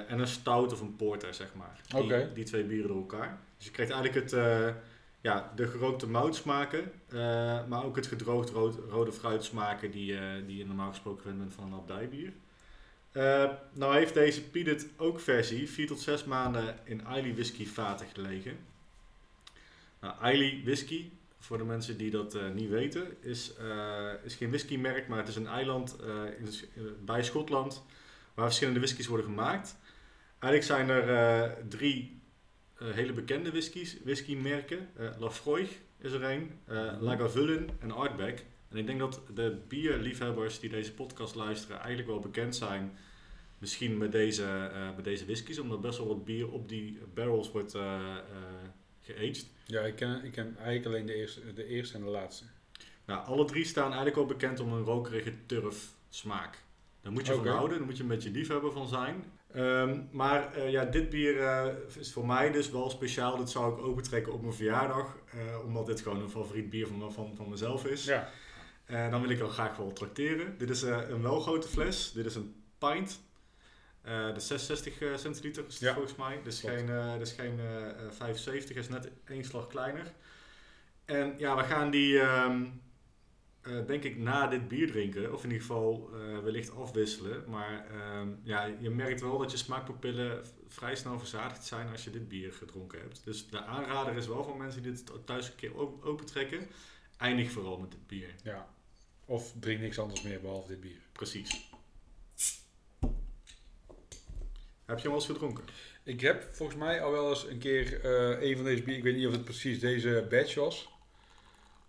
En 0.08 0.18
een 0.18 0.26
stout 0.26 0.72
of 0.72 0.80
een 0.80 0.96
porter, 0.96 1.34
zeg 1.34 1.54
maar. 1.54 1.80
Die, 1.88 2.02
Oké. 2.02 2.30
die 2.34 2.44
twee 2.44 2.64
bieren 2.64 2.88
door 2.88 2.96
elkaar. 2.96 3.38
Dus 3.56 3.66
je 3.66 3.72
krijgt 3.72 3.92
eigenlijk 3.92 4.30
het, 4.30 4.40
ja, 5.26 5.52
de 5.56 5.68
gerookte 5.68 6.08
moutsmaken, 6.08 6.92
eh 7.08 7.66
maar 7.66 7.84
ook 7.84 7.96
het 7.96 8.06
gedroogd 8.06 8.50
rood, 8.50 8.78
rode 8.90 9.12
fruitsmaken 9.12 9.90
die, 9.90 10.18
eh, 10.18 10.46
die 10.46 10.56
je 10.56 10.66
normaal 10.66 10.88
gesproken 10.88 11.22
gewend 11.22 11.54
van 11.54 11.64
een 11.64 11.78
abdijbier. 11.78 12.32
Eh 13.12 13.50
nou 13.72 13.96
heeft 13.96 14.14
deze 14.14 14.42
Peated 14.42 14.86
ook 14.96 15.20
versie 15.20 15.70
4 15.70 15.86
tot 15.86 16.00
6 16.00 16.24
maanden 16.24 16.78
in 16.84 17.00
Islay 17.00 17.34
whisky 17.34 17.66
vaten 17.66 18.06
gelegen. 18.14 18.58
Nou, 20.00 20.62
whisky, 20.64 21.10
voor 21.38 21.58
de 21.58 21.64
mensen 21.64 21.96
die 21.96 22.10
dat 22.10 22.38
niet 22.54 22.70
weten, 22.70 23.22
is, 23.22 23.52
is 24.24 24.34
geen 24.34 24.48
whiskymerk, 24.48 25.08
maar 25.08 25.18
het 25.18 25.28
is 25.28 25.36
een 25.36 25.46
eiland 25.46 25.96
bij 27.04 27.22
Schotland 27.22 27.82
waar 28.34 28.46
verschillende 28.46 28.80
whiskies 28.80 29.06
worden 29.06 29.26
gemaakt. 29.26 29.76
Eigenlijk 30.38 30.64
zijn 30.64 30.88
er 30.88 31.68
drie 31.68 32.20
eh, 32.78 32.90
hele 32.90 33.12
bekende 33.12 33.50
whiskies, 33.50 33.96
whiskymerken. 34.04 34.88
Lafroig 35.18 35.70
is 35.98 36.12
er 36.12 36.22
een, 36.22 36.50
eh 36.66 36.92
Lagavulin 37.00 37.70
en 37.78 37.90
Artback. 37.90 38.38
En 38.68 38.76
ik 38.76 38.86
denk 38.86 38.98
dat 38.98 39.20
de 39.34 39.56
bierliefhebbers 39.68 40.60
die 40.60 40.70
deze 40.70 40.92
podcast 40.92 41.34
luisteren 41.34 41.76
eigenlijk 41.76 42.08
wel 42.08 42.20
bekend 42.20 42.56
zijn 42.56 42.96
misschien 43.58 43.98
met 43.98 44.12
deze, 44.12 44.70
met 44.96 45.04
deze 45.04 45.24
whiskies, 45.24 45.58
omdat 45.58 45.80
best 45.80 45.98
wel 45.98 46.06
wat 46.06 46.24
bier 46.24 46.50
op 46.50 46.68
die 46.68 46.98
barrels 47.14 47.50
wordt 47.50 47.76
geaged. 49.00 49.46
Ja, 49.66 49.80
ik 49.80 49.96
ken, 49.96 50.24
ik 50.24 50.32
ken 50.32 50.56
eigenlijk 50.56 50.86
alleen 50.86 51.06
de 51.06 51.14
eerste, 51.14 51.52
de 51.52 51.66
eerste 51.66 51.96
en 51.96 52.04
de 52.04 52.10
laatste. 52.10 52.44
Nou, 53.06 53.26
alle 53.26 53.44
drie 53.44 53.64
staan 53.64 53.86
eigenlijk 53.86 54.16
wel 54.16 54.26
bekend 54.26 54.60
om 54.60 54.72
een 54.72 54.84
rokerige 54.84 55.32
turf 55.46 55.94
smaak. 56.08 56.58
Daar 57.02 57.12
moet 57.12 57.26
je 57.26 57.34
Oké. 57.34 57.42
van 57.42 57.52
houden, 57.52 57.76
daar 57.76 57.86
moet 57.86 57.96
je 57.96 58.02
een 58.02 58.08
beetje 58.08 58.30
liefhebber 58.30 58.72
van 58.72 58.88
zijn. 58.88 59.24
Ehm, 59.56 60.00
maar 60.10 60.54
eh, 60.54 60.70
ja, 60.70 60.84
dit 60.84 61.10
bier 61.10 61.40
eh, 61.40 61.66
is 61.98 62.12
voor 62.12 62.26
mij 62.26 62.50
dus 62.50 62.70
wel 62.70 62.90
speciaal. 62.90 63.36
Dit 63.36 63.50
zou 63.50 63.72
ik 63.72 63.84
opentrekken 63.84 64.32
op 64.32 64.42
mijn 64.42 64.54
verjaardag, 64.54 65.16
eh, 65.30 65.64
omdat 65.64 65.86
dit 65.86 66.00
gewoon 66.00 66.22
een 66.22 66.30
favoriet 66.30 66.70
bier 66.70 66.86
van, 66.86 67.12
van, 67.12 67.32
van 67.36 67.48
mezelf 67.48 67.86
is. 67.86 68.04
Ja. 68.04 68.28
En 68.84 69.10
dan 69.10 69.20
wil 69.20 69.30
ik 69.30 69.38
wel 69.38 69.48
graag 69.48 69.76
wel 69.76 69.92
trakteren. 69.92 70.58
Dit 70.58 70.70
is 70.70 70.82
een 70.82 71.22
wel 71.22 71.40
grote 71.40 71.68
fles. 71.68 72.12
Dit 72.12 72.26
is 72.26 72.34
een 72.34 72.54
pint. 72.78 73.20
De 74.34 74.40
66 74.40 75.00
eh, 75.00 75.16
centiliter 75.16 75.64
is 75.68 75.78
Ja, 75.78 75.92
volgens 75.92 76.16
mij. 76.16 76.40
Dus 76.42 76.60
klopt. 76.60 76.76
geen, 76.76 77.18
dus 77.18 77.32
geen 77.32 77.58
eh, 77.60 77.88
eh, 77.88 78.10
75, 78.10 78.76
is 78.76 78.88
net 78.88 79.10
één 79.24 79.44
slag 79.44 79.66
kleiner. 79.66 80.12
En 81.04 81.34
ja, 81.38 81.56
we 81.56 81.62
gaan 81.62 81.90
die, 81.90 82.20
ehm, 82.20 82.64
eh, 83.66 83.86
denk 83.86 84.02
ik 84.04 84.16
na 84.18 84.46
dit 84.46 84.68
bier 84.68 84.86
drinken, 84.90 85.32
of 85.32 85.44
in 85.44 85.50
ieder 85.50 85.66
geval 85.66 86.10
eh, 86.14 86.38
wellicht 86.38 86.70
afwisselen. 86.76 87.50
Maar 87.50 87.86
ehm, 87.90 88.28
ja, 88.42 88.64
je 88.80 88.90
merkt 88.90 89.20
wel 89.20 89.38
dat 89.38 89.50
je 89.50 89.56
smaakpapillen 89.56 90.44
vrij 90.68 90.96
snel 90.96 91.18
verzadigd 91.18 91.64
zijn 91.64 91.88
als 91.88 92.04
je 92.04 92.10
dit 92.10 92.28
bier 92.28 92.52
gedronken 92.52 93.00
hebt. 93.00 93.24
Dus 93.24 93.48
de 93.48 93.62
aanrader 93.64 94.16
is 94.16 94.26
wel 94.26 94.44
voor 94.44 94.56
mensen 94.56 94.82
die 94.82 94.92
dit 94.92 95.12
thuis 95.24 95.48
een 95.48 95.54
keer 95.56 95.74
op- 95.80 96.04
opentrekken. 96.04 96.66
Eindig 97.18 97.50
vooral 97.50 97.78
met 97.78 97.90
dit 97.90 98.06
bier. 98.06 98.34
Ja. 98.44 98.68
Of 99.24 99.52
drink 99.60 99.80
niks 99.80 99.98
anders 99.98 100.22
meer 100.22 100.40
behalve 100.40 100.68
dit 100.68 100.80
bier. 100.80 101.00
Precies. 101.12 101.70
Heb 104.84 104.96
je 104.96 105.02
hem 105.02 105.10
al 105.10 105.16
eens 105.16 105.26
gedronken? 105.26 105.64
Ik 106.02 106.20
heb 106.20 106.48
volgens 106.52 106.78
mij 106.78 107.02
al 107.02 107.10
wel 107.10 107.28
eens 107.30 107.46
een 107.46 107.58
keer 107.58 108.00
eh, 108.04 108.48
een 108.48 108.56
van 108.56 108.64
deze 108.64 108.82
bier, 108.82 108.96
ik 108.96 109.02
weet 109.02 109.16
niet 109.16 109.26
of 109.26 109.32
het 109.32 109.44
precies 109.44 109.80
deze 109.80 110.26
batch 110.30 110.54
was. 110.54 110.88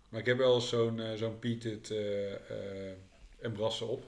Maar 0.09 0.19
ik 0.19 0.25
heb 0.25 0.37
wel 0.37 0.61
zo'n 0.61 0.99
eh 0.99 1.13
zo'n 1.13 1.39
Peated 1.39 1.91
eh 1.91 2.33
eh 2.33 2.97
Embrasse 3.39 3.85
op. 3.85 4.05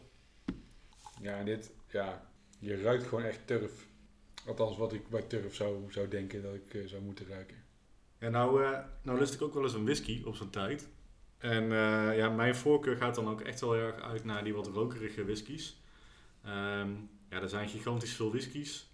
Ja, 1.22 1.38
en 1.38 1.46
dit, 1.46 1.72
ja, 1.92 2.32
je 2.60 2.82
ruikt 2.82 3.04
gewoon 3.04 3.24
echt 3.24 3.48
turf. 3.48 3.88
Althans, 4.48 4.78
wat 4.78 4.94
ik 4.94 5.10
bij 5.10 5.22
turf 5.22 5.56
zou, 5.56 5.92
zou 5.92 6.08
denken 6.08 6.42
dat 6.42 6.54
ik 6.54 6.74
eh, 6.74 6.88
zou 6.88 7.02
moeten 7.02 7.28
ruiken. 7.28 7.58
Ja, 8.20 8.30
nou, 8.30 8.64
eh, 8.64 8.80
nou 9.02 9.20
lust 9.20 9.34
ik 9.34 9.42
ook 9.42 9.54
wel 9.54 9.64
eens 9.64 9.74
een 9.74 9.84
whisky 9.84 10.22
op 10.26 10.36
zijn 10.36 10.50
tijd. 10.50 10.88
En 11.40 11.64
eh, 11.64 12.18
ja, 12.18 12.30
mijn 12.30 12.56
voorkeur 12.56 12.96
gaat 12.96 13.16
dan 13.16 13.30
ook 13.30 13.42
echt 13.42 13.60
wel 13.60 13.76
erg 13.76 14.02
uit 14.02 14.24
naar 14.24 14.44
die 14.44 14.54
wat 14.54 14.68
rokerige 14.68 15.26
whiskies. 15.26 15.82
Ehm, 16.44 16.90
ja, 17.30 17.42
er 17.42 17.50
zijn 17.50 17.70
gigantisch 17.70 18.14
veel 18.14 18.30
whiskies. 18.30 18.90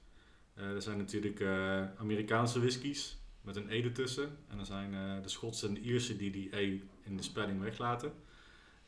Eh, 0.54 0.70
er 0.70 0.82
zijn 0.82 0.98
natuurlijk 0.98 1.40
eh, 1.40 1.84
Amerikaanse 1.98 2.60
whiskies 2.60 3.18
met 3.46 3.56
een 3.56 3.70
E 3.70 3.84
ertussen. 3.84 4.38
En 4.48 4.60
er 4.60 4.66
zijn 4.66 4.94
eh, 4.94 5.22
de 5.22 5.30
Schotse 5.30 5.68
en 5.68 5.74
de 5.74 5.80
Ierse 5.80 6.18
die 6.18 6.32
die 6.32 6.56
E 6.58 6.80
in 7.04 7.18
de 7.18 7.24
spelling 7.24 7.62
weglaten. 7.62 8.14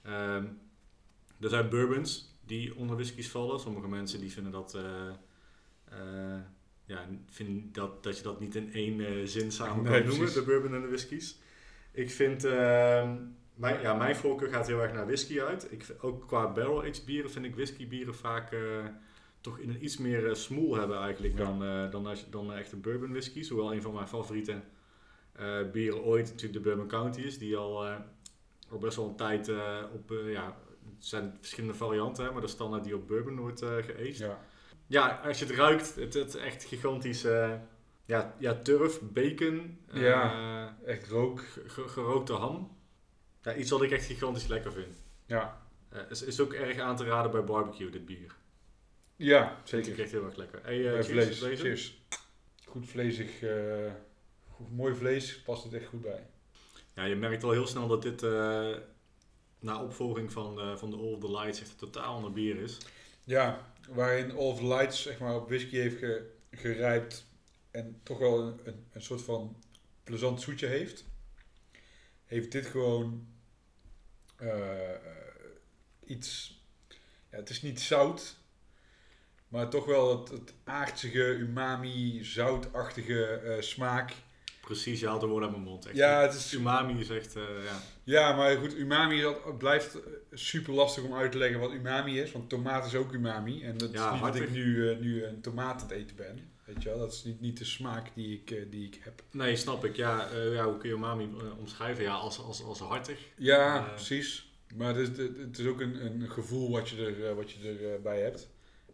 Ehm, 0.04 0.46
er 1.40 1.50
zijn 1.50 1.70
bourbons 1.70 2.36
die 2.46 2.76
onder 2.76 2.96
whiskies 2.96 3.30
vallen. 3.30 3.60
Sommige 3.60 3.88
mensen 3.88 4.20
die 4.20 4.32
vinden 4.32 4.52
dat... 4.52 4.76
eh, 4.76 5.10
eh, 5.86 6.42
ja, 6.86 7.08
vind 7.30 7.76
dat, 7.76 8.04
dat 8.04 8.18
je 8.18 8.24
dat 8.24 8.40
niet 8.40 8.56
in 8.56 8.74
één 8.74 9.28
zin 9.28 9.52
samen 9.52 9.84
Nee, 9.84 9.92
kan 9.92 10.02
noemen, 10.02 10.18
precies. 10.18 10.34
de 10.34 10.44
bourbon 10.44 10.74
en 10.76 10.82
de 10.82 10.88
whiskies. 10.88 11.38
Ik 11.92 12.12
vind, 12.12 12.44
ehm, 12.44 13.16
mijn, 13.54 13.82
ja, 13.82 13.94
mijn 13.94 14.16
voorkeur 14.16 14.50
gaat 14.50 14.68
heel 14.68 14.82
erg 14.82 14.94
naar 14.94 15.06
whisky 15.06 15.42
uit. 15.42 15.72
Ik, 15.72 15.96
ook 16.02 16.28
qua 16.28 16.52
barrel-aged 16.52 17.06
bieren 17.06 17.32
vind 17.32 17.46
ik 17.46 17.56
whiskybieren 17.56 18.16
vaak 18.16 18.56
toch 19.48 19.60
in 19.60 19.70
een 19.70 19.84
iets 19.84 19.98
meer 19.98 20.28
eh, 20.28 20.34
smoel 20.34 20.76
hebben 20.76 20.98
eigenlijk 21.00 21.38
Ja. 21.38 21.44
dan, 21.46 21.64
eh, 21.64 21.92
dan, 21.92 22.06
als, 22.06 22.30
dan 22.30 22.54
echt 22.54 22.72
een 22.72 22.82
bourbon 22.82 23.10
whisky. 23.12 23.42
Zowel 23.44 23.74
een 23.74 23.82
van 23.82 23.94
mijn 23.94 24.08
favoriete 24.08 24.62
eh, 25.34 25.72
bieren 25.72 26.04
ooit 26.04 26.26
natuurlijk 26.26 26.54
de 26.54 26.60
Bourbon 26.70 26.88
County 26.88 27.22
is, 27.22 27.38
die 27.38 27.58
al, 27.58 27.86
al 28.70 28.78
best 28.80 28.96
wel 28.96 29.08
een 29.08 29.16
tijd 29.16 29.50
op, 29.94 30.14
ja, 30.26 30.58
het 30.96 31.06
zijn 31.06 31.38
verschillende 31.40 31.76
varianten, 31.76 32.26
hè, 32.26 32.32
maar 32.32 32.42
de 32.42 32.48
standaard 32.48 32.84
die 32.84 32.96
op 32.96 33.08
bourbon 33.08 33.40
wordt 33.40 33.62
geaged. 33.62 34.18
Ja, 34.18 34.40
Ja, 34.88 35.22
als 35.26 35.40
je 35.40 35.46
het 35.46 35.56
ruikt, 35.56 35.96
het 35.96 36.16
is 36.16 36.36
echt 36.36 36.64
gigantisch. 36.64 37.22
ja, 38.06 38.36
ja, 38.40 38.54
turf, 38.64 39.02
bacon, 39.02 39.78
Ja. 39.94 40.78
echt 40.86 41.08
rook. 41.08 41.40
ge- 41.40 41.64
ge- 41.70 41.88
gerookte 41.88 42.34
ham. 42.34 42.78
Ja, 43.42 43.56
iets 43.56 43.70
wat 43.72 43.82
ik 43.82 43.92
echt 43.92 44.06
gigantisch 44.06 44.48
lekker 44.48 44.72
vind. 44.72 44.96
Ja, 45.26 45.66
Eh, 45.90 46.02
is, 46.10 46.24
is 46.24 46.40
ook 46.40 46.54
erg 46.54 46.80
aan 46.80 46.96
te 46.96 47.04
raden 47.04 47.32
bij 47.32 47.44
barbecue, 47.44 47.90
dit 47.90 48.06
bier. 48.06 48.36
Ja 49.18 49.62
zeker. 49.64 50.00
echt 50.00 50.12
heel 50.12 50.26
erg 50.26 50.36
lekker. 50.36 50.64
Hey, 50.64 50.88
eh, 50.88 51.04
cheers, 51.04 51.38
vlees, 51.38 51.60
cheers. 51.60 52.02
Goed 52.66 52.88
vlezig, 52.88 53.42
eh, 53.42 53.92
goed, 54.52 54.76
mooi 54.76 54.96
vlees, 54.96 55.42
past 55.42 55.64
het 55.64 55.74
echt 55.74 55.86
goed 55.86 56.02
bij. 56.02 56.28
Ja, 56.94 57.04
je 57.04 57.16
merkt 57.16 57.44
al 57.44 57.52
heel 57.52 57.68
snel 57.68 57.88
dat 57.88 58.02
dit 58.02 58.24
eh, 58.24 58.76
na 59.60 59.84
opvolging 59.84 60.32
van, 60.32 60.78
van 60.78 60.90
de 60.90 60.98
All 60.98 61.14
of 61.14 61.20
the 61.20 61.32
Lights 61.32 61.60
echt 61.62 61.70
een 61.70 61.78
totaal 61.78 62.16
ander 62.16 62.34
bier 62.34 62.62
is. 62.62 62.78
Ja, 63.24 63.72
waarin 63.90 64.32
All 64.32 64.38
of 64.38 64.60
the 64.60 64.68
Lights 64.68 65.02
zeg 65.02 65.20
maar, 65.20 65.36
op 65.36 65.48
whisky 65.48 65.76
heeft 65.76 65.98
ge, 65.98 66.32
gerijpt 66.52 67.26
en 67.72 68.00
toch 68.04 68.18
wel 68.18 68.40
een, 68.40 68.60
een, 68.64 68.86
een 68.92 69.02
soort 69.02 69.22
van 69.22 69.56
plezant 70.04 70.42
zoetje 70.42 70.68
heeft, 70.68 71.06
heeft 72.26 72.52
dit 72.52 72.66
gewoon 72.66 73.28
iets. 76.06 76.56
Ja, 77.32 77.38
het 77.38 77.50
is 77.50 77.62
niet 77.62 77.82
zout, 77.82 78.38
maar 79.48 79.70
toch 79.70 79.86
wel 79.86 80.20
het, 80.20 80.30
het 80.30 80.54
aardsige, 80.64 81.24
umami, 81.36 82.24
zoutachtige 82.24 83.26
eh, 83.26 83.62
smaak. 83.62 84.14
Precies, 84.62 85.00
je 85.00 85.08
haalt 85.08 85.22
de 85.22 85.28
woorden 85.28 85.50
uit 85.50 85.58
mijn 85.58 85.70
mond. 85.70 85.86
Echt. 85.86 85.96
Ja, 85.96 86.22
het 86.22 86.34
is 86.34 86.54
Umami 86.54 87.00
is 87.00 87.10
echt, 87.10 87.36
eh, 87.36 87.44
ja. 87.66 87.80
Ja, 88.04 88.36
maar 88.36 88.58
goed, 88.58 88.76
umami 88.78 89.22
het 89.26 89.58
blijft 89.58 89.98
super 90.34 90.74
lastig 90.74 91.04
om 91.04 91.14
uit 91.14 91.32
te 91.32 91.38
leggen 91.38 91.60
wat 91.60 91.72
umami 91.72 92.20
is. 92.20 92.32
Want 92.32 92.50
tomaat 92.50 92.86
is 92.86 92.96
ook 92.96 93.14
umami. 93.14 93.64
En 93.64 93.78
dat 93.78 93.92
Ja, 93.92 94.06
is 94.08 94.14
niet 94.22 94.34
dat 94.34 94.36
ik 94.42 94.52
nu, 94.52 94.90
eh, 94.92 94.98
nu 94.98 95.24
een 95.24 95.42
tomaat 95.42 95.82
aan 95.82 95.88
het 95.88 95.98
eten 95.98 96.16
ben. 96.16 96.50
Weet 96.66 96.84
je 96.84 96.90
wel, 96.90 96.98
dat 96.98 97.12
is 97.14 97.24
niet, 97.24 97.42
niet 97.42 97.58
de 97.58 97.66
smaak 97.66 98.08
die 98.16 98.42
ik, 98.42 98.52
eh, 98.52 98.66
die 98.70 98.86
ik 98.88 99.00
heb. 99.04 99.22
Nee, 99.32 99.56
snap 99.56 99.86
ik. 99.86 99.96
Ja, 99.96 100.30
eh, 100.30 100.54
ja 100.54 100.66
hoe 100.66 100.78
kun 100.78 100.90
je 100.90 100.96
umami 100.96 101.24
eh, 101.24 101.58
omschrijven? 101.60 102.04
Ja, 102.04 102.14
als, 102.14 102.40
als, 102.40 102.64
als 102.64 102.80
hartig. 102.80 103.20
Ja, 103.38 103.78
Eh. 103.78 103.94
precies. 103.94 104.52
Maar 104.76 104.96
het 104.96 105.10
is, 105.10 105.18
het- 105.18 105.58
is 105.60 105.66
ook 105.66 105.82
een, 105.82 106.06
een 106.06 106.30
gevoel 106.30 106.72
wat 106.72 106.90
je, 106.90 107.06
er, 107.06 107.28
eh, 107.30 107.36
wat 107.36 107.52
je 107.52 107.68
erbij 107.70 108.02
bij 108.02 108.22
hebt. 108.22 108.48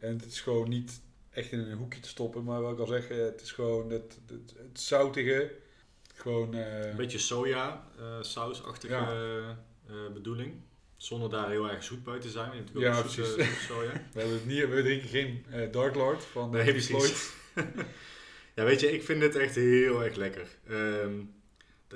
En 0.04 0.16
het 0.16 0.26
is 0.26 0.42
gewoon 0.42 0.70
niet 0.70 1.02
echt 1.30 1.52
in 1.52 1.60
een 1.60 1.78
hoekje 1.78 2.00
te 2.00 2.08
stoppen. 2.10 2.44
Maar 2.44 2.62
wat 2.62 2.72
ik 2.74 2.80
al 2.80 2.86
zeg, 2.88 3.08
eh, 3.10 3.18
het 3.18 3.42
is 3.42 3.52
gewoon 3.52 3.90
het, 3.92 4.20
het, 4.28 4.54
het 4.58 4.80
zoutige. 4.80 5.52
Gewoon, 6.14 6.54
eh, 6.54 6.90
Een 6.90 6.96
beetje 6.96 7.18
soja, 7.18 7.88
eh, 8.00 8.18
sausachtige 8.22 8.94
Ja. 8.94 9.58
bedoeling. 10.14 10.54
Zonder 10.98 11.30
daar 11.30 11.50
heel 11.50 11.70
erg 11.70 11.84
zoet 11.84 12.04
bij 12.04 12.20
te 12.20 12.30
zijn. 12.30 12.52
Je 12.52 12.58
hebt 12.58 12.72
Ja, 12.74 12.98
ook 12.98 13.08
zoete- 13.08 13.34
precies. 13.34 13.66
soja. 13.66 13.92
we, 14.14 14.20
hebben 14.20 14.38
het 14.38 14.46
niet, 14.46 14.70
we 14.70 14.82
drinken 14.84 15.10
geen 15.10 15.46
Dark 15.72 15.96
Lord 15.96 16.24
van 16.24 16.50
Nee. 16.50 16.82
Floyd. 16.82 17.34
ja, 18.56 18.64
weet 18.64 18.80
je, 18.80 18.92
ik 18.94 19.04
vind 19.04 19.20
dit 19.20 19.36
echt 19.36 19.56
heel 19.56 20.04
erg 20.04 20.16
lekker. 20.16 20.48
Ehm, 20.68 21.14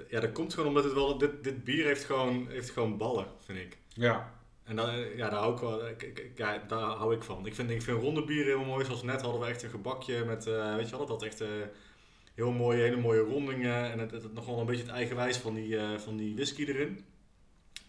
ja, 0.09 0.19
dat 0.19 0.31
komt 0.31 0.53
gewoon 0.53 0.67
omdat 0.69 0.83
het 0.83 0.93
wel... 0.93 1.17
Dit, 1.17 1.43
dit 1.43 1.63
bier 1.63 1.85
heeft 1.85 2.03
gewoon, 2.03 2.47
heeft 2.49 2.69
gewoon 2.69 2.97
ballen, 2.97 3.27
vind 3.45 3.59
ik. 3.59 3.77
Ja, 3.87 4.36
En 4.67 4.75
daar, 4.75 5.15
ja, 5.17 5.29
daar 5.29 5.39
hou 5.39 5.53
ik 5.53 5.59
wel, 5.59 5.87
ik- 5.87 6.03
ik- 6.03 6.31
ja, 6.35 6.63
daar 6.67 6.79
hou 6.79 7.15
ik 7.15 7.23
van. 7.23 7.45
Ik 7.45 7.55
vind, 7.55 7.69
ik 7.69 7.81
vind 7.81 8.01
ronde 8.01 8.23
bieren 8.25 8.57
heel 8.57 8.65
mooi. 8.65 8.85
Zoals 8.85 9.03
net 9.03 9.21
hadden 9.21 9.41
we 9.41 9.47
echt 9.47 9.63
een 9.63 9.69
gebakje 9.69 10.25
met, 10.25 10.47
eh, 10.47 10.75
weet 10.75 10.85
je 10.89 10.91
wel, 10.97 10.99
dat 10.99 11.09
had 11.09 11.23
echt 11.23 11.41
eh, 11.41 11.47
heel 12.33 12.51
mooie, 12.51 12.81
hele 12.81 12.97
mooie 12.97 13.19
rondingen. 13.21 13.91
En 13.91 13.99
het, 13.99 14.11
het, 14.11 14.23
het 14.23 14.33
nog 14.33 14.45
wel 14.45 14.59
een 14.59 14.65
beetje 14.65 14.83
het 14.83 14.91
eigenwijs 14.91 15.37
van 15.37 15.53
die, 15.53 15.77
eh, 15.77 15.97
van 15.97 16.17
die 16.17 16.35
whisky 16.35 16.63
erin. 16.65 17.05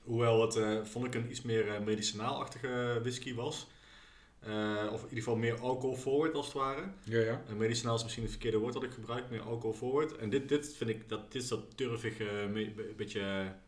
Hoewel 0.03 0.41
het, 0.43 0.89
vond 0.89 1.07
ik, 1.07 1.15
een 1.15 1.31
iets 1.31 1.43
meer 1.43 1.83
medicinaalachtige 1.85 2.99
whisky 3.03 3.35
was. 3.35 3.67
Of 4.93 5.01
in 5.03 5.09
ieder 5.09 5.09
geval 5.19 5.37
meer 5.37 5.61
alcohol 5.61 5.97
forward 5.97 6.35
als 6.35 6.47
het 6.47 6.55
ware. 6.55 6.83
ja, 7.05 7.19
ja. 7.21 7.43
En 7.49 7.57
medicinaal 7.57 7.95
is 7.95 8.03
misschien 8.03 8.23
het 8.23 8.33
verkeerde 8.33 8.59
woord 8.59 8.73
dat 8.75 8.83
ik 8.83 8.91
gebruik, 8.91 9.31
meer 9.31 9.41
alcohol 9.43 9.73
forward. 9.77 10.17
En 10.17 10.31
dit, 10.31 10.49
dit 10.49 10.75
vind 10.77 10.91
ik, 10.91 11.09
dat, 11.09 11.33
dit 11.33 11.43
is 11.43 11.49
dat 11.49 11.77
be- 11.77 12.93
beetje, 12.97 13.45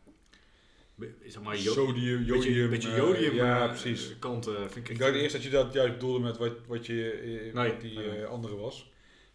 zeg 1.25 1.43
maar, 1.43 1.57
Sodium, 1.57 2.17
beetje, 2.17 2.33
jodium. 2.33 2.69
beetje 2.69 2.89
eh, 2.89 2.97
jodium 2.97 3.33
ja, 3.33 3.63
eh, 3.63 3.69
precies. 3.69 4.19
kant 4.19 4.47
eh, 4.47 4.55
vind 4.55 4.75
ik 4.75 4.89
Ik 4.89 4.99
dacht 4.99 5.13
eerst 5.13 5.33
dat 5.33 5.43
je 5.43 5.49
dat 5.49 5.73
juist 5.73 5.93
bedoelde 5.93 6.19
met 6.19 6.37
wat, 6.37 6.53
wat, 6.67 6.85
je, 6.85 7.51
Nee, 7.53 7.71
wat 7.71 7.81
die 7.81 7.99
nee, 7.99 8.25
andere 8.25 8.55
was. 8.55 8.91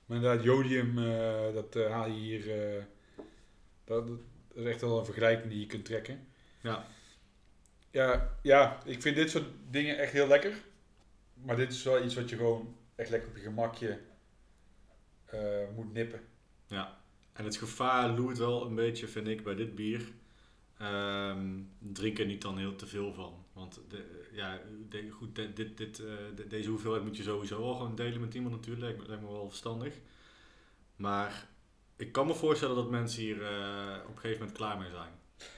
Maar 0.07 0.17
inderdaad, 0.17 0.45
jodium, 0.45 0.95
dat 1.55 1.75
haal 1.75 2.07
je 2.07 2.13
hier... 2.13 2.45
dat, 3.85 4.07
dat 4.07 4.19
is 4.55 4.65
echt 4.65 4.81
wel 4.81 4.99
een 4.99 5.05
vergelijking 5.05 5.51
die 5.51 5.61
je 5.61 5.67
kunt 5.67 5.85
trekken. 5.85 6.27
Ja. 6.61 6.87
Ja, 7.91 8.39
ja, 8.43 8.81
ik 8.85 9.03
vind 9.03 9.17
dit 9.17 9.31
soort 9.31 9.47
dingen 9.71 9.99
echt 9.99 10.13
heel 10.13 10.27
lekker. 10.27 10.53
Maar 11.35 11.57
dit 11.57 11.73
is 11.73 11.83
wel 11.83 12.05
iets 12.05 12.15
wat 12.15 12.31
je 12.31 12.37
gewoon 12.37 12.77
echt 12.95 13.11
lekker 13.11 13.29
op 13.29 13.37
je 13.37 13.43
gemakje 13.43 13.99
moet 15.75 15.93
nippen. 15.93 16.21
En 17.37 17.45
het 17.45 17.57
gevaar 17.57 18.09
loert 18.09 18.39
wel 18.39 18.67
een 18.67 18.75
beetje, 18.75 19.09
vind 19.09 19.29
ik, 19.29 19.43
bij 19.43 19.55
dit 19.55 19.75
bier. 19.75 20.13
Ehm, 20.79 21.49
drink 21.79 22.19
er 22.19 22.27
niet 22.27 22.43
dan 22.43 22.59
heel 22.59 22.77
te 22.77 22.87
veel 22.87 23.13
van. 23.15 23.45
Want 23.53 23.81
de, 23.89 24.29
ja, 24.33 24.61
de- 24.89 25.11
goed, 25.11 25.35
dit, 25.57 25.77
dit, 25.77 25.99
eh, 25.99 26.07
de- 26.37 26.47
deze 26.47 26.69
hoeveelheid 26.71 27.05
moet 27.05 27.17
je 27.17 27.23
sowieso 27.23 27.61
wel 27.61 27.75
gewoon 27.75 27.95
delen 27.95 28.21
met 28.21 28.35
iemand 28.35 28.55
natuurlijk. 28.55 28.83
Lijkt 28.85 28.99
me, 29.01 29.07
lijkt 29.09 29.23
me 29.23 29.29
wel 29.31 29.49
verstandig. 29.49 29.95
Maar 30.97 31.49
ik 31.97 32.13
kan 32.13 32.27
me 32.27 32.35
voorstellen 32.35 32.75
dat 32.77 32.91
mensen 32.91 33.23
hier 33.23 33.43
eh, 33.43 33.97
op 34.03 34.15
een 34.15 34.21
gegeven 34.21 34.39
moment 34.39 34.57
klaar 34.57 34.79
mee 34.79 34.91
zijn. 34.91 35.11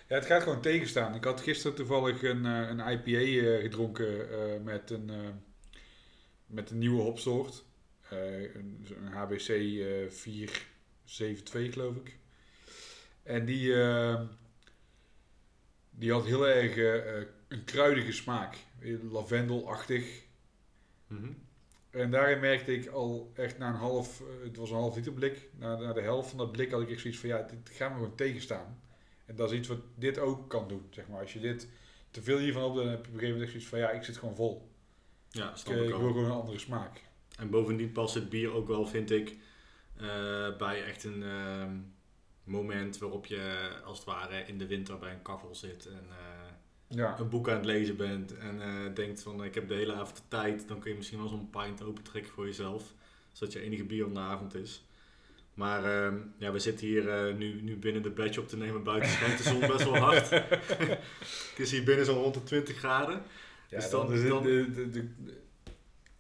Ja, 0.09 0.15
het 0.15 0.27
gaat 0.27 0.43
gewoon 0.43 0.61
tegenstaan. 0.63 1.15
Ik 1.15 1.25
had 1.25 1.41
gisteren 1.41 1.77
toevallig 1.77 2.23
een, 2.23 2.47
eh, 2.47 2.69
een 2.69 2.81
IPA 2.93 3.61
gedronken 3.61 4.63
met, 4.65 4.91
een, 4.91 5.11
met 6.47 6.71
een 6.71 6.79
nieuwe 6.79 7.03
hopsoort. 7.03 7.65
Een, 8.11 8.87
een 9.05 9.13
HBC 9.13 9.49
eh 9.49 10.11
472 10.11 11.73
geloof 11.73 11.97
ik. 11.97 12.19
En 13.23 13.45
die, 13.45 13.75
die 15.99 16.13
had 16.13 16.25
heel 16.25 16.49
erg 16.49 16.77
eh, 16.77 17.19
eh, 17.19 17.27
een 17.49 17.65
kruidige 17.65 18.13
smaak. 18.13 18.57
Eh, 18.81 19.13
Lavendelachtig. 19.13 20.23
Mhm. 21.07 21.31
En 21.91 22.11
daarin 22.11 22.41
merkte 22.41 22.75
ik 22.75 22.87
al 22.87 23.33
echt 23.35 23.59
na 23.59 23.69
een 23.69 23.75
half, 23.75 24.23
het 24.43 24.57
was 24.57 24.71
een 24.71 24.77
half 24.77 24.97
liter 24.97 25.13
blik, 25.13 25.49
na, 25.59 25.77
na 25.77 25.93
de 25.93 26.01
helft 26.01 26.29
van 26.29 26.39
dat 26.39 26.53
blik 26.53 26.71
had 26.71 26.81
ik 26.83 26.91
echt 26.91 27.01
zoiets 27.01 27.19
van, 27.21 27.29
ja, 27.29 27.43
dit 27.43 27.77
gaat 27.77 27.91
me 27.91 27.97
gewoon 27.97 28.15
tegenstaan. 28.15 28.81
En 29.27 29.37
dat 29.37 29.51
is 29.53 29.59
iets 29.59 29.69
wat 29.69 29.79
dit 29.95 30.19
ook 30.19 30.49
kan 30.49 30.69
doen, 30.69 30.87
zeg 30.91 31.09
maar. 31.09 31.21
Als 31.21 31.33
je 31.33 31.41
dit 31.41 31.69
te 32.11 32.23
veel 32.23 32.39
hiervan 32.39 32.63
op, 32.65 32.75
dan 32.77 32.89
heb 32.89 33.05
je 33.05 33.09
op 33.09 33.15
een 33.15 33.21
gegeven 33.21 33.29
moment 33.29 33.43
echt 33.43 33.51
zoiets 33.51 33.69
van 33.69 33.79
ja, 33.79 33.91
ik 33.91 34.03
zit 34.05 34.17
gewoon 34.17 34.37
vol. 34.37 34.69
Ja, 35.31 35.51
Ik, 35.51 35.57
ik 35.57 35.87
ik 35.89 35.95
ook. 35.95 36.01
wil 36.01 36.09
gewoon 36.13 36.25
een 36.25 36.31
andere 36.31 36.59
smaak. 36.59 37.01
En 37.39 37.51
bovendien 37.51 37.93
past 37.93 38.15
het 38.15 38.29
bier 38.29 38.53
ook 38.53 38.67
wel, 38.69 38.87
vind 38.87 39.11
ik, 39.11 39.37
bij 40.59 40.85
echt 40.85 41.05
een 41.05 41.23
ehm, 41.23 41.77
moment 42.49 42.99
waarop 42.99 43.27
je 43.27 43.69
als 43.85 43.99
het 43.99 44.07
ware 44.07 44.45
in 44.47 44.59
de 44.59 44.67
winter 44.67 44.99
bij 44.99 45.13
een 45.13 45.23
kachel 45.23 45.55
zit 45.55 45.87
en 45.87 46.05
eh, 46.11 46.97
Ja, 46.97 47.19
een 47.19 47.29
boek 47.29 47.49
aan 47.49 47.57
het 47.57 47.65
lezen 47.65 47.97
bent 47.97 48.37
en 48.39 48.63
eh, 48.63 48.95
denkt 48.95 49.23
van 49.23 49.45
ik 49.45 49.55
heb 49.55 49.69
de 49.69 49.75
hele 49.75 49.93
avond 49.95 50.17
de 50.17 50.23
tijd, 50.29 50.69
dan 50.69 50.79
kun 50.81 50.91
je 50.91 50.97
misschien 50.97 51.19
wel 51.19 51.29
zo'n 51.29 51.51
pint 51.51 51.83
opentrekken 51.83 52.33
voor 52.33 52.47
jezelf, 52.47 52.95
zodat 53.33 53.53
je 53.53 53.61
enige 53.61 53.85
bier 53.85 54.07
om 54.07 54.15
de 54.15 54.21
avond 54.21 54.55
is. 54.55 54.83
Maar 55.55 55.85
ehm, 55.85 56.17
ja, 56.37 56.53
we 56.53 56.59
zitten 56.59 56.87
hier 56.87 57.09
eh, 57.09 57.35
nu, 57.35 57.63
nu 57.63 57.77
binnen 57.77 58.03
de 58.03 58.11
badge 58.11 58.41
op 58.41 58.49
te 58.49 58.57
nemen. 58.57 58.83
Buiten 58.83 59.11
schijnt 59.11 59.37
de 59.39 59.43
zon 59.45 59.61
best 59.61 59.85
wel 59.85 59.97
hard. 60.07 60.31
Het 61.51 61.59
is 61.59 61.71
hier 61.71 61.85
binnen 61.85 62.05
zo'n 62.05 62.19
rond 62.23 62.35
de 62.35 62.43
20 62.43 62.77
graden. 62.77 63.23
ja 63.69 63.79
Dus 63.79 63.91
dan- 63.91 64.43
de, 64.43 64.71
de, 64.71 64.91
de- 64.91 65.09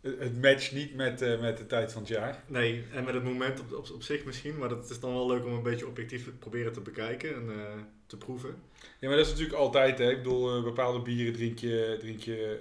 het 0.00 0.42
matcht 0.42 0.72
niet 0.72 0.94
met, 0.94 1.22
eh, 1.22 1.40
met 1.40 1.58
de 1.58 1.66
tijd 1.66 1.92
van 1.92 2.02
het 2.02 2.10
jaar. 2.10 2.42
Nee, 2.46 2.84
en 2.92 3.04
met 3.04 3.14
het 3.14 3.24
moment 3.24 3.60
op, 3.60 3.72
op, 3.72 3.90
op 3.90 4.02
zich 4.02 4.24
misschien. 4.24 4.58
Maar 4.58 4.68
dat 4.68 4.90
is 4.90 5.00
dan 5.00 5.12
wel 5.12 5.26
leuk 5.26 5.44
om 5.44 5.52
een 5.52 5.62
beetje 5.62 5.86
objectief 5.86 6.24
te 6.24 6.30
proberen 6.30 6.72
te 6.72 6.80
bekijken 6.80 7.34
en 7.34 7.50
eh, 7.50 7.72
te 8.06 8.16
proeven. 8.16 8.56
Ja, 8.98 9.08
maar 9.08 9.16
dat 9.16 9.26
is 9.26 9.32
natuurlijk 9.32 9.58
altijd, 9.58 9.98
hè. 9.98 10.10
Ik 10.10 10.16
bedoel, 10.16 10.56
eh, 10.56 10.62
bepaalde 10.62 11.00
bieren 11.00 11.32
drink 11.32 11.58
je, 11.58 11.96
drink 12.00 12.20
je 12.20 12.58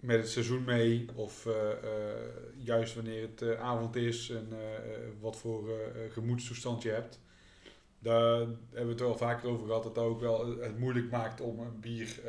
met 0.00 0.18
het 0.20 0.28
seizoen 0.28 0.64
mee. 0.64 1.06
Of 1.14 1.48
juist 2.58 2.94
wanneer 2.94 3.22
het 3.22 3.56
avond 3.56 3.96
is 3.96 4.30
en 4.30 4.48
wat 5.20 5.36
voor 5.36 5.70
gemoedstoestand 6.12 6.82
je 6.82 6.90
hebt. 6.90 7.20
Daar 7.98 8.38
hebben 8.38 8.56
we 8.70 8.90
het 8.90 9.00
wel 9.00 9.16
vaker 9.16 9.48
over 9.48 9.66
gehad, 9.66 9.82
dat 9.82 9.94
dat 9.94 10.04
ook 10.04 10.20
wel 10.20 10.58
het 10.58 10.78
moeilijk 10.78 11.10
maakt 11.10 11.40
om 11.40 11.58
een 11.58 11.80
bier 11.80 12.20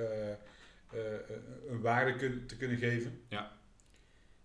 een 1.67 1.81
waarde 1.81 2.45
te 2.45 2.57
kunnen 2.57 2.77
geven. 2.77 3.21
Ja. 3.29 3.57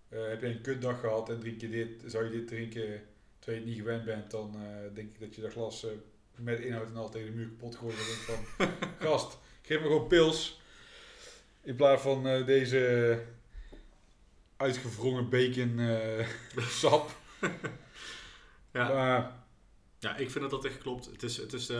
Eh, 0.09 0.28
heb 0.28 0.41
je 0.41 0.47
een 0.47 0.61
kutdag 0.61 1.01
gehad 1.01 1.28
en 1.28 1.41
drink 1.41 1.61
je 1.61 1.70
dit, 1.70 2.03
zou 2.07 2.24
je 2.24 2.30
dit 2.30 2.49
drinken 2.49 3.03
terwijl 3.38 3.62
je 3.62 3.68
het 3.68 3.76
niet 3.76 3.84
gewend 3.86 4.05
bent, 4.05 4.30
dan 4.30 4.55
eh, 4.55 4.95
denk 4.95 5.09
ik 5.09 5.20
dat 5.20 5.34
je 5.34 5.41
dat 5.41 5.53
glas 5.53 5.84
eh, 5.84 5.91
met 6.36 6.61
inhoud 6.61 6.88
en 6.88 6.97
al 6.97 7.11
tegen 7.11 7.26
de 7.26 7.36
muur 7.36 7.49
kapot 7.49 7.76
gooit. 7.76 7.97
Dan 7.97 8.07
denk 8.07 8.18
van, 8.18 8.68
gast, 9.09 9.38
geef 9.62 9.80
me 9.80 9.86
gewoon 9.86 10.07
pils. 10.07 10.61
In 11.62 11.76
plaats 11.76 12.03
van 12.03 12.26
eh, 12.26 12.47
deze 12.47 13.22
uitgewrongen 14.57 15.28
bacon 15.28 15.78
eh, 15.78 16.26
sap. 16.80 17.11
Ja. 18.72 18.88
Maar, 18.88 19.39
Ja, 20.01 20.16
ik 20.16 20.30
vind 20.30 20.40
dat 20.40 20.51
dat 20.51 20.64
echt 20.64 20.78
klopt. 20.78 21.07
Het 21.07 21.22
is, 21.22 21.36
het 21.36 21.53
is, 21.53 21.68
eh, 21.68 21.76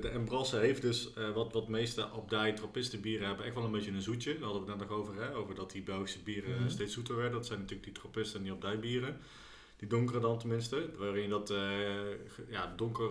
de 0.00 0.10
Embrasse 0.12 0.56
heeft 0.56 0.82
dus, 0.82 1.12
eh, 1.14 1.30
wat, 1.30 1.52
wat 1.52 1.68
meeste 1.68 2.06
abdij 2.06 2.52
trappisten 2.52 3.00
bieren 3.00 3.26
hebben, 3.26 3.44
echt 3.44 3.54
wel 3.54 3.64
een 3.64 3.70
beetje 3.70 3.90
een 3.90 4.02
zoetje. 4.02 4.32
Daar 4.32 4.42
hadden 4.42 4.64
we 4.64 4.70
het 4.70 4.78
net 4.78 4.88
nog 4.88 4.98
over, 4.98 5.14
hè? 5.22 5.34
over 5.34 5.54
dat 5.54 5.70
die 5.70 5.82
Belgische 5.82 6.18
bieren 6.22 6.60
Mhm. 6.60 6.68
steeds 6.70 6.94
zoeter 6.94 7.14
werden. 7.16 7.32
Dat 7.32 7.46
zijn 7.46 7.58
natuurlijk 7.58 7.84
die 7.86 7.94
trappisten 8.00 8.38
en 8.38 8.44
die 8.44 8.52
abdijbieren. 8.52 9.18
Die 9.76 9.88
donkere 9.88 10.20
dan 10.20 10.38
tenminste, 10.38 10.90
waarin 10.98 11.22
je 11.22 11.28
dat 11.28 11.50
eh, 11.50 12.48
ja, 12.48 12.72
donker 12.76 13.10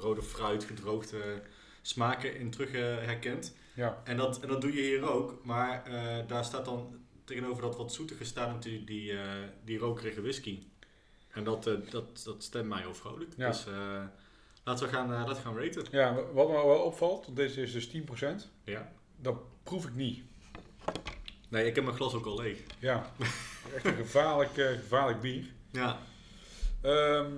rode 0.00 0.22
fruit, 0.22 0.64
gedroogde 0.64 1.42
smaken 1.82 2.36
in 2.36 2.50
terug 2.50 2.72
herkent. 3.06 3.56
ja, 3.74 4.00
En 4.04 4.16
dat, 4.16 4.40
en 4.40 4.48
dat 4.48 4.60
doe 4.60 4.72
je 4.74 4.80
hier 4.82 5.10
ook, 5.10 5.44
maar 5.44 5.84
daar 6.26 6.44
staat 6.44 6.64
dan 6.64 6.94
tegenover 7.24 7.62
dat 7.62 7.76
wat 7.76 7.92
zoetige 7.92 8.24
staat 8.24 8.52
natuurlijk 8.52 8.86
die, 8.86 9.12
die 9.64 9.78
rokerige 9.78 10.22
whisky. 10.22 10.58
En 11.30 11.44
dat, 11.44 11.66
eh, 11.66 11.74
dat, 11.90 12.22
dat 12.24 12.42
stemt 12.42 12.68
mij 12.68 12.80
heel 12.80 12.94
vrolijk. 12.94 13.32
Ja. 13.36 13.46
Dus 13.48 13.66
eh, 13.66 14.02
laten 14.64 14.86
we 14.86 14.92
gaan, 14.92 15.12
eh, 15.12 15.18
laten 15.18 15.34
we 15.34 15.40
gaan 15.40 15.58
raten. 15.58 15.84
ja, 15.90 16.14
wat 16.14 16.48
me 16.48 16.54
wel 16.54 16.82
opvalt, 16.82 17.36
deze 17.36 17.62
is 17.62 17.72
dus 17.72 17.86
10%, 17.88 18.50
Ja. 18.64 18.92
dat 19.16 19.36
proef 19.62 19.84
ik 19.86 19.94
niet. 19.94 20.22
Nee, 21.48 21.66
ik 21.66 21.74
heb 21.74 21.84
mijn 21.84 21.96
glas 21.96 22.14
ook 22.14 22.26
al 22.26 22.40
leeg. 22.40 22.58
Ja, 22.78 23.10
echt 23.74 23.84
een 23.84 23.96
gevaarlijk, 23.96 24.52
gevaarlijk 24.52 25.20
bier. 25.20 25.44
Ja. 25.70 25.98
Ehm, 26.80 27.32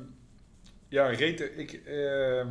ja, 0.88 1.06
reten. 1.06 1.58
Ik, 1.58 1.72
ehm, 1.72 2.48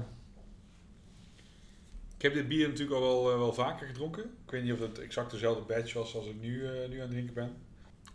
ik 2.16 2.22
heb 2.22 2.34
dit 2.34 2.48
bier 2.48 2.68
natuurlijk 2.68 3.00
al 3.02 3.24
wel, 3.24 3.38
wel 3.40 3.54
vaker 3.54 3.88
gedronken. 3.88 4.24
Ik 4.46 4.52
weet 4.52 4.64
niet 4.64 4.74
of 4.74 4.80
het 4.80 5.00
exact 5.00 5.32
dezelfde 5.32 5.74
batch 5.74 5.94
was 5.94 6.16
als 6.16 6.26
ik 6.26 6.40
nu, 6.40 6.62
nu 6.88 6.96
aan 6.96 7.02
het 7.02 7.10
drinken 7.12 7.34
ben. 7.34 7.56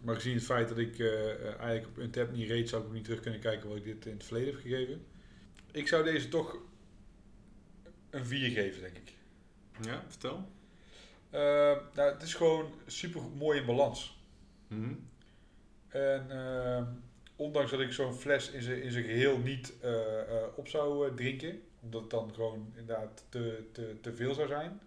Maar 0.06 0.14
gezien 0.14 0.34
het 0.34 0.44
feit 0.44 0.68
dat 0.68 0.78
ik 0.78 0.98
eh, 0.98 1.30
eh, 1.30 1.44
eigenlijk 1.44 1.86
op 1.86 1.98
Untap 1.98 2.32
niet 2.32 2.48
reed, 2.48 2.68
zou 2.68 2.82
ik 2.82 2.88
ook 2.88 2.94
niet 2.94 3.04
terug 3.04 3.20
kunnen 3.20 3.40
kijken 3.40 3.68
wat 3.68 3.76
ik 3.76 3.84
dit 3.84 4.06
in 4.06 4.12
het 4.12 4.24
verleden 4.24 4.52
heb 4.52 4.62
gegeven. 4.62 5.06
Ik 5.72 5.88
zou 5.88 6.04
deze 6.04 6.28
toch 6.28 6.58
een 8.10 8.26
4 8.26 8.50
geven, 8.50 8.80
denk 8.80 8.96
ik. 8.96 9.12
Ja, 9.82 10.04
vertel. 10.08 10.48
Ehm, 11.30 11.78
nou, 11.94 12.12
het 12.12 12.22
is 12.22 12.34
gewoon 12.34 12.72
super 12.86 13.22
mooi 13.36 13.60
in 13.60 13.66
balans. 13.66 14.18
Mhm. 14.68 14.94
En 15.88 16.30
ehm, 16.30 16.84
ondanks 17.36 17.70
dat 17.70 17.80
ik 17.80 17.92
zo'n 17.92 18.14
fles 18.14 18.50
in 18.50 18.62
zijn 18.62 18.82
in 18.82 18.90
zijn 18.90 19.04
geheel 19.04 19.38
niet 19.38 19.74
eh, 19.80 20.42
op 20.54 20.68
zou 20.68 21.14
drinken, 21.14 21.62
omdat 21.82 22.00
het 22.00 22.10
dan 22.10 22.34
gewoon 22.34 22.72
inderdaad 22.76 23.24
te, 23.28 23.64
te, 23.72 23.96
te 24.00 24.14
veel 24.14 24.34
zou 24.34 24.48
zijn. 24.48 24.80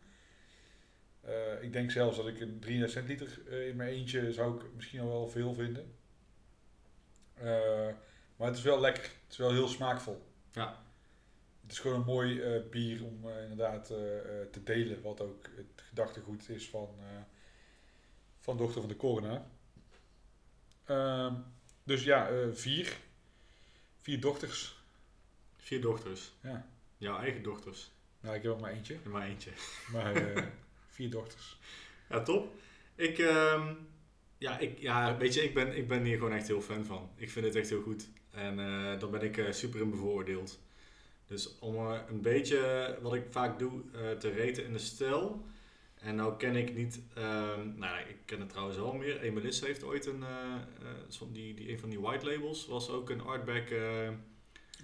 Eh, 1.21 1.63
ik 1.63 1.73
denk 1.73 1.91
zelfs 1.91 2.17
dat 2.17 2.27
ik 2.27 2.39
een 2.39 2.59
33 2.59 2.89
centiliter 2.89 3.47
eh, 3.47 3.67
in 3.67 3.75
mijn 3.75 3.89
eentje 3.89 4.33
zou 4.33 4.55
ik 4.55 4.73
misschien 4.75 4.99
al 4.99 5.07
wel 5.07 5.27
veel 5.27 5.53
vinden. 5.53 5.95
Eh, 7.33 7.89
maar 8.35 8.47
het 8.47 8.57
is 8.57 8.63
wel 8.63 8.79
lekker. 8.79 9.03
Het 9.03 9.31
is 9.31 9.37
wel 9.37 9.51
heel 9.51 9.67
smaakvol. 9.67 10.25
Ja. 10.51 10.83
Het 11.61 11.71
is 11.71 11.79
gewoon 11.79 11.99
een 11.99 12.05
mooi 12.05 12.59
bier 12.69 13.03
om 13.03 13.29
inderdaad 13.29 13.85
te 14.51 14.63
delen, 14.63 15.01
wat 15.01 15.21
ook 15.21 15.45
het 15.55 15.81
gedachtegoed 15.81 16.49
is 16.49 16.69
van, 16.69 16.89
van 18.39 18.57
dochter 18.57 18.79
van 18.79 18.89
de 18.89 18.95
coroner. 18.95 19.41
Ehm, 20.85 21.33
dus 21.83 22.03
ja, 22.03 22.29
vier. 22.53 22.97
Vier 23.97 24.19
dochters. 24.19 24.83
Vier 25.57 25.81
dochters. 25.81 26.33
Ja. 26.41 26.67
Jouw 26.97 27.17
eigen 27.19 27.43
dochters. 27.43 27.91
Nou, 28.19 28.35
ik 28.35 28.43
heb 28.43 28.53
er 28.53 28.59
maar 28.59 28.71
eentje. 28.71 28.97
En 29.03 29.11
maar 29.11 29.27
eentje. 29.27 29.51
Maar 29.91 30.13
vier 30.99 31.09
dochters. 31.09 31.59
Ja, 32.09 32.21
top. 32.23 32.53
Ik, 32.95 33.17
ehm, 33.17 33.73
ja, 34.37 34.57
ik, 34.57 34.79
ja, 34.79 35.17
weet 35.17 35.33
je, 35.33 35.43
ik 35.43 35.53
ben, 35.53 35.77
ik 35.77 35.87
ben 35.87 36.03
hier 36.03 36.17
gewoon 36.17 36.33
echt 36.33 36.47
heel 36.47 36.61
fan 36.61 36.85
van. 36.85 37.09
Ik 37.15 37.29
vind 37.29 37.45
het 37.45 37.55
echt 37.55 37.69
heel 37.69 37.81
goed. 37.81 38.09
En 38.31 38.59
eh 38.59 38.99
daar 38.99 39.09
ben 39.09 39.21
ik 39.21 39.37
eh, 39.37 39.51
super 39.51 39.81
in 39.81 39.89
bevooroordeeld. 39.89 40.59
Dus 41.27 41.59
om 41.59 41.75
eh, 41.75 41.99
een 42.09 42.21
beetje, 42.21 42.97
wat 43.01 43.13
ik 43.13 43.23
vaak 43.29 43.59
doe, 43.59 43.81
te 44.17 44.29
reten 44.29 44.65
in 44.65 44.73
de 44.73 44.79
stijl. 44.79 45.45
En 45.95 46.15
nou 46.15 46.37
ken 46.37 46.55
ik 46.55 46.75
niet, 46.75 47.01
ehm, 47.13 47.77
nou 47.77 47.99
ik 47.99 48.17
ken 48.25 48.39
het 48.39 48.49
trouwens 48.49 48.77
wel 48.77 48.93
meer. 48.93 49.21
Emelis 49.21 49.61
heeft 49.61 49.83
ooit 49.83 50.05
een, 50.05 50.23
die, 51.31 51.53
die, 51.53 51.71
een 51.71 51.79
van 51.79 51.89
die 51.89 51.99
white 51.99 52.25
labels, 52.25 52.67
was 52.67 52.89
ook 52.89 53.09
een 53.09 53.21
Artback 53.21 53.71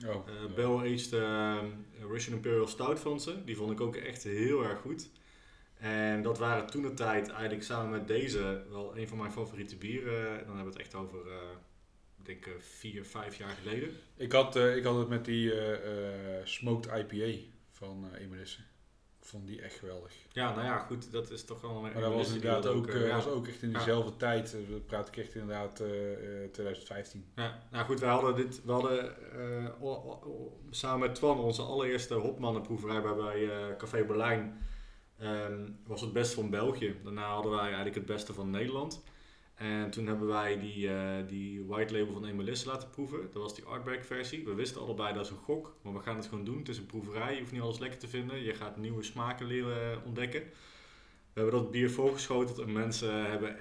Oh, 0.04 0.12
eh 0.12 0.34
ja. 0.40 0.48
Barrel-aged 0.56 1.14
eh, 1.14 1.64
Russian 2.10 2.36
Imperial 2.36 2.68
Stout 2.68 3.00
van 3.00 3.20
ze. 3.20 3.44
Die 3.44 3.56
vond 3.56 3.72
ik 3.72 3.82
ook 3.82 3.96
echt 3.96 4.24
heel 4.24 4.64
erg 4.64 4.80
goed. 4.80 5.10
En 5.86 6.22
dat 6.22 6.38
waren 6.38 6.66
toen 6.68 6.82
de 6.82 6.94
tijd 6.94 7.30
eigenlijk 7.30 7.64
samen 7.64 7.90
met 7.92 8.08
deze 8.08 8.64
wel 8.70 8.98
een 8.98 9.08
van 9.08 9.18
mijn 9.18 9.32
favoriete 9.32 9.76
bieren. 9.78 10.30
En 10.40 10.46
dan 10.46 10.56
hebben 10.56 10.74
we 10.74 10.80
het 10.80 10.80
echt 10.80 10.96
over, 10.96 11.20
eh, 11.28 11.34
ik 12.20 12.26
denk 12.26 12.46
eh, 12.46 12.54
vier, 12.60 13.06
vijf 13.06 13.36
jaar 13.38 13.56
geleden. 13.64 13.90
Ik, 14.16 14.32
had, 14.32 14.56
eh, 14.56 14.76
ik 14.76 14.84
had 14.84 14.98
het 14.98 15.08
met 15.08 15.26
die 15.26 15.54
Smoked 16.44 16.92
IPA 16.92 17.38
van 17.72 18.06
uh, 18.14 18.22
Emelisse. 18.22 18.60
Ik 19.20 19.26
vond 19.32 19.48
die 19.48 19.62
echt 19.62 19.76
geweldig. 19.76 20.14
Ja, 20.32 20.54
nou 20.54 20.66
ja, 20.66 20.78
goed, 20.78 21.12
dat 21.12 21.32
is 21.32 21.46
toch 21.46 21.62
wel 21.62 21.76
een 21.76 21.82
Maar 21.82 22.02
dat 22.02 22.14
was 22.14 22.28
inderdaad 22.34 22.64
dat 22.64 22.74
ook, 22.74 22.92
ja. 22.92 23.08
was 23.16 23.28
ook 23.28 23.48
echt 23.48 23.62
in 23.62 23.72
Ja. 23.72 23.78
dezelfde 23.78 24.18
tijd. 24.18 24.52
We 24.52 24.80
praten 24.86 25.14
ik 25.14 25.20
echt 25.20 25.36
inderdaad 25.36 25.80
eh, 25.80 26.44
eh, 26.44 26.52
2015. 26.52 27.26
Ja, 27.36 27.60
nou 27.72 27.86
goed, 27.86 28.00
wij 28.00 28.10
hadden 28.10 28.36
dit, 28.36 28.62
we 28.66 28.72
hadden 28.72 29.16
o- 29.82 29.88
o- 29.90 30.22
o- 30.26 30.60
samen 30.70 31.00
met 31.00 31.16
Twan 31.16 31.40
onze 31.40 31.62
allereerste 31.62 32.14
hopmannenproeverij 32.14 33.02
bij, 33.02 33.16
bij 33.16 33.76
Café 33.78 34.04
Berlijn. 34.06 34.58
Ehm, 35.20 35.68
was 35.88 36.02
het 36.02 36.14
beste 36.14 36.36
van 36.36 36.50
België. 36.50 36.96
Daarna 37.04 37.34
hadden 37.34 37.52
wij 37.52 37.66
eigenlijk 37.66 37.96
het 37.96 38.06
beste 38.06 38.34
van 38.34 38.50
Nederland. 38.50 39.04
En 39.56 39.92
toen 39.92 40.08
hebben 40.08 40.28
wij 40.28 40.60
die, 40.60 40.90
eh, 40.90 41.28
die 41.28 41.66
white 41.66 41.94
label 41.94 42.14
van 42.14 42.26
Emelisse 42.26 42.68
laten 42.68 42.90
proeven. 42.90 43.20
Dat 43.34 43.42
was 43.42 43.56
die 43.56 43.64
Artback 43.64 44.04
versie. 44.04 44.46
We 44.46 44.54
wisten 44.54 44.82
allebei 44.82 45.14
dat 45.14 45.26
is 45.26 45.32
een 45.32 45.38
gok, 45.38 45.76
maar 45.82 45.94
we 45.94 46.00
gaan 46.00 46.16
het 46.16 46.26
gewoon 46.26 46.46
doen. 46.46 46.58
Het 46.58 46.70
is 46.70 46.78
een 46.78 46.86
proeverij, 46.86 47.34
je 47.34 47.40
hoeft 47.40 47.52
niet 47.52 47.62
alles 47.62 47.80
lekker 47.80 48.00
te 48.00 48.08
vinden. 48.08 48.44
Je 48.44 48.54
gaat 48.54 48.78
nieuwe 48.78 49.04
smaken 49.04 49.46
leren 49.46 50.04
ontdekken. 50.06 50.42
We 51.34 51.42
hebben 51.42 51.62
dat 51.62 51.72
bier 51.72 51.92
voorgeschoteld 51.92 52.60
en 52.60 52.72
mensen 52.72 53.30
hebben, 53.30 53.58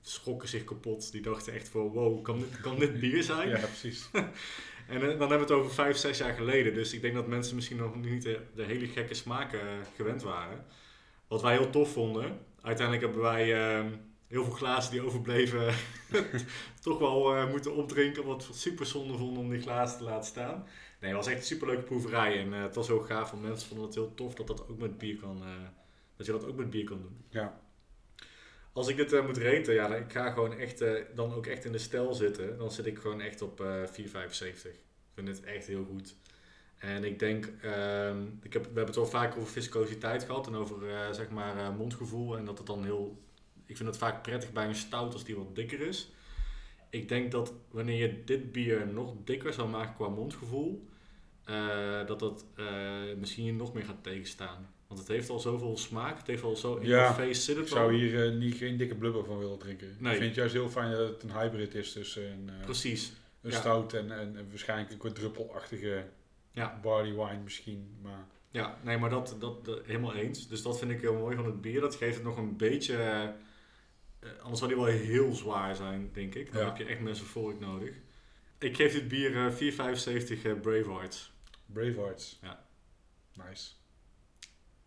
schrokken 0.00 0.48
zich 0.48 0.64
kapot. 0.64 1.12
Die 1.12 1.22
dachten 1.22 1.52
echt 1.52 1.68
van 1.68 1.88
wow, 1.88 2.22
kan 2.22 2.38
dit, 2.38 2.60
kan 2.60 2.78
dit 2.78 3.00
bier 3.00 3.22
zijn? 3.22 3.48
Ja, 3.48 3.58
precies. 3.58 4.10
En 4.88 4.94
eh, 4.94 5.00
dan 5.00 5.18
hebben 5.18 5.28
we 5.28 5.34
het 5.44 5.50
over 5.50 5.70
vijf, 5.70 5.96
zes 5.96 6.18
jaar 6.18 6.34
geleden. 6.34 6.74
Dus 6.74 6.92
ik 6.92 7.00
denk 7.00 7.14
dat 7.14 7.26
mensen 7.26 7.54
misschien 7.54 7.76
nog 7.76 7.96
niet 7.96 8.22
de, 8.22 8.62
hele 8.62 8.86
gekke 8.86 9.14
smaken 9.14 9.60
eh, 9.60 9.66
gewend 9.96 10.22
waren. 10.22 10.64
Wat 11.26 11.42
wij 11.42 11.56
heel 11.56 11.70
tof 11.70 11.92
vonden. 11.92 12.38
Uiteindelijk 12.62 13.06
hebben 13.06 13.22
wij 13.22 13.54
ehm, 13.54 13.90
heel 14.26 14.44
veel 14.44 14.52
glazen 14.52 14.90
die 14.92 15.02
overbleven 15.02 15.74
toch 16.80 16.98
wel 16.98 17.36
eh, 17.36 17.50
moeten 17.50 17.74
opdrinken. 17.74 18.24
Wat 18.24 18.46
we 18.46 18.52
super 18.52 18.86
zonde 18.86 19.16
vonden 19.16 19.42
om 19.42 19.50
die 19.50 19.60
glazen 19.60 19.98
te 19.98 20.04
laten 20.04 20.28
staan. 20.28 20.66
Nee, 21.00 21.10
het 21.10 21.18
was 21.18 21.26
echt 21.26 21.38
een 21.38 21.46
superleuke 21.46 21.82
proeverij. 21.82 22.40
En 22.40 22.52
het 22.52 22.74
was 22.74 22.90
ook 22.90 23.06
gaaf, 23.06 23.30
want 23.30 23.42
mensen 23.42 23.68
vonden 23.68 23.86
het 23.86 23.94
heel 23.94 24.14
tof 24.14 24.34
dat, 24.34 24.46
dat, 24.46 24.68
ook 24.68 24.78
met 24.78 24.98
bier 24.98 25.16
kan, 25.16 25.42
dat 26.16 26.26
je 26.26 26.32
dat 26.32 26.46
ook 26.46 26.56
met 26.56 26.70
bier 26.70 26.84
kan 26.84 27.02
doen. 27.02 27.16
Ja. 27.28 27.60
Als 28.72 28.88
ik 28.88 28.96
dit 28.96 29.12
eh, 29.12 29.26
moet 29.26 29.38
raten, 29.38 29.74
ja, 29.74 29.94
ik 29.94 30.12
ga 30.12 30.30
gewoon 30.30 30.52
echt, 30.52 30.80
eh, 30.80 31.04
dan 31.14 31.32
ook 31.32 31.46
echt 31.46 31.64
in 31.64 31.72
de 31.72 31.78
stijl 31.78 32.14
zitten. 32.14 32.58
Dan 32.58 32.70
zit 32.70 32.86
ik 32.86 32.98
gewoon 32.98 33.20
echt 33.20 33.42
op 33.42 33.60
eh 33.60 33.84
4,75. 33.86 34.72
Ik 34.72 35.14
vind 35.14 35.28
het 35.28 35.42
echt 35.42 35.66
heel 35.66 35.84
goed. 35.84 36.14
En 36.78 37.04
ik 37.04 37.18
denk, 37.18 37.52
ehm, 37.62 38.22
ik 38.42 38.52
heb, 38.52 38.62
we 38.62 38.66
hebben 38.74 38.86
het 38.86 38.96
al 38.96 39.06
vaak 39.06 39.36
over 39.36 39.48
viscositeit 39.48 40.22
gehad 40.22 40.46
en 40.46 40.54
over 40.54 41.14
zeg 41.14 41.30
maar 41.30 41.72
mondgevoel. 41.72 42.36
En 42.36 42.44
dat 42.44 42.58
het 42.58 42.66
dan 42.66 42.84
heel, 42.84 43.22
ik 43.66 43.76
vind 43.76 43.88
het 43.88 43.98
vaak 43.98 44.22
prettig 44.22 44.52
bij 44.52 44.66
een 44.66 44.74
stout 44.74 45.12
als 45.12 45.24
die 45.24 45.36
wat 45.36 45.54
dikker 45.54 45.80
is. 45.80 46.12
Ik 46.90 47.08
denk 47.08 47.30
dat 47.30 47.52
wanneer 47.70 48.08
je 48.08 48.24
dit 48.24 48.52
bier 48.52 48.86
nog 48.86 49.14
dikker 49.24 49.52
zou 49.52 49.68
maken 49.68 49.94
qua 49.94 50.08
mondgevoel, 50.08 50.88
dat 52.06 52.18
dat 52.18 52.44
misschien 53.16 53.44
je 53.44 53.52
nog 53.52 53.74
meer 53.74 53.84
gaat 53.84 54.02
tegenstaan. 54.02 54.68
Want 54.88 55.00
het 55.00 55.08
heeft 55.08 55.28
al 55.30 55.38
zoveel 55.38 55.76
smaak, 55.78 56.18
het 56.18 56.26
heeft 56.26 56.42
al 56.42 56.56
zo 56.56 56.74
in 56.76 56.86
Ja, 56.88 57.14
face 57.14 57.52
Ik 57.60 57.68
zou 57.68 57.94
hier 57.94 58.26
eh, 58.26 58.36
niet, 58.38 58.54
geen 58.54 58.76
dikke 58.76 58.94
blubber 58.94 59.24
van 59.24 59.38
willen 59.38 59.58
drinken. 59.58 59.96
Nee. 59.98 60.12
Ik 60.12 60.16
vind 60.18 60.28
het 60.28 60.34
juist 60.38 60.52
heel 60.54 60.68
fijn 60.68 60.90
dat 60.90 61.08
het 61.08 61.22
een 61.22 61.32
hybrid 61.32 61.74
is 61.74 61.92
tussen 61.92 62.30
een, 62.32 62.48
eh, 62.58 62.64
Precies. 62.64 63.12
een 63.42 63.50
ja. 63.50 63.58
stout 63.58 63.92
en, 63.94 64.10
en, 64.12 64.36
en 64.36 64.48
waarschijnlijk 64.48 64.90
een 64.90 64.98
quadruppelachtige 64.98 66.04
Ja. 66.52 66.78
barley 66.82 67.12
wine 67.14 67.42
misschien. 67.44 67.98
Maar 68.02 68.26
Ja, 68.50 68.78
nee, 68.82 68.98
maar 68.98 69.10
dat, 69.10 69.36
dat, 69.38 69.64
dat- 69.64 69.84
helemaal 69.86 70.14
eens. 70.14 70.48
Dus 70.48 70.62
dat 70.62 70.78
vind 70.78 70.90
ik 70.90 71.00
heel 71.00 71.14
mooi 71.14 71.36
van 71.36 71.44
het 71.46 71.60
bier. 71.60 71.80
Dat 71.80 71.94
geeft 71.94 72.14
het 72.14 72.24
nog 72.24 72.36
een 72.36 72.56
beetje. 72.56 72.96
eh, 72.96 73.28
anders 74.40 74.58
zou 74.58 74.70
die 74.74 74.80
wel 74.82 74.92
heel 74.92 75.32
zwaar 75.32 75.76
zijn, 75.76 76.10
denk 76.12 76.34
ik. 76.34 76.52
Dan 76.52 76.62
Ja. 76.62 76.68
heb 76.68 76.76
je 76.76 76.84
echt 76.84 77.00
mensen 77.00 77.26
voor 77.26 77.50
ik 77.52 77.60
nodig. 77.60 77.94
Ik 78.58 78.76
geef 78.76 78.92
dit 78.92 79.08
bier 79.08 79.36
eh 79.46 79.52
4,75 79.52 80.44
eh, 80.44 80.60
Bravehearts 80.60 81.32
Bravehearts. 81.66 82.38
Ja. 82.42 82.66
Nice. 83.48 83.70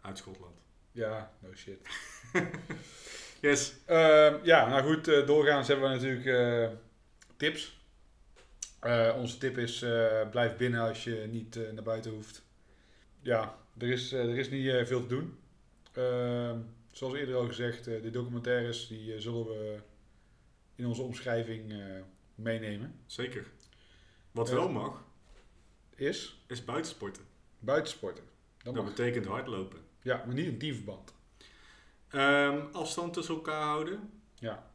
Uit 0.02 0.18
Schotland. 0.18 0.56
Ja, 0.92 1.32
no 1.40 1.54
shit. 1.56 1.80
Yes. 3.42 3.74
Ehm, 3.86 4.38
ja, 4.44 4.68
nou 4.70 4.94
goed, 4.94 5.08
eh, 5.08 5.26
doorgaans 5.28 5.68
hebben 5.68 5.90
we 5.90 5.96
natuurlijk 5.96 6.26
eh, 6.26 6.78
tips. 7.38 7.80
Eh, 8.80 9.16
onze 9.18 9.38
tip 9.38 9.58
is, 9.58 9.80
blijf 10.32 10.56
binnen 10.58 10.80
als 10.82 11.04
je 11.04 11.28
niet 11.32 11.60
naar 11.74 11.84
buiten 11.84 12.12
hoeft. 12.12 12.42
Ja, 13.22 13.58
er 13.78 13.88
is, 13.90 14.12
er 14.12 14.38
is 14.38 14.50
niet 14.50 14.88
veel 14.88 15.02
te 15.02 15.08
doen. 15.08 15.38
Ehm, 15.94 16.60
zoals 16.92 17.14
eerder 17.14 17.36
al 17.36 17.48
gezegd, 17.48 17.84
de 17.84 18.10
documentaires 18.12 18.88
die 18.88 19.20
zullen 19.20 19.46
we 19.48 19.80
in 20.76 20.86
onze 20.86 21.02
omschrijving 21.02 21.84
meenemen. 22.36 23.00
Zeker. 23.06 23.46
Wat 24.32 24.50
wel 24.50 24.70
mag, 24.70 25.04
Is 25.96 26.44
is 26.48 26.66
buitensporten. 26.66 27.24
buitensporten. 27.60 28.24
Dat 28.58 28.74
Dat 28.76 28.84
mag. 28.84 28.94
betekent 28.94 29.26
hardlopen. 29.26 29.80
Ja, 30.02 30.24
maar 30.26 30.36
niet 30.36 30.46
in 30.46 30.58
teamverband. 30.58 31.14
Ehm, 32.10 32.60
afstand 32.72 33.14
tussen 33.14 33.36
elkaar 33.36 33.62
houden. 33.62 34.10
Ja. 34.36 34.72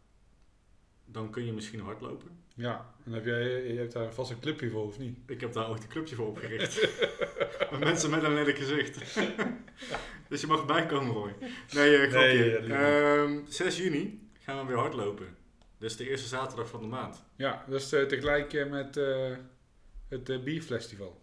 Dan 1.04 1.30
kun 1.30 1.44
je 1.44 1.52
misschien 1.52 1.80
hardlopen. 1.80 2.44
Ja, 2.54 2.94
en 3.04 3.12
heb 3.12 3.24
jij, 3.24 3.72
je 3.72 3.78
hebt 3.78 3.92
daar 3.92 4.12
vast 4.14 4.30
een 4.30 4.40
clubje 4.40 4.70
voor, 4.70 4.84
of 4.84 4.98
niet? 4.98 5.18
Ik 5.26 5.40
heb 5.40 5.52
daar 5.52 5.68
ooit 5.68 5.82
een 5.82 5.88
clubje 5.88 6.14
voor 6.14 6.26
opgericht. 6.26 6.88
Met 7.70 7.80
mensen 7.80 8.10
met 8.10 8.22
een 8.22 8.34
lelijk 8.34 8.58
gezicht. 8.58 8.98
dus 10.28 10.40
je 10.40 10.46
mag 10.46 10.66
bijkomen, 10.66 11.12
Roy. 11.12 11.34
Nee, 11.74 11.96
eh, 11.96 12.10
grapje. 12.10 12.38
Nee, 12.38 12.52
dat 12.52 12.60
liever 12.60 13.22
Ehm, 13.22 13.40
6 13.48 13.76
juni 13.76 14.30
gaan 14.40 14.58
we 14.60 14.66
weer 14.66 14.76
hardlopen. 14.76 15.36
Dus 15.78 15.96
de 15.96 16.08
eerste 16.08 16.28
zaterdag 16.28 16.68
van 16.68 16.80
de 16.80 16.86
maand. 16.86 17.22
Ja, 17.36 17.64
dat 17.68 17.80
is 17.80 17.92
eh, 17.92 18.02
tegelijk 18.02 18.52
eh, 18.52 18.70
met 18.70 18.96
eh, 18.96 19.32
het 20.08 20.44
bierfestival. 20.44 21.20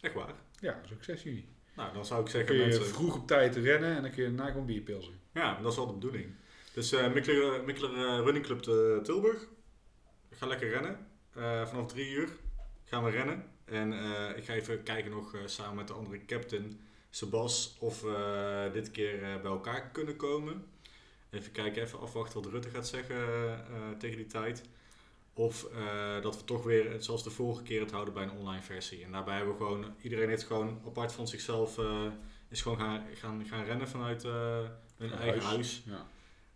Echt 0.00 0.14
waar? 0.14 0.34
Ja, 0.60 0.72
dat 0.72 0.84
is 0.84 0.92
ook 0.92 1.04
6 1.04 1.22
juni. 1.22 1.48
Nou, 1.76 1.92
dan 1.94 2.06
zou 2.06 2.22
ik 2.22 2.28
zeggen 2.28 2.50
kun 2.50 2.58
je 2.58 2.66
mensen... 2.66 2.86
vroeg 2.86 3.14
op 3.16 3.26
tijd 3.26 3.56
rennen 3.56 3.96
en 3.96 4.02
dan 4.02 4.10
kun 4.10 4.22
je 4.22 4.28
daarna 4.34 4.50
gewoon 4.50 4.66
bierpilsen. 4.66 5.20
Ja, 5.32 5.60
dat 5.62 5.70
is 5.70 5.76
wel 5.76 5.86
de 5.86 5.92
bedoeling. 5.92 6.26
Dus 6.74 6.92
eh 6.92 7.12
Mikkeler, 7.12 7.64
Mikkeler 7.64 7.90
eh, 7.96 8.24
Running 8.24 8.44
Club 8.44 8.60
te 8.62 9.00
Tilburg. 9.02 9.42
Ik 10.28 10.36
ga 10.36 10.46
lekker 10.46 10.68
rennen. 10.68 11.06
Eh, 11.34 11.66
vanaf 11.66 11.86
drie 11.88 12.10
uur 12.10 12.28
gaan 12.84 13.04
we 13.04 13.10
rennen. 13.10 13.44
En 13.64 13.92
eh, 13.92 14.36
ik 14.36 14.44
ga 14.44 14.52
even 14.52 14.82
kijken 14.82 15.10
nog 15.10 15.34
eh, 15.34 15.40
samen 15.44 15.76
met 15.76 15.86
de 15.88 15.92
andere 15.92 16.24
captain, 16.26 16.80
Sebas, 17.10 17.76
of 17.80 18.02
we 18.02 18.70
dit 18.72 18.90
keer 18.90 19.14
eh, 19.22 19.40
bij 19.40 19.50
elkaar 19.50 19.90
kunnen 19.90 20.16
komen. 20.16 20.64
Even 21.30 21.52
kijken, 21.52 21.82
even 21.82 22.00
afwachten 22.00 22.42
wat 22.42 22.52
Rutte 22.52 22.68
gaat 22.68 22.88
zeggen 22.88 23.16
eh, 23.16 23.90
tegen 23.98 24.16
die 24.16 24.26
tijd. 24.26 24.62
Of 25.34 25.64
eh, 25.74 26.22
dat 26.22 26.36
we 26.36 26.44
toch 26.44 26.64
weer, 26.64 26.96
zoals 26.98 27.24
de 27.24 27.30
vorige 27.30 27.62
keer, 27.62 27.80
het 27.80 27.90
houden 27.90 28.14
bij 28.14 28.22
een 28.22 28.38
online 28.38 28.62
versie. 28.62 29.04
En 29.04 29.12
daarbij 29.12 29.36
hebben 29.36 29.52
we 29.58 29.64
gewoon, 29.64 29.84
iedereen 30.02 30.28
heeft 30.28 30.44
gewoon 30.44 30.80
apart 30.86 31.12
van 31.12 31.28
zichzelf, 31.28 31.78
eh, 31.78 32.06
is 32.48 32.62
gewoon 32.62 32.78
gaan, 32.78 33.04
gaan, 33.14 33.46
gaan 33.46 33.64
rennen 33.64 33.88
vanuit 33.88 34.24
eh, 34.24 34.58
hun 34.96 35.12
eigen 35.12 35.42
huis. 35.42 35.44
huis. 35.44 35.82
Ja. 35.86 36.06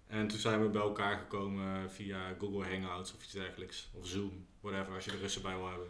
En 0.06 0.28
toen 0.28 0.38
zijn 0.38 0.62
we 0.62 0.68
bij 0.68 0.82
elkaar 0.82 1.18
gekomen 1.18 1.90
via 1.90 2.34
Google 2.38 2.64
Hangouts 2.64 3.14
of 3.14 3.22
iets 3.22 3.32
dergelijks. 3.32 3.90
Of 3.94 4.06
Zoom, 4.06 4.46
whatever, 4.60 4.94
als 4.94 5.04
je 5.04 5.10
de 5.10 5.16
Russen 5.16 5.42
bij 5.42 5.56
wil 5.56 5.68
hebben. 5.68 5.88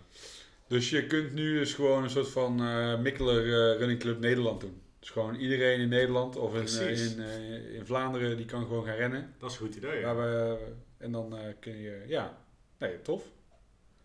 Dus 0.69 0.91
je 0.91 1.07
kunt 1.07 1.33
nu 1.33 1.59
dus 1.59 1.75
gewoon 1.75 2.03
een 2.03 2.11
soort 2.11 2.29
van 2.29 2.55
Mikkeler 3.03 3.77
Running 3.77 4.01
Club 4.01 4.21
Nederland 4.21 4.61
doen. 4.61 4.81
Dus 4.99 5.11
gewoon 5.11 5.35
iedereen 5.35 5.81
in 5.81 5.89
Nederland 5.89 6.37
of 6.37 6.55
in, 6.55 6.89
in, 6.89 7.19
in 7.75 7.87
Vlaanderen 7.87 8.37
die 8.37 8.47
kan 8.47 8.67
gewoon 8.67 8.85
gaan 8.85 8.97
rennen. 8.97 9.35
Dat 9.39 9.51
is 9.51 9.59
een 9.59 9.67
goed 9.67 9.77
idee. 9.77 9.99
Ja. 9.99 10.15
Waar 10.15 10.17
we, 10.17 10.59
en 10.99 11.13
dan 11.13 11.35
kun 11.61 11.77
je, 11.81 12.05
ja, 12.07 12.46
nee, 12.79 13.03
tof. 13.03 13.23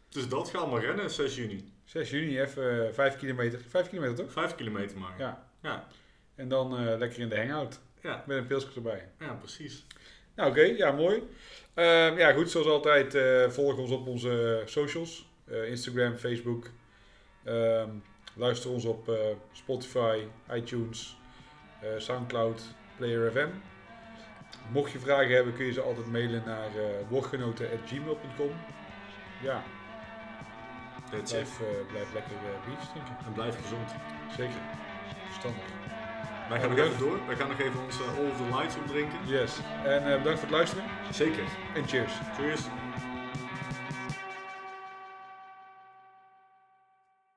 Dus 0.10 0.28
dat 0.30 0.50
gaan 0.50 0.74
we 0.74 0.80
rennen, 0.80 1.10
6 1.10 1.36
juni. 1.36 1.74
6 1.86 2.10
juni 2.10 2.42
even 2.42 2.88
eh, 2.88 2.94
5 2.94 3.18
kilometer. 3.18 3.60
5 3.68 3.90
kilometer 3.90 4.16
toch? 4.16 4.32
5 4.32 4.56
kilometer 4.56 4.98
maar. 4.98 5.20
Ja. 5.20 5.50
Ja, 5.62 5.88
En 6.36 6.50
dan 6.50 6.78
eh, 6.78 6.98
lekker 6.98 7.20
in 7.20 7.30
de 7.30 7.38
hangout 7.38 7.80
ja, 8.02 8.24
met 8.28 8.38
een 8.38 8.48
pilsje 8.48 8.70
erbij. 8.76 9.10
ja 9.20 9.34
precies. 9.34 9.86
Nou, 10.36 10.50
oké, 10.50 10.62
ja, 10.62 10.92
mooi. 10.92 11.24
Ehm, 11.74 12.18
ja, 12.18 12.34
goed, 12.34 12.52
zoals 12.52 12.68
altijd, 12.68 13.16
eh, 13.16 13.50
volg 13.50 13.78
ons 13.78 13.92
op 13.92 14.08
onze 14.08 14.62
socials: 14.66 15.30
Eh, 15.46 15.70
Instagram, 15.70 16.16
Facebook. 16.16 16.70
Ehm, 17.44 17.90
luister 18.36 18.70
ons 18.70 18.86
op 18.86 19.10
eh, 19.10 19.16
Spotify, 19.52 20.24
iTunes, 20.52 21.18
eh, 21.82 21.90
Soundcloud, 21.98 22.62
Player 22.98 23.32
FM. 23.32 23.48
Mocht 24.72 24.92
je 24.92 25.00
vragen 25.00 25.36
hebben, 25.36 25.54
kun 25.54 25.66
je 25.66 25.74
ze 25.74 25.82
altijd 25.82 26.12
mailen 26.12 26.44
naar 26.46 26.70
uh, 26.76 26.84
woordgenoten.gmail.com. 27.10 28.52
Ja, 29.42 29.64
That's 31.10 31.32
blijf, 31.32 31.60
eh, 31.60 31.68
blijf 31.88 32.14
lekker 32.14 32.32
uh, 32.32 32.66
biertjes 32.66 32.90
drinken. 32.90 33.16
En 33.26 33.34
blijf 33.34 33.56
gezond. 33.62 33.90
Zeker. 34.38 34.62
Verstandig. 35.26 35.64
Wij 36.50 36.60
gaan 36.60 36.70
nog 36.70 36.78
even 36.78 37.00
door. 37.00 37.20
Wij 37.28 37.36
gaan 37.36 37.48
nog 37.48 37.60
even 37.60 37.84
onze 37.86 38.04
All 38.04 38.30
of 38.30 38.38
the 38.38 38.58
Lights 38.58 38.76
opdrinken. 38.76 39.18
Yes. 39.26 39.60
En 39.86 40.04
bedankt 40.04 40.40
voor 40.40 40.50
het 40.50 40.58
luisteren. 40.58 40.84
Zeker. 41.12 41.44
En 41.76 41.88
cheers. 41.88 42.14
Cheers. 42.38 42.62